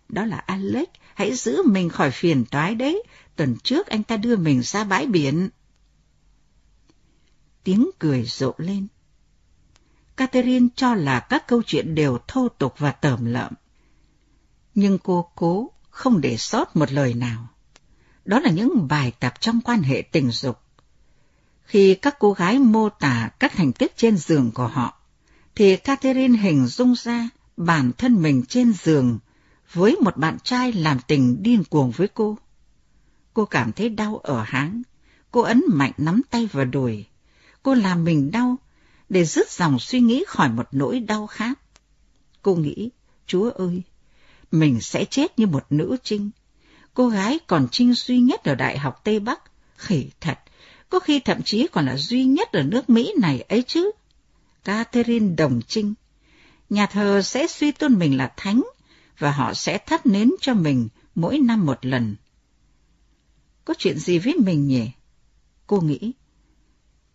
Đó 0.09 0.25
là 0.25 0.37
Alex, 0.37 0.89
hãy 1.15 1.35
giữ 1.35 1.63
mình 1.67 1.89
khỏi 1.89 2.11
phiền 2.11 2.45
toái 2.51 2.75
đấy. 2.75 3.03
Tuần 3.37 3.57
trước 3.63 3.87
anh 3.87 4.03
ta 4.03 4.17
đưa 4.17 4.37
mình 4.37 4.63
ra 4.63 4.85
bãi 4.85 5.07
biển 5.07 5.49
tiếng 7.65 7.91
cười 7.99 8.25
rộ 8.25 8.53
lên. 8.59 8.87
Catherine 10.17 10.69
cho 10.77 10.95
là 10.95 11.21
các 11.21 11.49
câu 11.49 11.63
chuyện 11.67 11.95
đều 11.95 12.19
thô 12.29 12.49
tục 12.49 12.75
và 12.79 12.93
tởm 12.93 13.25
lợm. 13.25 13.53
Nhưng 14.75 14.99
cô 14.99 15.31
cố 15.35 15.71
không 15.91 16.21
để 16.21 16.37
sót 16.37 16.77
một 16.77 16.93
lời 16.93 17.15
nào. 17.15 17.49
Đó 18.25 18.41
là 18.41 18.51
những 18.51 18.89
bài 18.89 19.13
tập 19.21 19.35
trong 19.41 19.61
quan 19.61 19.83
hệ 19.83 20.03
tình 20.03 20.31
dục. 20.31 20.59
Khi 21.65 21.95
các 21.95 22.17
cô 22.19 22.33
gái 22.33 22.59
mô 22.59 22.89
tả 22.89 23.31
các 23.39 23.53
thành 23.53 23.73
tích 23.73 23.97
trên 23.97 24.17
giường 24.17 24.51
của 24.55 24.67
họ, 24.67 25.01
thì 25.55 25.77
Catherine 25.77 26.39
hình 26.39 26.67
dung 26.67 26.95
ra 26.95 27.29
bản 27.57 27.93
thân 27.99 28.23
mình 28.23 28.43
trên 28.49 28.73
giường 28.73 29.19
với 29.73 29.97
một 29.97 30.17
bạn 30.17 30.39
trai 30.45 30.73
làm 30.73 30.99
tình 31.07 31.43
điên 31.43 31.65
cuồng 31.65 31.91
với 31.91 32.09
cô. 32.09 32.39
Cô 33.35 33.45
cảm 33.45 33.73
thấy 33.73 33.89
đau 33.89 34.17
ở 34.17 34.43
háng, 34.43 34.83
cô 35.31 35.41
ấn 35.41 35.63
mạnh 35.73 35.93
nắm 35.99 36.23
tay 36.31 36.49
vào 36.53 36.65
đùi, 36.65 37.05
cô 37.63 37.75
làm 37.75 38.05
mình 38.05 38.31
đau 38.31 38.57
để 39.09 39.25
dứt 39.25 39.51
dòng 39.51 39.79
suy 39.79 40.01
nghĩ 40.01 40.25
khỏi 40.29 40.49
một 40.49 40.69
nỗi 40.73 41.01
đau 41.01 41.27
khác. 41.27 41.59
Cô 42.43 42.55
nghĩ, 42.55 42.91
Chúa 43.27 43.51
ơi, 43.51 43.83
mình 44.51 44.81
sẽ 44.81 45.05
chết 45.05 45.39
như 45.39 45.47
một 45.47 45.67
nữ 45.71 45.97
trinh. 46.03 46.31
Cô 47.01 47.09
gái 47.09 47.39
còn 47.47 47.69
trinh 47.73 47.95
duy 47.95 48.19
nhất 48.19 48.45
ở 48.45 48.55
Đại 48.55 48.79
học 48.79 49.01
Tây 49.05 49.21
Bắc, 49.21 49.41
khỉ 49.77 50.11
thật, 50.21 50.39
có 50.89 51.01
khi 51.01 51.21
thậm 51.21 51.43
chí 51.43 51.67
còn 51.73 51.87
là 51.87 51.97
duy 51.97 52.25
nhất 52.25 52.53
ở 52.53 52.63
nước 52.63 52.91
Mỹ 52.91 53.15
này 53.21 53.41
ấy 53.41 53.63
chứ. 53.63 53.91
Catherine 54.65 55.35
Đồng 55.37 55.61
Trinh, 55.69 55.95
nhà 56.71 56.87
thờ 56.87 57.23
sẽ 57.23 57.47
suy 57.47 57.73
tôn 57.73 57.99
mình 57.99 58.17
là 58.17 58.33
thánh, 58.37 58.63
và 59.19 59.31
họ 59.31 59.55
sẽ 59.55 59.79
thắp 59.79 60.07
nến 60.07 60.31
cho 60.41 60.55
mình 60.55 60.89
mỗi 61.15 61.39
năm 61.39 61.67
một 61.67 61.87
lần. 61.87 62.17
Có 63.65 63.75
chuyện 63.79 63.99
gì 63.99 64.19
với 64.19 64.35
mình 64.35 64.67
nhỉ? 64.69 64.91
Cô 65.67 65.81
nghĩ, 65.81 66.13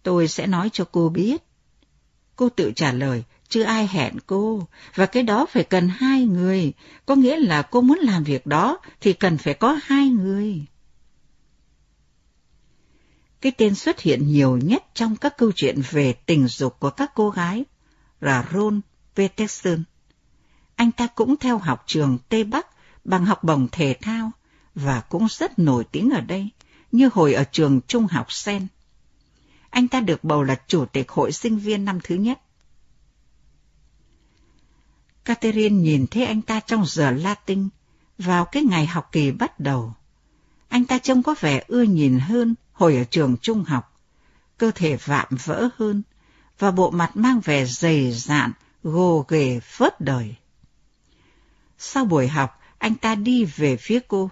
Tôi 0.04 0.28
sẽ 0.28 0.48
nói 0.48 0.70
cho 0.74 0.86
cô 0.92 1.10
biết. 1.10 1.44
Cô 2.36 2.50
tự 2.50 2.72
trả 2.76 2.92
lời, 2.92 3.24
chưa 3.50 3.64
ai 3.64 3.88
hẹn 3.88 4.14
cô, 4.28 4.68
và 4.96 5.06
cái 5.06 5.24
đó 5.24 5.46
phải 5.50 5.64
cần 5.64 5.88
hai 5.88 6.26
người, 6.26 6.74
có 7.06 7.16
nghĩa 7.16 7.38
là 7.38 7.62
cô 7.62 7.82
muốn 7.82 8.00
làm 8.00 8.24
việc 8.24 8.46
đó 8.46 8.78
thì 9.02 9.14
cần 9.14 9.38
phải 9.38 9.54
có 9.54 9.80
hai 9.84 10.10
người. 10.10 10.66
Cái 13.42 13.52
tên 13.52 13.76
xuất 13.76 14.00
hiện 14.00 14.28
nhiều 14.28 14.58
nhất 14.58 14.84
trong 14.94 15.16
các 15.16 15.38
câu 15.38 15.52
chuyện 15.52 15.82
về 15.92 16.14
tình 16.14 16.48
dục 16.48 16.80
của 16.80 16.90
các 16.90 17.12
cô 17.16 17.30
gái 17.30 17.66
là 18.22 18.50
Ron 18.54 18.82
Peterson. 19.16 19.84
Anh 20.76 20.92
ta 20.92 21.08
cũng 21.08 21.36
theo 21.38 21.58
học 21.58 21.84
trường 21.88 22.18
Tây 22.30 22.44
Bắc 22.44 22.68
bằng 23.04 23.26
học 23.26 23.44
bổng 23.44 23.68
thể 23.72 23.96
thao 24.02 24.32
và 24.76 25.02
cũng 25.02 25.28
rất 25.30 25.60
nổi 25.60 25.84
tiếng 25.92 26.10
ở 26.10 26.22
đây, 26.22 26.50
như 26.92 27.10
hồi 27.14 27.34
ở 27.34 27.44
trường 27.52 27.82
trung 27.88 28.08
học 28.08 28.32
Sen 28.32 28.68
anh 29.76 29.88
ta 29.88 30.00
được 30.00 30.24
bầu 30.24 30.44
là 30.44 30.56
chủ 30.68 30.86
tịch 30.86 31.12
hội 31.12 31.32
sinh 31.32 31.58
viên 31.58 31.86
năm 31.86 32.00
thứ 32.04 32.16
nhất. 32.16 32.40
Catherine 35.26 35.76
nhìn 35.76 36.08
thấy 36.08 36.26
anh 36.26 36.42
ta 36.42 36.60
trong 36.60 36.86
giờ 36.86 37.12
Latin 37.12 37.70
vào 38.18 38.46
cái 38.46 38.64
ngày 38.64 38.86
học 38.86 39.10
kỳ 39.12 39.32
bắt 39.32 39.60
đầu. 39.60 39.94
Anh 40.68 40.86
ta 40.86 40.98
trông 40.98 41.24
có 41.24 41.36
vẻ 41.40 41.64
ưa 41.68 41.84
nhìn 41.84 42.20
hơn 42.20 42.56
hồi 42.74 42.96
ở 42.96 43.04
trường 43.04 43.38
trung 43.42 43.64
học, 43.64 44.02
cơ 44.58 44.72
thể 44.76 44.98
vạm 45.06 45.28
vỡ 45.46 45.70
hơn, 45.78 46.04
và 46.60 46.72
bộ 46.72 46.92
mặt 46.92 47.18
mang 47.18 47.40
vẻ 47.40 47.66
dày 47.66 48.12
dạn, 48.12 48.52
gồ 48.84 49.26
ghề 49.28 49.60
phớt 49.60 50.02
đời. 50.02 50.36
Sau 51.78 52.06
buổi 52.06 52.28
học, 52.28 52.62
anh 52.78 52.96
ta 52.96 53.16
đi 53.16 53.46
về 53.46 53.78
phía 53.78 54.00
cô, 54.08 54.30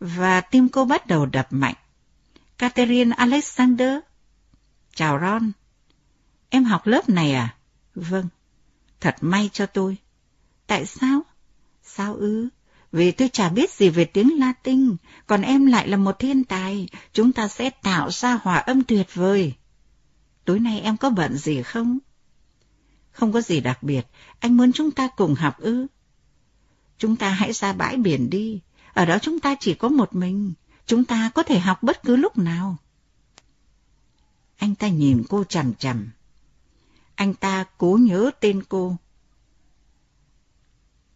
và 0.00 0.40
tim 0.40 0.68
cô 0.68 0.84
bắt 0.84 1.06
đầu 1.06 1.26
đập 1.26 1.46
mạnh. 1.50 1.74
Catherine 2.58 3.16
Alexander. 3.16 3.98
Chào 4.94 5.20
Ron. 5.20 5.52
Em 6.48 6.64
học 6.64 6.86
lớp 6.86 7.08
này 7.08 7.32
à? 7.32 7.54
Vâng. 7.94 8.28
Thật 9.02 9.16
may 9.20 9.50
cho 9.52 9.66
tôi. 9.66 9.96
Tại 10.66 10.86
sao? 10.86 11.22
Sao 11.82 12.14
ư? 12.16 12.48
Vì 12.92 13.10
tôi 13.12 13.28
chả 13.28 13.48
biết 13.48 13.70
gì 13.70 13.88
về 13.88 14.04
tiếng 14.04 14.38
Latin, 14.38 14.96
còn 15.26 15.42
em 15.42 15.66
lại 15.66 15.88
là 15.88 15.96
một 15.96 16.18
thiên 16.18 16.44
tài, 16.44 16.88
chúng 17.12 17.32
ta 17.32 17.48
sẽ 17.48 17.70
tạo 17.70 18.10
ra 18.10 18.38
hòa 18.42 18.56
âm 18.56 18.84
tuyệt 18.84 19.14
vời. 19.14 19.54
Tối 20.44 20.60
nay 20.60 20.80
em 20.80 20.96
có 20.96 21.10
bận 21.10 21.36
gì 21.36 21.62
không? 21.62 21.98
Không 23.10 23.32
có 23.32 23.40
gì 23.40 23.60
đặc 23.60 23.82
biệt, 23.82 24.06
anh 24.38 24.56
muốn 24.56 24.72
chúng 24.72 24.90
ta 24.90 25.08
cùng 25.08 25.34
học 25.34 25.58
ư? 25.58 25.86
Chúng 26.98 27.16
ta 27.16 27.30
hãy 27.30 27.52
ra 27.52 27.72
bãi 27.72 27.96
biển 27.96 28.30
đi, 28.30 28.60
ở 28.92 29.04
đó 29.04 29.18
chúng 29.18 29.40
ta 29.40 29.54
chỉ 29.60 29.74
có 29.74 29.88
một 29.88 30.14
mình, 30.14 30.52
chúng 30.86 31.04
ta 31.04 31.30
có 31.34 31.42
thể 31.42 31.58
học 31.58 31.82
bất 31.82 32.02
cứ 32.02 32.16
lúc 32.16 32.38
nào. 32.38 32.76
Anh 34.56 34.74
ta 34.74 34.88
nhìn 34.88 35.22
cô 35.28 35.44
chằm 35.44 35.74
chằm. 35.74 36.10
Anh 37.22 37.34
ta 37.34 37.64
cố 37.78 37.98
nhớ 38.00 38.30
tên 38.40 38.62
cô. 38.68 38.96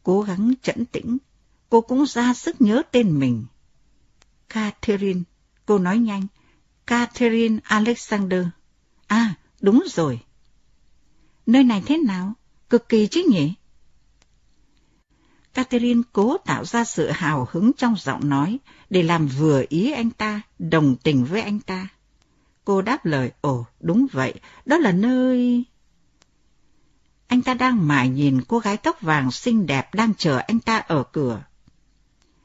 Cố 0.03 0.23
gắng 0.23 0.53
trấn 0.63 0.85
tĩnh, 0.85 1.19
cô 1.69 1.81
cũng 1.81 2.07
ra 2.07 2.35
sức 2.35 2.61
nhớ 2.61 2.83
tên 2.91 3.19
mình. 3.19 3.47
Catherine, 4.49 5.21
cô 5.67 5.79
nói 5.79 5.99
nhanh. 5.99 6.27
Catherine 6.87 7.59
Alexander. 7.63 8.47
À, 9.07 9.35
đúng 9.61 9.85
rồi. 9.91 10.21
Nơi 11.47 11.65
này 11.65 11.83
thế 11.87 11.99
nào? 11.99 12.33
Cực 12.71 12.89
kỳ 12.89 13.07
chứ 13.07 13.27
nhỉ? 13.31 13.55
Catherine 15.55 16.03
cố 16.13 16.37
tạo 16.39 16.65
ra 16.65 16.85
sự 16.85 17.11
hào 17.11 17.49
hứng 17.51 17.73
trong 17.73 17.95
giọng 17.99 18.29
nói 18.29 18.59
để 18.91 19.03
làm 19.03 19.27
vừa 19.27 19.65
ý 19.69 19.93
anh 19.93 20.11
ta, 20.11 20.41
đồng 20.59 20.97
tình 21.03 21.25
với 21.25 21.41
anh 21.41 21.61
ta. 21.61 21.89
Cô 22.65 22.83
đáp 22.83 23.07
lời, 23.07 23.33
ồ, 23.41 23.67
đúng 23.81 24.07
vậy, 24.13 24.35
đó 24.67 24.79
là 24.79 24.93
nơi... 24.93 25.65
Anh 27.27 27.43
ta 27.43 27.55
đang 27.55 27.89
mải 27.89 28.09
nhìn 28.09 28.41
cô 28.49 28.59
gái 28.59 28.77
tóc 28.77 29.01
vàng 29.01 29.31
xinh 29.31 29.67
đẹp 29.67 29.95
đang 29.95 30.15
chờ 30.15 30.39
anh 30.39 30.61
ta 30.61 30.77
ở 30.77 31.03
cửa. 31.03 31.45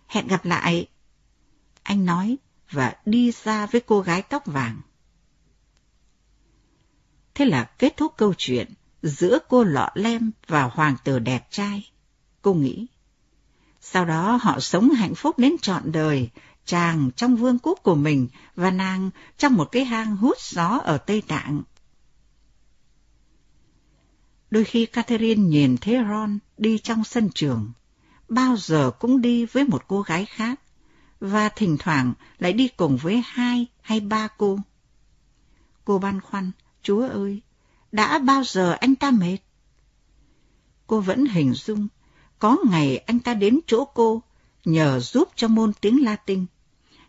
Hẹn 0.08 0.28
gặp 0.28 0.46
lại. 0.46 0.88
Anh 1.84 2.06
nói 2.06 2.38
và 2.72 2.96
đi 3.06 3.32
ra 3.44 3.66
với 3.66 3.82
cô 3.82 4.02
gái 4.02 4.22
tóc 4.22 4.46
vàng. 4.46 4.82
Thế 7.34 7.46
là 7.46 7.64
kết 7.64 7.98
thúc 7.98 8.14
câu 8.18 8.34
chuyện 8.38 8.74
giữa 9.02 9.40
cô 9.50 9.64
lọ 9.64 9.90
lem 9.94 10.32
và 10.48 10.64
hoàng 10.64 10.96
tử 11.04 11.20
đẹp 11.20 11.48
trai. 11.52 11.92
Cô 12.42 12.54
nghĩ. 12.54 12.88
Sau 13.82 14.06
đó 14.06 14.40
họ 14.42 14.60
sống 14.60 14.90
hạnh 14.90 15.16
phúc 15.16 15.40
đến 15.40 15.56
trọn 15.62 15.92
đời, 15.92 16.30
chàng 16.66 17.12
trong 17.16 17.36
vương 17.36 17.60
quốc 17.60 17.80
của 17.84 17.96
mình 17.96 18.28
và 18.56 18.72
nàng 18.72 19.10
trong 19.38 19.54
một 19.54 19.72
cái 19.72 19.86
hang 19.86 20.18
hút 20.18 20.38
gió 20.40 20.68
ở 20.84 20.98
Tây 20.98 21.22
Tạng. 21.28 21.62
Đôi 24.52 24.64
khi 24.64 24.86
Catherine 24.86 25.42
nhìn 25.42 25.78
thấy 25.78 25.98
Ron 26.10 26.40
đi 26.58 26.78
trong 26.78 27.04
sân 27.04 27.30
trường, 27.36 27.72
bao 28.30 28.58
giờ 28.58 28.92
cũng 29.00 29.22
đi 29.22 29.46
với 29.46 29.64
một 29.64 29.84
cô 29.88 30.02
gái 30.02 30.26
khác, 30.26 30.60
và 31.20 31.50
thỉnh 31.50 31.78
thoảng 31.80 32.14
lại 32.40 32.54
đi 32.54 32.68
cùng 32.68 32.98
với 32.98 33.24
hai 33.26 33.68
hay 33.82 34.00
ba 34.00 34.28
cô. 34.38 34.60
Cô 35.86 36.00
băn 36.00 36.22
khoăn, 36.22 36.52
Chúa 36.84 37.08
ơi, 37.08 37.42
đã 37.92 38.20
bao 38.20 38.44
giờ 38.44 38.72
anh 38.72 38.96
ta 38.96 39.12
mệt? 39.12 39.38
Cô 40.88 41.00
vẫn 41.00 41.26
hình 41.26 41.54
dung, 41.54 41.88
có 42.40 42.58
ngày 42.70 42.98
anh 42.98 43.20
ta 43.20 43.34
đến 43.34 43.60
chỗ 43.68 43.86
cô, 43.86 44.22
nhờ 44.66 45.00
giúp 45.00 45.30
cho 45.36 45.48
môn 45.48 45.74
tiếng 45.82 46.04
Latin, 46.04 46.46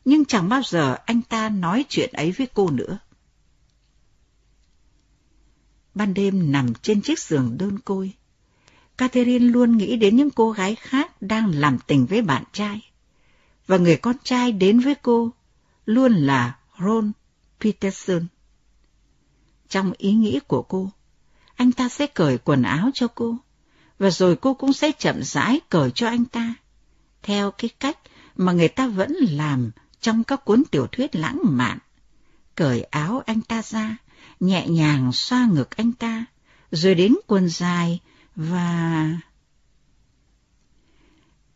nhưng 0.04 0.24
chẳng 0.24 0.48
bao 0.48 0.62
giờ 0.64 0.96
anh 1.06 1.22
ta 1.22 1.48
nói 1.48 1.84
chuyện 1.88 2.10
ấy 2.12 2.32
với 2.32 2.48
cô 2.54 2.70
nữa. 2.70 2.98
Ban 5.94 6.14
đêm 6.14 6.52
nằm 6.52 6.74
trên 6.82 7.02
chiếc 7.02 7.18
giường 7.18 7.58
đơn 7.58 7.78
côi, 7.78 8.12
Catherine 8.98 9.46
luôn 9.46 9.76
nghĩ 9.76 9.96
đến 9.96 10.16
những 10.16 10.30
cô 10.30 10.50
gái 10.50 10.74
khác 10.74 11.22
đang 11.22 11.54
làm 11.54 11.78
tình 11.86 12.06
với 12.06 12.22
bạn 12.22 12.44
trai. 12.52 12.90
Và 13.66 13.76
người 13.76 13.96
con 13.96 14.16
trai 14.24 14.52
đến 14.52 14.80
với 14.80 14.94
cô 14.94 15.32
luôn 15.86 16.12
là 16.12 16.56
Ron 16.80 17.12
Peterson. 17.60 18.26
Trong 19.68 19.92
ý 19.98 20.12
nghĩ 20.12 20.40
của 20.46 20.62
cô, 20.62 20.90
anh 21.54 21.72
ta 21.72 21.88
sẽ 21.88 22.06
cởi 22.06 22.38
quần 22.38 22.62
áo 22.62 22.90
cho 22.94 23.08
cô, 23.08 23.36
và 23.98 24.10
rồi 24.10 24.36
cô 24.36 24.54
cũng 24.54 24.72
sẽ 24.72 24.92
chậm 24.98 25.22
rãi 25.22 25.60
cởi 25.68 25.90
cho 25.90 26.08
anh 26.08 26.24
ta, 26.24 26.54
theo 27.22 27.50
cái 27.50 27.70
cách 27.80 27.98
mà 28.36 28.52
người 28.52 28.68
ta 28.68 28.86
vẫn 28.86 29.12
làm 29.12 29.70
trong 30.00 30.24
các 30.24 30.44
cuốn 30.44 30.62
tiểu 30.70 30.86
thuyết 30.86 31.16
lãng 31.16 31.38
mạn. 31.42 31.78
Cởi 32.54 32.82
áo 32.82 33.22
anh 33.26 33.40
ta 33.40 33.62
ra, 33.62 33.96
nhẹ 34.40 34.68
nhàng 34.68 35.12
xoa 35.12 35.48
ngực 35.52 35.76
anh 35.76 35.92
ta, 35.92 36.24
rồi 36.70 36.94
đến 36.94 37.14
quần 37.26 37.48
dài 37.48 38.00
và... 38.36 39.18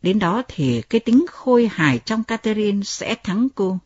Đến 0.01 0.19
đó 0.19 0.43
thì 0.47 0.81
cái 0.81 1.01
tính 1.01 1.25
khôi 1.31 1.67
hài 1.67 1.99
trong 1.99 2.23
Catherine 2.23 2.83
sẽ 2.83 3.15
thắng 3.23 3.47
cô, 3.55 3.79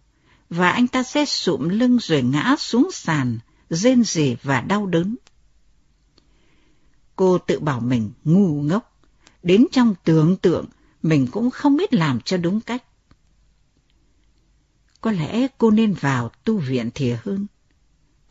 và 0.49 0.71
anh 0.71 0.87
ta 0.87 1.03
sẽ 1.03 1.25
sụm 1.25 1.69
lưng 1.69 1.97
rồi 2.01 2.21
ngã 2.21 2.55
xuống 2.59 2.89
sàn, 2.93 3.39
rên 3.69 4.03
rỉ 4.03 4.35
và 4.43 4.61
đau 4.61 4.85
đớn. 4.85 5.15
Cô 7.15 7.37
tự 7.37 7.59
bảo 7.59 7.79
mình 7.79 8.11
ngu 8.23 8.61
ngốc, 8.61 8.99
đến 9.43 9.65
trong 9.71 9.95
tưởng 10.03 10.37
tượng 10.37 10.65
mình 11.03 11.27
cũng 11.31 11.51
không 11.51 11.77
biết 11.77 11.93
làm 11.93 12.21
cho 12.21 12.37
đúng 12.37 12.61
cách. 12.61 12.83
Có 15.01 15.11
lẽ 15.11 15.47
cô 15.57 15.71
nên 15.71 15.93
vào 15.93 16.31
tu 16.43 16.57
viện 16.57 16.89
thì 16.95 17.13
hơn. 17.23 17.45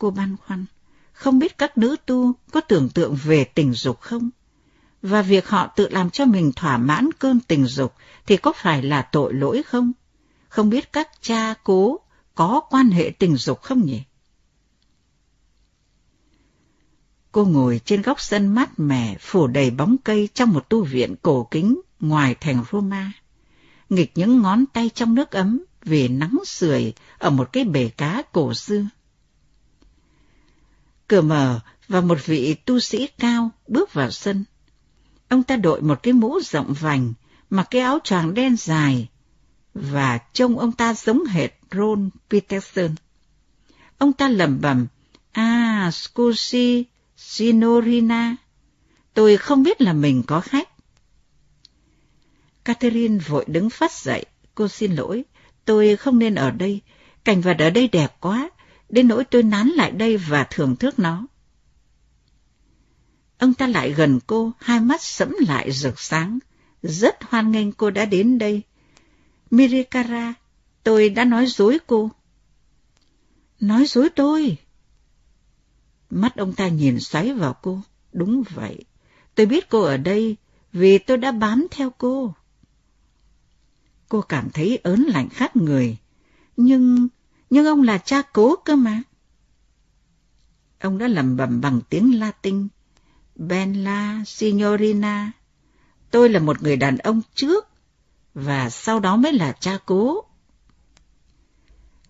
Cô 0.01 0.11
băn 0.11 0.37
khoăn, 0.37 0.65
không 1.13 1.39
biết 1.39 1.57
các 1.57 1.77
nữ 1.77 1.95
tu 2.05 2.33
có 2.51 2.61
tưởng 2.61 2.89
tượng 2.89 3.15
về 3.23 3.43
tình 3.43 3.73
dục 3.73 4.01
không? 4.01 4.29
Và 5.01 5.21
việc 5.21 5.47
họ 5.47 5.67
tự 5.75 5.87
làm 5.89 6.09
cho 6.09 6.25
mình 6.25 6.51
thỏa 6.55 6.77
mãn 6.77 7.09
cơn 7.19 7.39
tình 7.39 7.65
dục 7.65 7.93
thì 8.25 8.37
có 8.37 8.53
phải 8.55 8.83
là 8.83 9.01
tội 9.01 9.33
lỗi 9.33 9.63
không? 9.63 9.91
Không 10.47 10.69
biết 10.69 10.93
các 10.93 11.09
cha 11.21 11.53
cố 11.63 11.99
có 12.35 12.61
quan 12.69 12.89
hệ 12.89 13.11
tình 13.19 13.35
dục 13.35 13.61
không 13.61 13.85
nhỉ? 13.85 14.01
Cô 17.31 17.45
ngồi 17.45 17.81
trên 17.85 18.01
góc 18.01 18.21
sân 18.21 18.47
mát 18.47 18.79
mẻ 18.79 19.17
phủ 19.19 19.47
đầy 19.47 19.71
bóng 19.71 19.95
cây 20.03 20.29
trong 20.33 20.49
một 20.49 20.69
tu 20.69 20.83
viện 20.83 21.15
cổ 21.21 21.47
kính 21.51 21.81
ngoài 21.99 22.35
thành 22.39 22.63
Roma. 22.71 23.11
Nghịch 23.89 24.11
những 24.15 24.41
ngón 24.41 24.65
tay 24.65 24.89
trong 24.89 25.15
nước 25.15 25.31
ấm 25.31 25.65
vì 25.83 26.07
nắng 26.07 26.37
sưởi 26.45 26.93
ở 27.17 27.29
một 27.29 27.53
cái 27.53 27.63
bể 27.63 27.89
cá 27.89 28.23
cổ 28.31 28.53
xưa. 28.53 28.85
Cửa 31.11 31.21
mở 31.21 31.59
và 31.87 32.01
một 32.01 32.25
vị 32.25 32.53
tu 32.53 32.79
sĩ 32.79 33.07
cao 33.19 33.51
bước 33.67 33.93
vào 33.93 34.11
sân. 34.11 34.45
Ông 35.29 35.43
ta 35.43 35.55
đội 35.55 35.81
một 35.81 36.03
cái 36.03 36.13
mũ 36.13 36.39
rộng 36.41 36.73
vành, 36.79 37.13
mặc 37.49 37.67
cái 37.71 37.81
áo 37.81 37.99
choàng 38.03 38.33
đen 38.33 38.55
dài, 38.57 39.09
và 39.73 40.19
trông 40.33 40.59
ông 40.59 40.71
ta 40.71 40.93
giống 40.93 41.25
hệt 41.25 41.51
Ron 41.71 42.09
Peterson. 42.29 42.95
Ông 43.97 44.13
ta 44.13 44.29
lẩm 44.29 44.61
bẩm, 44.61 44.87
À, 45.31 45.89
scusi, 45.93 46.85
signorina, 47.17 48.35
tôi 49.13 49.37
không 49.37 49.63
biết 49.63 49.81
là 49.81 49.93
mình 49.93 50.23
có 50.27 50.41
khách. 50.41 50.69
Catherine 52.65 53.17
vội 53.17 53.45
đứng 53.47 53.69
phát 53.69 53.91
dậy, 53.91 54.25
cô 54.55 54.67
xin 54.67 54.95
lỗi, 54.95 55.23
tôi 55.65 55.95
không 55.95 56.19
nên 56.19 56.35
ở 56.35 56.51
đây, 56.51 56.81
cảnh 57.23 57.41
vật 57.41 57.57
ở 57.59 57.69
đây 57.69 57.87
đẹp 57.87 58.15
quá, 58.19 58.49
đến 58.91 59.07
nỗi 59.07 59.23
tôi 59.23 59.43
nán 59.43 59.67
lại 59.67 59.91
đây 59.91 60.17
và 60.17 60.43
thưởng 60.43 60.75
thức 60.75 60.99
nó. 60.99 61.27
Ông 63.37 63.53
ta 63.53 63.67
lại 63.67 63.93
gần 63.93 64.19
cô, 64.27 64.51
hai 64.59 64.79
mắt 64.79 65.01
sẫm 65.01 65.35
lại 65.47 65.71
rực 65.71 65.99
sáng. 65.99 66.39
Rất 66.83 67.23
hoan 67.23 67.51
nghênh 67.51 67.71
cô 67.71 67.89
đã 67.89 68.05
đến 68.05 68.37
đây. 68.37 68.61
Mirikara, 69.51 70.33
tôi 70.83 71.09
đã 71.09 71.25
nói 71.25 71.45
dối 71.47 71.77
cô. 71.87 72.11
Nói 73.59 73.85
dối 73.85 74.09
tôi? 74.09 74.57
Mắt 76.09 76.35
ông 76.35 76.53
ta 76.53 76.67
nhìn 76.67 76.99
xoáy 76.99 77.33
vào 77.33 77.53
cô. 77.61 77.81
Đúng 78.13 78.43
vậy, 78.55 78.83
tôi 79.35 79.45
biết 79.45 79.69
cô 79.69 79.81
ở 79.81 79.97
đây 79.97 80.35
vì 80.73 80.97
tôi 80.97 81.17
đã 81.17 81.31
bám 81.31 81.67
theo 81.71 81.89
cô. 81.97 82.33
Cô 84.09 84.21
cảm 84.21 84.49
thấy 84.49 84.79
ớn 84.83 85.03
lạnh 85.03 85.29
khát 85.29 85.55
người. 85.55 85.97
Nhưng, 86.57 87.07
nhưng 87.51 87.65
ông 87.65 87.83
là 87.83 87.97
cha 87.97 88.21
cố 88.21 88.55
cơ 88.55 88.75
mà. 88.75 89.01
Ông 90.79 90.97
đã 90.97 91.07
lẩm 91.07 91.37
bẩm 91.37 91.61
bằng 91.61 91.81
tiếng 91.89 92.19
Latin. 92.19 92.67
Bella 93.35 94.23
Signorina, 94.25 95.31
tôi 96.11 96.29
là 96.29 96.39
một 96.39 96.63
người 96.63 96.77
đàn 96.77 96.97
ông 96.97 97.21
trước, 97.35 97.67
và 98.33 98.69
sau 98.69 98.99
đó 98.99 99.15
mới 99.15 99.33
là 99.33 99.51
cha 99.51 99.77
cố. 99.85 100.23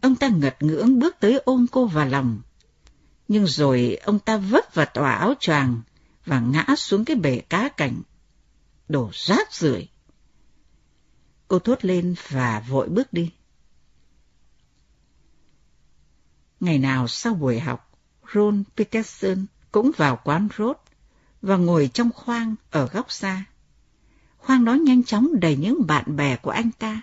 Ông 0.02 0.16
ta 0.16 0.28
ngật 0.28 0.56
ngưỡng 0.60 1.00
bước 1.00 1.16
tới 1.20 1.42
ôm 1.46 1.66
cô 1.72 1.86
vào 1.86 2.06
lòng. 2.06 2.42
Nhưng 3.28 3.48
rồi 3.48 3.98
ông 4.04 4.20
ta 4.20 4.38
vấp 4.38 4.74
vào 4.74 4.86
tòa 4.94 5.12
áo 5.12 5.34
choàng 5.40 5.82
và 6.26 6.40
ngã 6.40 6.66
xuống 6.78 7.06
cái 7.06 7.16
bể 7.16 7.40
cá 7.40 7.70
cảnh. 7.70 8.02
Đổ 8.90 9.10
rác 9.14 9.54
rưởi. 9.54 9.88
Cô 11.48 11.60
thốt 11.60 11.86
lên 11.86 12.16
và 12.30 12.64
vội 12.70 12.90
bước 12.90 13.14
đi. 13.14 13.32
Ngày 16.62 16.80
nào 16.80 17.08
sau 17.08 17.34
buổi 17.34 17.60
học, 17.60 17.92
Ron 18.34 18.64
Peterson 18.78 19.46
cũng 19.72 19.92
vào 19.98 20.20
quán 20.24 20.48
rốt 20.58 20.78
và 21.42 21.58
ngồi 21.58 21.90
trong 21.94 22.10
khoang 22.16 22.56
ở 22.72 22.88
góc 22.88 23.12
xa. 23.12 23.44
Khoang 24.38 24.66
đó 24.66 24.74
nhanh 24.74 25.04
chóng 25.04 25.40
đầy 25.40 25.56
những 25.56 25.88
bạn 25.88 26.16
bè 26.16 26.36
của 26.36 26.52
anh 26.52 26.72
ta 26.72 27.02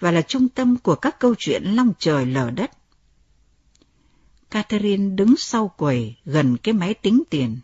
và 0.00 0.10
là 0.10 0.22
trung 0.22 0.48
tâm 0.48 0.76
của 0.76 0.94
các 0.94 1.20
câu 1.20 1.34
chuyện 1.38 1.62
long 1.64 1.92
trời 1.98 2.26
lở 2.26 2.50
đất. 2.50 2.70
Catherine 4.50 5.14
đứng 5.14 5.36
sau 5.36 5.68
quầy 5.68 6.16
gần 6.24 6.56
cái 6.56 6.74
máy 6.74 6.94
tính 6.94 7.22
tiền. 7.30 7.58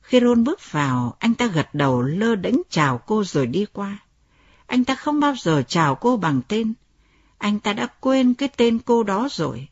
Khi 0.00 0.20
Ron 0.20 0.44
bước 0.44 0.72
vào, 0.72 1.16
anh 1.18 1.34
ta 1.34 1.46
gật 1.46 1.74
đầu 1.74 2.02
lơ 2.02 2.34
đánh 2.34 2.62
chào 2.70 2.98
cô 2.98 3.24
rồi 3.24 3.46
đi 3.46 3.66
qua. 3.72 3.98
Anh 4.66 4.84
ta 4.84 4.94
không 4.94 5.20
bao 5.20 5.34
giờ 5.38 5.62
chào 5.68 5.94
cô 5.94 6.16
bằng 6.16 6.40
tên. 6.48 6.74
Anh 7.38 7.60
ta 7.60 7.72
đã 7.72 7.86
quên 8.00 8.34
cái 8.34 8.48
tên 8.56 8.78
cô 8.78 9.02
đó 9.02 9.28
rồi. 9.30 9.68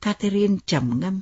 Catherine 0.00 0.56
trầm 0.66 1.00
ngâm. 1.00 1.20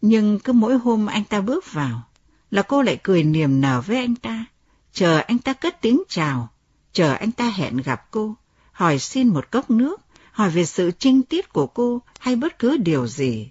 Nhưng 0.00 0.38
cứ 0.38 0.52
mỗi 0.52 0.78
hôm 0.78 1.06
anh 1.06 1.24
ta 1.24 1.40
bước 1.40 1.72
vào, 1.72 2.02
là 2.50 2.62
cô 2.62 2.82
lại 2.82 3.00
cười 3.02 3.22
niềm 3.22 3.60
nở 3.60 3.82
với 3.86 3.96
anh 3.96 4.16
ta, 4.16 4.44
chờ 4.92 5.18
anh 5.18 5.38
ta 5.38 5.52
cất 5.52 5.80
tiếng 5.80 6.02
chào, 6.08 6.48
chờ 6.92 7.12
anh 7.12 7.32
ta 7.32 7.50
hẹn 7.50 7.76
gặp 7.76 8.10
cô, 8.10 8.34
hỏi 8.72 8.98
xin 8.98 9.28
một 9.28 9.50
cốc 9.50 9.70
nước, 9.70 10.00
hỏi 10.32 10.50
về 10.50 10.64
sự 10.64 10.90
trinh 10.98 11.22
tiết 11.22 11.52
của 11.52 11.66
cô 11.66 12.02
hay 12.18 12.36
bất 12.36 12.58
cứ 12.58 12.76
điều 12.76 13.06
gì. 13.06 13.50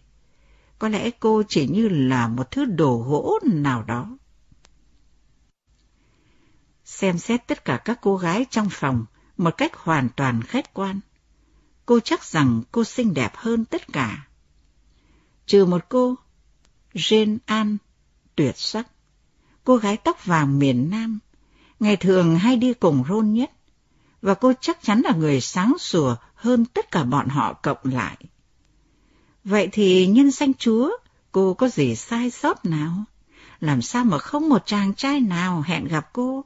Có 0.80 0.90
lẽ 0.90 1.10
cô 1.20 1.44
chỉ 1.48 1.68
như 1.68 1.90
là 1.90 2.28
một 2.28 2.52
thứ 2.52 2.66
đồ 2.66 3.06
gỗ 3.08 3.40
nào 3.44 3.84
đó. 3.84 4.18
Xem 6.86 7.18
xét 7.18 7.48
tất 7.48 7.66
cả 7.66 7.78
các 7.78 8.00
cô 8.02 8.18
gái 8.18 8.46
trong 8.50 8.68
phòng 8.72 9.06
một 9.38 9.58
cách 9.58 9.76
hoàn 9.76 10.10
toàn 10.16 10.42
khách 10.42 10.74
quan. 10.74 11.00
Cô 11.90 12.00
chắc 12.00 12.24
rằng 12.24 12.62
cô 12.72 12.84
xinh 12.84 13.14
đẹp 13.14 13.32
hơn 13.36 13.66
tất 13.66 13.88
cả. 13.94 14.28
Trừ 15.46 15.66
một 15.66 15.86
cô, 15.90 16.16
Jane 16.94 17.38
an 17.46 17.78
tuyệt 18.36 18.58
sắc. 18.58 18.88
Cô 19.64 19.78
gái 19.78 19.98
tóc 19.98 20.26
vàng 20.26 20.60
miền 20.60 20.90
Nam, 20.90 21.20
ngày 21.80 21.98
thường 21.98 22.36
hay 22.36 22.56
đi 22.56 22.74
cùng 22.74 23.04
Ron 23.10 23.34
nhất, 23.34 23.52
và 24.22 24.34
cô 24.34 24.54
chắc 24.62 24.82
chắn 24.82 25.02
là 25.02 25.12
người 25.12 25.42
sáng 25.42 25.74
sủa 25.80 26.16
hơn 26.34 26.66
tất 26.66 26.92
cả 26.92 27.04
bọn 27.04 27.28
họ 27.28 27.54
cộng 27.54 27.78
lại. 27.84 28.18
Vậy 29.44 29.70
thì 29.72 30.08
nhân 30.08 30.32
danh 30.32 30.54
Chúa, 30.54 30.92
cô 31.32 31.54
có 31.54 31.70
gì 31.70 31.96
sai 31.96 32.30
sót 32.30 32.66
nào? 32.66 33.04
Làm 33.60 33.82
sao 33.82 34.06
mà 34.06 34.18
không 34.18 34.50
một 34.50 34.66
chàng 34.66 34.94
trai 34.94 35.20
nào 35.20 35.62
hẹn 35.62 35.88
gặp 35.88 36.10
cô? 36.14 36.46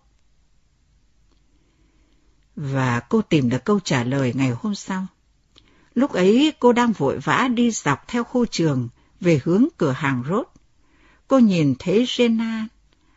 Và 2.56 2.99
cô 2.99 3.22
tìm 3.22 3.49
được 3.49 3.65
câu 3.65 3.80
trả 3.80 4.03
lời 4.03 4.34
ngày 4.36 4.52
hôm 4.61 4.76
sau. 4.76 5.07
Lúc 5.95 6.11
ấy 6.14 6.53
cô 6.60 6.74
đang 6.74 6.91
vội 6.91 7.20
vã 7.20 7.48
đi 7.53 7.72
dọc 7.72 8.07
theo 8.07 8.24
khu 8.24 8.45
trường 8.45 8.90
về 9.22 9.41
hướng 9.44 9.68
cửa 9.78 9.91
hàng 9.91 10.24
rốt. 10.30 10.48
Cô 11.28 11.40
nhìn 11.40 11.76
thấy 11.80 12.06
Jenna 12.06 12.65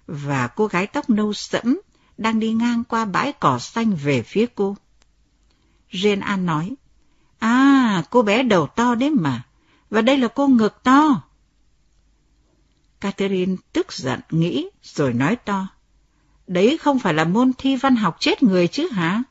và 0.06 0.46
cô 0.46 0.66
gái 0.66 0.86
tóc 0.86 1.10
nâu 1.10 1.32
sẫm 1.32 1.80
đang 2.18 2.40
đi 2.40 2.52
ngang 2.52 2.84
qua 2.84 3.04
bãi 3.04 3.32
cỏ 3.32 3.58
xanh 3.58 3.94
về 3.94 4.22
phía 4.22 4.46
cô. 4.54 4.76
Jenna 5.90 6.44
nói, 6.44 6.74
À, 7.38 8.02
cô 8.10 8.22
bé 8.22 8.42
đầu 8.42 8.66
to 8.66 8.94
đấy 8.94 9.10
mà, 9.10 9.42
và 9.90 10.00
đây 10.00 10.18
là 10.18 10.28
cô 10.28 10.48
ngực 10.48 10.82
to. 10.82 11.22
Catherine 13.00 13.56
tức 13.72 13.92
giận 13.92 14.20
nghĩ 14.30 14.68
rồi 14.82 15.12
nói 15.12 15.36
to, 15.36 15.68
Đấy 16.46 16.78
không 16.78 16.98
phải 16.98 17.14
là 17.14 17.24
môn 17.24 17.52
thi 17.58 17.76
văn 17.76 17.96
học 17.96 18.16
chết 18.20 18.42
người 18.42 18.68
chứ 18.68 18.88
hả? 18.92 19.22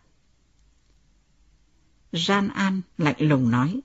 Gian 2.15 2.49
An 2.49 2.81
lạnh 2.97 3.15
lùng 3.19 3.51
nói, 3.51 3.79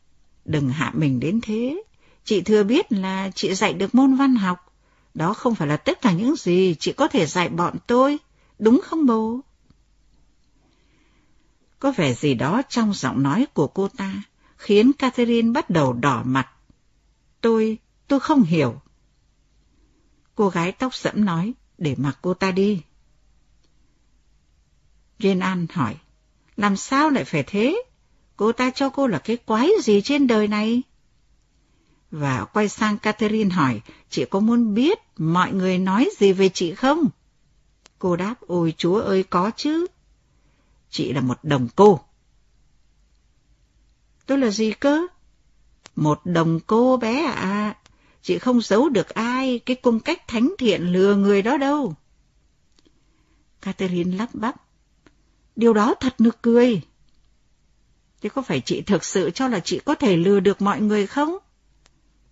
đừng 0.44 0.69
hạ 0.69 0.93
mình 0.94 1.20
đến 1.20 1.40
thế. 1.43 1.82
Chị 2.24 2.40
thừa 2.40 2.65
biết 2.65 2.93
là 2.93 3.31
chị 3.35 3.55
dạy 3.55 3.73
được 3.73 3.94
môn 3.94 4.15
văn 4.15 4.35
học. 4.35 4.73
Đó 5.15 5.35
không 5.35 5.55
phải 5.55 5.69
là 5.69 5.77
tất 5.77 6.01
cả 6.01 6.12
những 6.12 6.36
gì 6.36 6.74
chị 6.78 6.93
có 6.93 7.09
thể 7.09 7.27
dạy 7.27 7.48
bọn 7.48 7.77
tôi. 7.86 8.19
Đúng 8.59 8.81
không 8.85 9.07
bố? 9.07 9.40
Có 11.78 11.93
vẻ 11.93 12.15
gì 12.15 12.35
đó 12.35 12.62
trong 12.69 12.94
giọng 12.94 13.23
nói 13.23 13.47
của 13.55 13.66
cô 13.66 13.89
ta 13.89 14.23
khiến 14.57 14.93
Catherine 14.93 15.52
bắt 15.52 15.70
đầu 15.70 15.93
đỏ 15.93 16.23
mặt. 16.24 16.48
Tôi, 17.40 17.78
tôi 18.09 18.20
không 18.20 18.43
hiểu. 18.43 18.81
Cô 20.35 20.48
gái 20.48 20.73
tóc 20.73 20.94
sẫm 20.94 21.24
nói, 21.24 21.55
để 21.78 21.94
mặc 21.98 22.19
cô 22.23 22.35
ta 22.35 22.51
đi. 22.51 22.82
Jane 25.19 25.40
An 25.40 25.66
hỏi, 25.73 25.97
làm 26.57 26.77
sao 26.77 27.11
lại 27.11 27.24
phải 27.24 27.43
thế? 27.47 27.82
Cô 28.40 28.52
ta 28.52 28.70
cho 28.70 28.90
cô 28.90 29.06
là 29.06 29.18
cái 29.18 29.36
quái 29.36 29.70
gì 29.82 30.02
trên 30.02 30.26
đời 30.26 30.48
này? 30.48 30.82
Và 32.10 32.44
quay 32.44 32.68
sang 32.68 32.98
Catherine 32.98 33.54
hỏi, 33.54 33.80
chị 34.10 34.24
có 34.24 34.40
muốn 34.40 34.74
biết 34.74 34.98
mọi 35.16 35.52
người 35.52 35.78
nói 35.78 36.08
gì 36.18 36.32
về 36.32 36.48
chị 36.48 36.74
không? 36.74 37.08
Cô 37.98 38.16
đáp, 38.16 38.34
ôi 38.46 38.74
chúa 38.76 39.00
ơi 39.00 39.22
có 39.22 39.50
chứ. 39.56 39.86
Chị 40.90 41.12
là 41.12 41.20
một 41.20 41.38
đồng 41.42 41.68
cô. 41.76 42.00
Tôi 44.26 44.38
là 44.38 44.50
gì 44.50 44.72
cơ? 44.72 45.06
Một 45.96 46.20
đồng 46.24 46.60
cô 46.66 46.96
bé 46.96 47.22
à. 47.24 47.76
Chị 48.22 48.38
không 48.38 48.60
giấu 48.60 48.88
được 48.88 49.08
ai 49.08 49.58
cái 49.58 49.76
cung 49.76 50.00
cách 50.00 50.28
thánh 50.28 50.54
thiện 50.58 50.92
lừa 50.92 51.14
người 51.14 51.42
đó 51.42 51.56
đâu. 51.56 51.94
Catherine 53.60 54.16
lắp 54.16 54.28
bắp. 54.32 54.54
Điều 55.56 55.72
đó 55.72 55.94
thật 56.00 56.20
nực 56.20 56.42
cười. 56.42 56.82
Thế 58.20 58.28
có 58.28 58.42
phải 58.42 58.60
chị 58.60 58.82
thực 58.82 59.05
sự 59.05 59.30
cho 59.30 59.48
là 59.48 59.60
chị 59.60 59.80
có 59.84 59.94
thể 59.94 60.16
lừa 60.16 60.40
được 60.40 60.62
mọi 60.62 60.80
người 60.80 61.06
không? 61.06 61.38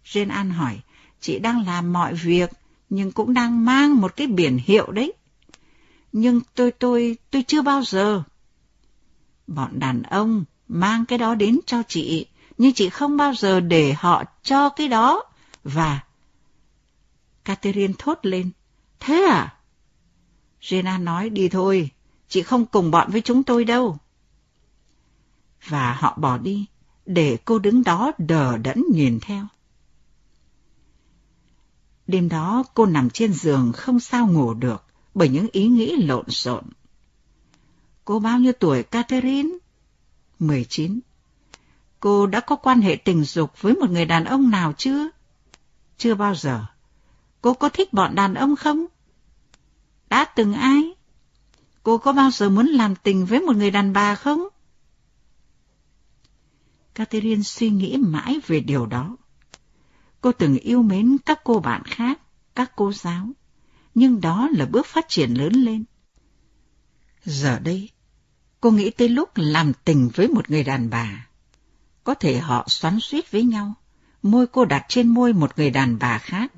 Jane 0.05 0.31
An 0.31 0.51
hỏi, 0.51 0.81
chị 1.21 1.39
đang 1.39 1.67
làm 1.67 1.93
mọi 1.93 2.15
việc, 2.15 2.51
nhưng 2.91 3.13
cũng 3.13 3.35
đang 3.35 3.65
mang 3.65 3.97
một 3.97 4.17
cái 4.17 4.27
biển 4.27 4.59
hiệu 4.65 4.93
đấy. 4.93 5.13
Nhưng 6.13 6.41
tôi, 6.55 6.71
tôi, 6.71 7.17
tôi 7.31 7.45
chưa 7.47 7.63
bao 7.63 7.83
giờ. 7.83 8.23
Bọn 9.47 9.79
đàn 9.79 10.03
ông 10.03 10.45
mang 10.69 11.05
cái 11.07 11.19
đó 11.19 11.35
đến 11.35 11.59
cho 11.67 11.83
chị, 11.89 12.27
nhưng 12.59 12.73
chị 12.73 12.89
không 12.89 13.17
bao 13.17 13.35
giờ 13.35 13.61
để 13.61 13.93
họ 13.93 14.25
cho 14.43 14.69
cái 14.69 14.89
đó. 14.89 15.25
Và... 15.65 16.01
Catherine 17.45 17.95
thốt 17.99 18.19
lên, 18.23 18.51
thế 19.01 19.25
à? 19.25 19.55
Jenna 20.61 21.05
nói, 21.05 21.31
đi 21.31 21.49
thôi, 21.49 21.91
chị 22.29 22.43
không 22.43 22.67
cùng 22.67 22.91
bọn 22.91 23.11
với 23.11 23.21
chúng 23.21 23.43
tôi 23.43 23.65
đâu 23.65 23.99
và 25.65 25.93
họ 25.93 26.17
bỏ 26.21 26.39
đi, 26.39 26.67
để 27.07 27.39
cô 27.45 27.59
đứng 27.59 27.85
đó 27.85 28.13
đờ 28.19 28.57
đẫn 28.57 28.85
nhìn 28.93 29.19
theo. 29.21 29.47
Đêm 32.07 32.29
đó 32.29 32.65
cô 32.75 32.87
nằm 32.87 33.11
trên 33.11 33.33
giường 33.33 33.73
không 33.73 34.01
sao 34.01 34.27
ngủ 34.27 34.55
được 34.55 34.85
bởi 35.15 35.29
những 35.29 35.47
ý 35.53 35.67
nghĩ 35.67 35.97
lộn 35.97 36.31
xộn. 36.31 36.65
Cô 38.05 38.19
bao 38.19 38.39
nhiêu 38.39 38.53
tuổi 38.53 38.83
Catherine? 38.83 39.51
19. 40.39 41.01
Cô 42.01 42.27
đã 42.27 42.41
có 42.41 42.57
quan 42.57 42.81
hệ 42.81 42.97
tình 42.97 43.25
dục 43.25 43.63
với 43.63 43.75
một 43.75 43.91
người 43.91 44.05
đàn 44.05 44.25
ông 44.25 44.51
nào 44.51 44.73
chưa? 44.77 45.09
Chưa 45.99 46.15
bao 46.15 46.35
giờ. 46.35 46.65
Cô 47.41 47.55
có 47.55 47.69
thích 47.69 47.93
bọn 47.93 48.15
đàn 48.15 48.35
ông 48.35 48.57
không? 48.57 48.87
Đã 50.09 50.25
từng 50.25 50.55
ai? 50.55 50.95
Cô 51.83 51.99
có 51.99 52.13
bao 52.13 52.31
giờ 52.31 52.49
muốn 52.49 52.67
làm 52.67 52.95
tình 52.97 53.27
với 53.27 53.41
một 53.41 53.57
người 53.57 53.71
đàn 53.71 53.93
bà 53.93 54.15
không? 54.15 54.49
Catherine 56.99 57.43
suy 57.43 57.71
nghĩ 57.71 57.97
mãi 57.97 58.41
về 58.47 58.61
điều 58.61 58.87
đó. 58.87 59.17
Cô 60.21 60.33
từng 60.33 60.59
yêu 60.59 60.83
mến 60.83 61.17
các 61.27 61.41
cô 61.45 61.61
bạn 61.61 61.83
khác, 61.85 62.21
các 62.55 62.73
cô 62.77 62.93
giáo, 62.93 63.29
nhưng 63.95 64.21
đó 64.21 64.49
là 64.53 64.67
bước 64.67 64.87
phát 64.87 65.09
triển 65.09 65.35
lớn 65.35 65.53
lên. 65.53 65.85
Giờ 67.25 67.59
đây, 67.59 67.91
cô 68.61 68.71
nghĩ 68.71 68.91
tới 68.91 69.09
lúc 69.09 69.29
làm 69.35 69.73
tình 69.85 70.11
với 70.15 70.29
một 70.29 70.51
người 70.51 70.65
đàn 70.65 70.91
bà. 70.91 71.27
Có 72.05 72.15
thể 72.15 72.39
họ 72.39 72.65
xoắn 72.69 72.99
suýt 73.01 73.31
với 73.31 73.45
nhau, 73.45 73.75
môi 74.23 74.47
cô 74.47 74.65
đặt 74.65 74.85
trên 74.89 75.09
môi 75.09 75.33
một 75.33 75.59
người 75.59 75.71
đàn 75.71 75.99
bà 75.99 76.19
khác, 76.19 76.53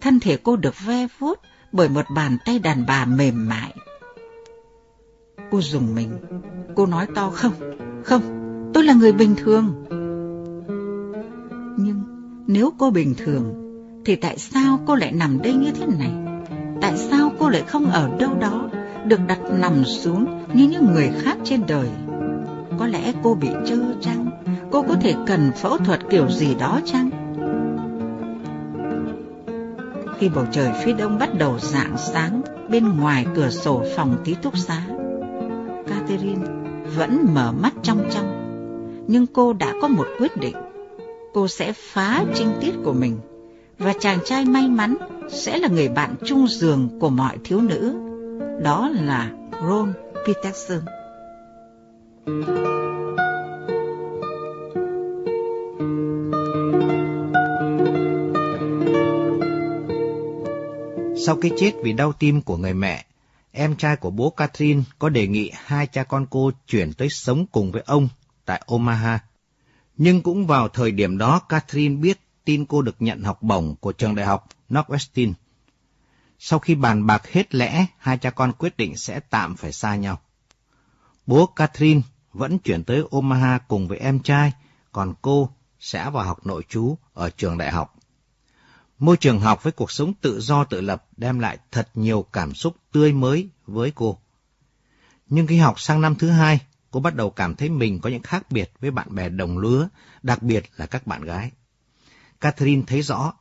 thân 0.00 0.20
thể 0.20 0.36
cô 0.42 0.56
được 0.56 0.74
ve 0.80 1.06
vuốt 1.18 1.40
bởi 1.72 1.88
một 1.88 2.04
bàn 2.14 2.38
tay 2.44 2.58
đàn 2.58 2.86
bà 2.86 3.04
mềm 3.04 3.48
mại. 3.48 3.74
Cô 5.50 5.60
dùng 5.60 5.94
mình, 5.94 6.18
cô 6.76 6.86
nói 6.86 7.06
to 7.14 7.30
không, 7.30 7.54
không, 8.04 8.39
Tôi 8.80 8.86
là 8.86 8.94
người 8.94 9.12
bình 9.12 9.34
thường. 9.36 9.74
Nhưng 11.76 12.02
nếu 12.46 12.72
cô 12.78 12.90
bình 12.90 13.14
thường, 13.18 13.54
thì 14.04 14.16
tại 14.16 14.38
sao 14.38 14.80
cô 14.86 14.94
lại 14.94 15.12
nằm 15.12 15.42
đây 15.42 15.54
như 15.54 15.70
thế 15.72 15.86
này? 15.98 16.12
Tại 16.80 16.96
sao 16.96 17.32
cô 17.38 17.48
lại 17.48 17.62
không 17.66 17.84
ở 17.84 18.10
đâu 18.18 18.30
đó, 18.40 18.70
được 19.06 19.20
đặt 19.28 19.38
nằm 19.60 19.84
xuống 19.84 20.44
như 20.54 20.68
những 20.68 20.92
người 20.92 21.10
khác 21.18 21.36
trên 21.44 21.60
đời? 21.68 21.88
Có 22.78 22.86
lẽ 22.86 23.12
cô 23.22 23.34
bị 23.34 23.48
trơ 23.66 23.76
chăng 24.00 24.26
cô 24.70 24.82
có 24.82 24.94
thể 25.00 25.14
cần 25.26 25.50
phẫu 25.56 25.76
thuật 25.76 26.00
kiểu 26.10 26.28
gì 26.30 26.54
đó 26.54 26.80
chăng? 26.84 27.10
Khi 30.18 30.28
bầu 30.28 30.44
trời 30.52 30.70
phía 30.84 30.92
đông 30.92 31.18
bắt 31.18 31.38
đầu 31.38 31.58
rạng 31.58 31.96
sáng 31.98 32.42
bên 32.70 32.96
ngoài 32.96 33.26
cửa 33.34 33.50
sổ 33.50 33.84
phòng 33.96 34.16
ký 34.24 34.34
túc 34.42 34.58
xá, 34.58 34.82
Catherine 35.86 36.46
vẫn 36.96 37.26
mở 37.34 37.52
mắt 37.52 37.72
trong 37.82 38.08
trong, 38.10 38.39
nhưng 39.10 39.26
cô 39.26 39.52
đã 39.52 39.74
có 39.82 39.88
một 39.88 40.06
quyết 40.18 40.36
định. 40.36 40.56
Cô 41.34 41.48
sẽ 41.48 41.72
phá 41.72 42.24
trinh 42.34 42.52
tiết 42.60 42.72
của 42.84 42.92
mình, 42.92 43.18
và 43.78 43.92
chàng 44.00 44.18
trai 44.24 44.44
may 44.44 44.68
mắn 44.68 44.96
sẽ 45.30 45.58
là 45.58 45.68
người 45.68 45.88
bạn 45.88 46.14
chung 46.24 46.46
giường 46.48 46.98
của 47.00 47.08
mọi 47.08 47.36
thiếu 47.44 47.60
nữ. 47.60 47.94
Đó 48.62 48.88
là 48.88 49.30
Ron 49.68 49.92
Peterson. 50.26 50.80
Sau 61.26 61.36
cái 61.36 61.50
chết 61.56 61.72
vì 61.82 61.92
đau 61.92 62.12
tim 62.12 62.42
của 62.42 62.56
người 62.56 62.74
mẹ, 62.74 63.04
em 63.52 63.76
trai 63.76 63.96
của 63.96 64.10
bố 64.10 64.30
Catherine 64.30 64.82
có 64.98 65.08
đề 65.08 65.26
nghị 65.26 65.50
hai 65.54 65.86
cha 65.86 66.02
con 66.02 66.26
cô 66.30 66.50
chuyển 66.66 66.92
tới 66.92 67.08
sống 67.08 67.46
cùng 67.52 67.72
với 67.72 67.82
ông 67.86 68.08
tại 68.50 68.62
Omaha. 68.66 69.18
Nhưng 69.96 70.22
cũng 70.22 70.46
vào 70.46 70.68
thời 70.68 70.90
điểm 70.90 71.18
đó, 71.18 71.38
Catherine 71.38 71.96
biết 71.96 72.20
tin 72.44 72.66
cô 72.66 72.82
được 72.82 72.96
nhận 72.98 73.22
học 73.22 73.42
bổng 73.42 73.76
của 73.80 73.92
trường 73.92 74.14
đại 74.14 74.26
học 74.26 74.48
Northwestern. 74.68 75.32
Sau 76.38 76.58
khi 76.58 76.74
bàn 76.74 77.06
bạc 77.06 77.28
hết 77.28 77.54
lẽ, 77.54 77.86
hai 77.98 78.18
cha 78.18 78.30
con 78.30 78.52
quyết 78.58 78.76
định 78.76 78.96
sẽ 78.96 79.20
tạm 79.20 79.56
phải 79.56 79.72
xa 79.72 79.96
nhau. 79.96 80.20
Bố 81.26 81.46
Catherine 81.46 82.00
vẫn 82.32 82.58
chuyển 82.58 82.84
tới 82.84 83.02
Omaha 83.10 83.58
cùng 83.58 83.88
với 83.88 83.98
em 83.98 84.20
trai, 84.20 84.52
còn 84.92 85.14
cô 85.22 85.50
sẽ 85.80 86.10
vào 86.10 86.24
học 86.24 86.46
nội 86.46 86.62
trú 86.68 86.96
ở 87.14 87.30
trường 87.30 87.58
đại 87.58 87.72
học. 87.72 87.94
Môi 88.98 89.16
trường 89.16 89.40
học 89.40 89.62
với 89.62 89.72
cuộc 89.72 89.90
sống 89.90 90.14
tự 90.14 90.40
do 90.40 90.64
tự 90.64 90.80
lập 90.80 91.06
đem 91.16 91.38
lại 91.38 91.58
thật 91.70 91.90
nhiều 91.94 92.26
cảm 92.32 92.54
xúc 92.54 92.76
tươi 92.92 93.12
mới 93.12 93.48
với 93.66 93.92
cô. 93.94 94.18
Nhưng 95.26 95.46
khi 95.46 95.58
học 95.58 95.80
sang 95.80 96.00
năm 96.00 96.14
thứ 96.14 96.30
hai, 96.30 96.60
cô 96.90 97.00
bắt 97.00 97.14
đầu 97.14 97.30
cảm 97.30 97.54
thấy 97.54 97.68
mình 97.68 97.98
có 98.00 98.10
những 98.10 98.22
khác 98.22 98.50
biệt 98.50 98.72
với 98.80 98.90
bạn 98.90 99.14
bè 99.14 99.28
đồng 99.28 99.58
lứa, 99.58 99.88
đặc 100.22 100.42
biệt 100.42 100.64
là 100.76 100.86
các 100.86 101.06
bạn 101.06 101.22
gái. 101.22 101.50
Catherine 102.40 102.82
thấy 102.86 103.02
rõ, 103.02 103.32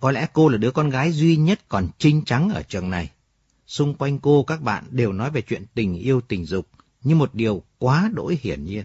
có 0.00 0.10
lẽ 0.10 0.26
cô 0.32 0.48
là 0.48 0.58
đứa 0.58 0.70
con 0.70 0.90
gái 0.90 1.12
duy 1.12 1.36
nhất 1.36 1.60
còn 1.68 1.88
trinh 1.98 2.24
trắng 2.24 2.50
ở 2.50 2.62
trường 2.62 2.90
này. 2.90 3.10
Xung 3.66 3.94
quanh 3.94 4.18
cô 4.18 4.42
các 4.42 4.62
bạn 4.62 4.84
đều 4.90 5.12
nói 5.12 5.30
về 5.30 5.40
chuyện 5.40 5.64
tình 5.74 5.94
yêu 5.94 6.20
tình 6.20 6.44
dục 6.44 6.68
như 7.04 7.14
một 7.14 7.34
điều 7.34 7.62
quá 7.78 8.10
đỗi 8.14 8.38
hiển 8.42 8.64
nhiên. 8.64 8.84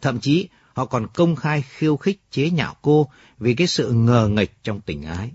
Thậm 0.00 0.20
chí 0.20 0.48
họ 0.72 0.86
còn 0.86 1.06
công 1.14 1.36
khai 1.36 1.62
khiêu 1.62 1.96
khích 1.96 2.20
chế 2.30 2.50
nhạo 2.50 2.76
cô 2.82 3.08
vì 3.38 3.54
cái 3.54 3.66
sự 3.66 3.92
ngờ 3.92 4.28
nghịch 4.28 4.52
trong 4.62 4.80
tình 4.80 5.02
ái. 5.02 5.30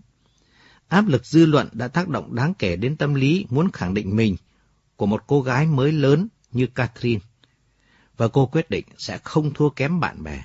Áp 0.88 1.08
lực 1.08 1.26
dư 1.26 1.46
luận 1.46 1.68
đã 1.72 1.88
tác 1.88 2.10
động 2.10 2.36
đáng 2.36 2.54
kể 2.54 2.76
đến 2.76 2.98
tâm 2.98 3.14
lý 3.14 3.46
muốn 3.50 3.72
khẳng 3.72 3.94
định 3.94 4.16
mình 4.16 4.36
của 4.96 5.06
một 5.06 5.24
cô 5.28 5.42
gái 5.42 5.66
mới 5.66 5.92
lớn 5.92 6.28
như 6.52 6.68
Catherine. 6.68 7.22
Và 8.20 8.28
cô 8.28 8.46
quyết 8.46 8.70
định 8.70 8.86
sẽ 8.98 9.18
không 9.24 9.54
thua 9.54 9.70
kém 9.70 10.00
bạn 10.00 10.24
bè. 10.24 10.44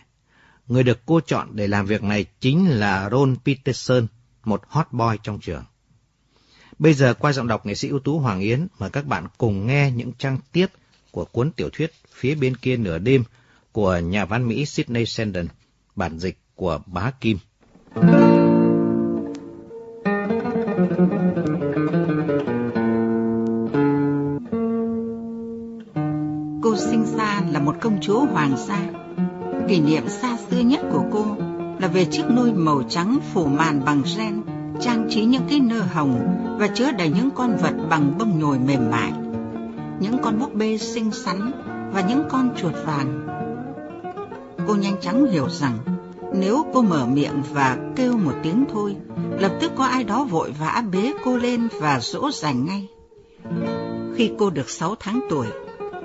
Người 0.68 0.82
được 0.82 1.00
cô 1.06 1.20
chọn 1.20 1.48
để 1.52 1.68
làm 1.68 1.86
việc 1.86 2.02
này 2.02 2.26
chính 2.40 2.68
là 2.68 3.08
Ron 3.10 3.36
Peterson, 3.44 4.06
một 4.44 4.62
hot 4.68 4.86
boy 4.92 5.18
trong 5.22 5.40
trường. 5.40 5.64
Bây 6.78 6.94
giờ 6.94 7.14
qua 7.14 7.32
giọng 7.32 7.48
đọc 7.48 7.66
nghệ 7.66 7.74
sĩ 7.74 7.88
ưu 7.88 7.98
tú 7.98 8.18
Hoàng 8.18 8.40
Yến, 8.40 8.66
mời 8.78 8.90
các 8.90 9.06
bạn 9.06 9.26
cùng 9.38 9.66
nghe 9.66 9.90
những 9.90 10.12
trang 10.18 10.38
tiếp 10.52 10.66
của 11.10 11.24
cuốn 11.24 11.50
tiểu 11.50 11.68
thuyết 11.72 11.92
Phía 12.14 12.34
bên 12.34 12.56
kia 12.56 12.76
nửa 12.76 12.98
đêm 12.98 13.24
của 13.72 13.98
nhà 13.98 14.24
văn 14.24 14.48
Mỹ 14.48 14.66
Sidney 14.66 15.06
Sheldon, 15.06 15.46
bản 15.96 16.18
dịch 16.18 16.38
của 16.54 16.80
Bá 16.86 17.10
Kim. 17.10 17.38
Cô 17.94 18.43
chúa 28.06 28.26
hoàng 28.32 28.56
gia. 28.56 28.78
Kỷ 29.68 29.80
niệm 29.80 30.08
xa 30.08 30.36
xưa 30.36 30.60
nhất 30.60 30.80
của 30.92 31.04
cô 31.12 31.36
là 31.80 31.88
về 31.88 32.04
chiếc 32.04 32.24
nôi 32.30 32.52
màu 32.52 32.82
trắng 32.88 33.18
phủ 33.32 33.46
màn 33.46 33.84
bằng 33.84 34.02
ren, 34.04 34.42
trang 34.80 35.06
trí 35.10 35.24
những 35.24 35.42
cái 35.48 35.60
nơ 35.60 35.80
hồng 35.80 36.20
và 36.58 36.66
chứa 36.66 36.90
đầy 36.92 37.08
những 37.08 37.30
con 37.30 37.56
vật 37.56 37.74
bằng 37.90 38.18
bông 38.18 38.38
nhồi 38.38 38.58
mềm 38.58 38.90
mại. 38.90 39.12
Những 40.00 40.18
con 40.22 40.38
búp 40.38 40.54
bê 40.54 40.78
xinh 40.78 41.10
xắn 41.10 41.52
và 41.92 42.00
những 42.00 42.24
con 42.30 42.54
chuột 42.56 42.74
vàng. 42.86 43.26
Cô 44.66 44.74
nhanh 44.74 45.00
chóng 45.00 45.30
hiểu 45.30 45.48
rằng 45.48 45.78
nếu 46.34 46.66
cô 46.74 46.82
mở 46.82 47.06
miệng 47.06 47.42
và 47.52 47.78
kêu 47.96 48.16
một 48.16 48.34
tiếng 48.42 48.64
thôi, 48.72 48.96
lập 49.40 49.52
tức 49.60 49.72
có 49.76 49.84
ai 49.84 50.04
đó 50.04 50.24
vội 50.24 50.54
vã 50.60 50.82
bế 50.92 51.12
cô 51.24 51.36
lên 51.36 51.68
và 51.80 52.00
dỗ 52.00 52.30
dành 52.30 52.66
ngay. 52.66 52.88
Khi 54.16 54.30
cô 54.38 54.50
được 54.50 54.70
6 54.70 54.94
tháng 55.00 55.20
tuổi, 55.30 55.46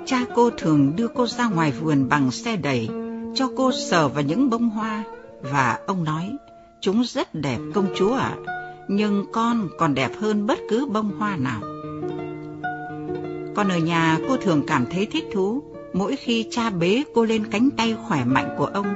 cha 0.06 0.24
cô 0.34 0.50
thường 0.50 0.96
đưa 0.96 1.08
cô 1.08 1.26
ra 1.26 1.48
ngoài 1.48 1.72
vườn 1.72 2.08
bằng 2.08 2.30
xe 2.30 2.56
đẩy, 2.56 2.88
cho 3.34 3.50
cô 3.56 3.72
sờ 3.72 4.08
vào 4.08 4.22
những 4.22 4.50
bông 4.50 4.70
hoa, 4.70 5.04
và 5.42 5.78
ông 5.86 6.04
nói, 6.04 6.36
chúng 6.80 7.02
rất 7.04 7.34
đẹp 7.34 7.58
công 7.74 7.86
chúa 7.96 8.14
ạ, 8.14 8.36
nhưng 8.88 9.24
con 9.32 9.68
còn 9.78 9.94
đẹp 9.94 10.10
hơn 10.20 10.46
bất 10.46 10.58
cứ 10.68 10.86
bông 10.86 11.10
hoa 11.18 11.36
nào. 11.36 11.60
Còn 13.54 13.68
ở 13.68 13.78
nhà 13.78 14.18
cô 14.28 14.36
thường 14.36 14.62
cảm 14.66 14.86
thấy 14.90 15.06
thích 15.06 15.24
thú 15.32 15.62
mỗi 15.92 16.16
khi 16.16 16.46
cha 16.50 16.70
bế 16.70 17.02
cô 17.14 17.24
lên 17.24 17.46
cánh 17.50 17.70
tay 17.70 17.96
khỏe 18.08 18.24
mạnh 18.24 18.54
của 18.58 18.66
ông 18.66 18.86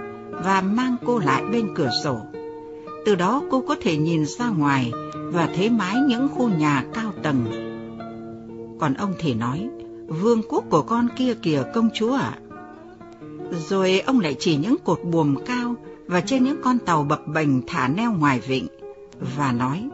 và 0.44 0.60
mang 0.60 0.96
cô 1.06 1.18
lại 1.18 1.42
bên 1.52 1.68
cửa 1.74 1.90
sổ. 2.04 2.20
Từ 3.06 3.14
đó 3.14 3.42
cô 3.50 3.60
có 3.60 3.76
thể 3.82 3.96
nhìn 3.96 4.26
ra 4.26 4.48
ngoài 4.48 4.92
và 5.14 5.48
thấy 5.56 5.70
mái 5.70 5.96
những 5.96 6.28
khu 6.28 6.48
nhà 6.48 6.84
cao 6.94 7.12
tầng. 7.22 7.44
Còn 8.80 8.94
ông 8.94 9.14
thì 9.18 9.34
nói, 9.34 9.68
vương 10.08 10.42
quốc 10.48 10.64
của 10.70 10.82
con 10.82 11.08
kia 11.16 11.34
kìa 11.42 11.62
công 11.74 11.88
chúa 11.94 12.12
ạ. 12.12 12.38
Rồi 13.68 14.00
ông 14.00 14.20
lại 14.20 14.36
chỉ 14.38 14.56
những 14.56 14.76
cột 14.84 15.00
buồm 15.04 15.36
cao 15.46 15.74
và 16.06 16.20
trên 16.20 16.44
những 16.44 16.60
con 16.62 16.78
tàu 16.78 17.02
bập 17.04 17.26
bềnh 17.26 17.66
thả 17.66 17.88
neo 17.88 18.12
ngoài 18.12 18.40
vịnh 18.40 18.66
và 19.36 19.52
nói, 19.52 19.88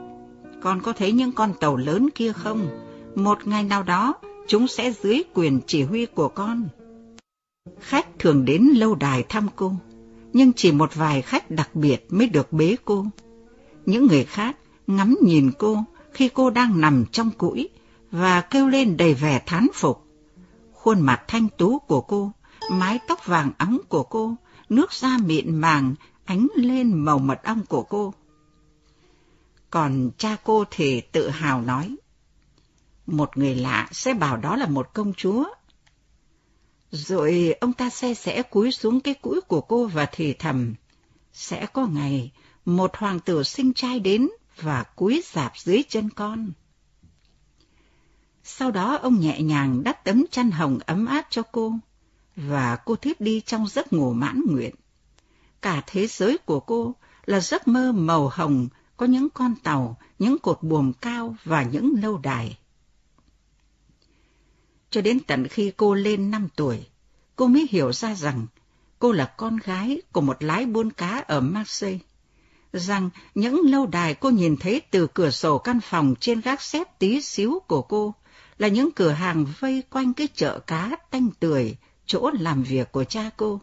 con 0.62 0.80
có 0.82 0.92
thấy 0.92 1.12
những 1.12 1.32
con 1.32 1.52
tàu 1.60 1.76
lớn 1.76 2.08
kia 2.14 2.32
không? 2.32 2.68
Một 3.14 3.46
ngày 3.46 3.64
nào 3.64 3.82
đó 3.82 4.14
chúng 4.46 4.68
sẽ 4.68 4.92
dưới 4.92 5.22
quyền 5.34 5.60
chỉ 5.66 5.82
huy 5.82 6.06
của 6.06 6.28
con. 6.28 6.68
Khách 7.80 8.18
thường 8.18 8.44
đến 8.44 8.68
lâu 8.76 8.94
đài 8.94 9.22
thăm 9.22 9.48
cô, 9.56 9.72
nhưng 10.32 10.52
chỉ 10.52 10.72
một 10.72 10.94
vài 10.94 11.22
khách 11.22 11.50
đặc 11.50 11.74
biệt 11.74 12.06
mới 12.10 12.26
được 12.26 12.52
bế 12.52 12.76
cô. 12.84 13.06
Những 13.86 14.06
người 14.06 14.24
khác 14.24 14.56
ngắm 14.86 15.16
nhìn 15.22 15.50
cô 15.58 15.84
khi 16.12 16.28
cô 16.28 16.50
đang 16.50 16.80
nằm 16.80 17.04
trong 17.12 17.30
cũi 17.38 17.68
và 18.10 18.40
kêu 18.40 18.68
lên 18.68 18.96
đầy 18.96 19.14
vẻ 19.14 19.42
thán 19.46 19.66
phục. 19.74 20.06
Khuôn 20.72 21.00
mặt 21.00 21.22
thanh 21.28 21.48
tú 21.48 21.78
của 21.78 22.00
cô, 22.00 22.32
mái 22.70 22.98
tóc 23.08 23.26
vàng 23.26 23.52
óng 23.58 23.78
của 23.88 24.02
cô, 24.02 24.34
nước 24.68 24.92
da 24.92 25.18
mịn 25.18 25.54
màng 25.54 25.94
ánh 26.24 26.48
lên 26.54 26.92
màu 26.92 27.18
mật 27.18 27.42
ong 27.44 27.66
của 27.66 27.82
cô. 27.82 28.14
Còn 29.70 30.10
cha 30.18 30.36
cô 30.44 30.64
thì 30.70 31.00
tự 31.00 31.28
hào 31.28 31.60
nói, 31.60 31.96
một 33.06 33.38
người 33.38 33.54
lạ 33.54 33.88
sẽ 33.92 34.14
bảo 34.14 34.36
đó 34.36 34.56
là 34.56 34.66
một 34.66 34.94
công 34.94 35.14
chúa. 35.14 35.44
Rồi 36.90 37.54
ông 37.60 37.72
ta 37.72 37.90
xe 37.90 38.14
sẽ 38.14 38.42
cúi 38.42 38.72
xuống 38.72 39.00
cái 39.00 39.14
cũi 39.14 39.40
của 39.40 39.60
cô 39.60 39.86
và 39.86 40.06
thì 40.12 40.34
thầm, 40.34 40.74
sẽ 41.32 41.66
có 41.66 41.86
ngày 41.86 42.32
một 42.64 42.96
hoàng 42.96 43.20
tử 43.20 43.42
sinh 43.42 43.72
trai 43.72 44.00
đến 44.00 44.28
và 44.60 44.82
cúi 44.82 45.22
dạp 45.32 45.52
dưới 45.58 45.82
chân 45.88 46.10
con. 46.10 46.52
Sau 48.56 48.70
đó 48.70 48.96
ông 49.02 49.20
nhẹ 49.20 49.42
nhàng 49.42 49.82
đắp 49.84 50.04
tấm 50.04 50.24
chăn 50.30 50.50
hồng 50.50 50.78
ấm 50.86 51.06
áp 51.06 51.26
cho 51.30 51.42
cô, 51.42 51.74
và 52.36 52.76
cô 52.76 52.96
thiếp 52.96 53.20
đi 53.20 53.40
trong 53.40 53.66
giấc 53.66 53.92
ngủ 53.92 54.12
mãn 54.12 54.42
nguyện. 54.46 54.74
Cả 55.62 55.82
thế 55.86 56.06
giới 56.06 56.38
của 56.38 56.60
cô 56.60 56.94
là 57.26 57.40
giấc 57.40 57.68
mơ 57.68 57.92
màu 57.92 58.28
hồng 58.28 58.68
có 58.96 59.06
những 59.06 59.30
con 59.30 59.54
tàu, 59.62 59.96
những 60.18 60.38
cột 60.38 60.62
buồm 60.62 60.92
cao 60.92 61.36
và 61.44 61.62
những 61.62 61.94
lâu 62.02 62.18
đài. 62.18 62.58
Cho 64.90 65.00
đến 65.00 65.20
tận 65.20 65.48
khi 65.48 65.72
cô 65.76 65.94
lên 65.94 66.30
5 66.30 66.48
tuổi, 66.56 66.86
cô 67.36 67.46
mới 67.46 67.66
hiểu 67.70 67.92
ra 67.92 68.14
rằng 68.14 68.46
cô 68.98 69.12
là 69.12 69.34
con 69.36 69.56
gái 69.56 70.02
của 70.12 70.20
một 70.20 70.42
lái 70.42 70.66
buôn 70.66 70.90
cá 70.90 71.24
ở 71.28 71.40
Marseille. 71.40 71.98
Rằng 72.72 73.10
những 73.34 73.60
lâu 73.64 73.86
đài 73.86 74.14
cô 74.14 74.30
nhìn 74.30 74.56
thấy 74.56 74.80
từ 74.90 75.06
cửa 75.06 75.30
sổ 75.30 75.58
căn 75.58 75.80
phòng 75.80 76.14
trên 76.20 76.40
gác 76.40 76.62
xếp 76.62 76.98
tí 76.98 77.22
xíu 77.22 77.62
của 77.66 77.82
cô 77.82 78.14
là 78.60 78.68
những 78.68 78.90
cửa 78.92 79.10
hàng 79.10 79.46
vây 79.60 79.82
quanh 79.90 80.14
cái 80.14 80.28
chợ 80.34 80.58
cá 80.58 80.96
tanh 81.10 81.28
tưởi, 81.40 81.76
chỗ 82.06 82.30
làm 82.40 82.62
việc 82.62 82.92
của 82.92 83.04
cha 83.04 83.30
cô. 83.36 83.60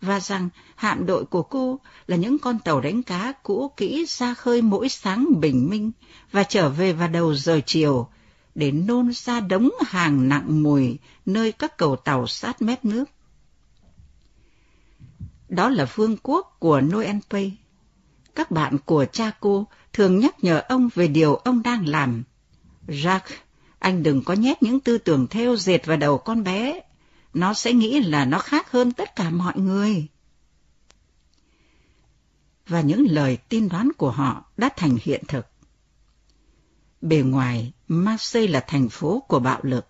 Và 0.00 0.20
rằng 0.20 0.48
hạm 0.74 1.06
đội 1.06 1.24
của 1.24 1.42
cô 1.42 1.80
là 2.06 2.16
những 2.16 2.38
con 2.38 2.58
tàu 2.58 2.80
đánh 2.80 3.02
cá 3.02 3.32
cũ 3.42 3.72
kỹ 3.76 4.04
ra 4.08 4.34
khơi 4.34 4.62
mỗi 4.62 4.88
sáng 4.88 5.40
bình 5.40 5.70
minh 5.70 5.92
và 6.30 6.42
trở 6.42 6.68
về 6.68 6.92
vào 6.92 7.08
đầu 7.08 7.34
giờ 7.34 7.60
chiều 7.66 8.08
để 8.54 8.72
nôn 8.72 9.12
ra 9.12 9.40
đống 9.40 9.70
hàng 9.86 10.28
nặng 10.28 10.62
mùi 10.62 10.98
nơi 11.26 11.52
các 11.52 11.76
cầu 11.76 11.96
tàu 11.96 12.26
sát 12.26 12.62
mép 12.62 12.84
nước. 12.84 13.04
Đó 15.48 15.68
là 15.68 15.84
vương 15.94 16.16
quốc 16.22 16.56
của 16.58 16.80
Noel 16.80 17.16
Pay. 17.30 17.56
Các 18.34 18.50
bạn 18.50 18.76
của 18.84 19.04
cha 19.12 19.30
cô 19.40 19.66
thường 19.92 20.18
nhắc 20.18 20.44
nhở 20.44 20.62
ông 20.68 20.88
về 20.94 21.08
điều 21.08 21.34
ông 21.34 21.62
đang 21.62 21.88
làm. 21.88 22.22
Jacques, 22.88 23.36
anh 23.82 24.02
đừng 24.02 24.24
có 24.24 24.34
nhét 24.34 24.62
những 24.62 24.80
tư 24.80 24.98
tưởng 24.98 25.26
theo 25.26 25.56
dệt 25.56 25.86
vào 25.86 25.96
đầu 25.96 26.18
con 26.18 26.44
bé. 26.44 26.80
Nó 27.34 27.54
sẽ 27.54 27.72
nghĩ 27.72 28.00
là 28.00 28.24
nó 28.24 28.38
khác 28.38 28.70
hơn 28.70 28.92
tất 28.92 29.16
cả 29.16 29.30
mọi 29.30 29.52
người. 29.56 30.06
Và 32.66 32.80
những 32.80 33.06
lời 33.10 33.36
tin 33.48 33.68
đoán 33.68 33.90
của 33.96 34.10
họ 34.10 34.44
đã 34.56 34.68
thành 34.76 34.96
hiện 35.02 35.22
thực. 35.28 35.46
Bề 37.00 37.16
ngoài, 37.16 37.72
Marseille 37.88 38.52
là 38.52 38.60
thành 38.60 38.88
phố 38.88 39.22
của 39.28 39.38
bạo 39.38 39.60
lực, 39.62 39.86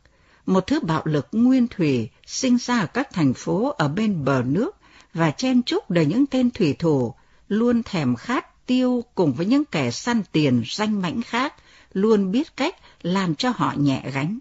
một 0.47 0.67
thứ 0.67 0.81
bạo 0.81 1.03
lực 1.05 1.29
nguyên 1.33 1.69
thủy 1.69 2.11
sinh 2.27 2.59
ra 2.59 2.79
ở 2.79 2.87
các 2.87 3.13
thành 3.13 3.35
phố 3.35 3.75
ở 3.79 3.89
bên 3.89 4.25
bờ 4.25 4.43
nước 4.47 4.77
và 5.15 5.31
chen 5.31 5.63
chúc 5.63 5.91
đầy 5.91 6.07
những 6.07 6.27
tên 6.27 6.51
thủy 6.51 6.77
thủ 6.79 7.15
luôn 7.49 7.83
thèm 7.83 8.17
khát 8.17 8.67
tiêu 8.67 9.05
cùng 9.15 9.33
với 9.33 9.47
những 9.47 9.65
kẻ 9.65 9.91
săn 9.91 10.23
tiền 10.33 10.63
danh 10.67 11.03
mãnh 11.03 11.23
khác, 11.23 11.55
luôn 11.93 12.31
biết 12.31 12.57
cách 12.57 12.77
làm 13.03 13.35
cho 13.35 13.53
họ 13.57 13.75
nhẹ 13.77 14.11
gánh. 14.15 14.39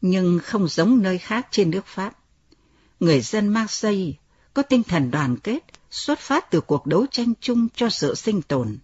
Nhưng 0.00 0.38
không 0.44 0.68
giống 0.68 1.02
nơi 1.02 1.18
khác 1.18 1.48
trên 1.50 1.70
nước 1.70 1.86
Pháp. 1.86 2.18
Người 3.00 3.20
dân 3.20 3.48
Marseille 3.48 4.12
có 4.54 4.62
tinh 4.62 4.82
thần 4.82 5.10
đoàn 5.10 5.36
kết 5.36 5.64
xuất 5.90 6.18
phát 6.18 6.50
từ 6.50 6.60
cuộc 6.60 6.86
đấu 6.86 7.06
tranh 7.10 7.32
chung 7.40 7.68
cho 7.74 7.88
sự 7.88 8.14
sinh 8.14 8.42
tồn. 8.42 8.78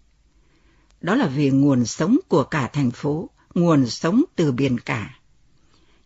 Đó 1.00 1.14
là 1.14 1.26
vì 1.26 1.50
nguồn 1.50 1.84
sống 1.84 2.18
của 2.28 2.44
cả 2.44 2.70
thành 2.72 2.90
phố, 2.90 3.30
nguồn 3.54 3.86
sống 3.86 4.22
từ 4.36 4.52
biển 4.52 4.78
cả. 4.80 5.18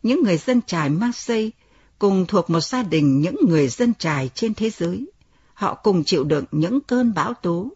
Những 0.02 0.22
người 0.22 0.38
dân 0.38 0.60
trài 0.66 0.88
Marseille 0.88 1.50
cùng 1.98 2.26
thuộc 2.26 2.50
một 2.50 2.60
gia 2.60 2.82
đình 2.82 3.20
những 3.20 3.36
người 3.48 3.68
dân 3.68 3.94
trài 3.98 4.30
trên 4.34 4.54
thế 4.54 4.70
giới. 4.70 5.10
Họ 5.54 5.74
cùng 5.74 6.04
chịu 6.04 6.24
đựng 6.24 6.44
những 6.52 6.80
cơn 6.80 7.14
bão 7.14 7.34
tố, 7.34 7.70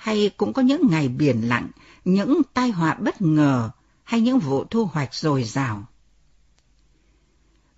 hay 0.00 0.30
cũng 0.36 0.52
có 0.52 0.62
những 0.62 0.90
ngày 0.90 1.08
biển 1.08 1.48
lặng, 1.48 1.68
những 2.04 2.42
tai 2.54 2.70
họa 2.70 2.94
bất 2.94 3.22
ngờ, 3.22 3.70
hay 4.04 4.20
những 4.20 4.38
vụ 4.38 4.64
thu 4.64 4.84
hoạch 4.84 5.14
dồi 5.14 5.44
dào. 5.44 5.84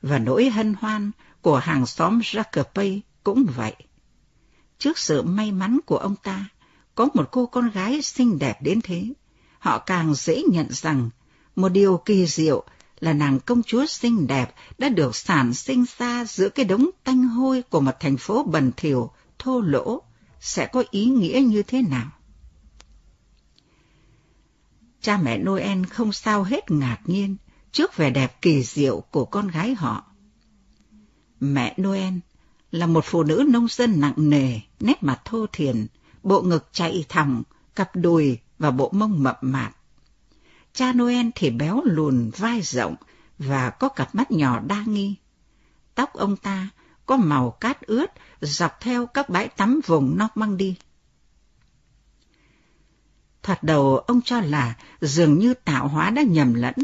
Và 0.03 0.19
nỗi 0.19 0.51
hân 0.51 0.74
hoan 0.81 1.11
của 1.40 1.57
hàng 1.57 1.86
xóm 1.86 2.20
Jacopay 2.20 3.01
cũng 3.24 3.47
vậy. 3.57 3.74
Trước 4.78 4.99
sự 4.99 5.23
may 5.23 5.53
mắn 5.53 5.78
của 5.86 5.97
ông 5.97 6.16
ta, 6.23 6.49
có 6.94 7.09
một 7.15 7.28
cô 7.31 7.47
con 7.47 7.70
gái 7.70 8.03
xinh 8.03 8.39
đẹp 8.39 8.62
đến 8.62 8.81
thế, 8.81 9.12
họ 9.59 9.78
càng 9.78 10.15
dễ 10.15 10.43
nhận 10.51 10.66
rằng 10.70 11.11
một 11.57 11.69
điều 11.69 11.97
kỳ 12.05 12.27
diệu 12.27 12.65
là 13.01 13.12
nàng 13.12 13.40
công 13.40 13.62
chúa 13.62 13.86
xinh 13.86 14.27
đẹp 14.27 14.55
đã 14.78 14.89
được 14.89 15.16
sản 15.16 15.55
sinh 15.55 15.85
ra 15.99 16.24
giữa 16.24 16.49
cái 16.49 16.65
đống 16.65 16.90
tanh 17.05 17.23
hôi 17.23 17.62
của 17.62 17.81
một 17.81 18.01
thành 18.01 18.16
phố 18.16 18.44
bẩn 18.44 18.73
thỉu, 18.77 19.11
thô 19.39 19.61
lỗ, 19.61 20.03
sẽ 20.43 20.66
có 20.66 20.85
ý 20.90 21.05
nghĩa 21.05 21.43
như 21.47 21.62
thế 21.62 21.82
nào? 21.82 22.10
Cha 25.01 25.16
mẹ 25.16 25.39
Noel 25.39 25.85
không 25.85 26.12
sao 26.12 26.43
hết 26.43 26.70
ngạc 26.70 26.98
nhiên 27.06 27.36
trước 27.73 27.97
vẻ 27.97 28.10
đẹp 28.10 28.43
kỳ 28.43 28.62
diệu 28.62 29.01
của 29.01 29.24
con 29.24 29.48
gái 29.48 29.74
họ. 29.74 30.05
Mẹ 31.40 31.77
Noel 31.82 32.14
là 32.70 32.86
một 32.86 33.05
phụ 33.05 33.23
nữ 33.23 33.44
nông 33.48 33.69
dân 33.69 34.01
nặng 34.01 34.14
nề, 34.16 34.60
nét 34.81 35.02
mặt 35.02 35.20
thô 35.24 35.47
thiền, 35.52 35.86
bộ 36.23 36.43
ngực 36.43 36.69
chạy 36.73 37.05
thẳng, 37.09 37.43
cặp 37.74 37.97
đùi 37.97 38.39
và 38.59 38.70
bộ 38.70 38.90
mông 38.93 39.23
mập 39.23 39.39
mạp. 39.40 39.77
Cha 40.73 40.93
Noel 40.93 41.27
thì 41.35 41.51
béo 41.51 41.82
lùn, 41.85 42.31
vai 42.36 42.62
rộng 42.62 42.94
và 43.39 43.70
có 43.70 43.89
cặp 43.89 44.14
mắt 44.14 44.31
nhỏ 44.31 44.60
đa 44.60 44.85
nghi. 44.86 45.14
Tóc 45.94 46.12
ông 46.12 46.36
ta 46.36 46.69
có 47.06 47.16
màu 47.16 47.50
cát 47.50 47.80
ướt 47.80 48.06
dọc 48.40 48.80
theo 48.80 49.06
các 49.06 49.28
bãi 49.28 49.48
tắm 49.48 49.80
vùng 49.86 50.18
Normandy. 50.18 50.74
Thoạt 53.42 53.62
đầu 53.62 53.98
ông 53.98 54.20
cho 54.22 54.40
là 54.40 54.74
dường 55.00 55.38
như 55.38 55.54
tạo 55.54 55.88
hóa 55.88 56.10
đã 56.10 56.22
nhầm 56.22 56.54
lẫn, 56.54 56.74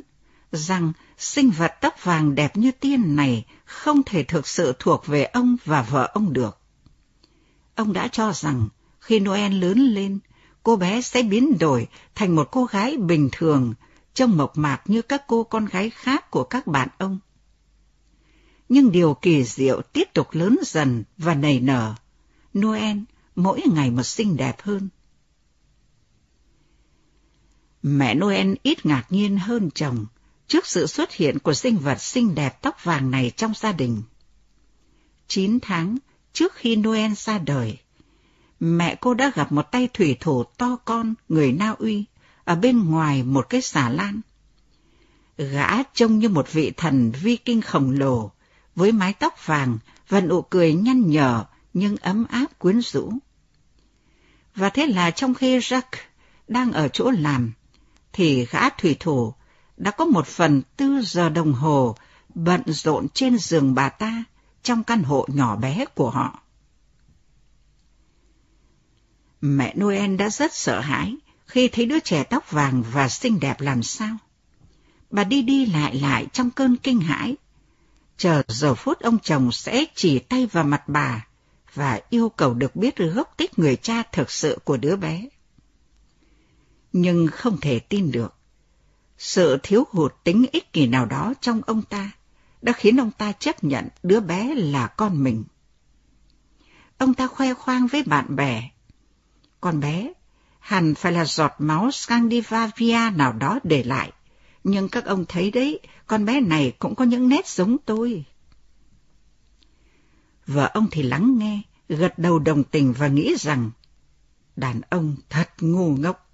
rằng 0.52 0.92
sinh 1.18 1.50
vật 1.50 1.72
tóc 1.80 2.04
vàng 2.04 2.34
đẹp 2.34 2.56
như 2.56 2.72
tiên 2.72 3.16
này 3.16 3.46
không 3.64 4.02
thể 4.02 4.24
thực 4.24 4.48
sự 4.48 4.72
thuộc 4.78 5.06
về 5.06 5.24
ông 5.24 5.56
và 5.64 5.82
vợ 5.82 6.10
ông 6.14 6.32
được. 6.32 6.58
Ông 7.74 7.92
đã 7.92 8.08
cho 8.08 8.32
rằng 8.32 8.68
khi 9.00 9.20
Noel 9.20 9.52
lớn 9.52 9.78
lên, 9.78 10.18
cô 10.62 10.76
bé 10.76 11.02
sẽ 11.02 11.22
biến 11.22 11.58
đổi 11.58 11.86
thành 12.14 12.36
một 12.36 12.48
cô 12.50 12.64
gái 12.64 12.96
bình 12.96 13.28
thường, 13.32 13.74
trông 14.14 14.36
mộc 14.36 14.58
mạc 14.58 14.82
như 14.84 15.02
các 15.02 15.24
cô 15.26 15.44
con 15.44 15.66
gái 15.66 15.90
khác 15.90 16.30
của 16.30 16.44
các 16.44 16.66
bạn 16.66 16.88
ông. 16.98 17.18
Nhưng 18.68 18.92
điều 18.92 19.14
kỳ 19.14 19.44
diệu 19.44 19.82
tiếp 19.82 20.08
tục 20.14 20.28
lớn 20.32 20.58
dần 20.62 21.04
và 21.16 21.34
nảy 21.34 21.60
nở. 21.60 21.94
Noel 22.58 22.98
mỗi 23.34 23.62
ngày 23.74 23.90
một 23.90 24.02
xinh 24.02 24.36
đẹp 24.36 24.56
hơn. 24.62 24.88
Mẹ 27.82 28.14
Noel 28.14 28.54
ít 28.62 28.86
ngạc 28.86 29.04
nhiên 29.10 29.38
hơn 29.38 29.70
chồng 29.74 30.06
trước 30.48 30.66
sự 30.66 30.86
xuất 30.86 31.12
hiện 31.12 31.38
của 31.38 31.54
sinh 31.54 31.78
vật 31.78 32.00
xinh 32.00 32.34
đẹp 32.34 32.62
tóc 32.62 32.84
vàng 32.84 33.10
này 33.10 33.32
trong 33.36 33.52
gia 33.56 33.72
đình. 33.72 34.02
Chín 35.28 35.58
tháng 35.62 35.98
trước 36.32 36.54
khi 36.54 36.76
Noel 36.76 37.12
ra 37.16 37.38
đời, 37.38 37.78
mẹ 38.60 38.94
cô 39.00 39.14
đã 39.14 39.32
gặp 39.34 39.52
một 39.52 39.62
tay 39.62 39.88
thủy 39.94 40.16
thủ 40.20 40.44
to 40.44 40.76
con 40.84 41.14
người 41.28 41.52
Na 41.52 41.70
Uy 41.70 42.04
ở 42.44 42.54
bên 42.54 42.90
ngoài 42.90 43.22
một 43.22 43.46
cái 43.48 43.62
xà 43.62 43.88
lan. 43.88 44.20
Gã 45.36 45.82
trông 45.82 46.18
như 46.18 46.28
một 46.28 46.52
vị 46.52 46.72
thần 46.76 47.12
vi 47.22 47.36
kinh 47.36 47.60
khổng 47.60 47.90
lồ, 47.90 48.30
với 48.78 48.92
mái 48.92 49.12
tóc 49.12 49.46
vàng 49.46 49.78
và 50.08 50.20
nụ 50.20 50.42
cười 50.42 50.74
nhăn 50.74 51.10
nhở 51.10 51.44
nhưng 51.74 51.96
ấm 51.96 52.24
áp 52.24 52.58
quyến 52.58 52.80
rũ. 52.80 53.12
Và 54.54 54.70
thế 54.70 54.86
là 54.86 55.10
trong 55.10 55.34
khi 55.34 55.58
Jacques 55.58 56.02
đang 56.48 56.72
ở 56.72 56.88
chỗ 56.88 57.10
làm, 57.10 57.52
thì 58.12 58.46
gã 58.50 58.68
thủy 58.68 58.96
thủ 59.00 59.34
đã 59.76 59.90
có 59.90 60.04
một 60.04 60.26
phần 60.26 60.62
tư 60.76 61.00
giờ 61.02 61.28
đồng 61.28 61.52
hồ 61.52 61.96
bận 62.34 62.62
rộn 62.66 63.08
trên 63.08 63.38
giường 63.38 63.74
bà 63.74 63.88
ta 63.88 64.24
trong 64.62 64.84
căn 64.84 65.02
hộ 65.02 65.26
nhỏ 65.28 65.56
bé 65.56 65.84
của 65.94 66.10
họ. 66.10 66.42
Mẹ 69.40 69.74
Noel 69.80 70.16
đã 70.16 70.30
rất 70.30 70.54
sợ 70.54 70.80
hãi 70.80 71.16
khi 71.46 71.68
thấy 71.68 71.86
đứa 71.86 72.00
trẻ 72.00 72.24
tóc 72.24 72.50
vàng 72.50 72.82
và 72.92 73.08
xinh 73.08 73.40
đẹp 73.40 73.60
làm 73.60 73.82
sao. 73.82 74.16
Bà 75.10 75.24
đi 75.24 75.42
đi 75.42 75.66
lại 75.66 75.94
lại 75.94 76.26
trong 76.32 76.50
cơn 76.50 76.76
kinh 76.76 77.00
hãi, 77.00 77.36
chờ 78.18 78.42
giờ 78.48 78.74
phút 78.74 79.00
ông 79.00 79.18
chồng 79.18 79.52
sẽ 79.52 79.84
chỉ 79.94 80.18
tay 80.18 80.46
vào 80.46 80.64
mặt 80.64 80.88
bà 80.88 81.26
và 81.74 82.00
yêu 82.10 82.28
cầu 82.28 82.54
được 82.54 82.76
biết 82.76 82.96
gốc 82.96 83.34
tích 83.36 83.58
người 83.58 83.76
cha 83.76 84.02
thực 84.12 84.30
sự 84.30 84.58
của 84.64 84.76
đứa 84.76 84.96
bé. 84.96 85.28
Nhưng 86.92 87.26
không 87.26 87.60
thể 87.60 87.78
tin 87.78 88.10
được. 88.10 88.34
Sự 89.18 89.58
thiếu 89.62 89.84
hụt 89.90 90.14
tính 90.24 90.46
ích 90.52 90.72
kỷ 90.72 90.86
nào 90.86 91.06
đó 91.06 91.34
trong 91.40 91.60
ông 91.66 91.82
ta 91.82 92.10
đã 92.62 92.72
khiến 92.72 93.00
ông 93.00 93.10
ta 93.10 93.32
chấp 93.32 93.64
nhận 93.64 93.88
đứa 94.02 94.20
bé 94.20 94.54
là 94.54 94.86
con 94.86 95.24
mình. 95.24 95.44
Ông 96.98 97.14
ta 97.14 97.26
khoe 97.26 97.54
khoang 97.54 97.86
với 97.86 98.02
bạn 98.02 98.36
bè. 98.36 98.70
Con 99.60 99.80
bé, 99.80 100.12
hẳn 100.58 100.94
phải 100.94 101.12
là 101.12 101.24
giọt 101.24 101.52
máu 101.58 101.90
Scandinavia 101.90 103.10
nào 103.16 103.32
đó 103.32 103.58
để 103.64 103.82
lại. 103.82 104.12
Nhưng 104.64 104.88
các 104.88 105.04
ông 105.04 105.24
thấy 105.28 105.50
đấy, 105.50 105.80
con 106.06 106.24
bé 106.24 106.40
này 106.40 106.72
cũng 106.78 106.94
có 106.94 107.04
những 107.04 107.28
nét 107.28 107.46
giống 107.46 107.76
tôi. 107.84 108.24
Vợ 110.46 110.70
ông 110.74 110.88
thì 110.90 111.02
lắng 111.02 111.38
nghe, 111.38 111.62
gật 111.88 112.18
đầu 112.18 112.38
đồng 112.38 112.64
tình 112.64 112.92
và 112.92 113.08
nghĩ 113.08 113.34
rằng 113.38 113.70
đàn 114.56 114.80
ông 114.90 115.16
thật 115.30 115.48
ngu 115.60 115.96
ngốc. 115.96 116.30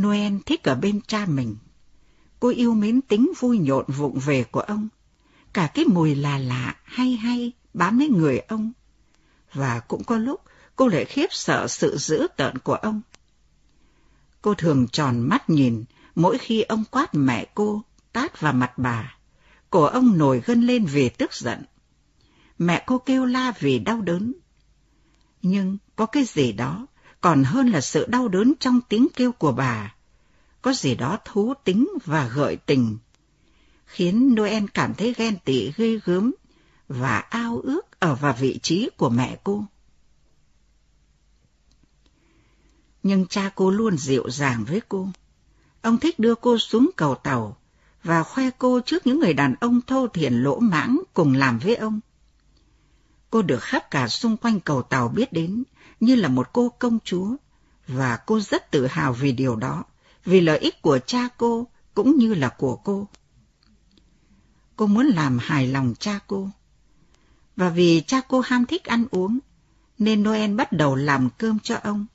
Noel 0.00 0.34
thích 0.46 0.62
ở 0.62 0.74
bên 0.74 1.00
cha 1.00 1.26
mình. 1.26 1.56
Cô 2.40 2.48
yêu 2.48 2.74
mến 2.74 3.00
tính 3.00 3.32
vui 3.38 3.58
nhộn 3.58 3.84
vụng 3.86 4.18
về 4.18 4.44
của 4.44 4.60
ông. 4.60 4.88
Cả 5.52 5.70
cái 5.74 5.84
mùi 5.84 6.14
là 6.14 6.38
lạ, 6.38 6.76
hay 6.84 7.12
hay, 7.12 7.52
bám 7.74 7.98
lấy 7.98 8.08
người 8.08 8.38
ông. 8.38 8.72
Và 9.52 9.80
cũng 9.80 10.04
có 10.04 10.18
lúc 10.18 10.40
cô 10.76 10.88
lại 10.88 11.04
khiếp 11.04 11.26
sợ 11.30 11.66
sự 11.68 11.96
dữ 11.96 12.26
tợn 12.36 12.58
của 12.58 12.74
ông. 12.74 13.00
Cô 14.42 14.54
thường 14.54 14.86
tròn 14.92 15.20
mắt 15.20 15.50
nhìn 15.50 15.84
mỗi 16.14 16.38
khi 16.38 16.62
ông 16.62 16.84
quát 16.90 17.14
mẹ 17.14 17.46
cô, 17.54 17.82
tát 18.12 18.40
vào 18.40 18.52
mặt 18.52 18.78
bà. 18.78 19.16
Cổ 19.70 19.82
ông 19.82 20.18
nổi 20.18 20.42
gân 20.46 20.62
lên 20.62 20.84
vì 20.84 21.08
tức 21.08 21.34
giận. 21.34 21.62
Mẹ 22.58 22.84
cô 22.86 22.98
kêu 22.98 23.26
la 23.26 23.52
vì 23.58 23.78
đau 23.78 24.00
đớn. 24.00 24.32
Nhưng 25.42 25.78
có 25.96 26.06
cái 26.06 26.24
gì 26.24 26.52
đó 26.52 26.86
còn 27.20 27.44
hơn 27.44 27.68
là 27.68 27.80
sự 27.80 28.06
đau 28.08 28.28
đớn 28.28 28.52
trong 28.60 28.80
tiếng 28.88 29.08
kêu 29.16 29.32
của 29.32 29.52
bà. 29.52 29.94
Có 30.62 30.72
gì 30.72 30.94
đó 30.94 31.18
thú 31.24 31.54
tính 31.64 31.88
và 32.04 32.28
gợi 32.28 32.56
tình, 32.56 32.98
khiến 33.86 34.34
Noel 34.34 34.64
cảm 34.74 34.94
thấy 34.94 35.14
ghen 35.16 35.36
tị 35.44 35.72
ghê 35.76 36.00
gớm 36.04 36.34
và 36.88 37.18
ao 37.18 37.60
ước 37.64 38.00
ở 38.00 38.14
vào 38.14 38.36
vị 38.40 38.58
trí 38.62 38.90
của 38.96 39.10
mẹ 39.10 39.36
cô. 39.44 39.64
Nhưng 43.06 43.26
cha 43.26 43.50
cô 43.54 43.70
luôn 43.70 43.98
dịu 43.98 44.30
dàng 44.30 44.64
với 44.64 44.80
cô. 44.88 45.08
Ông 45.82 45.98
thích 45.98 46.18
đưa 46.18 46.34
cô 46.34 46.58
xuống 46.58 46.90
cầu 46.96 47.14
tàu 47.14 47.56
và 48.02 48.22
khoe 48.22 48.50
cô 48.58 48.80
trước 48.80 49.06
những 49.06 49.20
người 49.20 49.34
đàn 49.34 49.54
ông 49.60 49.80
thô 49.86 50.08
thiển 50.08 50.34
lỗ 50.34 50.58
mãng 50.58 51.02
cùng 51.14 51.34
làm 51.34 51.58
với 51.58 51.76
ông. 51.76 52.00
Cô 53.30 53.42
được 53.42 53.62
khắp 53.62 53.90
cả 53.90 54.08
xung 54.08 54.36
quanh 54.36 54.60
cầu 54.60 54.82
tàu 54.82 55.08
biết 55.08 55.32
đến 55.32 55.62
như 56.00 56.14
là 56.14 56.28
một 56.28 56.48
cô 56.52 56.68
công 56.78 56.98
chúa, 57.04 57.36
và 57.88 58.16
cô 58.16 58.40
rất 58.40 58.70
tự 58.70 58.86
hào 58.86 59.12
vì 59.12 59.32
điều 59.32 59.56
đó, 59.56 59.84
vì 60.24 60.40
lợi 60.40 60.58
ích 60.58 60.82
của 60.82 60.98
cha 61.06 61.28
cô 61.38 61.66
cũng 61.94 62.18
như 62.18 62.34
là 62.34 62.48
của 62.48 62.76
cô. 62.76 63.08
Cô 64.76 64.86
muốn 64.86 65.06
làm 65.06 65.38
hài 65.38 65.66
lòng 65.66 65.94
cha 65.98 66.18
cô. 66.26 66.50
Và 67.56 67.68
vì 67.68 68.02
cha 68.06 68.20
cô 68.28 68.40
ham 68.40 68.66
thích 68.66 68.84
ăn 68.84 69.04
uống, 69.10 69.38
nên 69.98 70.22
Noel 70.22 70.54
bắt 70.54 70.72
đầu 70.72 70.94
làm 70.94 71.28
cơm 71.38 71.58
cho 71.58 71.76
ông, 71.82 72.06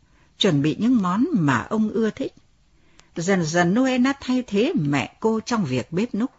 chuẩn 0.42 0.62
bị 0.62 0.76
những 0.80 1.02
món 1.02 1.26
mà 1.34 1.68
ông 1.70 1.90
ưa 1.90 2.10
thích. 2.10 2.34
Dần 3.16 3.46
dần 3.46 3.74
Noel 3.74 4.02
đã 4.02 4.14
thay 4.22 4.44
thế 4.48 4.74
mẹ 4.76 5.18
cô 5.20 5.40
trong 5.40 5.66
việc 5.66 5.92
bếp 5.92 6.16
núc. 6.16 6.32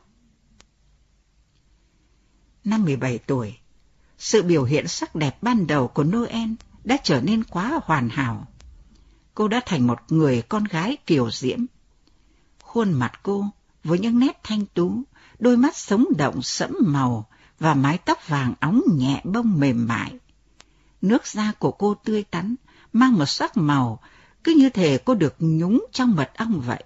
Năm 2.65 2.85
17 2.85 3.19
tuổi, 3.19 3.55
sự 4.19 4.43
biểu 4.43 4.65
hiện 4.65 4.89
sắc 4.89 5.15
đẹp 5.15 5.43
ban 5.43 5.67
đầu 5.67 5.89
của 5.89 6.05
Noel 6.05 6.51
đã 6.85 6.97
trở 7.03 7.21
nên 7.21 7.45
quá 7.45 7.81
hoàn 7.85 8.09
hảo. 8.09 8.47
Cô 9.35 9.49
đã 9.49 9.61
thành 9.67 9.87
một 9.87 9.99
người 10.09 10.43
con 10.43 10.65
gái 10.65 10.97
kiều 11.07 11.31
diễm. 11.31 11.59
Khuôn 12.63 12.93
mặt 12.93 13.13
cô 13.23 13.47
với 13.85 13.99
những 13.99 14.19
nét 14.19 14.41
thanh 14.43 14.67
tú, 14.67 15.03
đôi 15.39 15.57
mắt 15.57 15.77
sống 15.77 16.05
động 16.19 16.43
sẫm 16.43 16.75
màu 16.81 17.29
và 17.59 17.75
mái 17.75 17.99
tóc 17.99 18.29
vàng 18.29 18.55
óng 18.61 18.83
nhẹ 18.95 19.21
bông 19.25 19.61
mềm 19.61 19.87
mại. 19.87 20.19
Nước 21.03 21.27
da 21.27 21.53
của 21.59 21.73
cô 21.73 21.95
tươi 21.95 22.25
tắn, 22.31 22.55
mang 22.93 23.19
một 23.19 23.27
sắc 23.27 23.57
màu, 23.57 24.01
cứ 24.45 24.55
như 24.59 24.71
thể 24.71 24.99
cô 25.05 25.15
được 25.15 25.35
nhúng 25.39 25.87
trong 25.93 26.17
mật 26.17 26.31
ong 26.37 26.61
vậy. 26.61 26.85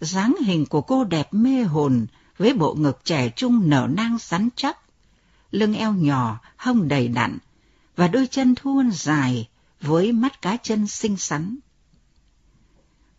dáng 0.00 0.36
hình 0.44 0.66
của 0.66 0.80
cô 0.80 1.04
đẹp 1.04 1.34
mê 1.34 1.62
hồn 1.62 2.06
với 2.38 2.54
bộ 2.54 2.74
ngực 2.74 3.00
trẻ 3.04 3.30
trung 3.36 3.68
nở 3.68 3.88
nang 3.90 4.18
rắn 4.20 4.48
chắc, 4.56 4.78
lưng 5.50 5.74
eo 5.74 5.92
nhỏ, 5.92 6.40
hông 6.56 6.88
đầy 6.88 7.08
đặn, 7.08 7.38
và 7.96 8.08
đôi 8.08 8.26
chân 8.26 8.54
thuôn 8.54 8.90
dài 8.90 9.48
với 9.80 10.12
mắt 10.12 10.42
cá 10.42 10.56
chân 10.56 10.86
xinh 10.86 11.16
xắn. 11.16 11.58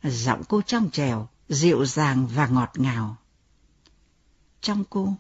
Giọng 0.04 0.44
cô 0.48 0.62
trong 0.62 0.90
trèo, 0.92 1.28
dịu 1.50 1.86
dàng 1.86 2.28
và 2.28 2.48
ngọt 2.48 2.72
ngào. 2.76 3.18
Trong 4.62 4.84
cô, 4.90 5.14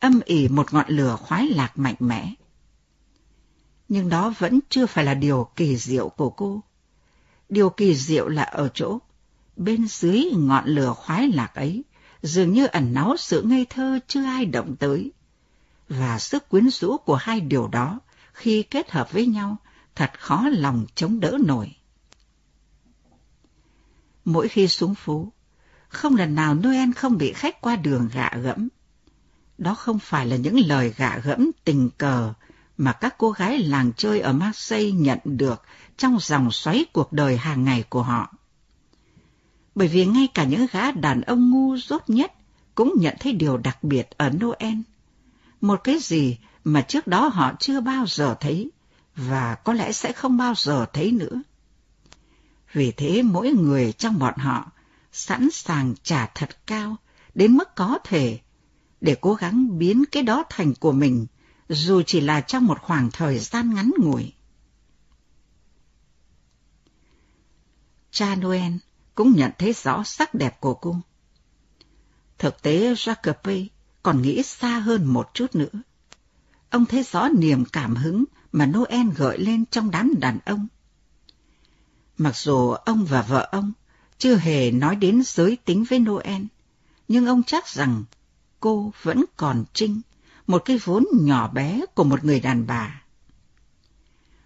âm 0.00 0.20
ỉ 0.24 0.48
một 0.48 0.74
ngọn 0.74 0.86
lửa 0.88 1.16
khoái 1.20 1.46
lạc 1.46 1.78
mạnh 1.78 1.96
mẽ. 1.98 2.34
Nhưng 3.88 4.08
đó 4.08 4.34
vẫn 4.38 4.60
chưa 4.68 4.86
phải 4.86 5.04
là 5.04 5.14
điều 5.14 5.48
kỳ 5.56 5.76
diệu 5.76 6.08
của 6.08 6.30
cô. 6.30 6.62
Điều 7.48 7.70
kỳ 7.70 7.94
diệu 7.94 8.28
là 8.28 8.42
ở 8.42 8.68
chỗ, 8.74 8.98
bên 9.56 9.86
dưới 9.88 10.24
ngọn 10.36 10.64
lửa 10.66 10.94
khoái 10.96 11.28
lạc 11.28 11.54
ấy, 11.54 11.84
dường 12.22 12.52
như 12.52 12.66
ẩn 12.66 12.94
náu 12.94 13.16
sự 13.16 13.42
ngây 13.42 13.66
thơ 13.70 13.98
chưa 14.06 14.24
ai 14.24 14.46
động 14.46 14.76
tới. 14.76 15.12
Và 15.88 16.18
sức 16.18 16.48
quyến 16.48 16.70
rũ 16.70 16.96
của 16.96 17.14
hai 17.14 17.40
điều 17.40 17.68
đó, 17.68 18.00
khi 18.32 18.62
kết 18.62 18.90
hợp 18.90 19.12
với 19.12 19.26
nhau, 19.26 19.56
thật 19.94 20.10
khó 20.18 20.48
lòng 20.52 20.86
chống 20.94 21.20
đỡ 21.20 21.38
nổi. 21.44 21.76
Mỗi 24.24 24.48
khi 24.48 24.68
xuống 24.68 24.94
phố, 24.94 25.32
không 25.88 26.16
lần 26.16 26.34
nào 26.34 26.54
Noel 26.54 26.92
không 26.96 27.18
bị 27.18 27.32
khách 27.32 27.60
qua 27.60 27.76
đường 27.76 28.08
gạ 28.12 28.30
gẫm. 28.42 28.68
Đó 29.58 29.74
không 29.74 29.98
phải 29.98 30.26
là 30.26 30.36
những 30.36 30.58
lời 30.58 30.94
gạ 30.96 31.18
gẫm 31.24 31.50
tình 31.64 31.90
cờ 31.98 32.32
mà 32.76 32.92
các 32.92 33.14
cô 33.18 33.30
gái 33.30 33.58
làng 33.58 33.92
chơi 33.96 34.20
ở 34.20 34.32
Marseille 34.32 34.90
nhận 34.90 35.18
được 35.24 35.62
trong 35.96 36.18
dòng 36.20 36.50
xoáy 36.50 36.84
cuộc 36.92 37.12
đời 37.12 37.36
hàng 37.36 37.64
ngày 37.64 37.84
của 37.88 38.02
họ. 38.02 38.34
Bởi 39.74 39.88
vì 39.88 40.06
ngay 40.06 40.28
cả 40.34 40.44
những 40.44 40.66
gã 40.72 40.92
đàn 40.92 41.20
ông 41.20 41.50
ngu 41.50 41.76
dốt 41.76 42.02
nhất 42.08 42.32
cũng 42.74 42.94
nhận 42.98 43.16
thấy 43.20 43.32
điều 43.32 43.56
đặc 43.56 43.84
biệt 43.84 44.10
ở 44.10 44.30
Noel. 44.30 44.74
Một 45.60 45.80
cái 45.84 45.98
gì 46.00 46.38
mà 46.64 46.80
trước 46.80 47.06
đó 47.06 47.28
họ 47.28 47.52
chưa 47.60 47.80
bao 47.80 48.06
giờ 48.06 48.36
thấy 48.40 48.70
và 49.16 49.54
có 49.54 49.72
lẽ 49.72 49.92
sẽ 49.92 50.12
không 50.12 50.36
bao 50.36 50.54
giờ 50.56 50.86
thấy 50.92 51.12
nữa. 51.12 51.42
Vì 52.72 52.92
thế 52.92 53.22
mỗi 53.22 53.50
người 53.50 53.92
trong 53.92 54.18
bọn 54.18 54.34
họ 54.36 54.70
sẵn 55.12 55.50
sàng 55.50 55.94
trả 56.02 56.26
thật 56.26 56.66
cao 56.66 56.96
đến 57.34 57.56
mức 57.56 57.74
có 57.74 57.98
thể 58.04 58.38
để 59.00 59.16
cố 59.20 59.34
gắng 59.34 59.78
biến 59.78 60.04
cái 60.12 60.22
đó 60.22 60.44
thành 60.50 60.74
của 60.74 60.92
mình 60.92 61.26
dù 61.68 62.02
chỉ 62.06 62.20
là 62.20 62.40
trong 62.40 62.66
một 62.66 62.78
khoảng 62.82 63.10
thời 63.10 63.38
gian 63.38 63.74
ngắn 63.74 63.90
ngủi. 63.98 64.32
Cha 68.10 68.34
Noel 68.34 68.72
cũng 69.14 69.32
nhận 69.32 69.50
thấy 69.58 69.72
rõ 69.72 70.02
sắc 70.04 70.34
đẹp 70.34 70.60
của 70.60 70.74
cô. 70.74 70.96
Thực 72.38 72.62
tế 72.62 72.94
Jacope 72.94 73.66
còn 74.02 74.22
nghĩ 74.22 74.42
xa 74.42 74.78
hơn 74.78 75.04
một 75.06 75.30
chút 75.34 75.54
nữa. 75.54 75.82
Ông 76.70 76.86
thấy 76.86 77.02
rõ 77.02 77.28
niềm 77.28 77.64
cảm 77.64 77.96
hứng 77.96 78.24
mà 78.52 78.66
Noel 78.66 79.08
gợi 79.16 79.38
lên 79.38 79.64
trong 79.66 79.90
đám 79.90 80.14
đàn 80.20 80.38
ông. 80.44 80.66
Mặc 82.18 82.36
dù 82.36 82.70
ông 82.70 83.04
và 83.04 83.22
vợ 83.22 83.48
ông 83.52 83.72
chưa 84.18 84.36
hề 84.36 84.70
nói 84.70 84.96
đến 84.96 85.22
giới 85.24 85.56
tính 85.64 85.84
với 85.84 85.98
Noel, 85.98 86.42
nhưng 87.08 87.26
ông 87.26 87.42
chắc 87.42 87.68
rằng 87.68 88.04
cô 88.60 88.92
vẫn 89.02 89.24
còn 89.36 89.64
trinh, 89.72 90.00
một 90.46 90.62
cái 90.64 90.78
vốn 90.84 91.04
nhỏ 91.12 91.48
bé 91.48 91.80
của 91.94 92.04
một 92.04 92.24
người 92.24 92.40
đàn 92.40 92.66
bà. 92.66 93.02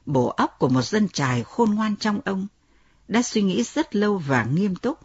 Bộ 0.06 0.28
óc 0.28 0.56
của 0.58 0.68
một 0.68 0.82
dân 0.82 1.08
trài 1.08 1.42
khôn 1.42 1.70
ngoan 1.74 1.96
trong 1.96 2.20
ông 2.24 2.46
đã 3.08 3.22
suy 3.22 3.42
nghĩ 3.42 3.62
rất 3.62 3.96
lâu 3.96 4.18
và 4.18 4.44
nghiêm 4.44 4.76
túc, 4.76 4.98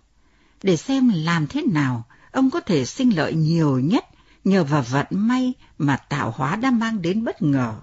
để 0.63 0.77
xem 0.77 1.11
làm 1.15 1.47
thế 1.47 1.61
nào 1.61 2.03
ông 2.31 2.51
có 2.51 2.59
thể 2.59 2.85
sinh 2.85 3.15
lợi 3.15 3.33
nhiều 3.33 3.79
nhất 3.79 4.05
nhờ 4.43 4.63
vào 4.63 4.81
vận 4.81 5.05
may 5.09 5.53
mà 5.77 5.97
tạo 5.97 6.31
hóa 6.31 6.55
đã 6.55 6.71
mang 6.71 7.01
đến 7.01 7.23
bất 7.23 7.41
ngờ. 7.41 7.75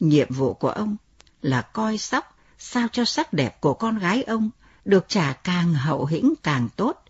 Nhiệm 0.00 0.32
vụ 0.32 0.54
của 0.54 0.70
ông 0.70 0.96
là 1.42 1.62
coi 1.62 1.98
sóc 1.98 2.36
sao 2.58 2.88
cho 2.92 3.04
sắc 3.04 3.32
đẹp 3.32 3.60
của 3.60 3.74
con 3.74 3.98
gái 3.98 4.22
ông 4.22 4.50
được 4.84 5.04
trả 5.08 5.32
càng 5.32 5.74
hậu 5.74 6.06
hĩnh 6.06 6.34
càng 6.42 6.68
tốt 6.76 7.04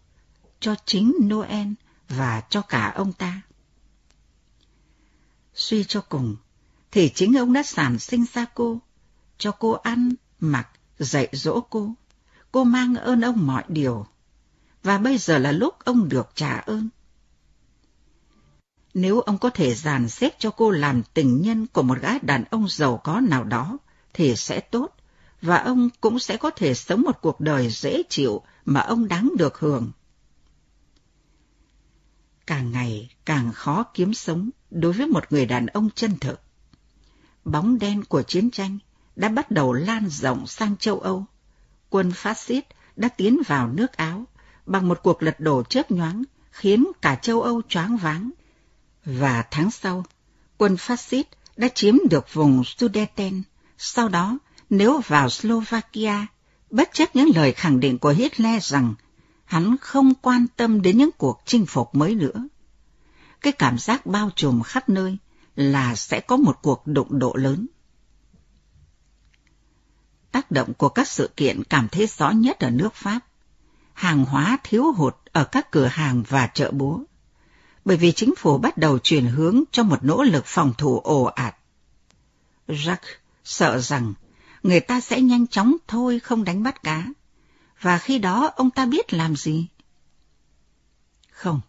cho 0.60 0.74
chính 0.84 1.12
Noel 1.24 1.68
và 2.08 2.42
cho 2.50 2.60
cả 2.60 2.92
ông 2.96 3.12
ta. 3.12 3.40
Suy 5.54 5.84
cho 5.84 6.00
cùng, 6.00 6.36
thì 6.90 7.10
chính 7.14 7.38
ông 7.38 7.52
đã 7.52 7.62
sản 7.62 7.98
sinh 7.98 8.24
ra 8.32 8.46
cô, 8.54 8.80
cho 9.38 9.52
cô 9.52 9.72
ăn, 9.72 10.14
mặc, 10.40 10.68
dạy 10.98 11.28
dỗ 11.32 11.60
cô. 11.60 11.94
Cô 12.52 12.64
mang 12.64 12.94
ơn 12.94 13.20
ông 13.20 13.46
mọi 13.46 13.64
điều, 13.68 14.06
và 14.82 14.98
bây 14.98 15.18
giờ 15.18 15.38
là 15.38 15.52
lúc 15.52 15.84
ông 15.84 16.08
được 16.08 16.30
trả 16.34 16.58
ơn. 16.58 16.88
Nếu 18.94 19.20
ông 19.20 19.38
có 19.38 19.50
thể 19.50 19.74
dàn 19.74 20.08
xếp 20.08 20.34
cho 20.38 20.50
cô 20.50 20.70
làm 20.70 21.02
tình 21.14 21.42
nhân 21.42 21.66
của 21.66 21.82
một 21.82 21.98
gái 22.00 22.18
đàn 22.22 22.44
ông 22.50 22.68
giàu 22.68 23.00
có 23.04 23.20
nào 23.20 23.44
đó, 23.44 23.78
thì 24.14 24.36
sẽ 24.36 24.60
tốt, 24.60 24.96
và 25.42 25.56
ông 25.56 25.88
cũng 26.00 26.18
sẽ 26.18 26.36
có 26.36 26.50
thể 26.50 26.74
sống 26.74 27.02
một 27.02 27.18
cuộc 27.20 27.40
đời 27.40 27.70
dễ 27.70 28.02
chịu 28.08 28.42
mà 28.64 28.80
ông 28.80 29.08
đáng 29.08 29.30
được 29.38 29.58
hưởng. 29.58 29.90
Càng 32.46 32.72
ngày 32.72 33.10
càng 33.24 33.52
khó 33.52 33.82
kiếm 33.94 34.14
sống 34.14 34.50
đối 34.72 34.92
với 34.92 35.06
một 35.06 35.24
người 35.30 35.46
đàn 35.46 35.66
ông 35.66 35.88
chân 35.94 36.18
thực. 36.20 36.40
Bóng 37.44 37.78
đen 37.78 38.04
của 38.04 38.22
chiến 38.22 38.50
tranh 38.50 38.78
đã 39.16 39.28
bắt 39.28 39.50
đầu 39.50 39.72
lan 39.72 40.08
rộng 40.08 40.46
sang 40.46 40.76
châu 40.76 41.00
Âu. 41.00 41.24
Quân 41.90 42.12
phát 42.12 42.38
xít 42.38 42.64
đã 42.96 43.08
tiến 43.08 43.42
vào 43.46 43.68
nước 43.68 43.92
Áo 43.92 44.24
bằng 44.66 44.88
một 44.88 45.00
cuộc 45.02 45.22
lật 45.22 45.40
đổ 45.40 45.62
chớp 45.62 45.90
nhoáng 45.90 46.22
khiến 46.50 46.86
cả 47.02 47.14
châu 47.14 47.42
Âu 47.42 47.62
choáng 47.68 47.96
váng. 47.96 48.30
Và 49.04 49.44
tháng 49.50 49.70
sau, 49.70 50.04
quân 50.58 50.76
phát 50.76 51.00
xít 51.00 51.26
đã 51.56 51.68
chiếm 51.68 51.96
được 52.10 52.34
vùng 52.34 52.64
Sudeten. 52.64 53.42
Sau 53.78 54.08
đó, 54.08 54.38
nếu 54.70 55.00
vào 55.06 55.28
Slovakia, 55.28 56.26
bất 56.70 56.90
chấp 56.92 57.16
những 57.16 57.30
lời 57.34 57.52
khẳng 57.52 57.80
định 57.80 57.98
của 57.98 58.10
Hitler 58.10 58.62
rằng 58.62 58.94
hắn 59.44 59.76
không 59.80 60.14
quan 60.14 60.46
tâm 60.56 60.82
đến 60.82 60.98
những 60.98 61.10
cuộc 61.18 61.42
chinh 61.46 61.66
phục 61.66 61.94
mới 61.94 62.14
nữa. 62.14 62.48
Cái 63.42 63.52
cảm 63.52 63.78
giác 63.78 64.06
bao 64.06 64.30
trùm 64.36 64.62
khắp 64.62 64.88
nơi 64.88 65.18
là 65.56 65.94
sẽ 65.94 66.20
có 66.20 66.36
một 66.36 66.58
cuộc 66.62 66.82
đụng 66.86 67.18
độ 67.18 67.34
lớn. 67.34 67.66
Tác 70.32 70.50
động 70.50 70.74
của 70.74 70.88
các 70.88 71.08
sự 71.08 71.30
kiện 71.36 71.64
cảm 71.64 71.88
thấy 71.88 72.06
rõ 72.06 72.30
nhất 72.30 72.58
ở 72.58 72.70
nước 72.70 72.94
Pháp. 72.94 73.20
Hàng 73.92 74.24
hóa 74.24 74.58
thiếu 74.64 74.92
hụt 74.92 75.16
ở 75.32 75.44
các 75.44 75.70
cửa 75.70 75.86
hàng 75.86 76.22
và 76.28 76.46
chợ 76.46 76.70
búa. 76.70 77.00
Bởi 77.84 77.96
vì 77.96 78.12
chính 78.12 78.34
phủ 78.36 78.58
bắt 78.58 78.78
đầu 78.78 78.98
chuyển 78.98 79.26
hướng 79.26 79.62
cho 79.72 79.82
một 79.82 80.04
nỗ 80.04 80.22
lực 80.22 80.44
phòng 80.46 80.74
thủ 80.78 81.00
ồ 81.00 81.24
ạt. 81.24 81.56
Jacques 82.68 83.14
sợ 83.44 83.78
rằng 83.78 84.14
người 84.62 84.80
ta 84.80 85.00
sẽ 85.00 85.20
nhanh 85.20 85.46
chóng 85.46 85.76
thôi 85.88 86.20
không 86.20 86.44
đánh 86.44 86.62
bắt 86.62 86.82
cá. 86.82 87.06
Và 87.80 87.98
khi 87.98 88.18
đó 88.18 88.50
ông 88.56 88.70
ta 88.70 88.86
biết 88.86 89.12
làm 89.12 89.36
gì? 89.36 89.66
Không. 91.30 91.60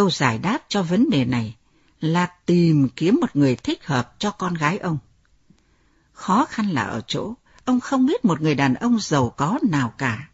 Câu 0.00 0.10
giải 0.10 0.38
đáp 0.38 0.58
cho 0.68 0.82
vấn 0.82 1.10
đề 1.10 1.24
này 1.24 1.56
là 2.00 2.26
tìm 2.46 2.88
kiếm 2.96 3.18
một 3.20 3.36
người 3.36 3.56
thích 3.56 3.86
hợp 3.86 4.14
cho 4.18 4.30
con 4.30 4.54
gái 4.54 4.78
ông. 4.78 4.98
Khó 6.12 6.44
khăn 6.44 6.70
là 6.70 6.82
ở 6.82 7.00
chỗ, 7.06 7.34
ông 7.64 7.80
không 7.80 8.06
biết 8.06 8.24
một 8.24 8.40
người 8.40 8.54
đàn 8.54 8.74
ông 8.74 8.98
giàu 9.00 9.34
có 9.36 9.58
nào 9.70 9.94
cả. 9.98 10.28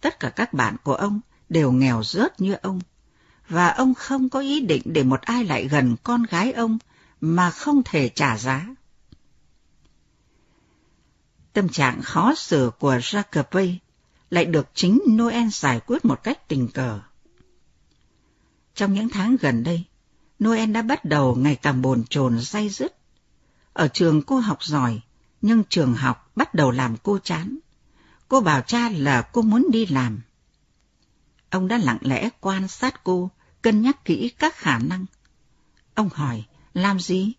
Tất 0.00 0.20
cả 0.20 0.30
các 0.30 0.52
bạn 0.52 0.76
của 0.82 0.94
ông 0.94 1.20
đều 1.48 1.72
nghèo 1.72 2.02
rớt 2.02 2.40
như 2.40 2.54
ông. 2.62 2.80
và 3.48 3.68
ông 3.68 3.94
không 3.94 4.28
có 4.28 4.40
ý 4.40 4.60
định 4.60 4.82
để 4.84 5.02
một 5.02 5.20
ai 5.20 5.44
lại 5.44 5.68
gần 5.68 5.96
con 6.02 6.22
gái 6.22 6.52
ông 6.52 6.78
mà 7.20 7.50
không 7.50 7.82
thể 7.84 8.08
trả 8.08 8.38
giá. 8.38 8.66
Tâm 11.52 11.68
trạng 11.68 12.02
khó 12.02 12.34
xử 12.34 12.70
của 12.78 12.96
Jacques 12.96 13.76
lại 14.30 14.44
được 14.44 14.68
chính 14.74 15.00
Noel 15.08 15.48
giải 15.52 15.80
quyết 15.86 16.04
một 16.04 16.22
cách 16.22 16.48
tình 16.48 16.68
cờ. 16.68 17.00
Trong 18.74 18.92
những 18.92 19.08
tháng 19.08 19.36
gần 19.40 19.62
đây, 19.62 19.84
Noel 20.44 20.72
đã 20.72 20.82
bắt 20.82 21.04
đầu 21.04 21.34
ngày 21.34 21.56
càng 21.56 21.82
bồn 21.82 22.04
chồn 22.10 22.40
say 22.40 22.68
dứt. 22.68 22.96
Ở 23.72 23.88
trường 23.88 24.22
cô 24.22 24.36
học 24.36 24.64
giỏi, 24.64 25.00
nhưng 25.42 25.64
trường 25.68 25.94
học 25.94 26.30
bắt 26.36 26.54
đầu 26.54 26.70
làm 26.70 26.96
cô 27.02 27.18
chán. 27.18 27.58
Cô 28.28 28.40
bảo 28.40 28.60
cha 28.60 28.88
là 28.88 29.22
cô 29.22 29.42
muốn 29.42 29.66
đi 29.70 29.86
làm. 29.86 30.20
Ông 31.50 31.68
đã 31.68 31.78
lặng 31.78 31.98
lẽ 32.00 32.28
quan 32.40 32.68
sát 32.68 33.04
cô, 33.04 33.30
cân 33.62 33.82
nhắc 33.82 34.04
kỹ 34.04 34.32
các 34.38 34.56
khả 34.56 34.78
năng. 34.78 35.06
Ông 35.94 36.08
hỏi, 36.08 36.44
làm 36.74 37.00
gì? 37.00 37.32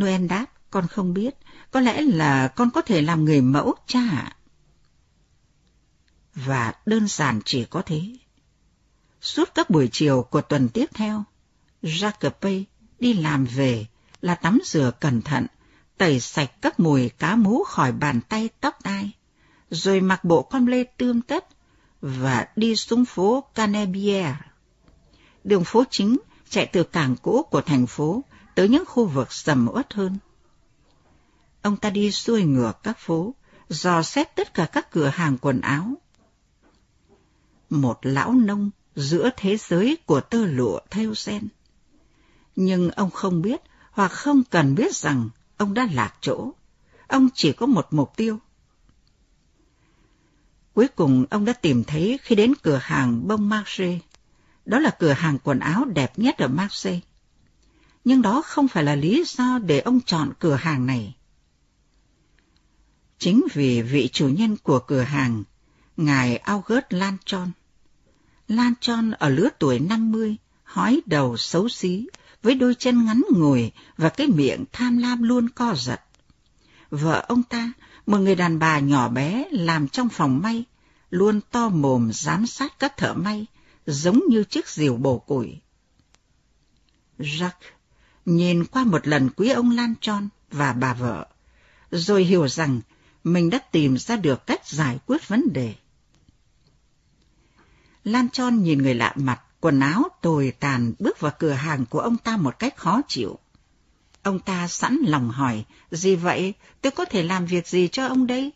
Noel 0.00 0.26
đáp, 0.26 0.46
con 0.70 0.86
không 0.86 1.14
biết, 1.14 1.34
có 1.70 1.80
lẽ 1.80 2.02
là 2.02 2.48
con 2.48 2.70
có 2.70 2.82
thể 2.82 3.02
làm 3.02 3.24
người 3.24 3.40
mẫu 3.40 3.74
cha 3.86 4.00
ạ. 4.00 4.36
Và 6.34 6.74
đơn 6.86 7.08
giản 7.08 7.40
chỉ 7.44 7.64
có 7.64 7.82
thế. 7.86 8.16
Suốt 9.26 9.54
các 9.54 9.70
buổi 9.70 9.88
chiều 9.92 10.22
của 10.30 10.40
tuần 10.40 10.68
tiếp 10.68 10.86
theo, 10.94 11.24
Jacope 11.82 12.64
đi 12.98 13.14
làm 13.14 13.44
về 13.44 13.86
là 14.20 14.34
tắm 14.34 14.58
rửa 14.64 14.90
cẩn 15.00 15.22
thận, 15.22 15.46
tẩy 15.96 16.20
sạch 16.20 16.50
các 16.62 16.80
mùi 16.80 17.08
cá 17.08 17.36
mú 17.36 17.64
khỏi 17.64 17.92
bàn 17.92 18.20
tay 18.28 18.48
tóc 18.60 18.78
tai, 18.82 19.10
rồi 19.70 20.00
mặc 20.00 20.24
bộ 20.24 20.42
con 20.42 20.66
lê 20.66 20.84
tươm 20.84 21.22
tất 21.22 21.46
và 22.00 22.48
đi 22.56 22.76
xuống 22.76 23.04
phố 23.04 23.44
Canebière. 23.54 24.34
Đường 25.44 25.64
phố 25.64 25.84
chính 25.90 26.16
chạy 26.48 26.66
từ 26.66 26.84
cảng 26.84 27.16
cũ 27.16 27.42
của 27.50 27.60
thành 27.60 27.86
phố 27.86 28.24
tới 28.54 28.68
những 28.68 28.84
khu 28.86 29.06
vực 29.06 29.32
sầm 29.32 29.68
uất 29.72 29.94
hơn. 29.94 30.18
Ông 31.62 31.76
ta 31.76 31.90
đi 31.90 32.12
xuôi 32.12 32.42
ngược 32.42 32.72
các 32.82 32.98
phố, 32.98 33.34
dò 33.68 34.02
xét 34.02 34.36
tất 34.36 34.54
cả 34.54 34.66
các 34.66 34.90
cửa 34.90 35.08
hàng 35.08 35.38
quần 35.38 35.60
áo. 35.60 35.94
Một 37.70 37.98
lão 38.02 38.32
nông 38.32 38.70
giữa 38.96 39.30
thế 39.36 39.56
giới 39.56 39.98
của 40.06 40.20
tơ 40.20 40.46
lụa 40.46 40.78
theo 40.90 41.14
sen. 41.14 41.48
Nhưng 42.56 42.90
ông 42.90 43.10
không 43.10 43.42
biết 43.42 43.60
hoặc 43.90 44.08
không 44.08 44.42
cần 44.50 44.74
biết 44.74 44.96
rằng 44.96 45.28
ông 45.56 45.74
đã 45.74 45.88
lạc 45.92 46.14
chỗ. 46.20 46.52
Ông 47.08 47.28
chỉ 47.34 47.52
có 47.52 47.66
một 47.66 47.86
mục 47.90 48.12
tiêu. 48.16 48.38
Cuối 50.74 50.88
cùng 50.88 51.24
ông 51.30 51.44
đã 51.44 51.52
tìm 51.52 51.84
thấy 51.84 52.18
khi 52.22 52.34
đến 52.34 52.54
cửa 52.62 52.80
hàng 52.82 53.28
Bông 53.28 53.48
Marseille. 53.48 53.98
Đó 54.66 54.78
là 54.78 54.90
cửa 54.98 55.12
hàng 55.12 55.38
quần 55.44 55.58
áo 55.58 55.84
đẹp 55.84 56.18
nhất 56.18 56.38
ở 56.38 56.48
Marseille. 56.48 57.00
Nhưng 58.04 58.22
đó 58.22 58.42
không 58.42 58.68
phải 58.68 58.84
là 58.84 58.94
lý 58.94 59.24
do 59.26 59.58
để 59.58 59.80
ông 59.80 60.00
chọn 60.00 60.32
cửa 60.38 60.54
hàng 60.54 60.86
này. 60.86 61.16
Chính 63.18 63.46
vì 63.54 63.82
vị 63.82 64.08
chủ 64.12 64.28
nhân 64.28 64.56
của 64.62 64.78
cửa 64.78 65.00
hàng, 65.00 65.44
ngài 65.96 66.36
August 66.36 66.84
Lanchon. 66.90 67.50
Lan 68.48 68.74
Tròn 68.80 69.10
ở 69.10 69.28
lứa 69.28 69.48
tuổi 69.58 69.78
50, 69.78 70.36
hói 70.64 71.00
đầu 71.06 71.36
xấu 71.36 71.68
xí, 71.68 72.06
với 72.42 72.54
đôi 72.54 72.74
chân 72.74 73.04
ngắn 73.04 73.22
ngồi 73.30 73.72
và 73.96 74.08
cái 74.08 74.26
miệng 74.26 74.64
tham 74.72 74.98
lam 74.98 75.22
luôn 75.22 75.48
co 75.48 75.74
giật. 75.74 76.00
Vợ 76.90 77.24
ông 77.28 77.42
ta, 77.42 77.72
một 78.06 78.18
người 78.18 78.34
đàn 78.34 78.58
bà 78.58 78.78
nhỏ 78.78 79.08
bé 79.08 79.44
làm 79.50 79.88
trong 79.88 80.08
phòng 80.08 80.42
may, 80.42 80.64
luôn 81.10 81.40
to 81.50 81.68
mồm 81.68 82.10
giám 82.12 82.46
sát 82.46 82.78
các 82.78 82.96
thợ 82.96 83.14
may, 83.14 83.46
giống 83.86 84.20
như 84.28 84.44
chiếc 84.44 84.68
diều 84.68 84.96
bổ 84.96 85.18
củi. 85.18 85.60
Jacques 87.18 87.70
nhìn 88.24 88.64
qua 88.64 88.84
một 88.84 89.06
lần 89.06 89.30
quý 89.36 89.50
ông 89.50 89.70
Lan 89.70 89.94
Tròn 90.00 90.28
và 90.50 90.72
bà 90.72 90.94
vợ, 90.94 91.26
rồi 91.90 92.24
hiểu 92.24 92.48
rằng 92.48 92.80
mình 93.24 93.50
đã 93.50 93.58
tìm 93.58 93.98
ra 93.98 94.16
được 94.16 94.46
cách 94.46 94.68
giải 94.68 94.98
quyết 95.06 95.28
vấn 95.28 95.52
đề. 95.52 95.74
Lan 98.06 98.28
Tròn 98.28 98.62
nhìn 98.62 98.78
người 98.82 98.94
lạ 98.94 99.12
mặt, 99.16 99.40
quần 99.60 99.80
áo 99.80 100.08
tồi 100.20 100.52
tàn 100.60 100.92
bước 100.98 101.20
vào 101.20 101.32
cửa 101.38 101.52
hàng 101.52 101.86
của 101.86 102.00
ông 102.00 102.16
ta 102.16 102.36
một 102.36 102.58
cách 102.58 102.76
khó 102.76 103.00
chịu. 103.08 103.38
Ông 104.22 104.38
ta 104.38 104.68
sẵn 104.68 104.98
lòng 105.06 105.30
hỏi, 105.30 105.64
gì 105.90 106.16
vậy, 106.16 106.54
tôi 106.80 106.92
có 106.92 107.04
thể 107.04 107.22
làm 107.22 107.46
việc 107.46 107.68
gì 107.68 107.88
cho 107.92 108.06
ông 108.06 108.26
đây? 108.26 108.52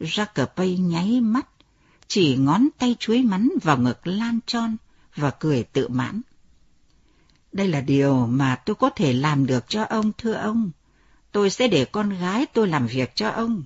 Jacques 0.00 0.46
Pay 0.46 0.76
nháy 0.78 1.20
mắt, 1.20 1.46
chỉ 2.08 2.36
ngón 2.36 2.68
tay 2.78 2.96
chuối 2.98 3.22
mắn 3.22 3.48
vào 3.62 3.78
ngực 3.78 4.06
Lan 4.06 4.38
Tròn 4.46 4.76
và 5.16 5.30
cười 5.30 5.62
tự 5.62 5.88
mãn. 5.88 6.20
Đây 7.52 7.68
là 7.68 7.80
điều 7.80 8.26
mà 8.26 8.56
tôi 8.56 8.76
có 8.76 8.90
thể 8.90 9.12
làm 9.12 9.46
được 9.46 9.64
cho 9.68 9.84
ông, 9.84 10.12
thưa 10.18 10.32
ông. 10.32 10.70
Tôi 11.32 11.50
sẽ 11.50 11.68
để 11.68 11.84
con 11.84 12.10
gái 12.10 12.46
tôi 12.46 12.68
làm 12.68 12.86
việc 12.86 13.12
cho 13.14 13.28
ông. 13.28 13.62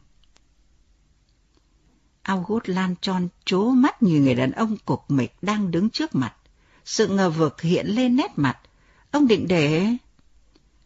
August 2.28 2.64
Lan 2.64 2.94
tròn 3.00 3.28
chố 3.44 3.70
mắt 3.70 4.02
như 4.02 4.20
người 4.20 4.34
đàn 4.34 4.52
ông 4.52 4.76
cục 4.84 5.10
mịch 5.10 5.36
đang 5.42 5.70
đứng 5.70 5.90
trước 5.90 6.14
mặt. 6.14 6.34
Sự 6.84 7.06
ngờ 7.08 7.30
vực 7.30 7.60
hiện 7.60 7.86
lên 7.86 8.16
nét 8.16 8.32
mặt. 8.36 8.58
Ông 9.10 9.28
định 9.28 9.48
để... 9.48 9.96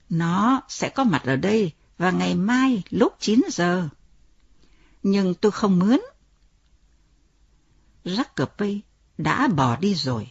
Nó 0.08 0.62
sẽ 0.68 0.88
có 0.88 1.04
mặt 1.04 1.22
ở 1.24 1.36
đây 1.36 1.72
vào 1.98 2.12
ngày 2.12 2.34
mai 2.34 2.82
lúc 2.90 3.16
9 3.20 3.42
giờ. 3.50 3.88
Nhưng 5.02 5.34
tôi 5.34 5.52
không 5.52 5.78
mướn. 5.78 6.00
Jacoby 8.04 8.80
đã 9.18 9.48
bỏ 9.48 9.76
đi 9.76 9.94
rồi. 9.94 10.30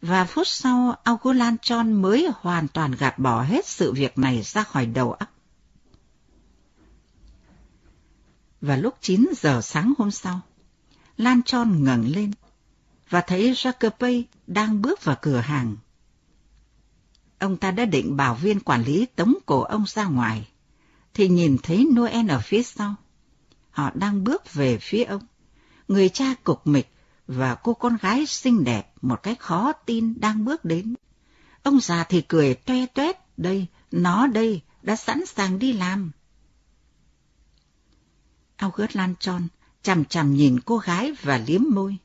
Và 0.00 0.24
phút 0.24 0.46
sau, 0.46 0.96
August 1.04 1.38
Lan 1.66 1.92
mới 2.02 2.28
hoàn 2.34 2.68
toàn 2.68 2.92
gạt 2.92 3.18
bỏ 3.18 3.42
hết 3.42 3.66
sự 3.66 3.92
việc 3.92 4.18
này 4.18 4.42
ra 4.42 4.62
khỏi 4.62 4.86
đầu 4.86 5.12
óc. 5.12 5.28
Và 8.66 8.76
lúc 8.76 8.94
9 9.00 9.26
giờ 9.36 9.60
sáng 9.60 9.92
hôm 9.98 10.10
sau, 10.10 10.40
Lan 11.16 11.42
Tròn 11.42 11.84
ngẩng 11.84 12.06
lên 12.06 12.30
và 13.08 13.20
thấy 13.20 13.52
Jacques 13.52 14.22
đang 14.46 14.82
bước 14.82 15.04
vào 15.04 15.16
cửa 15.22 15.38
hàng. 15.38 15.76
Ông 17.38 17.56
ta 17.56 17.70
đã 17.70 17.84
định 17.84 18.16
bảo 18.16 18.34
viên 18.34 18.60
quản 18.60 18.82
lý 18.84 19.06
tống 19.06 19.34
cổ 19.46 19.60
ông 19.60 19.84
ra 19.86 20.04
ngoài, 20.04 20.48
thì 21.14 21.28
nhìn 21.28 21.56
thấy 21.62 21.86
Noel 21.96 22.30
ở 22.30 22.40
phía 22.44 22.62
sau. 22.62 22.94
Họ 23.70 23.90
đang 23.94 24.24
bước 24.24 24.54
về 24.54 24.78
phía 24.78 25.04
ông. 25.04 25.26
Người 25.88 26.08
cha 26.08 26.34
cục 26.44 26.66
mịch 26.66 26.92
và 27.26 27.54
cô 27.54 27.74
con 27.74 27.96
gái 28.02 28.26
xinh 28.26 28.64
đẹp 28.64 28.92
một 29.02 29.22
cách 29.22 29.40
khó 29.40 29.72
tin 29.72 30.20
đang 30.20 30.44
bước 30.44 30.64
đến. 30.64 30.94
Ông 31.62 31.80
già 31.80 32.04
thì 32.04 32.20
cười 32.20 32.54
toe 32.54 32.86
toét, 32.86 33.16
đây, 33.36 33.66
nó 33.90 34.26
đây, 34.26 34.60
đã 34.82 34.96
sẵn 34.96 35.26
sàng 35.26 35.58
đi 35.58 35.72
làm. 35.72 36.10
August 38.56 38.96
tròn, 39.20 39.48
chằm 39.82 40.04
chằm 40.04 40.34
nhìn 40.34 40.60
cô 40.60 40.78
gái 40.78 41.12
và 41.22 41.38
liếm 41.46 41.62
môi. 41.70 41.96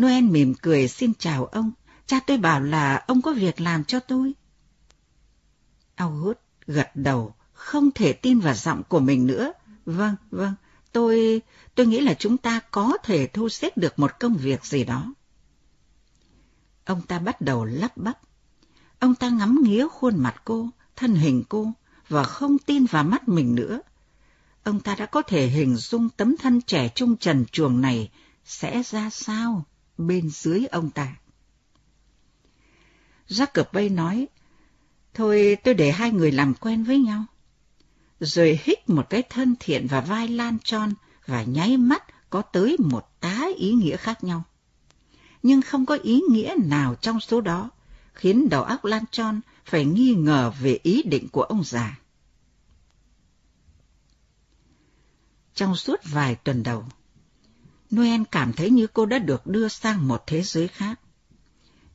Noel 0.00 0.24
mỉm 0.24 0.54
cười 0.62 0.88
xin 0.88 1.12
chào 1.18 1.46
ông, 1.46 1.72
cha 2.06 2.20
tôi 2.26 2.38
bảo 2.38 2.60
là 2.60 3.04
ông 3.06 3.22
có 3.22 3.32
việc 3.32 3.60
làm 3.60 3.84
cho 3.84 4.00
tôi. 4.00 4.32
August 5.94 6.38
gật 6.66 6.90
đầu, 6.94 7.34
không 7.52 7.90
thể 7.90 8.12
tin 8.12 8.38
vào 8.40 8.54
giọng 8.54 8.82
của 8.88 9.00
mình 9.00 9.26
nữa. 9.26 9.52
Vâng, 9.86 10.16
vâng, 10.30 10.54
tôi, 10.92 11.42
tôi 11.74 11.86
nghĩ 11.86 12.00
là 12.00 12.14
chúng 12.14 12.36
ta 12.36 12.60
có 12.70 12.96
thể 13.04 13.26
thu 13.26 13.48
xếp 13.48 13.78
được 13.78 13.98
một 13.98 14.10
công 14.20 14.34
việc 14.34 14.64
gì 14.64 14.84
đó. 14.84 15.14
Ông 16.84 17.02
ta 17.02 17.18
bắt 17.18 17.40
đầu 17.40 17.64
lắp 17.64 17.96
bắp. 17.96 18.18
Ông 18.98 19.14
ta 19.14 19.28
ngắm 19.28 19.58
nghía 19.62 19.88
khuôn 19.88 20.18
mặt 20.18 20.42
cô, 20.44 20.68
thân 20.96 21.14
hình 21.14 21.44
cô, 21.48 21.72
và 22.08 22.24
không 22.24 22.58
tin 22.58 22.86
vào 22.86 23.04
mắt 23.04 23.28
mình 23.28 23.54
nữa 23.54 23.80
ông 24.64 24.80
ta 24.80 24.94
đã 24.94 25.06
có 25.06 25.22
thể 25.22 25.46
hình 25.46 25.76
dung 25.76 26.08
tấm 26.08 26.36
thân 26.36 26.60
trẻ 26.60 26.88
trung 26.94 27.16
trần 27.16 27.44
chuồng 27.52 27.80
này 27.80 28.10
sẽ 28.44 28.82
ra 28.82 29.10
sao 29.10 29.64
bên 29.98 30.30
dưới 30.30 30.66
ông 30.66 30.90
ta. 30.90 31.16
Jacob 33.28 33.64
Bay 33.72 33.88
nói, 33.88 34.28
thôi 35.14 35.56
tôi 35.64 35.74
để 35.74 35.92
hai 35.92 36.10
người 36.10 36.32
làm 36.32 36.54
quen 36.54 36.84
với 36.84 36.98
nhau. 36.98 37.24
Rồi 38.20 38.60
hít 38.62 38.88
một 38.88 39.10
cái 39.10 39.22
thân 39.22 39.54
thiện 39.60 39.86
và 39.86 40.00
vai 40.00 40.28
Lan 40.28 40.58
Tròn 40.64 40.92
và 41.26 41.42
nháy 41.42 41.76
mắt 41.76 42.30
có 42.30 42.42
tới 42.42 42.76
một 42.78 43.20
tá 43.20 43.48
ý 43.56 43.72
nghĩa 43.72 43.96
khác 43.96 44.24
nhau. 44.24 44.42
Nhưng 45.42 45.62
không 45.62 45.86
có 45.86 45.98
ý 46.02 46.20
nghĩa 46.30 46.54
nào 46.64 46.94
trong 46.94 47.20
số 47.20 47.40
đó 47.40 47.70
khiến 48.14 48.48
đầu 48.48 48.62
óc 48.62 48.84
Lan 48.84 49.04
Tròn 49.10 49.40
phải 49.64 49.84
nghi 49.84 50.14
ngờ 50.14 50.52
về 50.60 50.78
ý 50.82 51.02
định 51.02 51.28
của 51.28 51.42
ông 51.42 51.64
già. 51.64 51.98
Trong 55.62 55.76
suốt 55.76 56.00
vài 56.04 56.34
tuần 56.34 56.62
đầu. 56.62 56.84
Noel 57.94 58.22
cảm 58.30 58.52
thấy 58.52 58.70
như 58.70 58.86
cô 58.86 59.06
đã 59.06 59.18
được 59.18 59.46
đưa 59.46 59.68
sang 59.68 60.08
một 60.08 60.22
thế 60.26 60.42
giới 60.42 60.68
khác. 60.68 61.00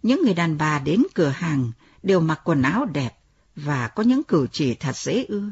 Những 0.04 0.22
người 0.24 0.34
đàn 0.34 0.58
bà 0.58 0.80
đến 0.80 1.04
cửa 1.16 1.28
hàng 1.28 1.72
đều 2.04 2.20
mặc 2.20 2.42
quần 2.44 2.62
áo 2.62 2.86
đẹp 2.86 3.18
và 3.56 3.88
có 3.88 4.04
những 4.04 4.24
cử 4.24 4.48
chỉ 4.52 4.74
thật 4.74 4.96
dễ 4.96 5.24
ưa. 5.24 5.52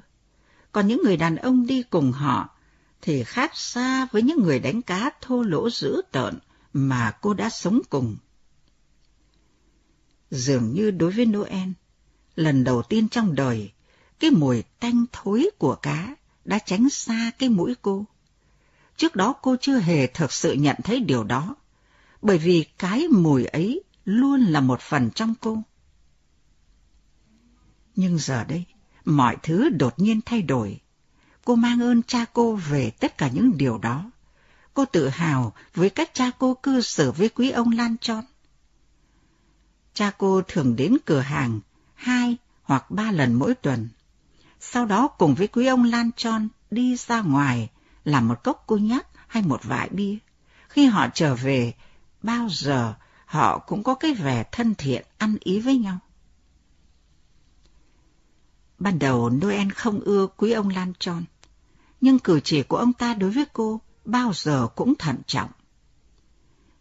Còn 0.72 0.88
những 0.88 1.02
người 1.04 1.18
đàn 1.18 1.36
ông 1.36 1.68
đi 1.68 1.84
cùng 1.84 2.12
họ 2.12 2.58
thì 3.02 3.24
khác 3.24 3.52
xa 3.54 4.08
với 4.12 4.22
những 4.22 4.44
người 4.44 4.60
đánh 4.60 4.82
cá 4.82 5.10
thô 5.22 5.42
lỗ 5.42 5.70
dữ 5.70 6.02
tợn 6.12 6.40
mà 6.74 7.12
cô 7.22 7.34
đã 7.34 7.50
sống 7.50 7.82
cùng. 7.90 8.18
Dường 10.32 10.74
như 10.74 10.92
đối 10.92 11.12
với 11.12 11.26
Noel, 11.26 11.70
lần 12.36 12.64
đầu 12.64 12.82
tiên 12.82 13.10
trong 13.10 13.36
đời, 13.36 13.72
cái 14.20 14.32
mùi 14.32 14.64
tanh 14.80 15.06
thối 15.12 15.50
của 15.58 15.76
cá 15.76 16.16
đã 16.46 16.60
tránh 16.60 16.90
xa 16.90 17.32
cái 17.40 17.50
mũi 17.50 17.76
cô. 17.82 18.06
Trước 18.98 19.16
đó 19.16 19.34
cô 19.42 19.56
chưa 19.62 19.80
hề 19.80 20.08
thực 20.08 20.34
sự 20.34 20.54
nhận 20.54 20.76
thấy 20.84 21.00
điều 21.00 21.24
đó, 21.24 21.56
bởi 22.22 22.38
vì 22.38 22.66
cái 22.78 23.08
mùi 23.08 23.46
ấy 23.46 23.84
luôn 24.06 24.42
là 24.42 24.62
một 24.62 24.82
phần 24.82 25.10
trong 25.16 25.34
cô. 25.40 25.64
Nhưng 27.96 28.18
giờ 28.18 28.44
đây, 28.44 28.66
mọi 29.06 29.38
thứ 29.44 29.70
đột 29.70 30.00
nhiên 30.00 30.22
thay 30.26 30.42
đổi. 30.42 30.80
Cô 31.46 31.56
mang 31.56 31.82
ơn 31.82 32.04
cha 32.04 32.26
cô 32.34 32.56
về 32.56 32.92
tất 33.00 33.18
cả 33.18 33.30
những 33.34 33.58
điều 33.58 33.78
đó. 33.78 34.12
Cô 34.74 34.86
tự 34.86 35.10
hào 35.10 35.54
với 35.74 35.90
cách 35.90 36.10
cha 36.14 36.32
cô 36.40 36.54
cư 36.54 36.82
xử 36.82 37.12
với 37.12 37.30
quý 37.30 37.52
ông 37.52 37.72
Lan 37.72 37.98
Tròn. 37.98 38.24
Cha 39.94 40.12
cô 40.18 40.42
thường 40.48 40.76
đến 40.76 40.98
cửa 41.06 41.20
hàng 41.20 41.60
hai 41.94 42.38
hoặc 42.64 42.92
ba 42.92 43.12
lần 43.12 43.34
mỗi 43.34 43.56
tuần. 43.56 43.90
Sau 44.72 44.86
đó 44.86 45.08
cùng 45.08 45.36
với 45.36 45.48
quý 45.48 45.66
ông 45.66 45.84
Lan 45.84 46.12
Tròn 46.16 46.48
đi 46.72 46.96
ra 46.96 47.22
ngoài 47.22 47.70
làm 48.04 48.28
một 48.28 48.44
cốc 48.44 48.64
cô 48.68 48.78
nhắc 48.78 49.08
hay 49.28 49.44
một 49.44 49.64
vại 49.64 49.90
bia. 49.90 50.18
Khi 50.70 50.86
họ 50.86 51.08
trở 51.14 51.36
về, 51.36 51.74
bao 52.24 52.48
giờ 52.50 52.94
họ 53.26 53.58
cũng 53.58 53.84
có 53.84 53.96
cái 53.96 54.14
vẻ 54.14 54.44
thân 54.52 54.76
thiện 54.76 55.06
ăn 55.18 55.38
ý 55.40 55.60
với 55.60 55.78
nhau. 55.78 55.98
Ban 58.80 59.00
đầu 59.00 59.30
Noel 59.30 59.70
không 59.70 60.00
ưa 60.00 60.28
quý 60.38 60.52
ông 60.52 60.70
Lan 60.70 60.94
Tròn, 61.00 61.24
nhưng 62.02 62.20
cử 62.20 62.40
chỉ 62.44 62.64
của 62.64 62.78
ông 62.78 62.94
ta 62.94 63.14
đối 63.14 63.30
với 63.30 63.46
cô 63.54 63.82
bao 64.06 64.32
giờ 64.34 64.68
cũng 64.76 64.96
thận 64.96 65.18
trọng. 65.28 65.50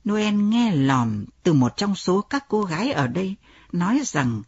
Noel 0.09 0.35
nghe 0.35 0.73
lòm 0.75 1.25
từ 1.43 1.53
một 1.53 1.77
trong 1.77 1.95
số 1.95 2.21
các 2.21 2.45
cô 2.49 2.63
gái 2.63 2.93
ở 2.93 3.07
đây 3.07 3.35
nói 3.73 4.01
rằng 4.05 4.43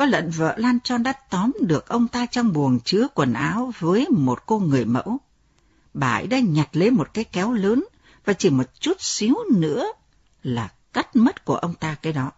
có 0.00 0.06
lận 0.06 0.30
vợ 0.30 0.54
Lan 0.56 0.78
Tròn 0.80 1.02
đã 1.02 1.12
tóm 1.12 1.52
được 1.60 1.88
ông 1.88 2.08
ta 2.08 2.26
trong 2.26 2.52
buồng 2.52 2.80
chứa 2.80 3.06
quần 3.14 3.32
áo 3.32 3.72
với 3.78 4.06
một 4.08 4.42
cô 4.46 4.58
người 4.58 4.84
mẫu. 4.84 5.20
Bà 5.94 6.12
ấy 6.12 6.26
đã 6.26 6.40
nhặt 6.40 6.68
lấy 6.72 6.90
một 6.90 7.14
cái 7.14 7.24
kéo 7.24 7.52
lớn 7.52 7.84
và 8.24 8.32
chỉ 8.32 8.50
một 8.50 8.80
chút 8.80 9.00
xíu 9.00 9.36
nữa 9.52 9.92
là 10.42 10.72
cắt 10.92 11.16
mất 11.16 11.44
của 11.44 11.56
ông 11.56 11.74
ta 11.74 11.94
cái 11.94 12.12
đó. 12.12 12.32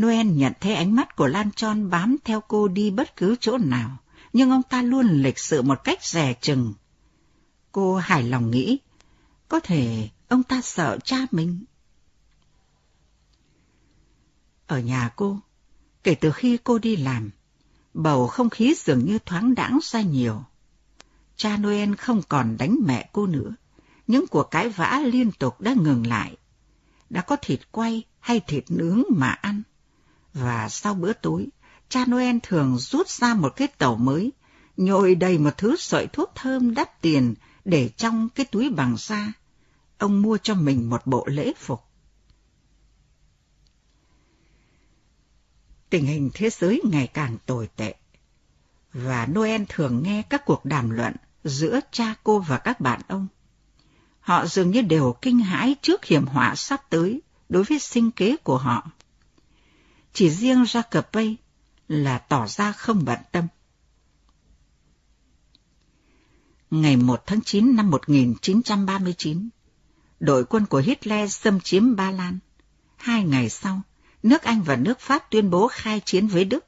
Noel 0.00 0.26
nhận 0.26 0.52
thấy 0.60 0.74
ánh 0.74 0.96
mắt 0.96 1.16
của 1.16 1.26
Lan 1.26 1.50
Tròn 1.56 1.90
bám 1.90 2.16
theo 2.24 2.40
cô 2.40 2.68
đi 2.68 2.90
bất 2.90 3.16
cứ 3.16 3.36
chỗ 3.40 3.58
nào, 3.58 3.96
nhưng 4.32 4.50
ông 4.50 4.62
ta 4.62 4.82
luôn 4.82 5.06
lịch 5.08 5.38
sự 5.38 5.62
một 5.62 5.84
cách 5.84 6.04
rẻ 6.04 6.34
chừng. 6.40 6.74
Cô 7.72 7.96
hài 7.96 8.22
lòng 8.22 8.50
nghĩ, 8.50 8.78
có 9.48 9.60
thể 9.60 10.08
ông 10.28 10.42
ta 10.42 10.60
sợ 10.60 10.98
cha 11.04 11.16
mình. 11.30 11.64
Ở 14.66 14.78
nhà 14.78 15.10
cô, 15.16 15.38
kể 16.04 16.14
từ 16.14 16.32
khi 16.32 16.58
cô 16.64 16.78
đi 16.78 16.96
làm, 16.96 17.30
bầu 17.94 18.26
không 18.26 18.50
khí 18.50 18.74
dường 18.76 19.04
như 19.04 19.18
thoáng 19.26 19.54
đãng 19.54 19.78
ra 19.82 20.00
nhiều. 20.00 20.44
Cha 21.36 21.56
Noel 21.56 21.94
không 21.94 22.22
còn 22.28 22.56
đánh 22.56 22.76
mẹ 22.86 23.08
cô 23.12 23.26
nữa. 23.26 23.54
Những 24.06 24.26
cuộc 24.26 24.42
cãi 24.50 24.68
vã 24.68 25.02
liên 25.04 25.32
tục 25.32 25.60
đã 25.60 25.74
ngừng 25.74 26.06
lại. 26.06 26.36
Đã 27.10 27.20
có 27.20 27.36
thịt 27.42 27.60
quay 27.70 28.02
hay 28.20 28.40
thịt 28.40 28.64
nướng 28.68 29.02
mà 29.08 29.28
ăn. 29.28 29.62
Và 30.34 30.68
sau 30.68 30.94
bữa 30.94 31.12
tối, 31.12 31.48
cha 31.88 32.04
Noel 32.06 32.36
thường 32.42 32.78
rút 32.78 33.08
ra 33.08 33.34
một 33.34 33.56
cái 33.56 33.68
tàu 33.68 33.96
mới, 33.96 34.32
nhồi 34.76 35.14
đầy 35.14 35.38
một 35.38 35.58
thứ 35.58 35.76
sợi 35.76 36.06
thuốc 36.06 36.32
thơm 36.34 36.74
đắt 36.74 37.02
tiền 37.02 37.34
để 37.64 37.90
trong 37.96 38.28
cái 38.28 38.46
túi 38.46 38.70
bằng 38.70 38.96
da. 38.98 39.32
Ông 39.98 40.22
mua 40.22 40.38
cho 40.42 40.54
mình 40.54 40.90
một 40.90 41.06
bộ 41.06 41.26
lễ 41.26 41.52
phục. 41.58 41.80
Tình 45.92 46.06
hình 46.06 46.30
thế 46.34 46.50
giới 46.50 46.80
ngày 46.84 47.06
càng 47.06 47.36
tồi 47.46 47.68
tệ. 47.76 47.94
Và 48.92 49.26
Noel 49.26 49.62
thường 49.68 50.02
nghe 50.02 50.22
các 50.22 50.44
cuộc 50.44 50.64
đàm 50.64 50.90
luận 50.90 51.14
giữa 51.44 51.80
cha 51.90 52.14
cô 52.24 52.38
và 52.38 52.58
các 52.58 52.80
bạn 52.80 53.00
ông. 53.08 53.28
Họ 54.20 54.46
dường 54.46 54.70
như 54.70 54.82
đều 54.82 55.14
kinh 55.22 55.38
hãi 55.38 55.76
trước 55.82 56.04
hiểm 56.04 56.26
họa 56.26 56.54
sắp 56.54 56.90
tới 56.90 57.22
đối 57.48 57.64
với 57.64 57.78
sinh 57.78 58.10
kế 58.10 58.36
của 58.36 58.58
họ. 58.58 58.90
Chỉ 60.12 60.30
riêng 60.30 60.62
Jacob 60.62 61.34
là 61.88 62.18
tỏ 62.18 62.46
ra 62.46 62.72
không 62.72 63.04
bận 63.04 63.18
tâm. 63.32 63.46
Ngày 66.70 66.96
1 66.96 67.22
tháng 67.26 67.40
9 67.40 67.76
năm 67.76 67.90
1939, 67.90 69.48
đội 70.20 70.44
quân 70.44 70.66
của 70.66 70.82
Hitler 70.86 71.32
xâm 71.32 71.60
chiếm 71.60 71.96
Ba 71.96 72.10
Lan. 72.10 72.38
Hai 72.96 73.24
ngày 73.24 73.48
sau, 73.48 73.82
nước 74.22 74.42
Anh 74.42 74.62
và 74.62 74.76
nước 74.76 75.00
Pháp 75.00 75.30
tuyên 75.30 75.50
bố 75.50 75.68
khai 75.68 76.00
chiến 76.04 76.26
với 76.26 76.44
Đức. 76.44 76.64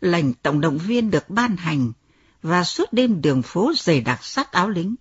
Lệnh 0.00 0.34
tổng 0.34 0.60
động 0.60 0.78
viên 0.78 1.10
được 1.10 1.30
ban 1.30 1.56
hành 1.56 1.92
và 2.42 2.64
suốt 2.64 2.92
đêm 2.92 3.22
đường 3.22 3.42
phố 3.42 3.72
dày 3.76 4.00
đặc 4.00 4.24
sắt 4.24 4.52
áo 4.52 4.68
lính. 4.68 4.94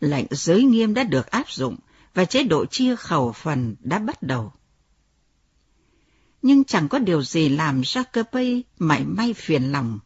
Lệnh 0.00 0.26
giới 0.30 0.62
nghiêm 0.62 0.94
đã 0.94 1.04
được 1.04 1.26
áp 1.26 1.50
dụng 1.50 1.76
và 2.14 2.24
chế 2.24 2.42
độ 2.42 2.66
chia 2.66 2.96
khẩu 2.96 3.32
phần 3.32 3.76
đã 3.80 3.98
bắt 3.98 4.22
đầu. 4.22 4.52
Nhưng 6.42 6.64
chẳng 6.64 6.88
có 6.88 6.98
điều 6.98 7.22
gì 7.22 7.48
làm 7.48 7.80
Jacques 7.80 8.62
mảy 8.78 9.04
may 9.04 9.34
phiền 9.34 9.72
lòng. 9.72 9.98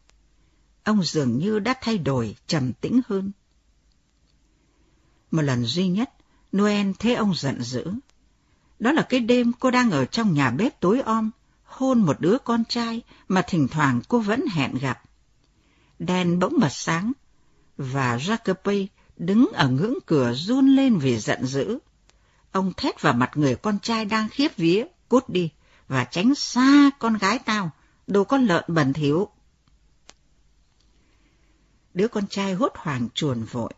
Ông 0.83 1.03
dường 1.03 1.37
như 1.37 1.59
đã 1.59 1.73
thay 1.81 1.97
đổi, 1.97 2.35
trầm 2.47 2.73
tĩnh 2.73 3.01
hơn. 3.07 3.31
Một 5.31 5.41
lần 5.41 5.65
duy 5.65 5.87
nhất, 5.87 6.09
Noel 6.57 6.91
thấy 6.99 7.15
ông 7.15 7.35
giận 7.35 7.63
dữ. 7.63 7.85
Đó 8.81 8.91
là 8.91 9.01
cái 9.01 9.19
đêm 9.19 9.51
cô 9.59 9.71
đang 9.71 9.91
ở 9.91 10.05
trong 10.05 10.33
nhà 10.33 10.51
bếp 10.51 10.79
tối 10.79 11.01
om, 11.01 11.31
hôn 11.63 11.99
một 11.99 12.19
đứa 12.19 12.37
con 12.43 12.63
trai 12.65 13.01
mà 13.27 13.41
thỉnh 13.41 13.67
thoảng 13.67 14.01
cô 14.07 14.19
vẫn 14.19 14.45
hẹn 14.51 14.73
gặp. 14.73 15.01
Đèn 15.99 16.39
bỗng 16.39 16.59
bật 16.59 16.71
sáng, 16.71 17.11
và 17.77 18.17
Jacoby 18.17 18.87
đứng 19.17 19.49
ở 19.53 19.69
ngưỡng 19.69 19.93
cửa 20.05 20.33
run 20.33 20.67
lên 20.75 20.97
vì 20.97 21.17
giận 21.17 21.45
dữ. 21.45 21.79
Ông 22.51 22.73
thét 22.77 23.01
vào 23.01 23.13
mặt 23.13 23.31
người 23.35 23.55
con 23.55 23.79
trai 23.79 24.05
đang 24.05 24.29
khiếp 24.29 24.57
vía, 24.57 24.85
cút 25.09 25.29
đi, 25.29 25.49
và 25.87 26.03
tránh 26.03 26.35
xa 26.35 26.89
con 26.99 27.17
gái 27.17 27.39
tao, 27.39 27.71
đồ 28.07 28.23
con 28.23 28.45
lợn 28.45 28.63
bẩn 28.67 28.93
thỉu. 28.93 29.29
Đứa 31.93 32.07
con 32.07 32.27
trai 32.27 32.53
hốt 32.53 32.71
hoảng 32.75 33.07
chuồn 33.13 33.43
vội. 33.43 33.73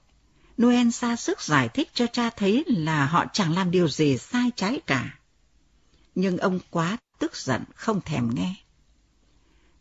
Noel 0.62 0.90
ra 0.90 1.16
sức 1.16 1.42
giải 1.42 1.70
thích 1.70 1.90
cho 1.94 2.08
cha 2.14 2.30
thấy 2.30 2.64
là 2.68 3.06
họ 3.06 3.26
chẳng 3.34 3.56
làm 3.56 3.72
điều 3.72 3.88
gì 3.88 4.18
sai 4.18 4.52
trái 4.56 4.82
cả. 4.88 5.20
Nhưng 6.16 6.38
ông 6.38 6.60
quá 6.70 6.98
tức 7.20 7.36
giận, 7.36 7.64
không 7.76 8.02
thèm 8.02 8.30
nghe. 8.36 8.56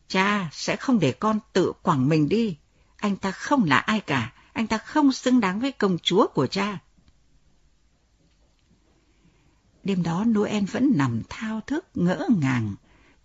Cha 0.09 0.49
sẽ 0.53 0.77
không 0.77 0.99
để 0.99 1.13
con 1.13 1.41
tự 1.53 1.73
quẳng 1.83 2.09
mình 2.09 2.29
đi. 2.29 2.57
Anh 2.97 3.17
ta 3.17 3.31
không 3.31 3.65
là 3.65 3.79
ai 3.79 4.01
cả, 4.01 4.33
anh 4.53 4.67
ta 4.67 4.79
không 4.79 5.13
xứng 5.13 5.41
đáng 5.41 5.61
với 5.61 5.73
công 5.73 5.99
chúa 6.03 6.27
của 6.27 6.47
cha. 6.47 6.79
Đêm 9.85 10.03
đó 10.03 10.25
Noel 10.25 10.65
vẫn 10.65 10.93
nằm 10.95 11.23
thao 11.29 11.61
thức 11.61 11.87
ngỡ 11.95 12.29
ngàng 12.41 12.75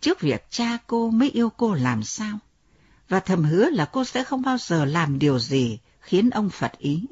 trước 0.02 0.22
việc 0.22 0.46
cha 0.50 0.78
cô 0.88 1.10
mới 1.10 1.30
yêu 1.30 1.50
cô 1.50 1.74
làm 1.74 2.04
sao, 2.04 2.40
và 3.10 3.20
thầm 3.20 3.44
hứa 3.44 3.70
là 3.70 3.86
cô 3.86 4.06
sẽ 4.06 4.24
không 4.24 4.42
bao 4.42 4.58
giờ 4.58 4.86
làm 4.86 5.20
điều 5.20 5.40
gì 5.40 5.80
khiến 6.00 6.30
ông 6.30 6.50
phật 6.50 6.78
ý. 6.78 7.06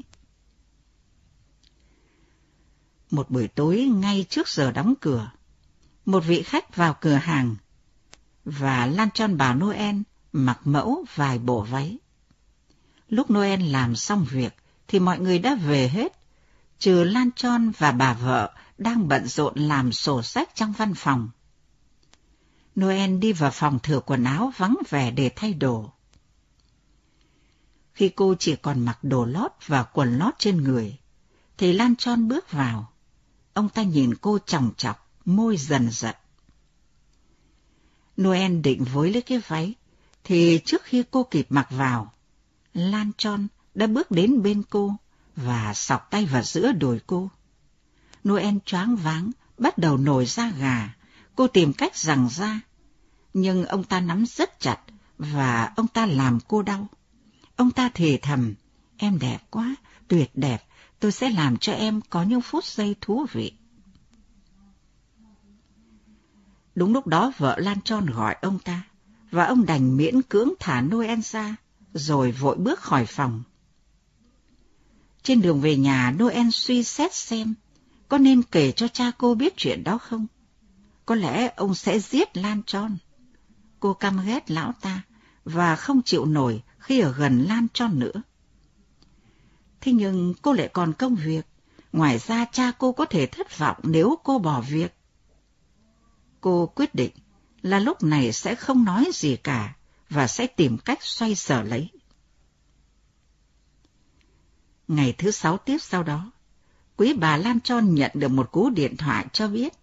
Một 3.15 3.29
buổi 3.29 3.47
tối 3.47 3.77
ngay 3.77 4.25
trước 4.29 4.47
giờ 4.47 4.71
đóng 4.71 4.93
cửa, 5.01 5.31
một 6.05 6.19
vị 6.19 6.41
khách 6.41 6.75
vào 6.75 6.97
cửa 7.01 7.13
hàng 7.13 7.55
và 8.45 8.85
Lan 8.85 9.09
Tròn 9.13 9.37
bà 9.37 9.53
Noel 9.53 9.95
mặc 10.31 10.59
mẫu 10.63 11.05
vài 11.15 11.39
bộ 11.39 11.61
váy. 11.61 11.97
Lúc 13.09 13.31
Noel 13.31 13.61
làm 13.61 13.95
xong 13.95 14.25
việc 14.29 14.55
thì 14.87 14.99
mọi 14.99 15.19
người 15.19 15.39
đã 15.39 15.55
về 15.55 15.87
hết, 15.87 16.19
trừ 16.79 17.03
Lan 17.03 17.29
Tròn 17.35 17.71
và 17.77 17.91
bà 17.91 18.13
vợ 18.13 18.53
đang 18.77 19.07
bận 19.07 19.27
rộn 19.27 19.53
làm 19.55 19.91
sổ 19.91 20.21
sách 20.21 20.49
trong 20.55 20.71
văn 20.71 20.93
phòng. 20.93 21.29
Noel 22.79 23.17
đi 23.17 23.33
vào 23.33 23.51
phòng 23.51 23.79
thử 23.79 23.99
quần 23.99 24.23
áo 24.23 24.53
vắng 24.57 24.77
vẻ 24.89 25.11
để 25.11 25.31
thay 25.35 25.53
đồ. 25.53 25.91
Khi 27.93 28.09
cô 28.09 28.35
chỉ 28.39 28.55
còn 28.55 28.85
mặc 28.85 28.99
đồ 29.01 29.25
lót 29.25 29.51
và 29.67 29.83
quần 29.83 30.17
lót 30.17 30.33
trên 30.37 30.63
người, 30.63 30.97
thì 31.57 31.73
Lan 31.73 31.95
Tròn 31.95 32.27
bước 32.27 32.51
vào. 32.51 32.91
Ông 33.55 33.69
ta 33.69 33.83
nhìn 33.83 34.15
cô 34.15 34.39
chòng 34.45 34.71
chọc, 34.77 35.09
môi 35.25 35.57
dần 35.57 35.89
giật. 35.91 36.17
Noel 38.21 38.61
định 38.61 38.83
với 38.93 39.13
lấy 39.13 39.21
cái 39.21 39.41
váy, 39.47 39.73
thì 40.23 40.59
trước 40.65 40.83
khi 40.83 41.03
cô 41.11 41.23
kịp 41.23 41.45
mặc 41.49 41.67
vào, 41.69 42.13
Lan 42.73 43.11
Tròn 43.17 43.47
đã 43.75 43.87
bước 43.87 44.11
đến 44.11 44.43
bên 44.43 44.63
cô 44.69 44.95
và 45.35 45.73
sọc 45.73 46.07
tay 46.11 46.25
vào 46.25 46.43
giữa 46.43 46.71
đùi 46.71 46.99
cô. 47.07 47.29
Noel 48.27 48.55
choáng 48.65 48.95
váng, 48.95 49.31
bắt 49.57 49.77
đầu 49.77 49.97
nổi 49.97 50.25
da 50.25 50.49
gà. 50.49 50.95
Cô 51.35 51.47
tìm 51.47 51.73
cách 51.73 51.95
rằng 51.95 52.29
ra. 52.31 52.61
Nhưng 53.33 53.65
ông 53.65 53.83
ta 53.83 53.99
nắm 53.99 54.25
rất 54.25 54.59
chặt 54.59 54.79
và 55.17 55.73
ông 55.75 55.87
ta 55.87 56.05
làm 56.05 56.39
cô 56.47 56.61
đau. 56.61 56.87
Ông 57.55 57.71
ta 57.71 57.89
thề 57.93 58.19
thầm, 58.21 58.53
em 58.97 59.19
đẹp 59.19 59.39
quá, 59.49 59.75
tuyệt 60.07 60.31
đẹp, 60.33 60.63
Tôi 60.99 61.11
sẽ 61.11 61.29
làm 61.29 61.57
cho 61.57 61.73
em 61.73 62.01
có 62.09 62.23
những 62.23 62.41
phút 62.41 62.65
giây 62.65 62.95
thú 63.01 63.25
vị. 63.31 63.53
Đúng 66.75 66.93
lúc 66.93 67.07
đó 67.07 67.31
vợ 67.37 67.55
Lan 67.59 67.81
Tròn 67.81 68.05
gọi 68.05 68.35
ông 68.41 68.59
ta, 68.59 68.81
và 69.31 69.45
ông 69.45 69.65
đành 69.65 69.97
miễn 69.97 70.21
cưỡng 70.21 70.53
thả 70.59 70.81
Noel 70.81 71.19
ra, 71.19 71.55
rồi 71.93 72.31
vội 72.31 72.55
bước 72.55 72.79
khỏi 72.79 73.05
phòng. 73.05 73.43
Trên 75.23 75.41
đường 75.41 75.61
về 75.61 75.77
nhà, 75.77 76.11
Noel 76.19 76.49
suy 76.51 76.83
xét 76.83 77.13
xem 77.13 77.53
có 78.07 78.17
nên 78.17 78.43
kể 78.43 78.71
cho 78.71 78.87
cha 78.87 79.11
cô 79.17 79.35
biết 79.35 79.53
chuyện 79.57 79.83
đó 79.83 79.97
không. 79.97 80.27
Có 81.05 81.15
lẽ 81.15 81.53
ông 81.55 81.75
sẽ 81.75 81.99
giết 81.99 82.37
Lan 82.37 82.61
Tròn. 82.65 82.97
Cô 83.79 83.93
căm 83.93 84.25
ghét 84.25 84.51
lão 84.51 84.73
ta 84.81 85.01
và 85.45 85.75
không 85.75 86.01
chịu 86.01 86.25
nổi 86.25 86.61
khi 86.79 86.99
ở 86.99 87.13
gần 87.13 87.43
Lan 87.43 87.67
Tròn 87.73 87.99
nữa. 87.99 88.21
Thế 89.81 89.91
nhưng 89.91 90.33
cô 90.41 90.53
lại 90.53 90.69
còn 90.73 90.93
công 90.93 91.15
việc, 91.15 91.45
ngoài 91.93 92.17
ra 92.17 92.45
cha 92.51 92.71
cô 92.77 92.91
có 92.91 93.05
thể 93.05 93.25
thất 93.25 93.57
vọng 93.57 93.77
nếu 93.83 94.15
cô 94.23 94.39
bỏ 94.39 94.61
việc. 94.61 94.95
Cô 96.41 96.71
quyết 96.75 96.95
định 96.95 97.11
là 97.61 97.79
lúc 97.79 98.03
này 98.03 98.33
sẽ 98.33 98.55
không 98.55 98.85
nói 98.85 99.09
gì 99.13 99.35
cả 99.35 99.75
và 100.09 100.27
sẽ 100.27 100.47
tìm 100.47 100.77
cách 100.77 100.99
xoay 101.01 101.35
sở 101.35 101.63
lấy. 101.63 101.89
Ngày 104.87 105.13
thứ 105.17 105.31
sáu 105.31 105.57
tiếp 105.57 105.77
sau 105.81 106.03
đó, 106.03 106.31
quý 106.97 107.13
bà 107.13 107.37
Lan 107.37 107.59
Tròn 107.59 107.95
nhận 107.95 108.11
được 108.13 108.27
một 108.27 108.51
cú 108.51 108.69
điện 108.69 108.97
thoại 108.97 109.25
cho 109.33 109.47
biết 109.47 109.73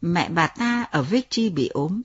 mẹ 0.00 0.28
bà 0.28 0.46
ta 0.46 0.82
ở 0.82 1.02
Vichy 1.02 1.50
bị 1.50 1.68
ốm. 1.68 2.02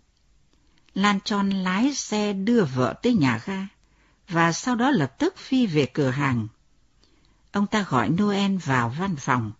Lan 0.93 1.19
Tròn 1.25 1.49
lái 1.49 1.93
xe 1.93 2.33
đưa 2.33 2.63
vợ 2.75 2.93
tới 3.01 3.13
nhà 3.13 3.41
ga 3.45 3.67
và 4.29 4.51
sau 4.51 4.75
đó 4.75 4.91
lập 4.91 5.19
tức 5.19 5.37
phi 5.37 5.67
về 5.67 5.85
cửa 5.85 6.09
hàng. 6.09 6.47
Ông 7.55 7.67
ta 7.67 7.85
gọi 7.89 8.09
Noel 8.09 8.55
vào 8.55 8.89
văn 8.99 9.15
phòng 9.15 9.51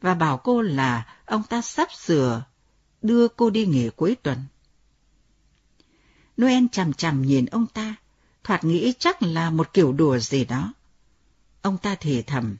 và 0.00 0.14
bảo 0.14 0.38
cô 0.38 0.62
là 0.62 1.06
ông 1.26 1.42
ta 1.42 1.62
sắp 1.62 1.88
sửa 1.92 2.44
đưa 3.02 3.28
cô 3.28 3.50
đi 3.50 3.66
nghỉ 3.66 3.90
cuối 3.96 4.16
tuần. 4.22 4.38
Noel 6.42 6.64
chằm 6.72 6.92
chằm 6.92 7.22
nhìn 7.22 7.46
ông 7.46 7.66
ta, 7.66 7.94
thoạt 8.44 8.64
nghĩ 8.64 8.92
chắc 8.98 9.22
là 9.22 9.50
một 9.50 9.72
kiểu 9.72 9.92
đùa 9.92 10.18
gì 10.18 10.44
đó. 10.44 10.72
Ông 11.62 11.78
ta 11.78 11.94
thì 12.00 12.22
thầm, 12.22 12.56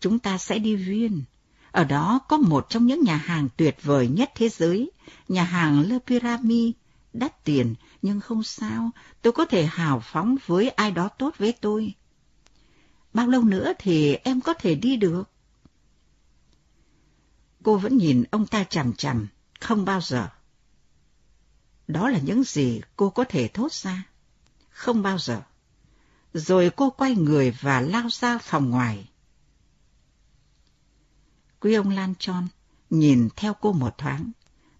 chúng 0.00 0.18
ta 0.18 0.38
sẽ 0.38 0.58
đi 0.58 0.76
viên. 0.76 1.22
Ở 1.70 1.84
đó 1.84 2.20
có 2.28 2.36
một 2.36 2.66
trong 2.68 2.86
những 2.86 3.02
nhà 3.02 3.16
hàng 3.16 3.48
tuyệt 3.56 3.76
vời 3.82 4.08
nhất 4.08 4.32
thế 4.34 4.48
giới, 4.48 4.90
nhà 5.28 5.44
hàng 5.44 5.88
Le 5.88 5.98
Pyramide, 6.06 6.78
đắt 7.12 7.44
tiền, 7.44 7.74
nhưng 8.02 8.20
không 8.20 8.42
sao, 8.42 8.90
tôi 9.22 9.32
có 9.32 9.44
thể 9.44 9.66
hào 9.66 10.00
phóng 10.00 10.36
với 10.46 10.68
ai 10.68 10.90
đó 10.90 11.08
tốt 11.08 11.34
với 11.38 11.52
tôi. 11.60 11.94
Bao 13.18 13.26
lâu 13.26 13.42
nữa 13.42 13.72
thì 13.78 14.14
em 14.14 14.40
có 14.40 14.54
thể 14.54 14.74
đi 14.74 14.96
được? 14.96 15.30
Cô 17.62 17.76
vẫn 17.76 17.96
nhìn 17.96 18.24
ông 18.30 18.46
ta 18.46 18.64
chằm 18.64 18.92
chằm, 18.92 19.28
không 19.60 19.84
bao 19.84 20.00
giờ. 20.00 20.28
Đó 21.88 22.08
là 22.08 22.18
những 22.18 22.44
gì 22.44 22.80
cô 22.96 23.10
có 23.10 23.24
thể 23.24 23.48
thốt 23.48 23.72
ra. 23.72 24.04
Không 24.70 25.02
bao 25.02 25.18
giờ. 25.18 25.42
Rồi 26.34 26.70
cô 26.76 26.90
quay 26.90 27.14
người 27.14 27.50
và 27.60 27.80
lao 27.80 28.08
ra 28.10 28.38
phòng 28.38 28.70
ngoài. 28.70 29.10
Quý 31.60 31.74
ông 31.74 31.90
Lan 31.90 32.14
Tròn 32.18 32.48
nhìn 32.90 33.28
theo 33.36 33.54
cô 33.60 33.72
một 33.72 33.98
thoáng, 33.98 34.30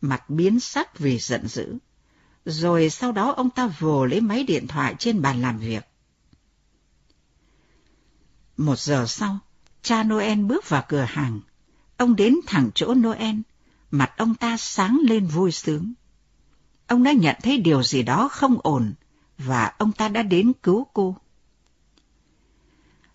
mặt 0.01 0.31
biến 0.31 0.61
sắc 0.61 0.99
vì 0.99 1.19
giận 1.19 1.49
dữ. 1.49 1.79
Rồi 2.45 2.91
sau 2.91 3.13
đó 3.13 3.33
ông 3.33 3.51
ta 3.51 3.67
vồ 3.67 4.07
lấy 4.07 4.21
máy 4.21 4.45
điện 4.45 4.67
thoại 4.67 4.95
trên 4.99 5.23
bàn 5.23 5.43
làm 5.43 5.59
việc. 5.59 5.88
Một 8.59 8.79
giờ 8.79 9.07
sau, 9.07 9.39
cha 9.83 10.03
Noel 10.03 10.39
bước 10.39 10.69
vào 10.69 10.85
cửa 10.89 11.07
hàng. 11.09 11.41
Ông 11.97 12.17
đến 12.17 12.37
thẳng 12.47 12.71
chỗ 12.75 12.95
Noel, 12.95 13.37
mặt 13.91 14.13
ông 14.17 14.35
ta 14.35 14.57
sáng 14.57 14.99
lên 15.03 15.27
vui 15.27 15.53
sướng. 15.53 15.93
Ông 16.87 17.03
đã 17.03 17.13
nhận 17.13 17.37
thấy 17.43 17.59
điều 17.59 17.83
gì 17.83 18.03
đó 18.03 18.29
không 18.29 18.57
ổn, 18.63 18.95
và 19.39 19.73
ông 19.79 19.93
ta 19.93 20.09
đã 20.09 20.23
đến 20.23 20.53
cứu 20.63 20.87
cô. 20.93 21.17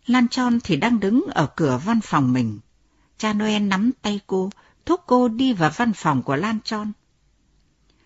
Lan 0.06 0.28
Tròn 0.28 0.60
thì 0.64 0.76
đang 0.76 1.00
đứng 1.00 1.26
ở 1.32 1.48
cửa 1.56 1.82
văn 1.86 2.02
phòng 2.02 2.34
mình. 2.34 2.60
Cha 3.18 3.34
Noel 3.34 3.62
nắm 3.62 3.92
tay 4.02 4.20
cô, 4.28 4.50
thúc 4.86 5.02
cô 5.08 5.28
đi 5.28 5.54
vào 5.54 5.72
văn 5.76 5.94
phòng 5.94 6.24
của 6.24 6.36
Lan 6.36 6.60
Tròn. 6.64 6.92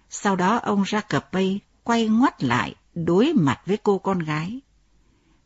Sau 0.10 0.36
đó 0.36 0.58
ông 0.58 0.84
ra 0.84 1.02
cập 1.02 1.34
bay, 1.34 1.60
quay 1.84 2.08
ngoắt 2.08 2.44
lại, 2.44 2.76
đối 2.94 3.34
mặt 3.34 3.62
với 3.66 3.78
cô 3.78 3.98
con 3.98 4.20
gái. 4.20 4.60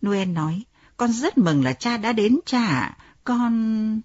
Noel 0.05 0.27
nói, 0.27 0.63
con 0.97 1.11
rất 1.11 1.37
mừng 1.37 1.63
là 1.63 1.73
cha 1.73 1.97
đã 1.97 2.13
đến 2.13 2.39
cha 2.45 2.65
ạ, 2.65 2.97
con... 3.23 4.01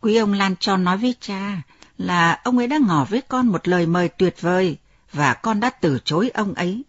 Quý 0.00 0.16
ông 0.16 0.32
Lan 0.32 0.56
Tròn 0.60 0.84
nói 0.84 0.96
với 0.96 1.14
cha 1.20 1.62
là 1.98 2.40
ông 2.44 2.58
ấy 2.58 2.66
đã 2.66 2.78
ngỏ 2.86 3.04
với 3.04 3.20
con 3.20 3.46
một 3.46 3.68
lời 3.68 3.86
mời 3.86 4.08
tuyệt 4.08 4.40
vời, 4.40 4.78
và 5.12 5.34
con 5.34 5.60
đã 5.60 5.70
từ 5.70 5.98
chối 6.04 6.28
ông 6.28 6.54
ấy. 6.54 6.84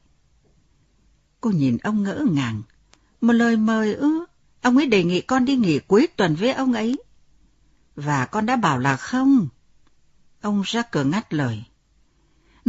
Cô 1.41 1.49
nhìn 1.49 1.77
ông 1.77 2.03
ngỡ 2.03 2.25
ngàng. 2.31 2.61
Một 3.21 3.33
lời 3.33 3.57
mời 3.57 3.93
ư, 3.93 4.25
ông 4.61 4.77
ấy 4.77 4.85
đề 4.85 5.03
nghị 5.03 5.21
con 5.21 5.45
đi 5.45 5.55
nghỉ 5.55 5.79
cuối 5.79 6.07
tuần 6.15 6.35
với 6.35 6.51
ông 6.51 6.73
ấy. 6.73 6.97
Và 7.95 8.25
con 8.25 8.45
đã 8.45 8.55
bảo 8.55 8.79
là 8.79 8.97
không. 8.97 9.47
Ông 10.41 10.61
ra 10.65 10.81
cửa 10.81 11.03
ngắt 11.03 11.33
lời. 11.33 11.63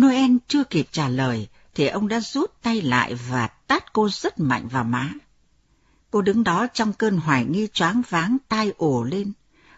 Noel 0.00 0.30
chưa 0.48 0.64
kịp 0.64 0.88
trả 0.90 1.08
lời, 1.08 1.48
thì 1.74 1.86
ông 1.86 2.08
đã 2.08 2.20
rút 2.20 2.62
tay 2.62 2.82
lại 2.82 3.14
và 3.14 3.46
tát 3.46 3.92
cô 3.92 4.08
rất 4.08 4.40
mạnh 4.40 4.68
vào 4.68 4.84
má. 4.84 5.10
Cô 6.16 6.22
đứng 6.22 6.44
đó 6.44 6.66
trong 6.72 6.92
cơn 6.92 7.16
hoài 7.16 7.44
nghi 7.44 7.68
choáng 7.72 8.02
váng 8.08 8.36
tai 8.48 8.72
ổ 8.78 9.04
lên. 9.04 9.32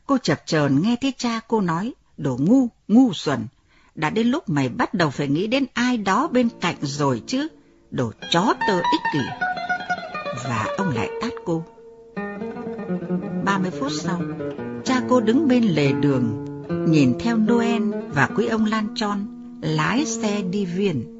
Cô 0.06 0.19
chập 0.19 0.43
chờn 0.47 0.82
nghe 0.82 0.97
thấy 1.01 1.12
cha 1.16 1.40
cô 1.48 1.60
nói, 1.60 1.94
đồ 2.16 2.36
ngu, 2.40 2.69
ngu 2.89 3.12
xuẩn, 3.12 3.47
đã 3.94 4.10
đến 4.10 4.27
lúc 4.27 4.48
mày 4.48 4.69
bắt 4.69 4.94
đầu 4.94 5.10
phải 5.10 5.28
nghĩ 5.28 5.47
đến 5.47 5.65
ai 5.74 5.97
đó 5.97 6.28
bên 6.28 6.48
cạnh 6.60 6.77
rồi 6.82 7.23
chứ, 7.27 7.48
đồ 7.90 8.12
chó 8.31 8.55
tơ 8.69 8.74
ích 8.77 9.01
kỷ. 9.12 9.19
Và 10.44 10.66
ông 10.77 10.89
lại 10.89 11.10
tát 11.23 11.32
cô. 11.44 11.65
30 13.44 13.70
phút 13.81 13.93
sau, 14.01 14.20
cha 14.85 15.02
cô 15.09 15.20
đứng 15.20 15.48
bên 15.48 15.65
lề 15.65 15.93
đường, 15.93 16.44
nhìn 16.89 17.19
theo 17.20 17.36
Noel 17.36 17.82
và 18.15 18.28
quý 18.36 18.47
ông 18.47 18.65
Lan 18.65 18.86
Tròn 18.94 19.27
lái 19.62 20.06
xe 20.06 20.43
đi 20.43 20.65
viện. 20.65 21.19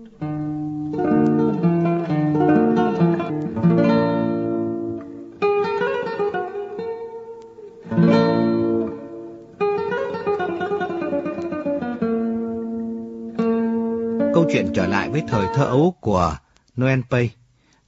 Chuyện 14.59 14.73
trở 14.75 14.87
lại 14.87 15.11
với 15.11 15.23
thời 15.29 15.47
thơ 15.55 15.65
ấu 15.65 15.97
của 16.01 16.37
Noel 16.81 17.01
Pay, 17.11 17.31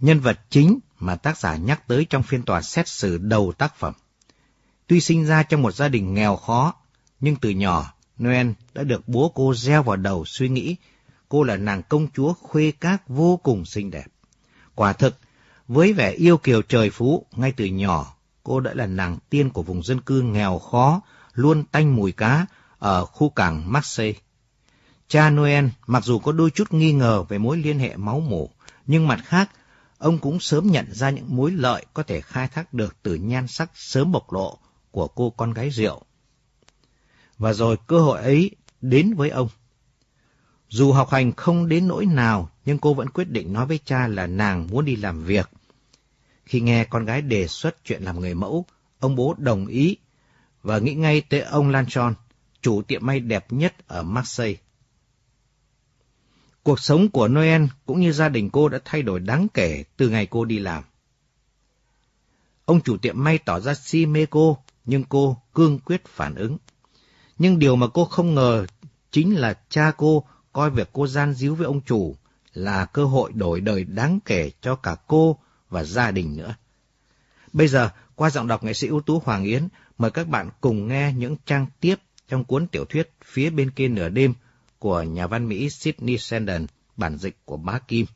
nhân 0.01 0.21
vật 0.21 0.41
chính 0.51 0.79
mà 0.99 1.17
tác 1.17 1.39
giả 1.39 1.57
nhắc 1.57 1.89
tới 1.89 2.07
trong 2.11 2.23
phiên 2.23 2.43
tòa 2.43 2.63
xét 2.63 2.89
xử 2.89 3.19
đầu 3.19 3.53
tác 3.59 3.77
phẩm. 3.77 3.95
Tuy 4.87 5.01
sinh 5.01 5.27
ra 5.27 5.43
trong 5.43 5.63
một 5.63 5.75
gia 5.75 5.89
đình 5.89 6.15
nghèo 6.15 6.37
khó, 6.37 6.75
nhưng 7.21 7.37
từ 7.37 7.51
nhỏ 7.51 7.93
Noel 8.23 8.51
đã 8.75 8.83
được 8.83 9.09
bố 9.09 9.33
cô 9.35 9.55
gieo 9.55 9.83
vào 9.83 9.97
đầu 9.97 10.25
suy 10.25 10.49
nghĩ 10.49 10.77
cô 11.29 11.43
là 11.43 11.57
nàng 11.57 11.83
công 11.83 12.09
chúa 12.15 12.33
khuê 12.33 12.73
các 12.81 13.09
vô 13.09 13.37
cùng 13.37 13.65
xinh 13.65 13.91
đẹp. 13.91 14.07
Quả 14.75 14.93
thực, 14.93 15.19
với 15.69 15.93
vẻ 15.93 16.11
yêu 16.11 16.37
kiều 16.37 16.63
trời 16.63 16.91
phú, 16.91 17.27
ngay 17.33 17.53
từ 17.57 17.65
nhỏ, 17.65 18.15
cô 18.43 18.61
đã 18.61 18.75
là 18.75 18.87
nàng 18.87 19.19
tiên 19.31 19.51
của 19.51 19.63
vùng 19.63 19.83
dân 19.83 20.01
cư 20.01 20.23
nghèo 20.23 20.59
khó, 20.59 21.01
luôn 21.33 21.65
tanh 21.65 21.97
mùi 21.97 22.13
cá 22.13 22.47
ở 22.79 23.05
khu 23.05 23.29
cảng 23.29 23.73
Marseille. 23.73 24.21
Cha 25.11 25.31
Noel 25.31 25.67
mặc 25.87 26.05
dù 26.05 26.19
có 26.19 26.33
đôi 26.33 26.51
chút 26.51 26.73
nghi 26.73 26.93
ngờ 26.93 27.23
về 27.23 27.39
mối 27.39 27.57
liên 27.57 27.79
hệ 27.79 27.97
máu 27.97 28.21
mủ, 28.21 28.51
nhưng 28.87 29.09
mặt 29.09 29.21
khác, 29.25 29.51
ông 29.99 30.19
cũng 30.19 30.41
sớm 30.41 30.67
nhận 30.67 30.93
ra 30.93 31.11
những 31.11 31.37
mối 31.37 31.51
lợi 31.51 31.87
có 31.95 32.03
thể 32.03 32.21
khai 32.21 32.49
thác 32.49 32.75
được 32.75 32.97
từ 33.03 33.15
nhan 33.15 33.47
sắc 33.49 33.71
sớm 33.75 34.13
bộc 34.13 34.33
lộ 34.33 34.59
của 34.91 35.09
cô 35.09 35.31
con 35.31 35.53
gái 35.53 35.71
rượu. 35.71 36.03
Và 37.39 37.53
rồi 37.53 37.77
cơ 37.87 38.01
hội 38.01 38.21
ấy 38.21 38.51
đến 38.81 39.15
với 39.15 39.31
ông. 39.31 39.49
Dù 40.69 40.93
học 40.93 41.11
hành 41.11 41.33
không 41.33 41.69
đến 41.69 41.89
nỗi 41.89 42.07
nào, 42.07 42.51
nhưng 42.65 42.79
cô 42.79 42.95
vẫn 42.95 43.09
quyết 43.09 43.31
định 43.31 43.53
nói 43.53 43.67
với 43.67 43.81
cha 43.85 44.07
là 44.07 44.27
nàng 44.27 44.67
muốn 44.71 44.85
đi 44.85 44.97
làm 44.97 45.25
việc. 45.25 45.51
Khi 46.45 46.61
nghe 46.61 46.85
con 46.85 47.05
gái 47.05 47.23
đề 47.23 47.47
xuất 47.47 47.85
chuyện 47.85 48.03
làm 48.03 48.21
người 48.21 48.35
mẫu, 48.35 48.65
ông 48.99 49.17
bố 49.17 49.35
đồng 49.39 49.67
ý 49.67 49.97
và 50.63 50.79
nghĩ 50.79 50.95
ngay 50.95 51.21
tới 51.21 51.41
ông 51.41 51.71
Lanchon, 51.71 52.15
chủ 52.63 52.83
tiệm 52.83 53.07
may 53.07 53.21
đẹp 53.21 53.53
nhất 53.53 53.75
ở 53.87 54.03
Marseille. 54.03 54.57
Cuộc 56.63 56.81
sống 56.81 57.09
của 57.09 57.29
Noel 57.29 57.65
cũng 57.87 58.01
như 58.01 58.13
gia 58.13 58.29
đình 58.29 58.51
cô 58.51 58.69
đã 58.69 58.79
thay 58.85 59.03
đổi 59.03 59.21
đáng 59.21 59.47
kể 59.55 59.85
từ 59.97 60.09
ngày 60.09 60.27
cô 60.27 60.45
đi 60.45 60.59
làm. 60.59 60.85
Ông 62.65 62.81
chủ 62.81 62.97
tiệm 62.97 63.25
may 63.25 63.39
tỏ 63.39 63.61
ra 63.61 63.75
si 63.75 64.07
mê 64.07 64.27
cô, 64.27 64.59
nhưng 64.85 65.05
cô 65.05 65.43
cương 65.55 65.79
quyết 65.79 66.05
phản 66.05 66.35
ứng. 66.35 66.57
Nhưng 67.39 67.59
điều 67.59 67.77
mà 67.77 67.87
cô 67.95 68.05
không 68.05 68.35
ngờ 68.35 68.67
chính 69.11 69.37
là 69.37 69.59
cha 69.69 69.93
cô 69.97 70.25
coi 70.53 70.71
việc 70.71 70.89
cô 70.93 71.07
gian 71.07 71.35
díu 71.35 71.55
với 71.55 71.67
ông 71.67 71.81
chủ 71.81 72.17
là 72.55 72.85
cơ 72.85 73.05
hội 73.05 73.33
đổi 73.33 73.61
đời 73.61 73.85
đáng 73.85 74.19
kể 74.25 74.51
cho 74.61 74.75
cả 74.75 74.97
cô 75.07 75.39
và 75.69 75.85
gia 75.85 76.11
đình 76.11 76.37
nữa. 76.37 76.55
Bây 77.53 77.69
giờ, 77.69 77.91
qua 78.15 78.31
giọng 78.31 78.47
đọc 78.47 78.65
nghệ 78.65 78.73
sĩ 78.73 78.87
ưu 78.87 79.01
tú 79.01 79.23
Hoàng 79.25 79.45
Yến, 79.45 79.69
mời 79.99 80.11
các 80.11 80.29
bạn 80.29 80.51
cùng 80.61 80.89
nghe 80.89 81.13
những 81.13 81.37
trang 81.47 81.67
tiếp 81.81 81.97
trong 82.29 82.45
cuốn 82.45 82.67
tiểu 82.67 82.85
thuyết 82.85 83.13
Phía 83.25 83.51
bên 83.51 83.71
kia 83.71 83.89
nửa 83.89 84.09
đêm 84.09 84.35
của 84.81 85.03
nhà 85.03 85.27
văn 85.27 85.49
Mỹ 85.49 85.71
Sidney 85.71 86.19
Sheldon, 86.19 86.67
bản 86.97 87.17
dịch 87.17 87.37
của 87.45 87.57
Bá 87.57 87.79
Kim. 87.79 88.07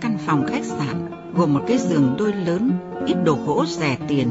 Căn 0.00 0.18
phòng 0.26 0.46
khách 0.48 0.64
sạn 0.64 1.10
gồm 1.34 1.54
một 1.54 1.64
cái 1.68 1.78
giường 1.78 2.14
đôi 2.18 2.32
lớn, 2.32 2.70
ít 3.06 3.16
đồ 3.24 3.38
gỗ 3.46 3.64
rẻ 3.66 3.98
tiền, 4.08 4.30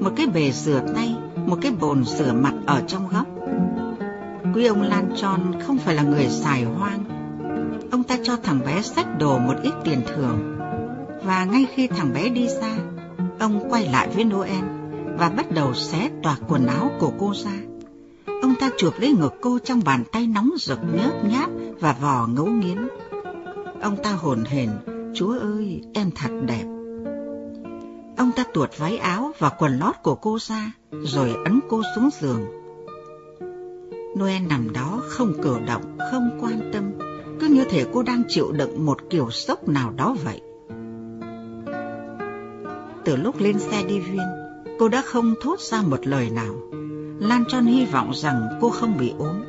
một 0.00 0.10
cái 0.16 0.26
bề 0.26 0.50
rửa 0.50 0.82
tay, 0.94 1.14
một 1.46 1.58
cái 1.62 1.72
bồn 1.80 2.04
rửa 2.04 2.32
mặt 2.32 2.54
ở 2.66 2.82
trong 2.86 3.08
góc. 3.08 3.26
Quý 4.54 4.66
ông 4.66 4.82
Lan 4.82 5.12
Tròn 5.16 5.52
không 5.66 5.78
phải 5.78 5.94
là 5.94 6.02
người 6.02 6.28
xài 6.28 6.64
hoang. 6.64 7.04
Ông 7.90 8.02
ta 8.02 8.18
cho 8.22 8.36
thằng 8.36 8.60
bé 8.66 8.82
sách 8.82 9.06
đồ 9.18 9.38
một 9.38 9.54
ít 9.62 9.72
tiền 9.84 10.00
thưởng. 10.06 10.58
Và 11.22 11.44
ngay 11.44 11.66
khi 11.74 11.86
thằng 11.86 12.12
bé 12.12 12.28
đi 12.28 12.48
ra, 12.48 12.76
ông 13.38 13.70
quay 13.70 13.86
lại 13.86 14.08
với 14.14 14.24
Noel 14.24 14.64
và 15.18 15.28
bắt 15.28 15.46
đầu 15.50 15.74
xé 15.74 16.10
toạc 16.22 16.40
quần 16.48 16.66
áo 16.66 16.90
của 17.00 17.12
cô 17.18 17.32
ra. 17.44 17.52
Ông 18.42 18.54
ta 18.60 18.70
chuộc 18.78 19.00
lấy 19.00 19.12
ngực 19.12 19.34
cô 19.40 19.58
trong 19.64 19.80
bàn 19.84 20.04
tay 20.12 20.26
nóng 20.26 20.50
rực 20.58 20.78
nhớp 20.94 21.24
nháp 21.30 21.50
và 21.80 21.96
vò 22.00 22.26
ngấu 22.26 22.46
nghiến. 22.46 22.88
Ông 23.80 23.96
ta 24.02 24.12
hồn 24.12 24.44
hển, 24.44 24.70
Chúa 25.14 25.38
ơi, 25.38 25.82
em 25.94 26.10
thật 26.14 26.30
đẹp. 26.46 26.64
Ông 28.16 28.32
ta 28.36 28.44
tuột 28.54 28.70
váy 28.78 28.98
áo 28.98 29.32
và 29.38 29.48
quần 29.58 29.78
lót 29.78 29.94
của 30.02 30.14
cô 30.14 30.38
ra, 30.40 30.72
rồi 30.90 31.34
ấn 31.44 31.60
cô 31.68 31.82
xuống 31.96 32.10
giường. 32.20 32.46
Noel 34.18 34.42
nằm 34.42 34.72
đó 34.72 35.02
không 35.08 35.32
cử 35.42 35.58
động, 35.66 35.96
không 36.10 36.38
quan 36.40 36.70
tâm, 36.72 36.92
cứ 37.40 37.46
như 37.46 37.64
thể 37.64 37.86
cô 37.92 38.02
đang 38.02 38.22
chịu 38.28 38.52
đựng 38.52 38.86
một 38.86 38.98
kiểu 39.10 39.30
sốc 39.30 39.68
nào 39.68 39.92
đó 39.96 40.16
vậy. 40.24 40.40
Từ 43.04 43.16
lúc 43.16 43.40
lên 43.40 43.58
xe 43.58 43.82
đi 43.82 44.00
viên, 44.00 44.26
cô 44.78 44.88
đã 44.88 45.02
không 45.02 45.34
thốt 45.40 45.60
ra 45.60 45.82
một 45.82 46.06
lời 46.06 46.30
nào. 46.30 46.54
Lan 47.20 47.44
Tròn 47.48 47.66
hy 47.66 47.84
vọng 47.84 48.10
rằng 48.14 48.42
cô 48.60 48.70
không 48.70 48.98
bị 48.98 49.12
ốm. 49.18 49.44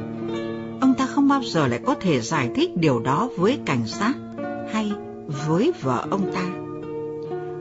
Ông 0.81 0.93
ta 0.97 1.05
không 1.05 1.27
bao 1.27 1.41
giờ 1.43 1.67
lại 1.67 1.79
có 1.85 1.95
thể 1.95 2.21
giải 2.21 2.51
thích 2.55 2.77
điều 2.77 2.99
đó 2.99 3.29
với 3.37 3.59
cảnh 3.65 3.87
sát 3.87 4.13
hay 4.73 4.91
với 5.47 5.71
vợ 5.81 6.07
ông 6.11 6.31
ta. 6.33 6.43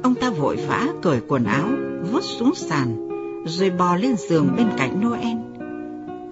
Ông 0.03 0.15
ta 0.15 0.31
vội 0.31 0.57
vã 0.69 0.89
cởi 1.03 1.21
quần 1.29 1.45
áo, 1.45 1.69
vứt 2.13 2.23
xuống 2.23 2.55
sàn, 2.55 3.09
rồi 3.47 3.71
bò 3.71 3.97
lên 3.97 4.17
giường 4.17 4.49
bên 4.57 4.69
cạnh 4.77 5.01
Noel. 5.01 5.37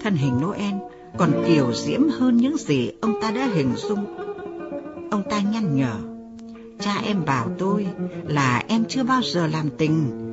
Thân 0.00 0.14
hình 0.16 0.40
Noel 0.40 0.74
còn 1.18 1.44
kiều 1.46 1.72
diễm 1.72 2.08
hơn 2.08 2.36
những 2.36 2.56
gì 2.56 2.90
ông 3.00 3.20
ta 3.22 3.30
đã 3.30 3.48
hình 3.54 3.72
dung. 3.76 4.04
Ông 5.10 5.22
ta 5.30 5.40
nhăn 5.40 5.76
nhở, 5.76 5.94
cha 6.82 7.00
em 7.04 7.24
bảo 7.24 7.50
tôi 7.58 7.86
là 8.24 8.62
em 8.68 8.84
chưa 8.88 9.02
bao 9.02 9.22
giờ 9.22 9.46
làm 9.46 9.70
tình. 9.78 10.28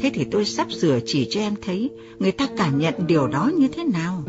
Thế 0.00 0.10
thì 0.14 0.24
tôi 0.30 0.44
sắp 0.44 0.72
sửa 0.72 0.98
chỉ 1.06 1.28
cho 1.30 1.40
em 1.40 1.54
thấy 1.62 1.90
người 2.18 2.32
ta 2.32 2.48
cảm 2.56 2.78
nhận 2.78 2.94
điều 3.06 3.28
đó 3.28 3.50
như 3.58 3.68
thế 3.68 3.84
nào. 3.84 4.24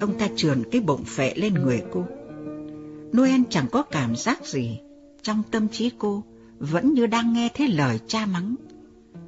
Ông 0.00 0.18
ta 0.18 0.28
trườn 0.36 0.62
cái 0.70 0.80
bụng 0.80 1.04
phệ 1.04 1.34
lên 1.36 1.54
người 1.54 1.82
cô. 1.92 2.04
Noel 3.16 3.40
chẳng 3.50 3.66
có 3.72 3.82
cảm 3.82 4.16
giác 4.16 4.46
gì. 4.46 4.78
Trong 5.22 5.42
tâm 5.50 5.68
trí 5.68 5.90
cô 5.98 6.24
vẫn 6.58 6.94
như 6.94 7.06
đang 7.06 7.32
nghe 7.32 7.48
thấy 7.54 7.68
lời 7.68 8.00
cha 8.06 8.26
mắng. 8.26 8.54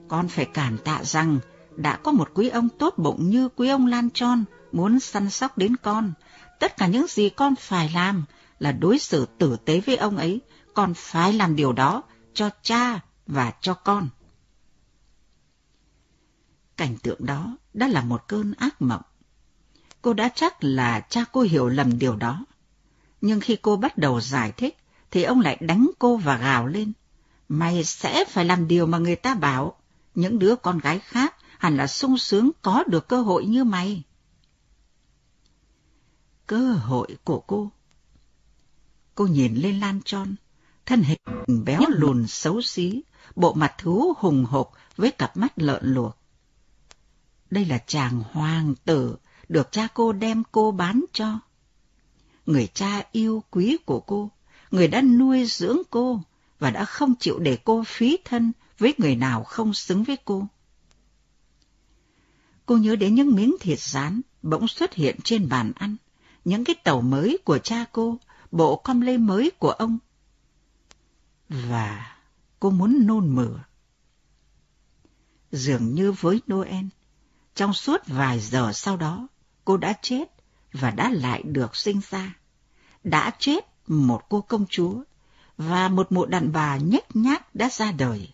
Con 0.08 0.28
phải 0.28 0.44
cảm 0.44 0.78
tạ 0.84 1.00
rằng 1.02 1.38
đã 1.76 1.96
có 1.96 2.12
một 2.12 2.30
quý 2.34 2.48
ông 2.48 2.68
tốt 2.78 2.94
bụng 2.96 3.30
như 3.30 3.48
quý 3.56 3.68
ông 3.68 3.86
Lan 3.86 4.08
Tròn 4.10 4.44
muốn 4.72 5.00
săn 5.00 5.30
sóc 5.30 5.58
đến 5.58 5.76
con. 5.76 6.12
Tất 6.60 6.76
cả 6.76 6.86
những 6.86 7.06
gì 7.08 7.28
con 7.28 7.54
phải 7.56 7.90
làm 7.94 8.24
là 8.64 8.72
đối 8.72 8.98
xử 8.98 9.26
tử 9.38 9.56
tế 9.64 9.80
với 9.80 9.96
ông 9.96 10.16
ấy. 10.16 10.40
Con 10.74 10.94
phải 10.96 11.32
làm 11.32 11.56
điều 11.56 11.72
đó 11.72 12.02
cho 12.34 12.50
cha 12.62 13.00
và 13.26 13.52
cho 13.60 13.74
con. 13.74 14.08
Cảnh 16.76 16.96
tượng 17.02 17.26
đó 17.26 17.56
đã 17.74 17.88
là 17.88 18.04
một 18.04 18.28
cơn 18.28 18.52
ác 18.58 18.82
mộng. 18.82 19.02
Cô 20.02 20.12
đã 20.12 20.28
chắc 20.34 20.64
là 20.64 21.00
cha 21.00 21.24
cô 21.32 21.40
hiểu 21.40 21.68
lầm 21.68 21.98
điều 21.98 22.16
đó. 22.16 22.44
Nhưng 23.20 23.40
khi 23.40 23.56
cô 23.62 23.76
bắt 23.76 23.98
đầu 23.98 24.20
giải 24.20 24.52
thích, 24.52 24.78
thì 25.10 25.22
ông 25.22 25.40
lại 25.40 25.58
đánh 25.60 25.90
cô 25.98 26.16
và 26.16 26.36
gào 26.36 26.66
lên. 26.66 26.92
Mày 27.48 27.84
sẽ 27.84 28.24
phải 28.28 28.44
làm 28.44 28.68
điều 28.68 28.86
mà 28.86 28.98
người 28.98 29.16
ta 29.16 29.34
bảo. 29.34 29.76
Những 30.14 30.38
đứa 30.38 30.56
con 30.56 30.78
gái 30.78 30.98
khác 30.98 31.34
hẳn 31.58 31.76
là 31.76 31.86
sung 31.86 32.18
sướng 32.18 32.50
có 32.62 32.84
được 32.86 33.08
cơ 33.08 33.22
hội 33.22 33.46
như 33.46 33.64
mày. 33.64 34.02
Cơ 36.46 36.72
hội 36.72 37.16
của 37.24 37.40
cô. 37.40 37.70
Cô 39.14 39.26
nhìn 39.26 39.54
lên 39.54 39.80
Lan 39.80 40.00
Tròn, 40.04 40.34
thân 40.86 41.02
hình 41.02 41.64
béo 41.64 41.80
lùn 41.88 42.26
xấu 42.26 42.62
xí, 42.62 43.02
bộ 43.36 43.52
mặt 43.54 43.74
thú 43.78 44.12
hùng 44.18 44.44
hục 44.44 44.70
với 44.96 45.10
cặp 45.10 45.36
mắt 45.36 45.52
lợn 45.56 45.94
luộc. 45.94 46.16
Đây 47.50 47.64
là 47.64 47.78
chàng 47.86 48.22
hoàng 48.32 48.74
tử 48.84 49.16
được 49.48 49.72
cha 49.72 49.88
cô 49.94 50.12
đem 50.12 50.42
cô 50.52 50.70
bán 50.70 51.04
cho. 51.12 51.40
Người 52.46 52.68
cha 52.74 53.02
yêu 53.12 53.42
quý 53.50 53.76
của 53.86 54.00
cô, 54.00 54.30
người 54.70 54.88
đã 54.88 55.02
nuôi 55.02 55.46
dưỡng 55.46 55.78
cô 55.90 56.20
và 56.58 56.70
đã 56.70 56.84
không 56.84 57.14
chịu 57.20 57.38
để 57.38 57.58
cô 57.64 57.84
phí 57.86 58.18
thân 58.24 58.52
với 58.78 58.94
người 58.98 59.16
nào 59.16 59.44
không 59.44 59.74
xứng 59.74 60.04
với 60.04 60.16
cô. 60.24 60.46
Cô 62.66 62.76
nhớ 62.76 62.96
đến 62.96 63.14
những 63.14 63.34
miếng 63.34 63.56
thịt 63.60 63.80
rán 63.80 64.20
bỗng 64.42 64.68
xuất 64.68 64.94
hiện 64.94 65.16
trên 65.24 65.48
bàn 65.48 65.72
ăn, 65.76 65.96
những 66.44 66.64
cái 66.64 66.74
tàu 66.84 67.00
mới 67.00 67.38
của 67.44 67.58
cha 67.58 67.84
cô, 67.92 68.18
bộ 68.54 68.76
com 68.76 69.00
lê 69.00 69.18
mới 69.18 69.50
của 69.58 69.70
ông. 69.70 69.98
Và 71.48 72.16
cô 72.60 72.70
muốn 72.70 73.06
nôn 73.06 73.34
mửa. 73.34 73.58
Dường 75.52 75.94
như 75.94 76.12
với 76.12 76.42
Noel, 76.52 76.84
trong 77.54 77.72
suốt 77.72 78.00
vài 78.06 78.40
giờ 78.40 78.72
sau 78.72 78.96
đó, 78.96 79.28
cô 79.64 79.76
đã 79.76 79.94
chết 80.02 80.24
và 80.72 80.90
đã 80.90 81.10
lại 81.10 81.42
được 81.42 81.76
sinh 81.76 82.00
ra. 82.10 82.36
Đã 83.04 83.30
chết 83.38 83.64
một 83.86 84.22
cô 84.28 84.40
công 84.40 84.66
chúa 84.66 85.02
và 85.56 85.88
một 85.88 86.12
mụ 86.12 86.26
đàn 86.26 86.52
bà 86.52 86.76
nhếch 86.76 87.16
nhác 87.16 87.54
đã 87.54 87.68
ra 87.70 87.92
đời. 87.92 88.28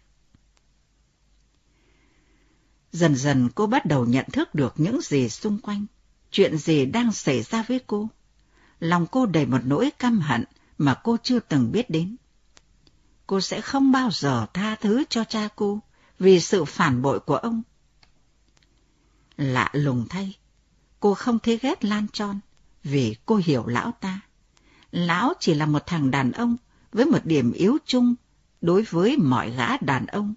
Dần 2.92 3.16
dần 3.16 3.48
cô 3.54 3.66
bắt 3.66 3.86
đầu 3.86 4.06
nhận 4.06 4.26
thức 4.32 4.54
được 4.54 4.74
những 4.76 5.00
gì 5.00 5.28
xung 5.28 5.58
quanh, 5.58 5.86
chuyện 6.30 6.58
gì 6.58 6.86
đang 6.86 7.12
xảy 7.12 7.42
ra 7.42 7.64
với 7.68 7.80
cô. 7.86 8.08
Lòng 8.80 9.06
cô 9.10 9.26
đầy 9.26 9.46
một 9.46 9.60
nỗi 9.64 9.90
căm 9.98 10.20
hận 10.20 10.44
mà 10.78 10.94
cô 11.04 11.16
chưa 11.22 11.40
từng 11.40 11.72
biết 11.72 11.90
đến. 11.90 12.16
Cô 13.26 13.40
sẽ 13.40 13.60
không 13.60 13.92
bao 13.92 14.10
giờ 14.10 14.46
tha 14.54 14.74
thứ 14.74 15.04
cho 15.08 15.24
cha 15.24 15.48
cô 15.56 15.80
vì 16.18 16.40
sự 16.40 16.64
phản 16.64 17.02
bội 17.02 17.20
của 17.20 17.36
ông. 17.36 17.62
Lạ 19.36 19.70
lùng 19.72 20.06
thay, 20.08 20.38
cô 21.00 21.14
không 21.14 21.38
thấy 21.38 21.58
ghét 21.62 21.84
Lan 21.84 22.06
Tròn 22.12 22.40
vì 22.84 23.16
cô 23.26 23.40
hiểu 23.44 23.66
lão 23.66 23.92
ta. 24.00 24.20
Lão 24.90 25.32
chỉ 25.40 25.54
là 25.54 25.66
một 25.66 25.86
thằng 25.86 26.10
đàn 26.10 26.32
ông 26.32 26.56
với 26.92 27.04
một 27.04 27.24
điểm 27.24 27.52
yếu 27.52 27.78
chung 27.86 28.14
đối 28.60 28.82
với 28.82 29.16
mọi 29.16 29.50
gã 29.50 29.76
đàn 29.76 30.06
ông. 30.06 30.34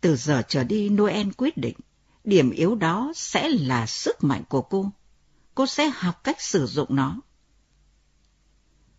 Từ 0.00 0.16
giờ 0.16 0.42
trở 0.48 0.64
đi 0.64 0.88
Noel 0.88 1.28
quyết 1.36 1.56
định, 1.56 1.76
điểm 2.24 2.50
yếu 2.50 2.74
đó 2.74 3.12
sẽ 3.16 3.48
là 3.48 3.86
sức 3.86 4.24
mạnh 4.24 4.42
của 4.48 4.62
cô. 4.62 4.90
Cô 5.56 5.66
sẽ 5.66 5.90
học 5.94 6.24
cách 6.24 6.40
sử 6.40 6.66
dụng 6.66 6.96
nó. 6.96 7.20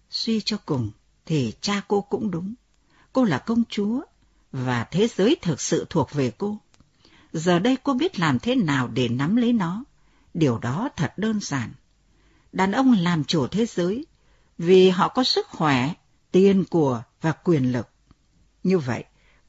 Suy 0.09 0.41
cho 0.41 0.57
cùng 0.65 0.91
thì 1.25 1.53
cha 1.61 1.81
cô 1.88 2.01
cũng 2.01 2.31
đúng. 2.31 2.53
Cô 3.13 3.23
là 3.23 3.38
công 3.38 3.63
chúa 3.69 4.01
và 4.51 4.84
thế 4.84 5.07
giới 5.07 5.35
thực 5.41 5.61
sự 5.61 5.85
thuộc 5.89 6.11
về 6.13 6.31
cô. 6.38 6.57
Giờ 7.34 7.59
đây 7.59 7.77
cô 7.84 7.93
biết 7.93 8.19
làm 8.19 8.39
thế 8.39 8.55
nào 8.55 8.88
để 8.88 9.09
nắm 9.09 9.35
lấy 9.35 9.53
nó. 9.53 9.84
Điều 10.34 10.57
đó 10.57 10.89
thật 10.95 11.13
đơn 11.17 11.39
giản. 11.39 11.73
Đàn 12.51 12.71
ông 12.71 12.93
làm 12.93 13.23
chủ 13.23 13.47
thế 13.47 13.65
giới 13.65 14.05
vì 14.57 14.89
họ 14.89 15.07
có 15.07 15.23
sức 15.23 15.47
khỏe, 15.47 15.93
tiền 16.31 16.63
của 16.69 17.03
và 17.21 17.31
quyền 17.31 17.71
lực. 17.71 17.89
Như 18.63 18.79
vậy, 18.79 19.03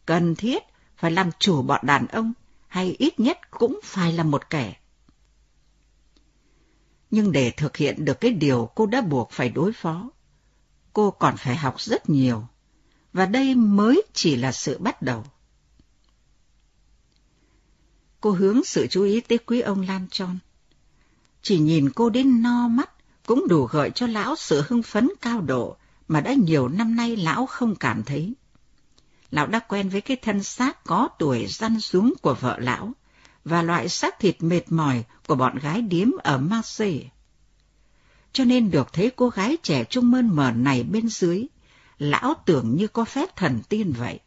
cần 0.06 0.34
thiết 0.34 0.62
phải 0.96 1.10
làm 1.10 1.30
chủ 1.38 1.62
bọn 1.62 1.80
đàn 1.86 2.06
ông 2.06 2.32
hay 2.68 2.96
ít 2.98 3.20
nhất 3.20 3.38
cũng 3.50 3.80
phải 3.84 4.12
là 4.12 4.22
một 4.22 4.50
kẻ. 4.50 4.77
Nhưng 7.10 7.32
để 7.32 7.50
thực 7.50 7.76
hiện 7.76 8.04
được 8.04 8.20
cái 8.20 8.30
điều 8.30 8.70
cô 8.74 8.86
đã 8.86 9.00
buộc 9.00 9.30
phải 9.30 9.48
đối 9.48 9.72
phó, 9.72 10.10
cô 10.92 11.10
còn 11.10 11.36
phải 11.36 11.56
học 11.56 11.80
rất 11.80 12.10
nhiều, 12.10 12.46
và 13.12 13.26
đây 13.26 13.54
mới 13.54 14.02
chỉ 14.12 14.36
là 14.36 14.52
sự 14.52 14.78
bắt 14.78 15.02
đầu. 15.02 15.24
Cô 18.20 18.30
hướng 18.30 18.64
sự 18.64 18.86
chú 18.86 19.02
ý 19.02 19.20
tới 19.20 19.38
quý 19.38 19.60
ông 19.60 19.80
Lan 19.80 20.06
Tròn. 20.10 20.38
Chỉ 21.42 21.58
nhìn 21.58 21.90
cô 21.90 22.10
đến 22.10 22.42
no 22.42 22.68
mắt 22.68 22.90
cũng 23.26 23.48
đủ 23.48 23.64
gợi 23.64 23.90
cho 23.94 24.06
lão 24.06 24.36
sự 24.36 24.64
hưng 24.68 24.82
phấn 24.82 25.08
cao 25.20 25.40
độ 25.40 25.76
mà 26.08 26.20
đã 26.20 26.32
nhiều 26.32 26.68
năm 26.68 26.96
nay 26.96 27.16
lão 27.16 27.46
không 27.46 27.76
cảm 27.76 28.02
thấy. 28.02 28.34
Lão 29.30 29.46
đã 29.46 29.58
quen 29.58 29.88
với 29.88 30.00
cái 30.00 30.16
thân 30.16 30.42
xác 30.42 30.84
có 30.84 31.08
tuổi 31.18 31.46
răn 31.46 31.80
xuống 31.80 32.14
của 32.22 32.34
vợ 32.40 32.58
lão 32.58 32.92
và 33.48 33.62
loại 33.62 33.88
xác 33.88 34.18
thịt 34.18 34.36
mệt 34.42 34.72
mỏi 34.72 35.04
của 35.26 35.34
bọn 35.34 35.58
gái 35.58 35.82
điếm 35.82 36.08
ở 36.22 36.38
Marseille. 36.38 37.08
cho 38.32 38.44
nên 38.44 38.70
được 38.70 38.92
thấy 38.92 39.10
cô 39.16 39.28
gái 39.28 39.56
trẻ 39.62 39.84
trung 39.84 40.10
mơn 40.10 40.36
mờ 40.36 40.50
này 40.50 40.82
bên 40.82 41.08
dưới, 41.08 41.46
lão 41.98 42.34
tưởng 42.46 42.76
như 42.76 42.88
có 42.88 43.04
phép 43.04 43.36
thần 43.36 43.60
tiên 43.68 43.92
vậy. 43.92 44.20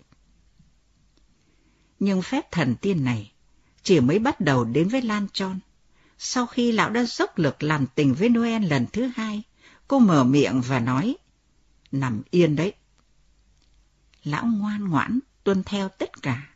Nhưng 2.00 2.22
phép 2.22 2.52
thần 2.52 2.76
tiên 2.76 3.04
này 3.04 3.32
chỉ 3.84 4.00
mới 4.00 4.20
bắt 4.20 4.40
đầu 4.40 4.64
đến 4.64 4.88
với 4.88 5.02
Lan 5.02 5.28
Tròn. 5.34 5.60
Sau 6.18 6.46
khi 6.46 6.72
lão 6.72 6.90
đã 6.90 7.04
dốc 7.04 7.38
lực 7.38 7.64
làm 7.64 7.86
tình 7.96 8.14
với 8.14 8.30
Noel 8.30 8.66
lần 8.66 8.86
thứ 8.94 9.10
hai, 9.16 9.44
cô 9.88 10.00
mở 10.00 10.24
miệng 10.24 10.62
và 10.62 10.80
nói, 10.80 11.16
nằm 11.92 12.22
yên 12.32 12.56
đấy. 12.56 12.74
Lão 14.24 14.46
ngoan 14.46 14.88
ngoãn, 14.88 15.20
tuân 15.44 15.64
theo 15.64 15.90
tất 15.90 16.22
cả. 16.22 16.51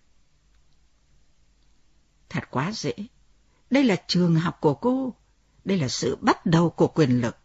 Thật 2.36 2.48
quá 2.52 2.72
dễ. 2.72 2.94
Đây 3.70 3.84
là 3.84 3.96
trường 4.08 4.36
học 4.36 4.58
của 4.62 4.74
cô. 4.74 5.14
Đây 5.66 5.78
là 5.78 5.88
sự 5.88 6.18
bắt 6.22 6.46
đầu 6.46 6.70
của 6.70 6.88
quyền 6.88 7.22
lực. 7.22 7.38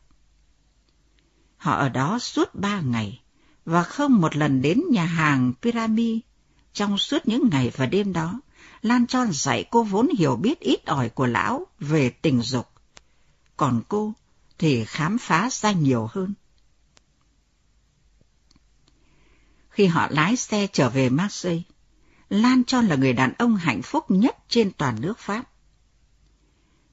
Họ 1.57 1.77
ở 1.77 1.89
đó 1.89 2.19
suốt 2.19 2.55
ba 2.55 2.81
ngày 2.81 3.21
và 3.65 3.83
không 3.83 4.21
một 4.21 4.37
lần 4.37 4.63
đến 4.63 4.83
nhà 4.91 5.05
hàng 5.05 5.53
Pyramid 5.63 6.19
trong 6.73 6.99
suốt 6.99 7.19
những 7.25 7.49
ngày 7.53 7.73
và 7.77 7.87
đêm 7.87 8.13
đó. 8.13 8.41
Lan 8.83 9.07
Tròn 9.07 9.29
dạy 9.33 9.65
cô 9.71 9.83
vốn 9.83 10.09
hiểu 10.19 10.37
biết 10.37 10.61
ít 10.61 10.87
ỏi 10.87 11.09
của 11.09 11.27
lão 11.27 11.67
về 11.79 12.11
tình 12.11 12.41
dục. 12.41 12.67
Còn 13.57 13.83
cô 13.89 14.13
thì 14.59 14.85
khám 14.85 15.19
phá 15.19 15.49
ra 15.53 15.73
nhiều 15.73 16.09
hơn. 16.11 16.35
Khi 19.69 19.87
họ 19.87 20.09
lái 20.11 20.37
xe 20.37 20.67
trở 20.73 20.91
về 20.91 21.09
Marseille, 21.09 21.63
Lan 22.31 22.65
cho 22.65 22.81
là 22.81 22.97
người 22.97 23.13
đàn 23.13 23.33
ông 23.39 23.57
hạnh 23.57 23.83
phúc 23.83 24.05
nhất 24.09 24.37
trên 24.49 24.73
toàn 24.73 25.01
nước 25.01 25.19
Pháp. 25.19 25.43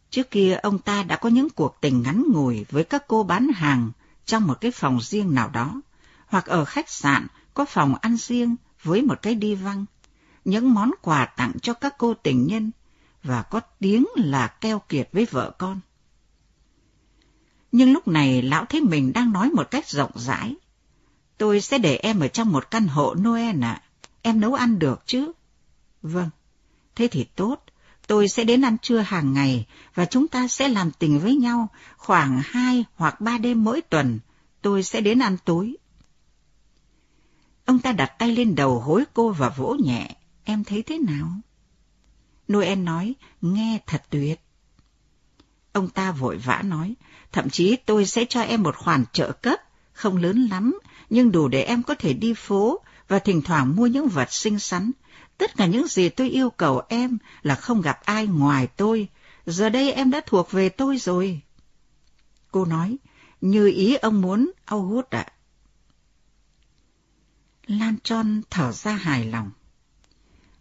Trước 0.10 0.32
kia 0.32 0.60
ông 0.64 0.80
ta 0.80 1.04
đã 1.04 1.16
có 1.16 1.30
những 1.30 1.50
cuộc 1.50 1.78
tình 1.82 2.02
ngắn 2.02 2.24
ngủi 2.32 2.66
với 2.70 2.84
các 2.84 3.04
cô 3.08 3.24
bán 3.24 3.48
hàng 3.48 3.92
trong 4.26 4.48
một 4.48 4.62
cái 4.62 4.72
phòng 4.72 5.02
riêng 5.02 5.34
nào 5.34 5.50
đó, 5.50 5.82
hoặc 6.28 6.46
ở 6.46 6.66
khách 6.66 6.90
sạn 6.90 7.28
có 7.54 7.66
phòng 7.66 7.96
ăn 7.96 8.18
riêng 8.18 8.56
với 8.84 9.02
một 9.02 9.22
cái 9.22 9.36
đi 9.36 9.56
văng, 9.56 9.86
những 10.46 10.74
món 10.74 10.92
quà 11.02 11.26
tặng 11.26 11.52
cho 11.62 11.74
các 11.74 11.96
cô 11.98 12.14
tình 12.14 12.48
nhân 12.48 12.72
và 13.24 13.42
có 13.42 13.60
tiếng 13.80 14.06
là 14.16 14.48
keo 14.48 14.80
kiệt 14.80 15.10
với 15.12 15.26
vợ 15.26 15.52
con. 15.58 15.80
Nhưng 17.72 17.94
lúc 17.94 18.08
này 18.08 18.42
lão 18.42 18.66
thấy 18.66 18.82
mình 18.82 19.14
đang 19.14 19.32
nói 19.32 19.50
một 19.50 19.72
cách 19.72 19.90
rộng 19.90 20.12
rãi. 20.16 20.56
Tôi 21.38 21.62
sẽ 21.62 21.78
để 21.78 21.96
em 21.96 22.20
ở 22.20 22.28
trong 22.28 22.52
một 22.52 22.72
căn 22.72 22.88
hộ 22.88 23.16
Noel 23.16 23.64
ạ. 23.64 23.82
Em 24.22 24.40
nấu 24.40 24.54
ăn 24.54 24.80
được 24.80 25.04
chứ? 25.06 25.32
Vâng, 26.02 26.30
thế 26.96 27.08
thì 27.08 27.24
tốt. 27.24 27.64
Tôi 28.08 28.28
sẽ 28.28 28.44
đến 28.44 28.62
ăn 28.62 28.78
trưa 28.82 29.00
hàng 29.00 29.34
ngày 29.34 29.66
và 29.96 30.06
chúng 30.06 30.28
ta 30.28 30.48
sẽ 30.48 30.68
làm 30.68 30.92
tình 30.92 31.20
với 31.20 31.36
nhau 31.36 31.68
khoảng 31.98 32.42
hai 32.46 32.86
hoặc 32.96 33.22
ba 33.22 33.38
đêm 33.38 33.64
mỗi 33.64 33.82
tuần. 33.82 34.20
Tôi 34.62 34.84
sẽ 34.84 35.02
đến 35.02 35.20
ăn 35.20 35.38
tối. 35.46 35.78
Ông 37.66 37.80
ta 37.80 37.92
đặt 37.92 38.12
tay 38.20 38.36
lên 38.36 38.56
đầu 38.56 38.80
hối 38.80 39.04
cô 39.14 39.32
và 39.32 39.50
vỗ 39.50 39.76
nhẹ. 39.84 40.16
Em 40.44 40.64
thấy 40.64 40.84
thế 40.84 40.98
nào? 40.98 41.32
Noel 42.54 42.80
nói, 42.80 43.16
nghe 43.42 43.80
thật 43.86 44.04
tuyệt. 44.10 44.42
Ông 45.72 45.90
ta 45.90 46.12
vội 46.12 46.38
vã 46.38 46.62
nói, 46.66 46.96
thậm 47.32 47.50
chí 47.50 47.76
tôi 47.76 48.06
sẽ 48.06 48.26
cho 48.30 48.42
em 48.42 48.64
một 48.64 48.76
khoản 48.76 49.04
trợ 49.14 49.32
cấp, 49.32 49.60
không 49.94 50.18
lớn 50.18 50.48
lắm, 50.52 50.80
nhưng 51.10 51.32
đủ 51.32 51.48
để 51.48 51.64
em 51.64 51.84
có 51.84 51.96
thể 51.96 52.14
đi 52.14 52.34
phố 52.34 52.82
và 53.08 53.20
thỉnh 53.20 53.42
thoảng 53.42 53.76
mua 53.76 53.88
những 53.88 54.08
vật 54.08 54.34
xinh 54.34 54.60
xắn. 54.60 54.92
Tất 55.38 55.56
cả 55.58 55.66
những 55.66 55.88
gì 55.88 56.10
tôi 56.10 56.30
yêu 56.30 56.50
cầu 56.50 56.82
em 56.90 57.18
là 57.42 57.56
không 57.56 57.82
gặp 57.82 58.00
ai 58.06 58.28
ngoài 58.28 58.68
tôi. 58.68 59.08
Giờ 59.46 59.70
đây 59.70 59.92
em 59.92 60.12
đã 60.12 60.22
thuộc 60.26 60.52
về 60.52 60.70
tôi 60.70 60.98
rồi. 60.98 61.42
Cô 62.52 62.66
nói, 62.66 62.98
như 63.42 63.68
ý 63.68 63.96
ông 63.96 64.22
muốn, 64.22 64.52
August 64.66 65.10
ạ. 65.10 65.26
Lan 67.68 67.96
Tròn 68.04 68.42
thở 68.50 68.72
ra 68.72 68.92
hài 68.92 69.26
lòng. 69.26 69.52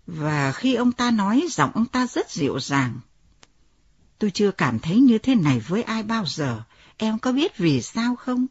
Và 0.07 0.53
khi 0.53 0.75
ông 0.75 0.93
ta 0.93 1.11
nói, 1.11 1.47
giọng 1.51 1.71
ông 1.75 1.87
ta 1.87 2.07
rất 2.07 2.31
dịu 2.31 2.61
dàng. 2.61 3.01
Tôi 4.19 4.31
chưa 4.31 4.51
cảm 4.51 4.79
thấy 4.79 5.01
như 5.01 5.19
thế 5.19 5.35
này 5.35 5.61
với 5.61 5.83
ai 5.83 6.03
bao 6.03 6.27
giờ. 6.27 6.63
Em 6.97 7.19
có 7.19 7.33
biết 7.33 7.59
vì 7.59 7.83
sao 7.83 8.17
không? 8.17 8.47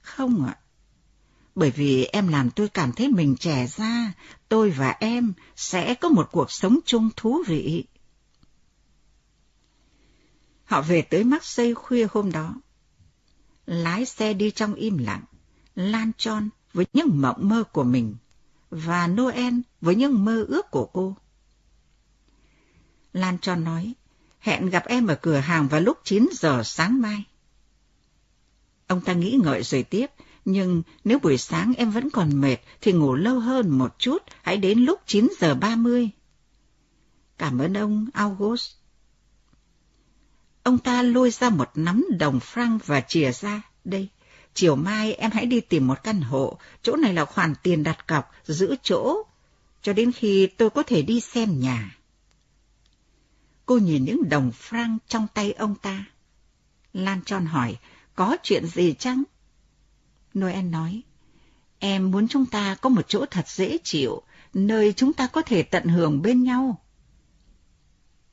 Không 0.00 0.46
ạ. 0.46 0.56
Bởi 1.54 1.70
vì 1.70 2.04
em 2.04 2.28
làm 2.28 2.50
tôi 2.50 2.68
cảm 2.68 2.92
thấy 2.92 3.08
mình 3.08 3.36
trẻ 3.36 3.66
ra, 3.66 4.12
tôi 4.48 4.70
và 4.70 4.96
em 5.00 5.32
sẽ 5.56 5.94
có 5.94 6.08
một 6.08 6.28
cuộc 6.32 6.50
sống 6.52 6.78
chung 6.84 7.10
thú 7.16 7.42
vị. 7.46 7.84
Họ 10.64 10.82
về 10.82 11.02
tới 11.02 11.24
Marseille 11.24 11.74
khuya 11.74 12.06
hôm 12.10 12.32
đó. 12.32 12.54
Lái 13.66 14.06
xe 14.06 14.34
đi 14.34 14.50
trong 14.50 14.74
im 14.74 14.98
lặng, 14.98 15.24
Lan 15.74 16.12
Tròn 16.18 16.48
với 16.72 16.86
những 16.92 17.20
mộng 17.20 17.48
mơ 17.48 17.64
của 17.72 17.84
mình, 17.84 18.16
và 18.70 19.06
Noel 19.06 19.54
với 19.80 19.94
những 19.94 20.24
mơ 20.24 20.44
ước 20.48 20.70
của 20.70 20.90
cô. 20.92 21.16
Lan 23.12 23.38
Tròn 23.38 23.64
nói, 23.64 23.94
hẹn 24.40 24.70
gặp 24.70 24.84
em 24.86 25.06
ở 25.06 25.18
cửa 25.22 25.36
hàng 25.36 25.68
vào 25.68 25.80
lúc 25.80 25.98
9 26.04 26.28
giờ 26.32 26.62
sáng 26.64 27.00
mai. 27.00 27.24
Ông 28.86 29.00
ta 29.00 29.12
nghĩ 29.12 29.38
ngợi 29.42 29.62
rồi 29.62 29.82
tiếp, 29.82 30.06
nhưng 30.44 30.82
nếu 31.04 31.18
buổi 31.18 31.38
sáng 31.38 31.72
em 31.76 31.90
vẫn 31.90 32.10
còn 32.10 32.40
mệt 32.40 32.56
thì 32.80 32.92
ngủ 32.92 33.14
lâu 33.14 33.40
hơn 33.40 33.70
một 33.70 33.94
chút, 33.98 34.22
hãy 34.42 34.56
đến 34.56 34.78
lúc 34.78 35.00
9 35.06 35.28
giờ 35.40 35.54
30. 35.54 36.10
Cảm 37.38 37.58
ơn 37.58 37.74
ông, 37.74 38.06
August. 38.12 38.70
Ông 40.62 40.78
ta 40.78 41.02
lôi 41.02 41.30
ra 41.30 41.50
một 41.50 41.70
nắm 41.74 42.04
đồng 42.18 42.38
franc 42.38 42.78
và 42.86 43.00
chìa 43.00 43.32
ra. 43.32 43.62
Đây, 43.84 44.08
chiều 44.54 44.76
mai 44.76 45.12
em 45.12 45.30
hãy 45.30 45.46
đi 45.46 45.60
tìm 45.60 45.86
một 45.86 46.02
căn 46.02 46.20
hộ, 46.20 46.58
chỗ 46.82 46.96
này 46.96 47.14
là 47.14 47.24
khoản 47.24 47.54
tiền 47.62 47.82
đặt 47.82 48.06
cọc, 48.06 48.30
giữ 48.44 48.76
chỗ, 48.82 49.22
cho 49.82 49.92
đến 49.92 50.12
khi 50.12 50.46
tôi 50.46 50.70
có 50.70 50.82
thể 50.82 51.02
đi 51.02 51.20
xem 51.20 51.60
nhà. 51.60 51.98
Cô 53.66 53.78
nhìn 53.78 54.04
những 54.04 54.28
đồng 54.28 54.52
franc 54.68 54.98
trong 55.08 55.26
tay 55.34 55.52
ông 55.52 55.74
ta. 55.74 56.04
Lan 56.92 57.20
Tròn 57.26 57.46
hỏi, 57.46 57.76
có 58.14 58.36
chuyện 58.42 58.66
gì 58.66 58.94
chăng? 58.98 59.22
Noel 60.38 60.64
nói, 60.64 61.02
em 61.78 62.10
muốn 62.10 62.28
chúng 62.28 62.46
ta 62.46 62.74
có 62.74 62.88
một 62.88 63.08
chỗ 63.08 63.24
thật 63.30 63.48
dễ 63.48 63.78
chịu, 63.84 64.22
nơi 64.54 64.92
chúng 64.92 65.12
ta 65.12 65.26
có 65.26 65.42
thể 65.42 65.62
tận 65.62 65.84
hưởng 65.84 66.22
bên 66.22 66.42
nhau. 66.42 66.80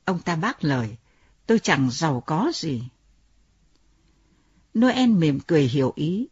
Ông 0.04 0.18
ta 0.22 0.36
bác 0.36 0.64
lời, 0.64 0.96
tôi 1.46 1.58
chẳng 1.58 1.90
giàu 1.90 2.22
có 2.26 2.52
gì. 2.54 2.82
Noel 4.78 5.08
mỉm 5.08 5.40
cười 5.40 5.62
hiểu 5.62 5.92
ý 5.96 6.28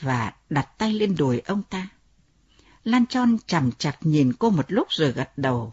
và 0.00 0.34
đặt 0.50 0.78
tay 0.78 0.92
lên 0.92 1.16
đùi 1.16 1.40
ông 1.40 1.62
ta. 1.62 1.88
Lan 2.84 3.06
Tròn 3.06 3.36
chằm 3.46 3.72
chặt 3.72 3.96
nhìn 4.00 4.32
cô 4.38 4.50
một 4.50 4.72
lúc 4.72 4.86
rồi 4.90 5.12
gật 5.12 5.30
đầu. 5.36 5.72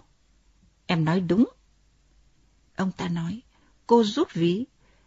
Em 0.86 1.06
nói 1.06 1.22
đúng. 1.22 1.46
Ông 2.76 2.92
ta 2.92 3.08
nói, 3.08 3.42
cô 3.88 4.04
rút 4.04 4.34
ví 4.34 4.66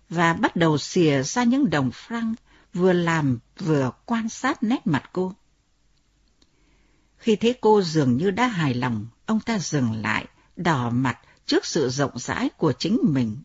và 0.08 0.32
bắt 0.32 0.56
đầu 0.56 0.78
xìa 0.78 1.22
ra 1.22 1.44
những 1.44 1.70
đồng 1.70 1.90
franc 1.90 2.34
vừa 2.74 2.92
làm 2.92 3.38
vừa 3.58 3.90
quan 4.06 4.28
sát 4.28 4.62
nét 4.62 4.86
mặt 4.86 5.10
cô. 5.12 5.32
Khi 7.16 7.36
thấy 7.36 7.54
cô 7.60 7.82
dường 7.82 8.16
như 8.16 8.30
đã 8.30 8.46
hài 8.46 8.74
lòng, 8.74 9.06
ông 9.26 9.40
ta 9.40 9.58
dừng 9.58 9.92
lại, 9.92 10.26
đỏ 10.56 10.90
mặt 10.90 11.18
trước 11.46 11.66
sự 11.66 11.88
rộng 11.88 12.18
rãi 12.18 12.48
của 12.48 12.72
chính 12.72 12.98
mình. 13.02 13.36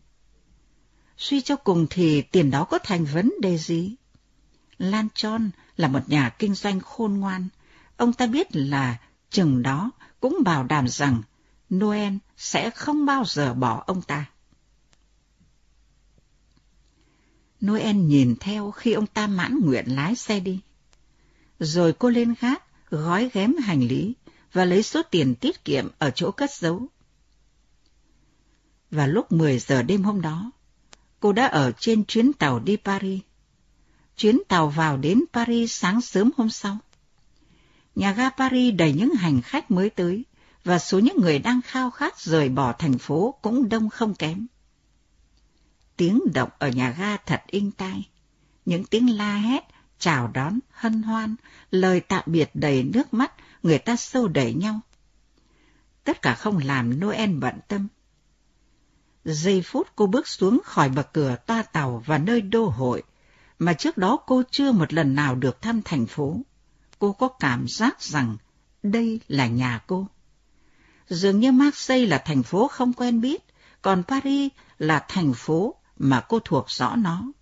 Suy 1.16 1.40
cho 1.40 1.56
cùng 1.56 1.86
thì 1.90 2.22
tiền 2.22 2.50
đó 2.50 2.64
có 2.64 2.78
thành 2.78 3.04
vấn 3.04 3.32
đề 3.40 3.58
gì? 3.58 3.96
Lan 4.78 5.08
Chon 5.14 5.50
là 5.76 5.88
một 5.88 6.08
nhà 6.08 6.30
kinh 6.38 6.54
doanh 6.54 6.80
khôn 6.80 7.14
ngoan. 7.14 7.48
Ông 7.96 8.12
ta 8.12 8.26
biết 8.26 8.56
là 8.56 8.96
chừng 9.30 9.62
đó 9.62 9.90
cũng 10.20 10.38
bảo 10.44 10.64
đảm 10.64 10.88
rằng 10.88 11.22
Noel 11.74 12.14
sẽ 12.36 12.70
không 12.70 13.06
bao 13.06 13.24
giờ 13.24 13.54
bỏ 13.54 13.84
ông 13.86 14.02
ta. 14.02 14.24
Noel 17.64 17.96
nhìn 17.96 18.34
theo 18.40 18.70
khi 18.70 18.92
ông 18.92 19.06
ta 19.06 19.26
mãn 19.26 19.58
nguyện 19.64 19.84
lái 19.96 20.16
xe 20.16 20.40
đi. 20.40 20.60
Rồi 21.58 21.92
cô 21.92 22.08
lên 22.08 22.34
gác, 22.40 22.62
gói 22.90 23.30
ghém 23.32 23.56
hành 23.56 23.80
lý 23.80 24.14
và 24.52 24.64
lấy 24.64 24.82
số 24.82 25.02
tiền 25.02 25.34
tiết 25.34 25.64
kiệm 25.64 25.88
ở 25.98 26.10
chỗ 26.10 26.30
cất 26.30 26.50
giấu. 26.50 26.86
Và 28.90 29.06
lúc 29.06 29.32
10 29.32 29.58
giờ 29.58 29.82
đêm 29.82 30.02
hôm 30.02 30.20
đó, 30.20 30.50
cô 31.20 31.32
đã 31.32 31.46
ở 31.46 31.72
trên 31.78 32.04
chuyến 32.04 32.32
tàu 32.32 32.58
đi 32.58 32.76
Paris. 32.76 33.20
Chuyến 34.16 34.38
tàu 34.48 34.68
vào 34.68 34.96
đến 34.96 35.24
Paris 35.32 35.72
sáng 35.72 36.00
sớm 36.00 36.30
hôm 36.36 36.50
sau. 36.50 36.78
Nhà 37.94 38.12
ga 38.12 38.30
Paris 38.30 38.74
đầy 38.74 38.92
những 38.92 39.14
hành 39.14 39.42
khách 39.42 39.70
mới 39.70 39.90
tới, 39.90 40.24
và 40.64 40.78
số 40.78 40.98
những 40.98 41.20
người 41.20 41.38
đang 41.38 41.60
khao 41.62 41.90
khát 41.90 42.20
rời 42.20 42.48
bỏ 42.48 42.72
thành 42.72 42.98
phố 42.98 43.34
cũng 43.42 43.68
đông 43.68 43.90
không 43.90 44.14
kém 44.14 44.46
tiếng 45.96 46.20
động 46.34 46.50
ở 46.58 46.68
nhà 46.68 46.94
ga 46.98 47.16
thật 47.16 47.42
inh 47.46 47.70
tai. 47.70 48.08
Những 48.64 48.84
tiếng 48.84 49.16
la 49.16 49.36
hét, 49.36 49.64
chào 49.98 50.28
đón, 50.28 50.58
hân 50.70 51.02
hoan, 51.02 51.36
lời 51.70 52.00
tạm 52.00 52.22
biệt 52.26 52.50
đầy 52.54 52.82
nước 52.82 53.14
mắt, 53.14 53.32
người 53.62 53.78
ta 53.78 53.96
sâu 53.96 54.28
đẩy 54.28 54.54
nhau. 54.54 54.80
Tất 56.04 56.22
cả 56.22 56.34
không 56.34 56.58
làm 56.58 57.00
Noel 57.00 57.30
bận 57.30 57.54
tâm. 57.68 57.88
Giây 59.24 59.62
phút 59.62 59.88
cô 59.96 60.06
bước 60.06 60.28
xuống 60.28 60.60
khỏi 60.64 60.88
bậc 60.88 61.12
cửa 61.12 61.36
toa 61.46 61.62
tàu 61.62 62.02
và 62.06 62.18
nơi 62.18 62.40
đô 62.40 62.64
hội, 62.64 63.02
mà 63.58 63.72
trước 63.72 63.96
đó 63.96 64.16
cô 64.26 64.42
chưa 64.50 64.72
một 64.72 64.92
lần 64.92 65.14
nào 65.14 65.34
được 65.34 65.62
thăm 65.62 65.82
thành 65.84 66.06
phố. 66.06 66.40
Cô 66.98 67.12
có 67.12 67.28
cảm 67.28 67.68
giác 67.68 68.02
rằng 68.02 68.36
đây 68.82 69.20
là 69.28 69.46
nhà 69.46 69.80
cô. 69.86 70.06
Dường 71.08 71.40
như 71.40 71.52
Marseille 71.52 72.06
là 72.06 72.18
thành 72.18 72.42
phố 72.42 72.68
không 72.68 72.92
quen 72.92 73.20
biết, 73.20 73.44
còn 73.82 74.02
Paris 74.02 74.52
là 74.78 75.04
thành 75.08 75.32
phố 75.34 75.74
mà 75.98 76.20
cô 76.28 76.38
thuộc 76.44 76.70
rõ 76.70 76.96
nó. 76.96 77.32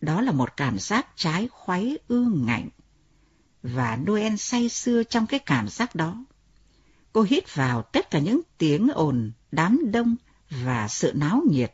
Đó 0.00 0.20
là 0.20 0.32
một 0.32 0.56
cảm 0.56 0.78
giác 0.78 1.06
trái 1.16 1.48
khoái 1.48 1.98
ương 2.08 2.46
ngạnh, 2.46 2.68
và 3.62 3.96
Noel 3.96 4.36
say 4.36 4.68
sưa 4.68 5.02
trong 5.02 5.26
cái 5.26 5.40
cảm 5.40 5.68
giác 5.68 5.94
đó. 5.94 6.24
Cô 7.12 7.22
hít 7.22 7.54
vào 7.54 7.82
tất 7.82 8.10
cả 8.10 8.18
những 8.18 8.40
tiếng 8.58 8.88
ồn, 8.88 9.32
đám 9.52 9.80
đông 9.90 10.16
và 10.50 10.88
sự 10.88 11.12
náo 11.14 11.42
nhiệt. 11.50 11.72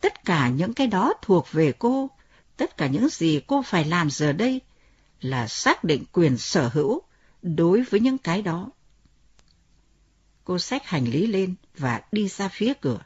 Tất 0.00 0.24
cả 0.24 0.48
những 0.48 0.74
cái 0.74 0.86
đó 0.86 1.12
thuộc 1.22 1.52
về 1.52 1.72
cô, 1.78 2.10
tất 2.56 2.76
cả 2.76 2.86
những 2.86 3.08
gì 3.08 3.40
cô 3.46 3.62
phải 3.62 3.84
làm 3.84 4.10
giờ 4.10 4.32
đây 4.32 4.60
là 5.20 5.48
xác 5.48 5.84
định 5.84 6.04
quyền 6.12 6.38
sở 6.38 6.68
hữu 6.68 7.02
đối 7.42 7.82
với 7.82 8.00
những 8.00 8.18
cái 8.18 8.42
đó. 8.42 8.70
Cô 10.44 10.58
xách 10.58 10.86
hành 10.86 11.04
lý 11.04 11.26
lên 11.26 11.54
và 11.76 12.00
đi 12.12 12.28
ra 12.28 12.48
phía 12.48 12.72
cửa. 12.80 13.00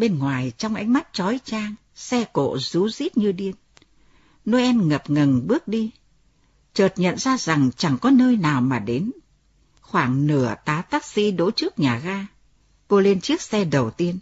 Bên 0.00 0.18
ngoài 0.18 0.52
trong 0.58 0.74
ánh 0.74 0.92
mắt 0.92 1.08
chói 1.12 1.40
chang, 1.44 1.74
xe 1.94 2.24
cộ 2.32 2.58
rú 2.58 2.88
rít 2.88 3.16
như 3.16 3.32
điên. 3.32 3.54
Noel 4.50 4.76
ngập 4.76 5.10
ngừng 5.10 5.46
bước 5.46 5.68
đi, 5.68 5.90
chợt 6.74 6.92
nhận 6.96 7.18
ra 7.18 7.36
rằng 7.36 7.70
chẳng 7.76 7.98
có 7.98 8.10
nơi 8.10 8.36
nào 8.36 8.60
mà 8.60 8.78
đến. 8.78 9.10
Khoảng 9.80 10.26
nửa 10.26 10.54
tá 10.64 10.82
taxi 10.82 11.30
đỗ 11.30 11.50
trước 11.50 11.78
nhà 11.78 11.98
ga. 11.98 12.26
Cô 12.88 13.00
lên 13.00 13.20
chiếc 13.20 13.42
xe 13.42 13.64
đầu 13.64 13.90
tiên. 13.90 14.18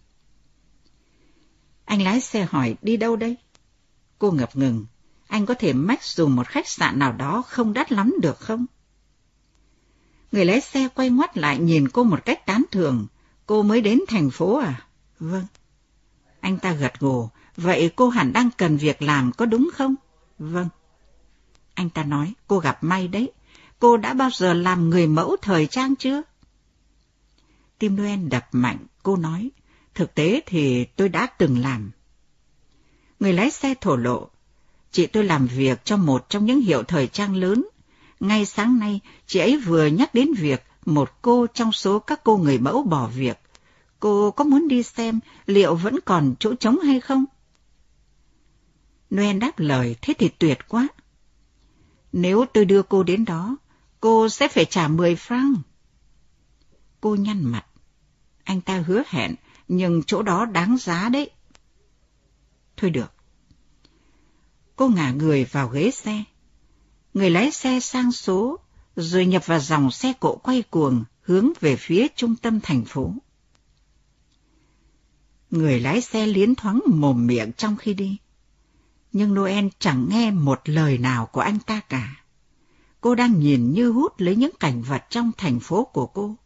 Anh 1.85 2.03
lái 2.03 2.21
xe 2.21 2.47
hỏi 2.51 2.77
đi 2.83 2.97
đâu 2.97 3.17
đây? 3.17 3.37
Cô 4.19 4.31
ngập 4.31 4.57
ngừng. 4.57 4.87
Anh 5.27 5.47
có 5.47 5.55
thể 5.55 5.73
mách 5.73 6.05
dù 6.05 6.29
một 6.29 6.47
khách 6.47 6.69
sạn 6.69 6.99
nào 6.99 7.13
đó 7.13 7.43
không 7.43 7.73
đắt 7.73 7.93
lắm 7.93 8.15
được 8.23 8.39
không? 8.39 8.67
Người 10.33 10.45
lái 10.45 10.61
xe 10.61 10.89
quay 10.95 11.11
ngoắt 11.11 11.37
lại 11.37 11.59
nhìn 11.59 11.89
cô 11.89 12.05
một 12.05 12.25
cách 12.25 12.47
tán 12.47 12.63
thường. 12.71 13.07
Cô 13.47 13.63
mới 13.63 13.81
đến 13.81 14.01
thành 14.09 14.31
phố 14.31 14.59
à? 14.59 14.85
Vâng. 15.19 15.47
Anh 16.41 16.59
ta 16.59 16.73
gật 16.73 17.01
gù. 17.01 17.29
Vậy 17.57 17.91
cô 17.97 18.09
hẳn 18.09 18.33
đang 18.33 18.51
cần 18.57 18.77
việc 18.77 19.03
làm 19.03 19.33
có 19.33 19.47
đúng 19.47 19.71
không? 19.75 19.95
Vâng. 20.39 20.69
Anh 21.75 21.91
ta 21.91 22.05
nói, 22.05 22.33
cô 22.47 22.59
gặp 22.59 22.85
may 22.85 23.09
đấy. 23.09 23.33
Cô 23.79 23.97
đã 23.97 24.15
bao 24.15 24.31
giờ 24.33 24.55
làm 24.55 24.91
người 24.91 25.07
mẫu 25.07 25.37
thời 25.43 25.67
trang 25.67 25.97
chưa? 25.97 26.23
Tim 27.79 27.97
Noel 27.97 28.29
đập 28.29 28.49
mạnh, 28.53 28.79
cô 29.03 29.17
nói, 29.17 29.51
thực 29.95 30.15
tế 30.15 30.41
thì 30.47 30.85
tôi 30.85 31.09
đã 31.09 31.27
từng 31.27 31.59
làm. 31.59 31.91
Người 33.21 33.33
lái 33.33 33.51
xe 33.51 33.75
thổ 33.81 33.97
lộ, 33.97 34.29
chị 34.91 35.07
tôi 35.07 35.25
làm 35.25 35.47
việc 35.47 35.85
cho 35.85 35.97
một 35.97 36.29
trong 36.29 36.45
những 36.45 36.61
hiệu 36.61 36.83
thời 36.83 37.07
trang 37.07 37.37
lớn. 37.37 37.69
Ngay 38.21 38.47
sáng 38.47 38.79
nay, 38.79 39.01
chị 39.27 39.39
ấy 39.39 39.57
vừa 39.57 39.87
nhắc 39.87 40.15
đến 40.15 40.29
việc 40.39 40.65
một 40.87 41.13
cô 41.23 41.47
trong 41.55 41.73
số 41.73 41.99
các 41.99 42.21
cô 42.25 42.37
người 42.37 42.59
mẫu 42.59 42.83
bỏ 42.83 43.07
việc. 43.07 43.39
Cô 44.01 44.31
có 44.31 44.45
muốn 44.45 44.69
đi 44.69 44.83
xem 44.83 45.21
liệu 45.47 45.75
vẫn 45.75 45.99
còn 46.05 46.35
chỗ 46.41 46.55
trống 46.55 46.79
hay 46.81 47.01
không? 47.01 47.25
Noel 49.15 49.39
đáp 49.39 49.59
lời, 49.59 49.97
thế 50.03 50.15
thì 50.19 50.29
tuyệt 50.29 50.59
quá. 50.69 50.89
Nếu 52.13 52.45
tôi 52.55 52.65
đưa 52.65 52.83
cô 52.83 53.03
đến 53.03 53.25
đó, 53.25 53.57
cô 54.01 54.29
sẽ 54.29 54.49
phải 54.49 54.65
trả 54.65 54.89
10 54.89 55.15
franc. 55.15 55.55
Cô 57.01 57.15
nhăn 57.15 57.45
mặt. 57.45 57.67
Anh 58.45 58.61
ta 58.61 58.85
hứa 58.87 59.03
hẹn, 59.07 59.35
nhưng 59.69 60.03
chỗ 60.03 60.23
đó 60.23 60.45
đáng 60.45 60.79
giá 60.79 61.09
đấy. 61.09 61.31
Thôi 62.77 62.91
được. 62.91 63.13
Cô 64.77 64.89
ngả 64.89 65.11
người 65.11 65.45
vào 65.45 65.69
ghế 65.69 65.91
xe. 65.91 66.25
Người 67.15 67.31
lái 67.31 67.51
xe 67.51 67.81
sang 67.81 68.13
số, 68.13 68.59
rồi 68.97 69.27
nhập 69.27 69.47
vào 69.47 69.61
dòng 69.61 69.91
xe 69.91 70.13
cộ 70.21 70.37
quay 70.37 70.63
cuồng 70.63 71.05
hướng 71.21 71.53
về 71.61 71.77
phía 71.77 72.07
trung 72.17 72.37
tâm 72.37 72.61
thành 72.61 72.85
phố. 72.85 73.15
Người 75.51 75.81
lái 75.81 76.01
xe 76.01 76.27
liến 76.27 76.55
thoáng 76.55 76.81
mồm 76.87 77.27
miệng 77.27 77.53
trong 77.53 77.77
khi 77.77 77.95
đi 77.95 78.19
nhưng 79.13 79.35
Noel 79.35 79.67
chẳng 79.79 80.07
nghe 80.11 80.31
một 80.31 80.61
lời 80.65 80.99
nào 80.99 81.27
của 81.27 81.41
anh 81.41 81.59
ta 81.59 81.81
cả. 81.81 82.25
Cô 83.01 83.15
đang 83.15 83.41
nhìn 83.41 83.73
như 83.73 83.91
hút 83.91 84.13
lấy 84.19 84.37
những 84.37 84.51
cảnh 84.61 84.83
vật 84.83 85.05
trong 85.11 85.31
thành 85.37 85.61
phố 85.61 85.85
của 85.85 86.07
cô. 86.07 86.37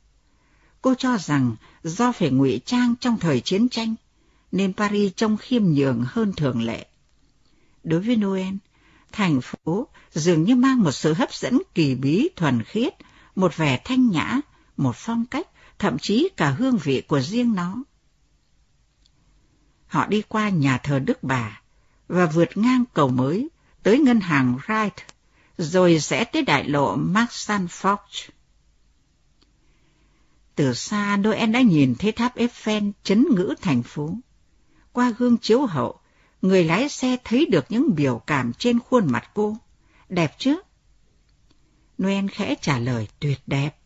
Cô 0.83 0.95
cho 0.95 1.19
rằng 1.19 1.57
do 1.83 2.13
phải 2.13 2.31
ngụy 2.31 2.61
trang 2.65 2.95
trong 3.01 3.19
thời 3.19 3.41
chiến 3.41 3.69
tranh, 3.69 3.95
nên 4.53 4.73
Paris 4.73 5.13
trông 5.17 5.37
khiêm 5.37 5.65
nhường 5.65 6.05
hơn 6.07 6.33
thường 6.37 6.63
lệ. 6.63 6.87
Đối 7.85 8.01
với 8.01 8.17
Noel, 8.17 8.55
thành 9.13 9.41
phố 9.41 9.89
dường 10.13 10.43
như 10.43 10.57
mang 10.57 10.83
một 10.83 10.93
sự 10.93 11.13
hấp 11.13 11.35
dẫn 11.35 11.63
kỳ 11.75 11.95
bí 11.95 12.29
thuần 12.37 12.63
khiết, 12.63 12.95
một 13.37 13.57
vẻ 13.57 13.81
thanh 13.85 14.09
nhã, 14.09 14.41
một 14.77 14.97
phong 14.97 15.25
cách, 15.27 15.49
thậm 15.79 15.99
chí 15.99 16.29
cả 16.37 16.51
hương 16.51 16.79
vị 16.79 17.03
của 17.09 17.21
riêng 17.21 17.55
nó. 17.55 17.83
Họ 19.93 20.07
đi 20.07 20.23
qua 20.29 20.49
nhà 20.49 20.79
thờ 20.79 20.99
Đức 20.99 21.23
Bà, 21.23 21.61
và 22.09 22.27
vượt 22.27 22.57
ngang 22.57 22.85
cầu 22.95 23.09
mới 23.09 23.49
tới 23.83 23.99
ngân 23.99 24.21
hàng 24.21 24.59
Wright, 24.67 24.91
rồi 25.59 26.01
sẽ 26.01 26.25
tới 26.25 26.43
đại 26.43 26.69
lộ 26.69 26.97
Maxan 26.97 27.67
Fox. 27.67 27.97
Từ 30.55 30.75
xa 30.75 31.17
Noel 31.17 31.51
đã 31.51 31.61
nhìn 31.61 31.95
thấy 31.99 32.13
tháp 32.13 32.37
Eiffel 32.37 32.93
chấn 33.03 33.27
ngữ 33.31 33.55
thành 33.61 33.83
phố. 33.83 34.15
Qua 34.93 35.13
gương 35.19 35.39
chiếu 35.39 35.67
hậu, 35.67 36.01
người 36.43 36.65
lái 36.65 36.89
xe 36.89 37.17
thấy 37.25 37.47
được 37.47 37.65
những 37.69 37.95
biểu 37.95 38.19
cảm 38.19 38.53
trên 38.53 38.79
khuôn 38.81 39.13
mặt 39.13 39.31
cô. 39.35 39.57
Đẹp 40.09 40.35
chứ? 40.39 40.61
Noel 42.03 42.27
khẽ 42.29 42.55
trả 42.61 42.79
lời 42.79 43.09
tuyệt 43.21 43.39
đẹp. 43.47 43.77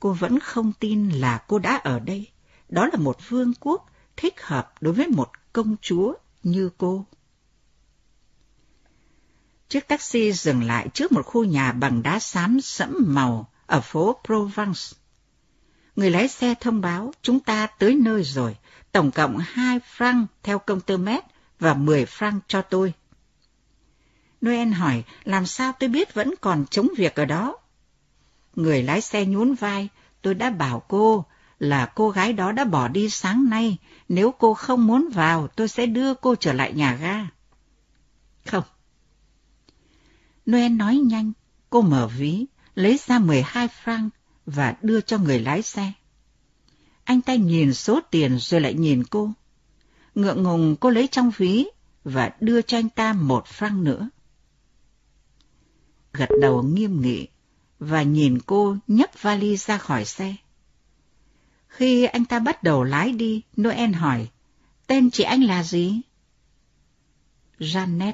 Cô 0.00 0.12
vẫn 0.12 0.40
không 0.40 0.72
tin 0.80 1.10
là 1.10 1.44
cô 1.48 1.58
đã 1.58 1.76
ở 1.76 1.98
đây. 1.98 2.30
Đó 2.68 2.86
là 2.86 2.98
một 2.98 3.16
vương 3.28 3.52
quốc 3.60 3.90
thích 4.16 4.42
hợp 4.42 4.74
đối 4.80 4.94
với 4.94 5.08
một 5.08 5.28
công 5.52 5.76
chúa 5.80 6.14
như 6.42 6.70
cô. 6.78 7.06
Chiếc 9.68 9.88
taxi 9.88 10.32
dừng 10.32 10.62
lại 10.62 10.88
trước 10.94 11.12
một 11.12 11.26
khu 11.26 11.44
nhà 11.44 11.72
bằng 11.72 12.02
đá 12.02 12.18
xám 12.18 12.60
sẫm 12.60 12.96
màu 13.06 13.50
ở 13.66 13.80
phố 13.80 14.16
Provence. 14.24 14.80
Người 15.96 16.10
lái 16.10 16.28
xe 16.28 16.54
thông 16.60 16.80
báo 16.80 17.12
chúng 17.22 17.40
ta 17.40 17.66
tới 17.66 17.94
nơi 17.94 18.22
rồi, 18.22 18.56
tổng 18.92 19.10
cộng 19.10 19.38
2 19.38 19.80
franc 19.96 20.26
theo 20.42 20.58
công 20.58 20.80
tơ 20.80 20.96
mét 20.96 21.24
và 21.60 21.74
10 21.74 22.04
franc 22.04 22.40
cho 22.48 22.62
tôi. 22.62 22.92
Noel 24.46 24.68
hỏi 24.68 25.04
làm 25.24 25.46
sao 25.46 25.72
tôi 25.78 25.88
biết 25.88 26.14
vẫn 26.14 26.34
còn 26.40 26.66
chống 26.70 26.88
việc 26.96 27.14
ở 27.14 27.24
đó? 27.24 27.58
Người 28.54 28.82
lái 28.82 29.00
xe 29.00 29.24
nhún 29.24 29.54
vai, 29.54 29.88
tôi 30.22 30.34
đã 30.34 30.50
bảo 30.50 30.82
cô 30.88 31.24
là 31.58 31.86
cô 31.94 32.10
gái 32.10 32.32
đó 32.32 32.52
đã 32.52 32.64
bỏ 32.64 32.88
đi 32.88 33.10
sáng 33.10 33.50
nay. 33.50 33.76
Nếu 34.08 34.34
cô 34.38 34.54
không 34.54 34.86
muốn 34.86 35.08
vào, 35.12 35.48
tôi 35.48 35.68
sẽ 35.68 35.86
đưa 35.86 36.14
cô 36.14 36.34
trở 36.34 36.52
lại 36.52 36.72
nhà 36.72 36.94
ga. 36.94 37.26
Không. 38.46 38.64
Noel 40.50 40.72
nói 40.72 40.96
nhanh, 40.96 41.32
cô 41.70 41.82
mở 41.82 42.08
ví, 42.18 42.46
lấy 42.74 42.98
ra 43.06 43.18
12 43.18 43.68
franc 43.84 44.08
và 44.46 44.74
đưa 44.82 45.00
cho 45.00 45.18
người 45.18 45.38
lái 45.38 45.62
xe. 45.62 45.92
Anh 47.04 47.22
ta 47.22 47.34
nhìn 47.34 47.74
số 47.74 48.00
tiền 48.10 48.38
rồi 48.38 48.60
lại 48.60 48.74
nhìn 48.74 49.04
cô. 49.04 49.30
Ngượng 50.14 50.42
ngùng 50.42 50.76
cô 50.80 50.90
lấy 50.90 51.08
trong 51.08 51.30
ví 51.36 51.66
và 52.04 52.30
đưa 52.40 52.62
cho 52.62 52.78
anh 52.78 52.88
ta 52.88 53.12
một 53.12 53.44
franc 53.58 53.82
nữa. 53.82 54.08
Gật 56.12 56.28
đầu 56.40 56.62
nghiêm 56.62 57.00
nghị 57.00 57.28
và 57.78 58.02
nhìn 58.02 58.38
cô 58.46 58.76
nhấc 58.86 59.22
vali 59.22 59.56
ra 59.56 59.78
khỏi 59.78 60.04
xe. 60.04 60.34
Khi 61.76 62.04
anh 62.04 62.24
ta 62.24 62.38
bắt 62.38 62.62
đầu 62.62 62.84
lái 62.84 63.12
đi, 63.12 63.42
Noel 63.60 63.92
hỏi, 63.92 64.28
tên 64.86 65.10
chị 65.10 65.24
anh 65.24 65.42
là 65.42 65.62
gì? 65.62 66.00
Janet. 67.58 68.12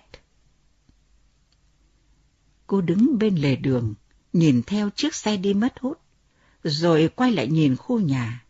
Cô 2.67 2.81
đứng 2.81 3.19
bên 3.19 3.37
lề 3.37 3.57
đường, 3.57 3.95
nhìn 4.33 4.63
theo 4.63 4.91
chiếc 4.91 5.15
xe 5.15 5.37
đi 5.37 5.55
mất 5.55 5.81
hút, 5.81 6.01
rồi 6.63 7.11
quay 7.17 7.33
lại 7.33 7.49
nhìn 7.49 7.77
khu 7.77 8.01
nhà. 8.01 8.45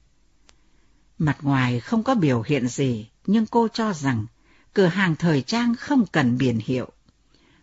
Mặt 1.18 1.38
ngoài 1.42 1.80
không 1.80 2.02
có 2.02 2.14
biểu 2.14 2.42
hiện 2.42 2.68
gì, 2.68 3.08
nhưng 3.26 3.46
cô 3.46 3.68
cho 3.68 3.92
rằng 3.92 4.26
cửa 4.74 4.86
hàng 4.86 5.16
thời 5.16 5.42
trang 5.42 5.74
không 5.74 6.06
cần 6.12 6.38
biển 6.38 6.58
hiệu. 6.64 6.88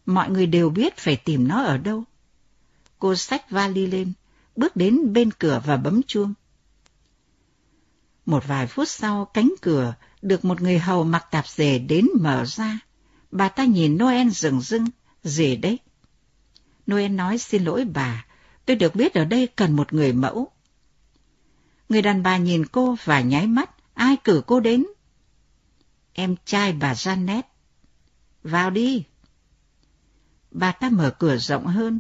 Mọi 0.06 0.30
người 0.30 0.46
đều 0.46 0.70
biết 0.70 0.98
phải 0.98 1.16
tìm 1.16 1.48
nó 1.48 1.64
ở 1.64 1.78
đâu. 1.78 2.04
Cô 3.00 3.16
xách 3.16 3.52
vali 3.52 3.88
lên, 3.88 4.14
bước 4.56 4.76
đến 4.76 5.14
bên 5.14 5.32
cửa 5.32 5.62
và 5.66 5.78
bấm 5.78 6.02
chuông. 6.08 6.34
Một 8.30 8.48
vài 8.48 8.68
phút 8.68 8.88
sau, 8.88 9.26
cánh 9.26 9.54
cửa 9.62 9.94
được 10.22 10.46
một 10.46 10.62
người 10.62 10.80
hầu 10.80 11.04
mặc 11.04 11.28
tạp 11.32 11.48
dề 11.48 11.80
đến 11.80 12.08
mở 12.20 12.46
ra. 12.46 12.80
Bà 13.32 13.50
ta 13.50 13.66
nhìn 13.66 13.98
Noel 13.98 14.30
rừng 14.30 14.62
rưng, 14.62 14.86
gì 15.24 15.56
đấy? 15.56 15.80
Noel 16.92 17.12
nói 17.12 17.38
xin 17.38 17.64
lỗi 17.64 17.86
bà, 17.86 18.26
tôi 18.66 18.76
được 18.76 18.96
biết 18.96 19.14
ở 19.14 19.26
đây 19.26 19.48
cần 19.48 19.76
một 19.76 19.94
người 19.94 20.14
mẫu. 20.14 20.52
Người 21.90 22.02
đàn 22.02 22.24
bà 22.24 22.38
nhìn 22.38 22.66
cô 22.66 22.96
và 23.04 23.22
nháy 23.22 23.48
mắt, 23.48 23.70
ai 23.94 24.18
cử 24.24 24.42
cô 24.48 24.60
đến? 24.60 24.86
Em 26.14 26.36
trai 26.46 26.74
bà 26.74 26.94
Janet. 26.94 27.44
Vào 28.44 28.70
đi. 28.70 29.04
Bà 30.52 30.72
ta 30.72 30.90
mở 30.90 31.16
cửa 31.20 31.38
rộng 31.38 31.66
hơn, 31.66 32.00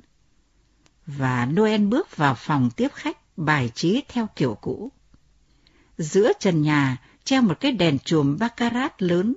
và 1.06 1.45
Noel 1.45 1.85
bước 1.85 2.18
vào 2.18 2.35
phòng 2.35 2.69
tiếp 2.76 2.91
khách 2.93 3.38
bài 3.38 3.72
trí 3.76 4.03
theo 4.07 4.27
kiểu 4.35 4.57
cũ. 4.61 4.91
Giữa 5.99 6.31
trần 6.39 6.61
nhà 6.61 6.97
treo 7.23 7.41
một 7.41 7.59
cái 7.59 7.71
đèn 7.71 7.99
chùm 7.99 8.38
baccarat 8.38 9.01
lớn, 9.01 9.35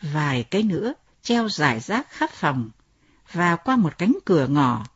vài 0.00 0.42
cái 0.42 0.62
nữa 0.62 0.94
treo 1.22 1.48
rải 1.48 1.80
rác 1.80 2.10
khắp 2.10 2.30
phòng, 2.30 2.70
và 3.32 3.56
qua 3.56 3.76
một 3.76 3.98
cánh 3.98 4.18
cửa 4.24 4.46
ngỏ, 4.46 4.86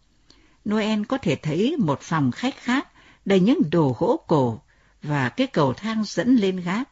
Noel 0.68 1.02
có 1.04 1.18
thể 1.18 1.36
thấy 1.36 1.76
một 1.78 2.00
phòng 2.00 2.30
khách 2.30 2.56
khác 2.56 2.88
đầy 3.24 3.40
những 3.40 3.58
đồ 3.70 3.96
gỗ 3.98 4.24
cổ 4.26 4.60
và 5.02 5.28
cái 5.28 5.46
cầu 5.46 5.74
thang 5.74 6.04
dẫn 6.06 6.36
lên 6.36 6.56
gác. 6.56 6.88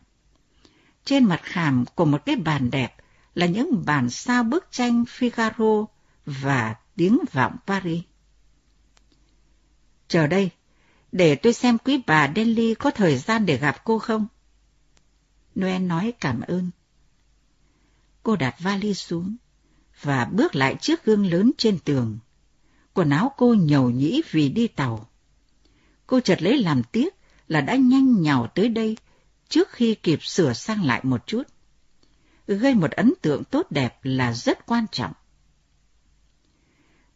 Trên 1.05 1.25
mặt 1.25 1.41
khảm 1.43 1.85
của 1.95 2.05
một 2.05 2.23
cái 2.27 2.37
bàn 2.37 2.71
đẹp 2.71 2.97
là 3.35 3.47
những 3.47 3.85
bản 3.87 4.11
sao 4.11 4.43
bức 4.43 4.69
tranh 4.71 5.05
Figaro 5.19 5.87
và 6.27 6.75
tiếng 6.97 7.19
vọng 7.33 7.57
Paris. 7.67 8.03
Chờ 10.09 10.27
đây, 10.27 10.51
để 11.13 11.35
tôi 11.35 11.53
xem 11.53 11.79
quý 11.79 12.03
bà 12.07 12.33
Delhi 12.37 12.75
có 12.75 12.91
thời 12.91 13.19
gian 13.19 13.47
để 13.47 13.57
gặp 13.57 13.85
cô 13.85 13.99
không? 13.99 14.27
Noel 15.61 15.83
nói 15.83 16.13
cảm 16.21 16.41
ơn. 16.41 16.71
Cô 18.23 18.37
đặt 18.37 18.55
vali 18.59 18.95
xuống 18.95 19.37
và 20.03 20.25
bước 20.25 20.55
lại 20.55 20.77
trước 20.81 21.05
gương 21.05 21.27
lớn 21.27 21.51
trên 21.59 21.79
tường. 21.79 22.19
Quần 22.95 23.11
áo 23.11 23.33
cô 23.37 23.55
nhầu 23.55 23.91
nhĩ 23.91 24.23
vì 24.31 24.49
đi 24.49 24.69
tàu. 24.69 25.09
Cô 26.07 26.21
chợt 26.21 26.43
lấy 26.43 26.59
làm 26.59 26.83
tiếc 26.93 27.15
là 27.49 27.61
đã 27.61 27.77
nhanh 27.77 28.23
nhào 28.23 28.47
tới 28.55 28.69
đây 28.69 28.97
trước 29.49 29.73
khi 29.73 29.95
kịp 29.95 30.23
sửa 30.23 30.53
sang 30.53 30.85
lại 30.85 31.01
một 31.05 31.27
chút. 31.27 31.43
Gây 32.47 32.75
một 32.75 32.91
ấn 32.91 33.13
tượng 33.23 33.45
tốt 33.45 33.67
đẹp 33.71 33.99
là 34.03 34.33
rất 34.33 34.67
quan 34.67 34.87
trọng. 34.93 35.13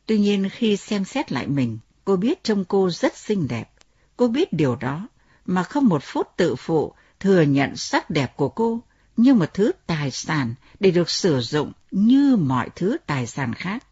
Tuy 0.07 0.19
nhiên 0.19 0.49
khi 0.53 0.77
xem 0.77 1.05
xét 1.05 1.33
lại 1.33 1.47
mình, 1.47 1.79
cô 2.05 2.16
biết 2.16 2.45
trông 2.45 2.65
cô 2.65 2.91
rất 2.91 3.16
xinh 3.16 3.49
đẹp. 3.49 3.74
Cô 4.16 4.28
biết 4.28 4.53
điều 4.53 4.77
đó, 4.77 5.09
mà 5.47 5.62
không 5.62 5.89
một 5.89 6.03
phút 6.03 6.28
tự 6.36 6.57
phụ 6.57 6.95
thừa 7.20 7.43
nhận 7.43 7.77
sắc 7.77 8.11
đẹp 8.11 8.36
của 8.36 8.49
cô 8.49 8.81
như 9.16 9.35
một 9.35 9.55
thứ 9.55 9.73
tài 9.86 10.11
sản 10.11 10.55
để 10.81 10.91
được 10.91 11.11
sử 11.11 11.41
dụng 11.41 11.73
như 11.91 12.36
mọi 12.36 12.70
thứ 12.77 12.97
tài 13.07 13.27
sản 13.27 13.55
khác. 13.55 13.86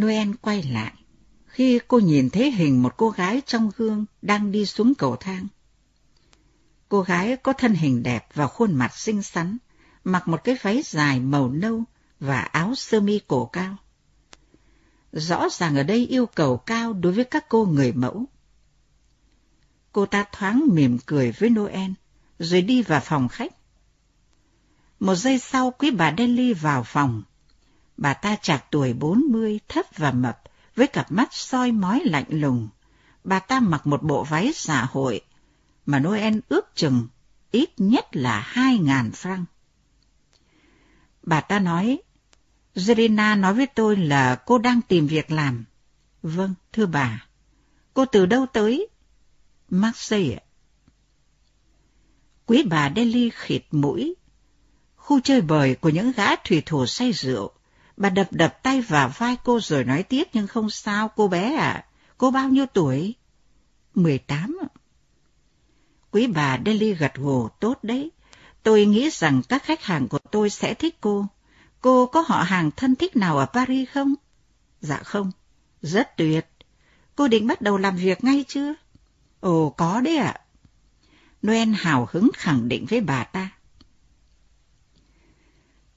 Noel 0.00 0.30
quay 0.40 0.62
lại 0.62 0.92
khi 1.46 1.80
cô 1.88 1.98
nhìn 1.98 2.30
thấy 2.30 2.50
hình 2.50 2.82
một 2.82 2.94
cô 2.96 3.10
gái 3.10 3.42
trong 3.46 3.70
gương 3.76 4.04
đang 4.22 4.52
đi 4.52 4.66
xuống 4.66 4.94
cầu 4.94 5.16
thang. 5.16 5.46
Cô 6.88 7.02
gái 7.02 7.36
có 7.36 7.52
thân 7.52 7.74
hình 7.74 8.02
đẹp 8.02 8.28
và 8.34 8.46
khuôn 8.46 8.74
mặt 8.74 8.96
xinh 8.96 9.22
xắn, 9.22 9.58
mặc 10.04 10.28
một 10.28 10.44
cái 10.44 10.56
váy 10.62 10.82
dài 10.84 11.20
màu 11.20 11.48
nâu 11.48 11.84
và 12.20 12.40
áo 12.40 12.74
sơ 12.74 13.00
mi 13.00 13.20
cổ 13.26 13.46
cao. 13.46 13.76
Rõ 15.18 15.48
ràng 15.50 15.76
ở 15.76 15.82
đây 15.82 16.06
yêu 16.06 16.26
cầu 16.26 16.56
cao 16.56 16.92
đối 16.92 17.12
với 17.12 17.24
các 17.24 17.48
cô 17.48 17.66
người 17.66 17.92
mẫu. 17.92 18.24
Cô 19.92 20.06
ta 20.06 20.24
thoáng 20.32 20.64
mỉm 20.72 20.98
cười 21.06 21.32
với 21.32 21.50
Noel, 21.50 21.90
rồi 22.38 22.62
đi 22.62 22.82
vào 22.82 23.00
phòng 23.00 23.28
khách. 23.28 23.52
Một 25.00 25.14
giây 25.14 25.38
sau, 25.38 25.70
quý 25.78 25.90
bà 25.90 26.14
Delhi 26.18 26.54
vào 26.54 26.82
phòng. 26.82 27.22
Bà 27.96 28.14
ta 28.14 28.36
chạc 28.42 28.64
tuổi 28.70 28.92
bốn 28.92 29.20
mươi, 29.28 29.60
thấp 29.68 29.86
và 29.96 30.10
mập, 30.10 30.42
với 30.74 30.86
cặp 30.86 31.12
mắt 31.12 31.28
soi 31.32 31.72
mói 31.72 32.02
lạnh 32.04 32.28
lùng. 32.28 32.68
Bà 33.24 33.38
ta 33.38 33.60
mặc 33.60 33.86
một 33.86 34.02
bộ 34.02 34.24
váy 34.24 34.52
xã 34.54 34.84
hội, 34.84 35.20
mà 35.86 35.98
Noel 35.98 36.38
ước 36.48 36.66
chừng 36.74 37.06
ít 37.50 37.70
nhất 37.76 38.06
là 38.12 38.40
hai 38.40 38.78
ngàn 38.78 39.10
franc. 39.10 39.44
Bà 41.22 41.40
ta 41.40 41.58
nói, 41.58 41.98
Zerina 42.76 43.40
nói 43.40 43.54
với 43.54 43.66
tôi 43.66 43.96
là 43.96 44.34
cô 44.46 44.58
đang 44.58 44.80
tìm 44.82 45.06
việc 45.06 45.30
làm. 45.30 45.64
Vâng, 46.22 46.54
thưa 46.72 46.86
bà. 46.86 47.26
Cô 47.94 48.04
từ 48.04 48.26
đâu 48.26 48.46
tới? 48.52 48.88
Marseille 49.70 50.38
Quý 52.46 52.62
bà 52.62 52.92
Delhi 52.96 53.30
khịt 53.30 53.62
mũi. 53.70 54.14
Khu 54.96 55.20
chơi 55.20 55.40
bời 55.40 55.74
của 55.74 55.88
những 55.88 56.12
gã 56.12 56.36
thủy 56.36 56.62
thủ 56.66 56.86
say 56.86 57.12
rượu. 57.12 57.50
Bà 57.96 58.10
đập 58.10 58.28
đập 58.30 58.62
tay 58.62 58.80
vào 58.80 59.12
vai 59.18 59.36
cô 59.44 59.60
rồi 59.60 59.84
nói 59.84 60.02
tiếp 60.02 60.24
nhưng 60.32 60.46
không 60.46 60.70
sao 60.70 61.10
cô 61.16 61.28
bé 61.28 61.54
ạ. 61.54 61.84
Cô 62.18 62.30
bao 62.30 62.48
nhiêu 62.48 62.66
tuổi? 62.66 63.14
Mười 63.94 64.18
tám. 64.18 64.58
Quý 66.10 66.26
bà 66.26 66.58
Delhi 66.66 66.94
gật 66.94 67.14
gù 67.14 67.48
tốt 67.60 67.78
đấy. 67.82 68.10
Tôi 68.62 68.86
nghĩ 68.86 69.10
rằng 69.10 69.42
các 69.48 69.64
khách 69.64 69.82
hàng 69.82 70.08
của 70.08 70.18
tôi 70.18 70.50
sẽ 70.50 70.74
thích 70.74 70.96
cô. 71.00 71.26
Cô 71.86 72.06
có 72.06 72.24
họ 72.26 72.42
hàng 72.42 72.70
thân 72.76 72.94
thích 72.94 73.16
nào 73.16 73.38
ở 73.38 73.46
Paris 73.46 73.88
không? 73.88 74.14
Dạ 74.80 74.96
không. 74.96 75.32
Rất 75.82 76.16
tuyệt. 76.16 76.46
Cô 77.16 77.28
định 77.28 77.46
bắt 77.46 77.60
đầu 77.60 77.76
làm 77.76 77.96
việc 77.96 78.24
ngay 78.24 78.44
chưa? 78.48 78.74
Ồ, 79.40 79.74
có 79.76 80.00
đấy 80.00 80.16
ạ. 80.16 80.40
Noel 81.46 81.68
hào 81.68 82.08
hứng 82.10 82.30
khẳng 82.34 82.68
định 82.68 82.86
với 82.88 83.00
bà 83.00 83.24
ta. 83.24 83.50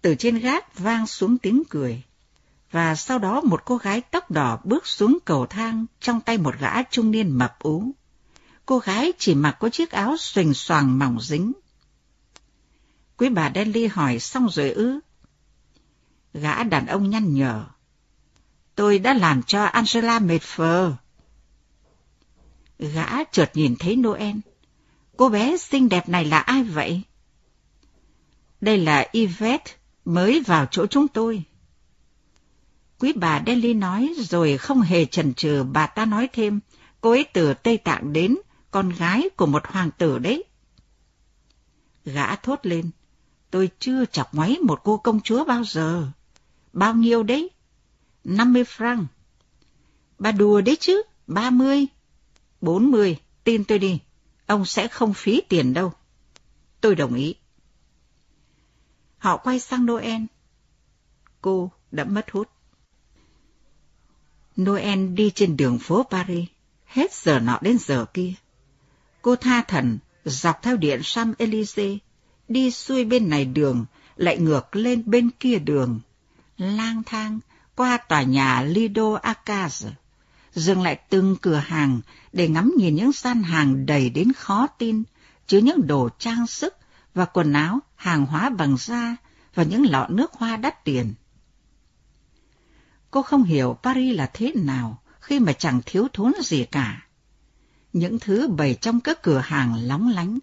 Từ 0.01 0.15
trên 0.15 0.39
gác 0.39 0.79
vang 0.79 1.07
xuống 1.07 1.37
tiếng 1.37 1.63
cười, 1.69 2.03
và 2.71 2.95
sau 2.95 3.19
đó 3.19 3.41
một 3.41 3.65
cô 3.65 3.77
gái 3.77 4.01
tóc 4.01 4.31
đỏ 4.31 4.59
bước 4.63 4.87
xuống 4.87 5.17
cầu 5.25 5.45
thang 5.45 5.85
trong 5.99 6.21
tay 6.21 6.37
một 6.37 6.55
gã 6.59 6.83
trung 6.83 7.11
niên 7.11 7.37
mập 7.37 7.59
ú. 7.59 7.91
Cô 8.65 8.79
gái 8.79 9.13
chỉ 9.17 9.35
mặc 9.35 9.57
có 9.59 9.69
chiếc 9.69 9.91
áo 9.91 10.17
xoành 10.17 10.53
xoàng 10.53 10.99
mỏng 10.99 11.21
dính. 11.21 11.51
Quý 13.17 13.29
bà 13.29 13.51
Delhi 13.55 13.87
hỏi 13.87 14.19
xong 14.19 14.49
rồi 14.49 14.71
ư? 14.71 14.99
Gã 16.33 16.63
đàn 16.63 16.85
ông 16.85 17.09
nhăn 17.09 17.33
nhở. 17.33 17.65
Tôi 18.75 18.99
đã 18.99 19.13
làm 19.13 19.43
cho 19.43 19.63
Angela 19.63 20.19
mệt 20.19 20.41
phờ. 20.41 20.93
Gã 22.79 23.23
chợt 23.23 23.51
nhìn 23.53 23.75
thấy 23.79 23.95
Noel. 23.95 24.35
Cô 25.17 25.29
bé 25.29 25.57
xinh 25.57 25.89
đẹp 25.89 26.09
này 26.09 26.25
là 26.25 26.39
ai 26.39 26.63
vậy? 26.63 27.01
Đây 28.61 28.77
là 28.77 29.07
Yvette, 29.13 29.73
mới 30.05 30.43
vào 30.45 30.65
chỗ 30.71 30.87
chúng 30.87 31.07
tôi. 31.07 31.43
Quý 32.99 33.13
bà 33.13 33.41
Delhi 33.45 33.73
nói 33.73 34.13
rồi 34.17 34.57
không 34.57 34.81
hề 34.81 35.05
chần 35.05 35.33
chừ 35.33 35.63
bà 35.63 35.87
ta 35.87 36.05
nói 36.05 36.29
thêm, 36.33 36.59
cô 37.01 37.09
ấy 37.09 37.25
từ 37.33 37.53
Tây 37.53 37.77
Tạng 37.77 38.13
đến, 38.13 38.37
con 38.71 38.89
gái 38.89 39.29
của 39.37 39.45
một 39.45 39.67
hoàng 39.67 39.91
tử 39.97 40.19
đấy. 40.19 40.43
Gã 42.05 42.35
thốt 42.35 42.59
lên, 42.63 42.89
tôi 43.51 43.69
chưa 43.79 44.05
chọc 44.05 44.33
ngoáy 44.33 44.57
một 44.63 44.81
cô 44.83 44.97
công 44.97 45.21
chúa 45.21 45.45
bao 45.45 45.63
giờ. 45.63 46.07
Bao 46.79 46.93
nhiêu 46.93 47.23
đấy? 47.23 47.49
50 48.23 48.63
franc. 48.63 49.05
Bà 50.19 50.31
đùa 50.31 50.61
đấy 50.61 50.77
chứ, 50.79 51.01
30. 51.27 51.85
40, 52.61 53.17
tin 53.43 53.63
tôi 53.63 53.79
đi, 53.79 53.99
ông 54.45 54.65
sẽ 54.65 54.87
không 54.87 55.13
phí 55.13 55.41
tiền 55.49 55.73
đâu. 55.73 55.93
Tôi 56.81 56.95
đồng 56.95 57.13
ý. 57.13 57.35
Họ 59.17 59.37
quay 59.37 59.59
sang 59.59 59.85
Noel. 59.85 60.21
Cô 61.41 61.71
đã 61.91 62.03
mất 62.03 62.31
hút. 62.31 62.49
Noel 64.61 65.07
đi 65.07 65.31
trên 65.35 65.57
đường 65.57 65.79
phố 65.79 66.03
Paris, 66.09 66.49
hết 66.85 67.13
giờ 67.13 67.39
nọ 67.39 67.59
đến 67.61 67.77
giờ 67.77 68.05
kia. 68.13 68.33
Cô 69.21 69.35
tha 69.35 69.61
thần, 69.61 69.97
dọc 70.25 70.61
theo 70.61 70.77
điện 70.77 71.01
Champs-Élysées, 71.03 71.97
đi 72.47 72.71
xuôi 72.71 73.05
bên 73.05 73.29
này 73.29 73.45
đường, 73.45 73.85
lại 74.15 74.37
ngược 74.37 74.75
lên 74.75 75.03
bên 75.05 75.29
kia 75.39 75.59
đường, 75.59 75.99
lang 76.59 77.03
thang 77.05 77.39
qua 77.75 77.97
tòa 77.97 78.21
nhà 78.21 78.61
Lido 78.61 79.19
Akaz, 79.23 79.87
dừng 80.53 80.81
lại 80.81 80.99
từng 81.09 81.35
cửa 81.41 81.55
hàng 81.55 82.01
để 82.33 82.47
ngắm 82.47 82.73
nhìn 82.77 82.95
những 82.95 83.11
gian 83.11 83.43
hàng 83.43 83.85
đầy 83.85 84.09
đến 84.09 84.33
khó 84.33 84.67
tin, 84.67 85.03
chứa 85.47 85.57
những 85.57 85.87
đồ 85.87 86.09
trang 86.19 86.47
sức 86.47 86.75
và 87.13 87.25
quần 87.25 87.53
áo, 87.53 87.79
hàng 87.95 88.25
hóa 88.25 88.49
bằng 88.49 88.77
da 88.77 89.15
và 89.55 89.63
những 89.63 89.85
lọ 89.91 90.07
nước 90.09 90.33
hoa 90.33 90.57
đắt 90.57 90.83
tiền. 90.83 91.13
Cô 93.11 93.21
không 93.21 93.43
hiểu 93.43 93.77
Paris 93.83 94.17
là 94.17 94.29
thế 94.33 94.53
nào 94.55 95.01
khi 95.19 95.39
mà 95.39 95.53
chẳng 95.53 95.81
thiếu 95.85 96.07
thốn 96.13 96.33
gì 96.43 96.65
cả. 96.65 97.05
Những 97.93 98.19
thứ 98.19 98.47
bày 98.47 98.75
trong 98.81 98.99
các 98.99 99.21
cửa 99.21 99.39
hàng 99.39 99.75
lóng 99.75 100.07
lánh 100.07 100.39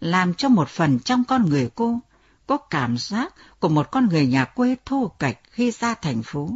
làm 0.00 0.34
cho 0.34 0.48
một 0.48 0.68
phần 0.68 0.98
trong 1.00 1.24
con 1.24 1.48
người 1.48 1.70
cô 1.74 2.00
có 2.50 2.56
cảm 2.56 2.98
giác 2.98 3.34
của 3.60 3.68
một 3.68 3.90
con 3.90 4.08
người 4.08 4.26
nhà 4.26 4.44
quê 4.44 4.76
thô 4.84 5.08
cạch 5.18 5.38
khi 5.50 5.70
ra 5.70 5.94
thành 5.94 6.22
phố, 6.22 6.50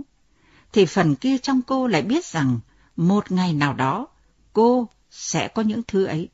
thì 0.72 0.86
phần 0.86 1.14
kia 1.14 1.38
trong 1.38 1.62
cô 1.62 1.86
lại 1.86 2.02
biết 2.02 2.24
rằng 2.24 2.60
một 2.96 3.32
ngày 3.32 3.52
nào 3.52 3.74
đó 3.74 4.06
cô 4.52 4.88
sẽ 5.10 5.48
có 5.48 5.62
những 5.62 5.82
thứ 5.88 6.04
ấy. 6.04 6.28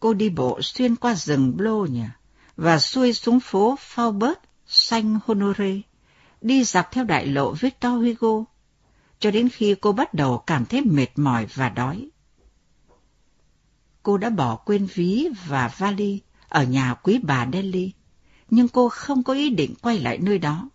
Cô 0.00 0.14
đi 0.14 0.30
bộ 0.30 0.62
xuyên 0.62 0.96
qua 0.96 1.14
rừng 1.14 1.56
Blogne 1.56 2.08
và 2.56 2.78
xuôi 2.78 3.12
xuống 3.12 3.40
phố 3.40 3.78
Faubert, 3.94 4.34
Saint 4.66 5.20
Honoré, 5.26 5.80
đi 6.40 6.64
dọc 6.64 6.90
theo 6.92 7.04
đại 7.04 7.26
lộ 7.26 7.52
Victor 7.52 7.92
Hugo, 7.92 8.44
cho 9.18 9.30
đến 9.30 9.48
khi 9.48 9.74
cô 9.80 9.92
bắt 9.92 10.14
đầu 10.14 10.38
cảm 10.38 10.66
thấy 10.66 10.80
mệt 10.80 11.18
mỏi 11.18 11.46
và 11.54 11.68
đói. 11.68 12.10
Cô 14.02 14.16
đã 14.18 14.30
bỏ 14.30 14.56
quên 14.56 14.86
ví 14.94 15.28
và 15.46 15.70
vali 15.78 16.20
ở 16.52 16.64
nhà 16.64 16.94
quý 16.94 17.18
bà 17.22 17.46
Delhi, 17.52 17.92
nhưng 18.50 18.68
cô 18.68 18.88
không 18.88 19.22
có 19.22 19.32
ý 19.32 19.50
định 19.50 19.74
quay 19.82 19.98
lại 19.98 20.18
nơi 20.18 20.38
đó. 20.38 20.70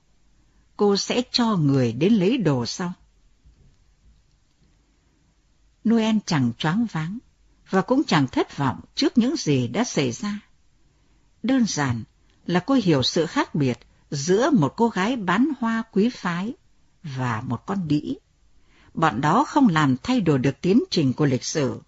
Cô 0.78 0.98
sẽ 0.98 1.22
cho 1.32 1.56
người 1.56 1.94
đến 1.94 2.14
lấy 2.14 2.38
đồ 2.38 2.66
sau. 2.66 2.94
Noel 5.90 6.18
chẳng 6.26 6.52
choáng 6.58 6.86
váng 6.92 7.18
và 7.70 7.82
cũng 7.82 8.04
chẳng 8.04 8.28
thất 8.28 8.58
vọng 8.58 8.80
trước 8.96 9.18
những 9.18 9.36
gì 9.36 9.68
đã 9.68 9.84
xảy 9.84 10.12
ra. 10.12 10.40
Đơn 11.44 11.66
giản 11.68 12.04
là 12.46 12.60
cô 12.60 12.80
hiểu 12.84 13.04
sự 13.04 13.26
khác 13.26 13.56
biệt 13.56 13.80
giữa 14.12 14.50
một 14.50 14.74
cô 14.78 14.90
gái 14.90 15.16
bán 15.16 15.50
hoa 15.60 15.84
quý 15.92 16.10
phái 16.10 16.54
và 17.04 17.42
một 17.48 17.66
con 17.66 17.88
đĩ. 17.88 18.16
Bọn 18.94 19.22
đó 19.22 19.44
không 19.44 19.68
làm 19.68 19.96
thay 20.04 20.22
đổi 20.22 20.40
được 20.40 20.62
tiến 20.62 20.84
trình 20.92 21.14
của 21.14 21.26
lịch 21.26 21.44
sử. 21.44 21.82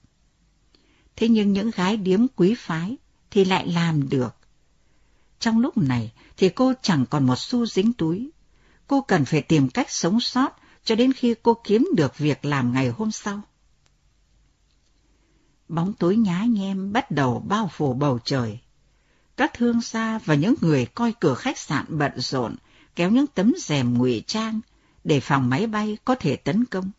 Thế 1.15 1.29
nhưng 1.29 1.53
những 1.53 1.71
gái 1.71 1.97
điếm 1.97 2.27
quý 2.35 2.55
phái 2.57 2.97
thì 3.31 3.45
lại 3.45 3.67
làm 3.67 4.09
được. 4.09 4.35
Trong 5.39 5.59
lúc 5.59 5.77
này 5.77 6.11
thì 6.37 6.49
cô 6.49 6.73
chẳng 6.81 7.05
còn 7.09 7.25
một 7.25 7.39
xu 7.39 7.65
dính 7.65 7.93
túi. 7.93 8.29
Cô 8.87 9.01
cần 9.01 9.25
phải 9.25 9.41
tìm 9.41 9.69
cách 9.69 9.91
sống 9.91 10.19
sót 10.19 10.49
cho 10.83 10.95
đến 10.95 11.13
khi 11.13 11.35
cô 11.43 11.53
kiếm 11.63 11.87
được 11.95 12.17
việc 12.17 12.45
làm 12.45 12.73
ngày 12.73 12.89
hôm 12.89 13.11
sau. 13.11 13.41
Bóng 15.67 15.93
tối 15.93 16.15
nhá 16.15 16.43
nhem 16.49 16.93
bắt 16.93 17.11
đầu 17.11 17.43
bao 17.47 17.69
phủ 17.71 17.93
bầu 17.93 18.19
trời. 18.25 18.59
Các 19.37 19.53
thương 19.53 19.81
gia 19.81 20.19
và 20.25 20.35
những 20.35 20.55
người 20.61 20.85
coi 20.85 21.13
cửa 21.19 21.33
khách 21.33 21.57
sạn 21.57 21.85
bận 21.89 22.11
rộn, 22.15 22.55
kéo 22.95 23.11
những 23.11 23.27
tấm 23.27 23.53
rèm 23.57 23.97
ngụy 23.97 24.23
trang 24.27 24.59
để 25.03 25.19
phòng 25.19 25.49
máy 25.49 25.67
bay 25.67 25.97
có 26.05 26.15
thể 26.15 26.35
tấn 26.35 26.65
công. 26.65 26.91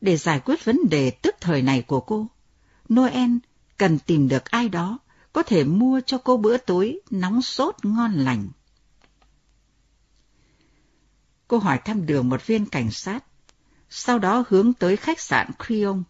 Để 0.00 0.16
giải 0.16 0.40
quyết 0.40 0.64
vấn 0.64 0.80
đề 0.90 1.10
tức 1.10 1.34
thời 1.40 1.62
này 1.62 1.82
của 1.82 2.00
cô, 2.00 2.26
Noel 2.94 3.30
cần 3.82 3.98
tìm 3.98 4.28
được 4.28 4.44
ai 4.44 4.68
đó 4.68 4.98
có 5.32 5.42
thể 5.42 5.64
mua 5.64 6.00
cho 6.06 6.18
cô 6.18 6.36
bữa 6.36 6.56
tối 6.56 7.00
nóng 7.10 7.42
sốt 7.42 7.74
ngon 7.82 8.12
lành. 8.12 8.48
Cô 11.48 11.58
hỏi 11.58 11.78
thăm 11.84 12.06
đường 12.06 12.28
một 12.28 12.46
viên 12.46 12.66
cảnh 12.66 12.90
sát, 12.90 13.24
sau 13.90 14.18
đó 14.18 14.44
hướng 14.48 14.72
tới 14.72 14.96
khách 14.96 15.20
sạn 15.20 15.50
Creon. 15.66 16.02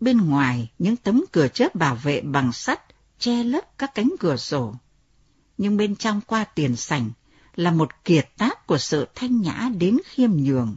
Bên 0.00 0.18
ngoài, 0.18 0.72
những 0.78 0.96
tấm 0.96 1.24
cửa 1.32 1.48
chớp 1.48 1.74
bảo 1.74 1.94
vệ 1.94 2.20
bằng 2.20 2.52
sắt 2.52 2.80
che 3.18 3.44
lấp 3.44 3.78
các 3.78 3.94
cánh 3.94 4.14
cửa 4.20 4.36
sổ. 4.36 4.74
Nhưng 5.58 5.76
bên 5.76 5.96
trong 5.96 6.20
qua 6.26 6.44
tiền 6.44 6.76
sảnh 6.76 7.10
là 7.54 7.70
một 7.70 8.04
kiệt 8.04 8.28
tác 8.36 8.66
của 8.66 8.78
sự 8.78 9.08
thanh 9.14 9.40
nhã 9.40 9.70
đến 9.78 9.98
khiêm 10.04 10.30
nhường. 10.30 10.76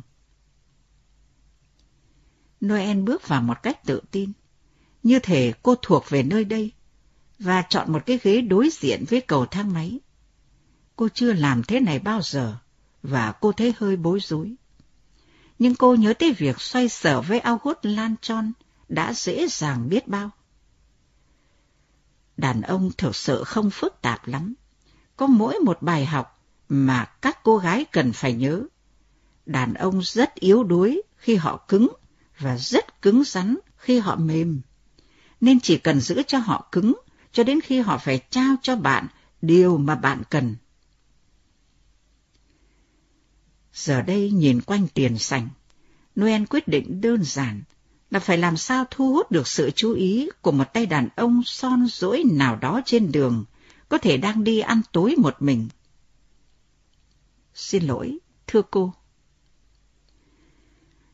Noel 2.65 3.01
bước 3.01 3.27
vào 3.27 3.41
một 3.41 3.63
cách 3.63 3.85
tự 3.85 4.01
tin, 4.11 4.31
như 5.03 5.19
thể 5.19 5.53
cô 5.63 5.75
thuộc 5.81 6.09
về 6.09 6.23
nơi 6.23 6.45
đây, 6.45 6.71
và 7.39 7.61
chọn 7.61 7.91
một 7.91 8.05
cái 8.05 8.19
ghế 8.23 8.41
đối 8.41 8.69
diện 8.69 9.05
với 9.09 9.21
cầu 9.21 9.45
thang 9.45 9.73
máy. 9.73 9.99
Cô 10.95 11.07
chưa 11.13 11.34
làm 11.34 11.63
thế 11.63 11.80
này 11.80 11.99
bao 11.99 12.21
giờ, 12.21 12.57
và 13.03 13.31
cô 13.31 13.51
thấy 13.51 13.73
hơi 13.77 13.95
bối 13.95 14.19
rối. 14.19 14.55
Nhưng 15.59 15.75
cô 15.75 15.95
nhớ 15.95 16.13
tới 16.13 16.34
việc 16.34 16.61
xoay 16.61 16.89
sở 16.89 17.21
với 17.21 17.39
August 17.39 17.63
hút 17.63 17.77
lan 17.84 18.15
đã 18.89 19.13
dễ 19.13 19.47
dàng 19.47 19.89
biết 19.89 20.07
bao. 20.07 20.30
Đàn 22.38 22.61
ông 22.61 22.91
thực 22.97 23.15
sự 23.15 23.43
không 23.43 23.69
phức 23.69 24.01
tạp 24.01 24.27
lắm. 24.27 24.53
Có 25.15 25.27
mỗi 25.27 25.59
một 25.59 25.81
bài 25.81 26.05
học 26.05 26.45
mà 26.69 27.05
các 27.05 27.43
cô 27.43 27.57
gái 27.57 27.85
cần 27.91 28.13
phải 28.13 28.34
nhớ. 28.34 28.63
Đàn 29.45 29.73
ông 29.73 30.01
rất 30.03 30.35
yếu 30.35 30.63
đuối 30.63 31.01
khi 31.17 31.35
họ 31.35 31.65
cứng 31.67 31.88
và 32.39 32.57
rất 32.57 33.01
cứng 33.01 33.23
rắn 33.23 33.57
khi 33.77 33.99
họ 33.99 34.15
mềm. 34.15 34.61
Nên 35.44 35.60
chỉ 35.60 35.78
cần 35.78 35.99
giữ 35.99 36.24
cho 36.28 36.38
họ 36.38 36.68
cứng 36.72 36.94
cho 37.32 37.44
đến 37.44 37.61
khi 37.61 37.80
họ 37.80 37.98
phải 37.98 38.22
trao 38.30 38.56
cho 38.61 38.76
bạn 38.76 39.07
điều 39.41 39.78
mà 39.78 39.95
bạn 39.95 40.22
cần. 40.30 40.56
Giờ 43.74 44.02
đây 44.02 44.32
nhìn 44.32 44.61
quanh 44.61 44.88
tiền 44.94 45.18
sành, 45.18 45.49
Noel 46.20 46.44
quyết 46.49 46.68
định 46.68 47.02
đơn 47.02 47.24
giản 47.24 47.61
là 48.11 48.20
phải 48.20 48.38
làm 48.38 48.57
sao 48.57 48.86
thu 48.91 49.14
hút 49.14 49.32
được 49.32 49.48
sự 49.48 49.72
chú 49.76 49.94
ý 49.94 50.30
của 50.41 50.52
một 50.52 50.74
tay 50.74 50.86
đàn 50.86 51.10
ông 51.15 51.41
son 51.45 51.88
dỗi 51.90 52.24
nào 52.32 52.56
đó 52.56 52.82
trên 52.86 53.11
đường, 53.11 53.45
có 53.90 53.98
thể 53.98 54.18
đang 54.18 54.44
đi 54.44 54.60
ăn 54.60 54.82
tối 54.91 55.15
một 55.18 55.36
mình. 55.40 55.68
Xin 57.53 57.84
lỗi, 57.84 58.18
thưa 58.48 58.61
cô. 58.72 58.94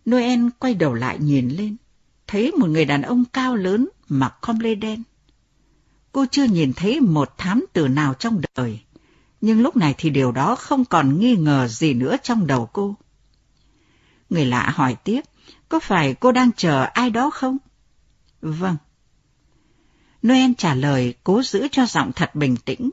Noel 0.09 0.47
quay 0.59 0.73
đầu 0.73 0.93
lại 0.93 1.17
nhìn 1.19 1.49
lên, 1.49 1.75
thấy 2.29 2.51
một 2.51 2.69
người 2.69 2.85
đàn 2.85 3.01
ông 3.01 3.25
cao 3.25 3.55
lớn 3.55 3.89
mặc 4.09 4.37
com 4.41 4.59
lê 4.59 4.75
đen. 4.75 5.03
Cô 6.11 6.25
chưa 6.31 6.43
nhìn 6.43 6.73
thấy 6.73 6.99
một 6.99 7.37
thám 7.37 7.65
tử 7.73 7.87
nào 7.87 8.13
trong 8.13 8.41
đời, 8.55 8.81
nhưng 9.41 9.61
lúc 9.61 9.77
này 9.77 9.95
thì 9.97 10.09
điều 10.09 10.31
đó 10.31 10.55
không 10.55 10.85
còn 10.85 11.19
nghi 11.19 11.35
ngờ 11.35 11.67
gì 11.67 11.93
nữa 11.93 12.15
trong 12.23 12.47
đầu 12.47 12.69
cô. 12.73 12.95
Người 14.29 14.45
lạ 14.45 14.73
hỏi 14.75 14.95
tiếp, 15.03 15.21
có 15.69 15.79
phải 15.79 16.13
cô 16.13 16.31
đang 16.31 16.51
chờ 16.51 16.83
ai 16.83 17.09
đó 17.09 17.29
không? 17.29 17.57
Vâng. 18.41 18.77
Noel 20.27 20.51
trả 20.57 20.73
lời 20.73 21.13
cố 21.23 21.43
giữ 21.43 21.67
cho 21.71 21.85
giọng 21.85 22.11
thật 22.15 22.35
bình 22.35 22.55
tĩnh. 22.65 22.89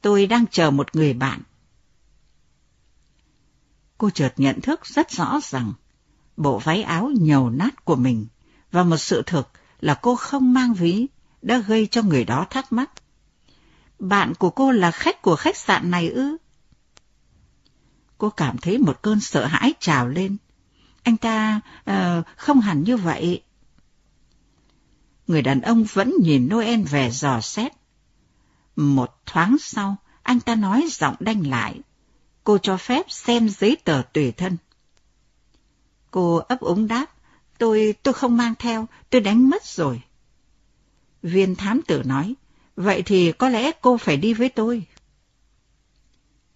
Tôi 0.00 0.26
đang 0.26 0.44
chờ 0.50 0.70
một 0.70 0.96
người 0.96 1.12
bạn. 1.12 1.40
Cô 3.98 4.10
chợt 4.10 4.32
nhận 4.36 4.60
thức 4.60 4.86
rất 4.86 5.10
rõ 5.10 5.40
rằng 5.42 5.72
bộ 6.36 6.58
váy 6.58 6.82
áo 6.82 7.10
nhầu 7.18 7.50
nát 7.50 7.84
của 7.84 7.96
mình 7.96 8.26
và 8.72 8.82
một 8.82 8.96
sự 8.96 9.22
thực 9.26 9.48
là 9.80 9.94
cô 9.94 10.16
không 10.16 10.54
mang 10.54 10.74
ví 10.74 11.06
đã 11.42 11.58
gây 11.58 11.86
cho 11.86 12.02
người 12.02 12.24
đó 12.24 12.46
thắc 12.50 12.72
mắc. 12.72 12.90
Bạn 13.98 14.32
của 14.34 14.50
cô 14.50 14.70
là 14.70 14.90
khách 14.90 15.22
của 15.22 15.36
khách 15.36 15.56
sạn 15.56 15.90
này 15.90 16.08
ư? 16.10 16.36
Cô 18.18 18.30
cảm 18.30 18.58
thấy 18.58 18.78
một 18.78 19.02
cơn 19.02 19.20
sợ 19.20 19.46
hãi 19.46 19.72
trào 19.80 20.08
lên 20.08 20.36
anh 21.02 21.16
ta 21.16 21.60
uh, 21.90 22.26
không 22.36 22.60
hẳn 22.60 22.82
như 22.82 22.96
vậy. 22.96 23.42
Người 25.26 25.42
đàn 25.42 25.60
ông 25.60 25.84
vẫn 25.92 26.14
nhìn 26.22 26.48
Noel 26.48 26.82
về 26.82 27.10
dò 27.10 27.40
xét. 27.40 27.72
Một 28.76 29.20
thoáng 29.26 29.56
sau, 29.60 29.96
anh 30.22 30.40
ta 30.40 30.54
nói 30.54 30.88
giọng 30.90 31.16
đanh 31.20 31.46
lại. 31.46 31.80
Cô 32.44 32.58
cho 32.58 32.76
phép 32.76 33.06
xem 33.08 33.48
giấy 33.48 33.76
tờ 33.84 34.02
tùy 34.12 34.32
thân. 34.32 34.56
Cô 36.10 36.36
ấp 36.36 36.60
úng 36.60 36.88
đáp. 36.88 37.06
Tôi, 37.60 37.94
tôi 38.02 38.14
không 38.14 38.36
mang 38.36 38.54
theo, 38.58 38.88
tôi 39.10 39.20
đánh 39.20 39.50
mất 39.50 39.64
rồi. 39.64 40.02
Viên 41.22 41.54
thám 41.54 41.80
tử 41.86 42.02
nói, 42.04 42.34
vậy 42.76 43.02
thì 43.02 43.32
có 43.32 43.48
lẽ 43.48 43.70
cô 43.80 43.96
phải 43.96 44.16
đi 44.16 44.34
với 44.34 44.48
tôi. 44.48 44.82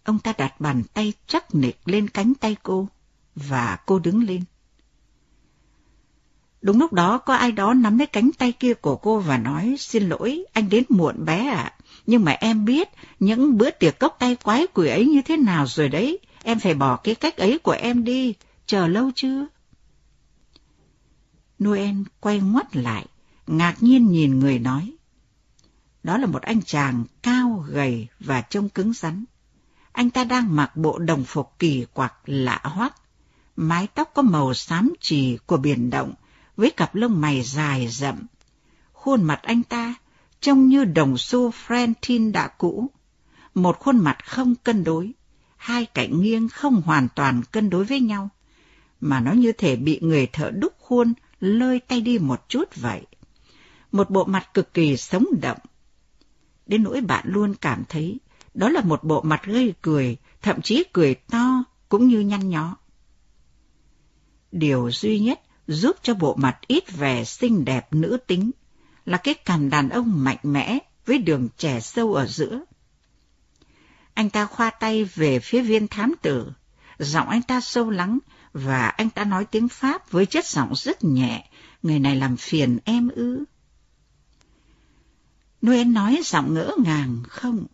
Ông 0.05 0.19
ta 0.19 0.33
đặt 0.39 0.61
bàn 0.61 0.83
tay 0.95 1.13
chắc 1.27 1.55
nịch 1.55 1.79
lên 1.85 2.09
cánh 2.09 2.35
tay 2.35 2.57
cô 2.63 2.89
và 3.35 3.79
cô 3.87 3.99
đứng 3.99 4.23
lên. 4.23 4.45
Đúng 6.63 6.79
lúc 6.79 6.93
đó 6.93 7.19
có 7.19 7.35
ai 7.35 7.53
đó 7.53 7.75
nắm 7.75 7.99
lấy 7.99 8.07
cánh 8.07 8.31
tay 8.39 8.53
kia 8.53 8.75
của 8.75 8.97
cô 8.97 9.19
và 9.19 9.39
nói, 9.39 9.77
xin 9.79 10.09
lỗi, 10.09 10.45
anh 10.53 10.69
đến 10.69 10.85
muộn 10.89 11.25
bé 11.25 11.49
ạ. 11.49 11.75
Nhưng 12.07 12.25
mà 12.25 12.33
em 12.33 12.65
biết 12.65 12.89
những 13.21 13.59
bữa 13.59 13.71
tiệc 13.71 13.99
cốc 13.99 14.17
tay 14.19 14.37
quái 14.37 14.67
quỷ 14.75 14.89
ấy 14.89 15.07
như 15.07 15.23
thế 15.23 15.37
nào 15.37 15.67
rồi 15.67 15.89
đấy. 15.89 16.19
Em 16.43 16.59
phải 16.61 16.75
bỏ 16.75 16.97
cái 16.97 17.15
cách 17.15 17.37
ấy 17.37 17.59
của 17.59 17.73
em 17.73 18.05
đi. 18.05 18.35
Chờ 18.67 18.87
lâu 18.87 19.11
chưa? 19.15 19.47
Noel 21.65 21.97
quay 22.21 22.41
ngoắt 22.41 22.77
lại, 22.77 23.07
ngạc 23.47 23.83
nhiên 23.83 24.07
nhìn 24.11 24.39
người 24.39 24.59
nói. 24.59 24.97
Đó 26.03 26.19
là 26.19 26.27
một 26.27 26.43
anh 26.43 26.63
chàng 26.63 27.05
cao, 27.23 27.65
gầy 27.69 28.09
và 28.21 28.41
trông 28.41 28.69
cứng 28.69 28.93
rắn. 28.93 29.25
Anh 29.93 30.11
ta 30.11 30.25
đang 30.25 30.57
mặc 30.57 30.77
bộ 30.77 30.99
đồng 30.99 31.25
phục 31.25 31.53
kỳ 31.59 31.87
quặc 31.95 32.15
lạ 32.27 32.61
hoắc 32.65 32.95
mái 33.57 33.87
tóc 33.87 34.11
có 34.15 34.23
màu 34.23 34.55
xám 34.55 34.93
trì 35.01 35.39
của 35.47 35.57
biển 35.57 35.91
động, 35.91 36.15
với 36.57 36.71
cặp 36.71 36.95
lông 36.95 37.21
mày 37.21 37.43
dài 37.43 37.89
rậm. 37.89 38.27
Khuôn 38.93 39.23
mặt 39.23 39.41
anh 39.43 39.63
ta 39.63 39.95
trông 40.41 40.69
như 40.69 40.85
đồng 40.85 41.19
xu 41.19 41.51
Frantin 41.51 42.33
đã 42.33 42.49
cũ, 42.49 42.91
một 43.55 43.79
khuôn 43.79 43.99
mặt 43.99 44.17
không 44.25 44.55
cân 44.55 44.85
đối, 44.85 45.13
hai 45.57 45.87
cạnh 45.87 46.21
nghiêng 46.21 46.49
không 46.49 46.83
hoàn 46.83 47.09
toàn 47.15 47.43
cân 47.53 47.71
đối 47.71 47.85
với 47.85 48.01
nhau, 48.01 48.29
mà 49.01 49.21
nó 49.21 49.33
như 49.33 49.53
thể 49.53 49.77
bị 49.77 49.99
người 50.03 50.27
thợ 50.27 50.51
đúc 50.51 50.73
khuôn 50.79 51.13
lơi 51.41 51.81
tay 51.81 52.01
đi 52.01 52.19
một 52.19 52.49
chút 52.49 52.77
vậy. 52.77 53.03
Một 53.93 54.11
bộ 54.11 54.25
mặt 54.25 54.55
cực 54.55 54.75
kỳ 54.75 54.97
sống 54.97 55.27
động. 55.43 55.59
Đến 56.67 56.83
nỗi 56.83 57.01
bạn 57.01 57.25
luôn 57.29 57.55
cảm 57.55 57.85
thấy 57.89 58.19
đó 58.55 58.69
là 58.69 58.81
một 58.81 59.05
bộ 59.05 59.23
mặt 59.23 59.45
gây 59.45 59.75
cười, 59.83 60.17
thậm 60.43 60.63
chí 60.63 60.85
cười 60.93 61.15
to 61.15 61.65
cũng 61.89 62.09
như 62.09 62.21
nhăn 62.21 62.49
nhó. 62.49 62.77
Điều 64.53 64.91
duy 64.91 65.21
nhất 65.21 65.41
giúp 65.67 65.97
cho 66.03 66.15
bộ 66.15 66.35
mặt 66.35 66.59
ít 66.67 66.93
vẻ 66.97 67.25
xinh 67.25 67.65
đẹp 67.65 67.93
nữ 67.93 68.19
tính 68.27 68.51
là 69.07 69.19
cái 69.19 69.35
cằm 69.35 69.71
đàn 69.71 69.89
ông 69.89 70.25
mạnh 70.25 70.39
mẽ 70.43 70.79
với 71.07 71.19
đường 71.19 71.49
trẻ 71.57 71.81
sâu 71.81 72.15
ở 72.15 72.27
giữa. 72.27 72.65
Anh 74.15 74.31
ta 74.31 74.47
khoa 74.47 74.71
tay 74.71 75.05
về 75.05 75.39
phía 75.39 75.63
viên 75.63 75.89
thám 75.89 76.15
tử, 76.23 76.53
giọng 76.99 77.29
anh 77.29 77.43
ta 77.43 77.61
sâu 77.61 77.91
lắng 77.91 78.19
và 78.55 78.89
anh 78.89 79.11
ta 79.11 79.25
nói 79.25 79.45
tiếng 79.45 79.69
Pháp 79.69 80.11
với 80.11 80.27
chất 80.27 80.47
giọng 80.47 80.73
rất 80.75 81.05
nhẹ, 81.05 81.51
người 81.83 81.99
này 81.99 82.17
làm 82.17 82.37
phiền 82.37 82.79
em 82.85 83.09
ư. 83.09 83.45
Noel 85.67 85.87
nói 85.87 86.21
giọng 86.25 86.55
ngỡ 86.55 86.73
ngàng, 86.85 87.23
không. 87.29 87.67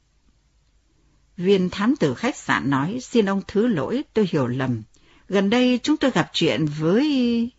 Viên 1.36 1.70
thám 1.70 1.96
tử 1.96 2.14
khách 2.14 2.36
sạn 2.36 2.70
nói, 2.70 2.98
xin 3.02 3.26
ông 3.26 3.42
thứ 3.48 3.66
lỗi, 3.66 4.04
tôi 4.14 4.28
hiểu 4.32 4.46
lầm. 4.46 4.82
Gần 5.28 5.50
đây 5.50 5.80
chúng 5.82 5.96
tôi 5.96 6.10
gặp 6.10 6.30
chuyện 6.32 6.66
với... 6.78 7.50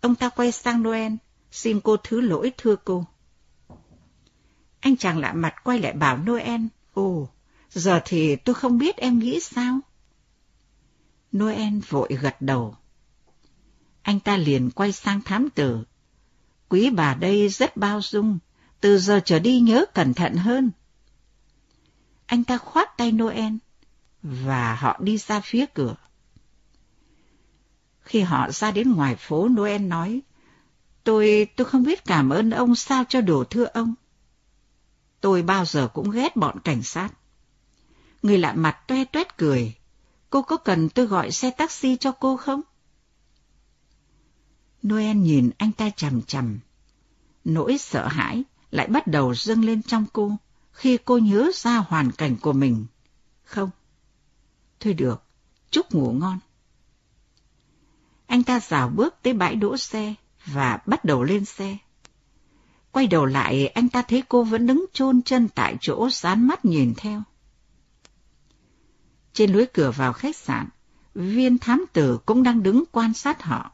Ông 0.00 0.14
ta 0.14 0.28
quay 0.28 0.52
sang 0.52 0.82
Noel, 0.82 1.12
xin 1.50 1.80
cô 1.80 1.96
thứ 1.96 2.20
lỗi 2.20 2.52
thưa 2.56 2.76
cô. 2.76 3.04
Anh 4.80 4.96
chàng 4.96 5.18
lạ 5.18 5.32
mặt 5.32 5.54
quay 5.64 5.78
lại 5.78 5.92
bảo 5.92 6.18
Noel, 6.18 6.60
ồ, 6.94 7.28
giờ 7.70 8.00
thì 8.04 8.36
tôi 8.36 8.54
không 8.54 8.78
biết 8.78 8.96
em 8.96 9.18
nghĩ 9.18 9.40
sao. 9.40 9.80
Noel 11.36 11.78
vội 11.88 12.08
gật 12.20 12.36
đầu. 12.40 12.76
Anh 14.02 14.20
ta 14.20 14.36
liền 14.36 14.70
quay 14.70 14.92
sang 14.92 15.20
thám 15.20 15.50
tử. 15.50 15.84
Quý 16.68 16.90
bà 16.90 17.14
đây 17.14 17.48
rất 17.48 17.76
bao 17.76 18.00
dung, 18.02 18.38
từ 18.80 18.98
giờ 18.98 19.20
trở 19.24 19.38
đi 19.38 19.60
nhớ 19.60 19.84
cẩn 19.94 20.14
thận 20.14 20.34
hơn. 20.34 20.70
Anh 22.26 22.44
ta 22.44 22.58
khoát 22.58 22.96
tay 22.96 23.12
Noel, 23.12 23.52
và 24.22 24.74
họ 24.74 24.98
đi 25.00 25.18
ra 25.18 25.40
phía 25.40 25.64
cửa. 25.74 25.96
Khi 28.00 28.20
họ 28.20 28.50
ra 28.50 28.70
đến 28.70 28.92
ngoài 28.92 29.16
phố, 29.16 29.48
Noel 29.48 29.82
nói, 29.82 30.22
Tôi, 31.08 31.46
tôi 31.56 31.64
không 31.64 31.82
biết 31.82 32.04
cảm 32.04 32.30
ơn 32.30 32.50
ông 32.50 32.74
sao 32.74 33.04
cho 33.08 33.20
đổ 33.20 33.44
thưa 33.44 33.64
ông. 33.64 33.94
Tôi 35.20 35.42
bao 35.42 35.64
giờ 35.64 35.88
cũng 35.88 36.10
ghét 36.10 36.36
bọn 36.36 36.58
cảnh 36.64 36.82
sát. 36.82 37.08
Người 38.22 38.38
lạ 38.38 38.52
mặt 38.52 38.76
toe 38.86 39.04
toét 39.04 39.38
cười. 39.38 39.74
Cô 40.30 40.42
có 40.42 40.56
cần 40.56 40.88
tôi 40.88 41.06
gọi 41.06 41.30
xe 41.30 41.50
taxi 41.50 41.96
cho 41.96 42.12
cô 42.12 42.36
không? 42.36 42.60
Noel 44.86 45.16
nhìn 45.16 45.50
anh 45.58 45.72
ta 45.72 45.90
chằm 45.96 46.22
chằm. 46.22 46.60
Nỗi 47.44 47.78
sợ 47.78 48.08
hãi 48.08 48.44
lại 48.70 48.86
bắt 48.86 49.06
đầu 49.06 49.34
dâng 49.34 49.64
lên 49.64 49.82
trong 49.82 50.06
cô 50.12 50.36
khi 50.72 50.98
cô 51.04 51.18
nhớ 51.18 51.50
ra 51.54 51.76
hoàn 51.76 52.12
cảnh 52.12 52.36
của 52.40 52.52
mình. 52.52 52.86
Không. 53.44 53.70
Thôi 54.80 54.94
được, 54.94 55.22
chúc 55.70 55.94
ngủ 55.94 56.12
ngon. 56.12 56.38
Anh 58.26 58.42
ta 58.42 58.60
rào 58.60 58.88
bước 58.88 59.14
tới 59.22 59.32
bãi 59.32 59.56
đỗ 59.56 59.76
xe 59.76 60.14
và 60.46 60.78
bắt 60.86 61.04
đầu 61.04 61.22
lên 61.22 61.44
xe. 61.44 61.78
Quay 62.92 63.06
đầu 63.06 63.26
lại, 63.26 63.66
anh 63.66 63.88
ta 63.88 64.02
thấy 64.02 64.22
cô 64.28 64.44
vẫn 64.44 64.66
đứng 64.66 64.86
chôn 64.92 65.22
chân 65.22 65.48
tại 65.54 65.76
chỗ 65.80 66.10
dán 66.10 66.46
mắt 66.46 66.64
nhìn 66.64 66.94
theo. 66.96 67.22
Trên 69.38 69.52
lối 69.52 69.66
cửa 69.66 69.90
vào 69.90 70.12
khách 70.12 70.36
sạn, 70.36 70.66
viên 71.14 71.58
thám 71.58 71.84
tử 71.92 72.18
cũng 72.26 72.42
đang 72.42 72.62
đứng 72.62 72.84
quan 72.92 73.14
sát 73.14 73.42
họ. 73.42 73.72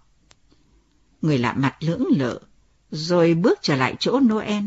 Người 1.23 1.39
lạ 1.39 1.55
mặt 1.57 1.77
lưỡng 1.81 2.05
lự, 2.16 2.39
rồi 2.91 3.35
bước 3.35 3.59
trở 3.62 3.77
lại 3.77 3.97
chỗ 4.01 4.20
Noel. 4.20 4.65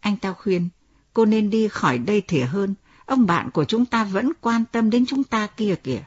Anh 0.00 0.16
ta 0.16 0.32
khuyên, 0.32 0.68
cô 1.14 1.24
nên 1.24 1.50
đi 1.50 1.68
khỏi 1.68 1.98
đây 1.98 2.22
thì 2.28 2.40
hơn, 2.40 2.74
ông 3.06 3.26
bạn 3.26 3.50
của 3.50 3.64
chúng 3.64 3.84
ta 3.84 4.04
vẫn 4.04 4.32
quan 4.40 4.64
tâm 4.72 4.90
đến 4.90 5.06
chúng 5.06 5.24
ta 5.24 5.46
kia 5.46 5.74
kìa. 5.82 6.02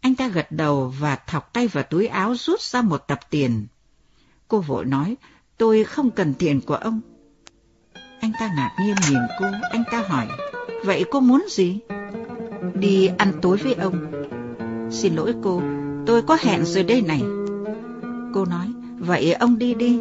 Anh 0.00 0.14
ta 0.14 0.28
gật 0.28 0.52
đầu 0.52 0.94
và 0.98 1.16
thọc 1.16 1.52
tay 1.52 1.68
vào 1.68 1.84
túi 1.84 2.06
áo 2.06 2.34
rút 2.34 2.60
ra 2.60 2.82
một 2.82 2.98
tập 3.08 3.20
tiền. 3.30 3.66
Cô 4.48 4.60
vội 4.60 4.84
nói, 4.84 5.16
tôi 5.58 5.84
không 5.84 6.10
cần 6.10 6.34
tiền 6.34 6.60
của 6.60 6.76
ông. 6.76 7.00
Anh 8.20 8.32
ta 8.40 8.50
ngạc 8.56 8.76
nhiên 8.80 8.96
nhìn 9.10 9.20
cô, 9.40 9.46
anh 9.70 9.84
ta 9.92 10.02
hỏi, 10.08 10.28
vậy 10.84 11.04
cô 11.10 11.20
muốn 11.20 11.46
gì? 11.50 11.80
Đi 12.74 13.10
ăn 13.18 13.32
tối 13.42 13.56
với 13.56 13.74
ông. 13.74 13.94
Xin 14.90 15.14
lỗi 15.14 15.34
cô, 15.42 15.62
tôi 16.06 16.22
có 16.22 16.36
hẹn 16.40 16.64
rồi 16.64 16.84
đây 16.84 17.02
này. 17.02 17.22
Cô 18.34 18.44
nói, 18.44 18.66
vậy 18.98 19.32
ông 19.32 19.58
đi 19.58 19.74
đi, 19.74 20.00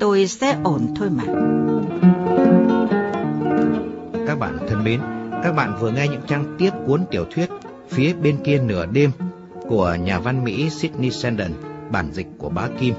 tôi 0.00 0.26
sẽ 0.26 0.56
ổn 0.64 0.94
thôi 0.96 1.08
mà. 1.10 1.24
Các 4.26 4.38
bạn 4.38 4.58
thân 4.68 4.84
mến, 4.84 5.00
các 5.44 5.52
bạn 5.52 5.72
vừa 5.80 5.90
nghe 5.90 6.08
những 6.08 6.22
trang 6.26 6.54
tiếp 6.58 6.70
cuốn 6.86 7.04
tiểu 7.10 7.24
thuyết 7.34 7.50
Phía 7.88 8.12
bên 8.12 8.36
kia 8.44 8.58
nửa 8.58 8.86
đêm 8.86 9.10
của 9.68 9.96
nhà 10.04 10.18
văn 10.18 10.44
Mỹ 10.44 10.70
Sydney 10.70 11.10
Sheldon, 11.10 11.50
bản 11.90 12.10
dịch 12.12 12.26
của 12.38 12.48
bá 12.48 12.68
Kim. 12.80 12.94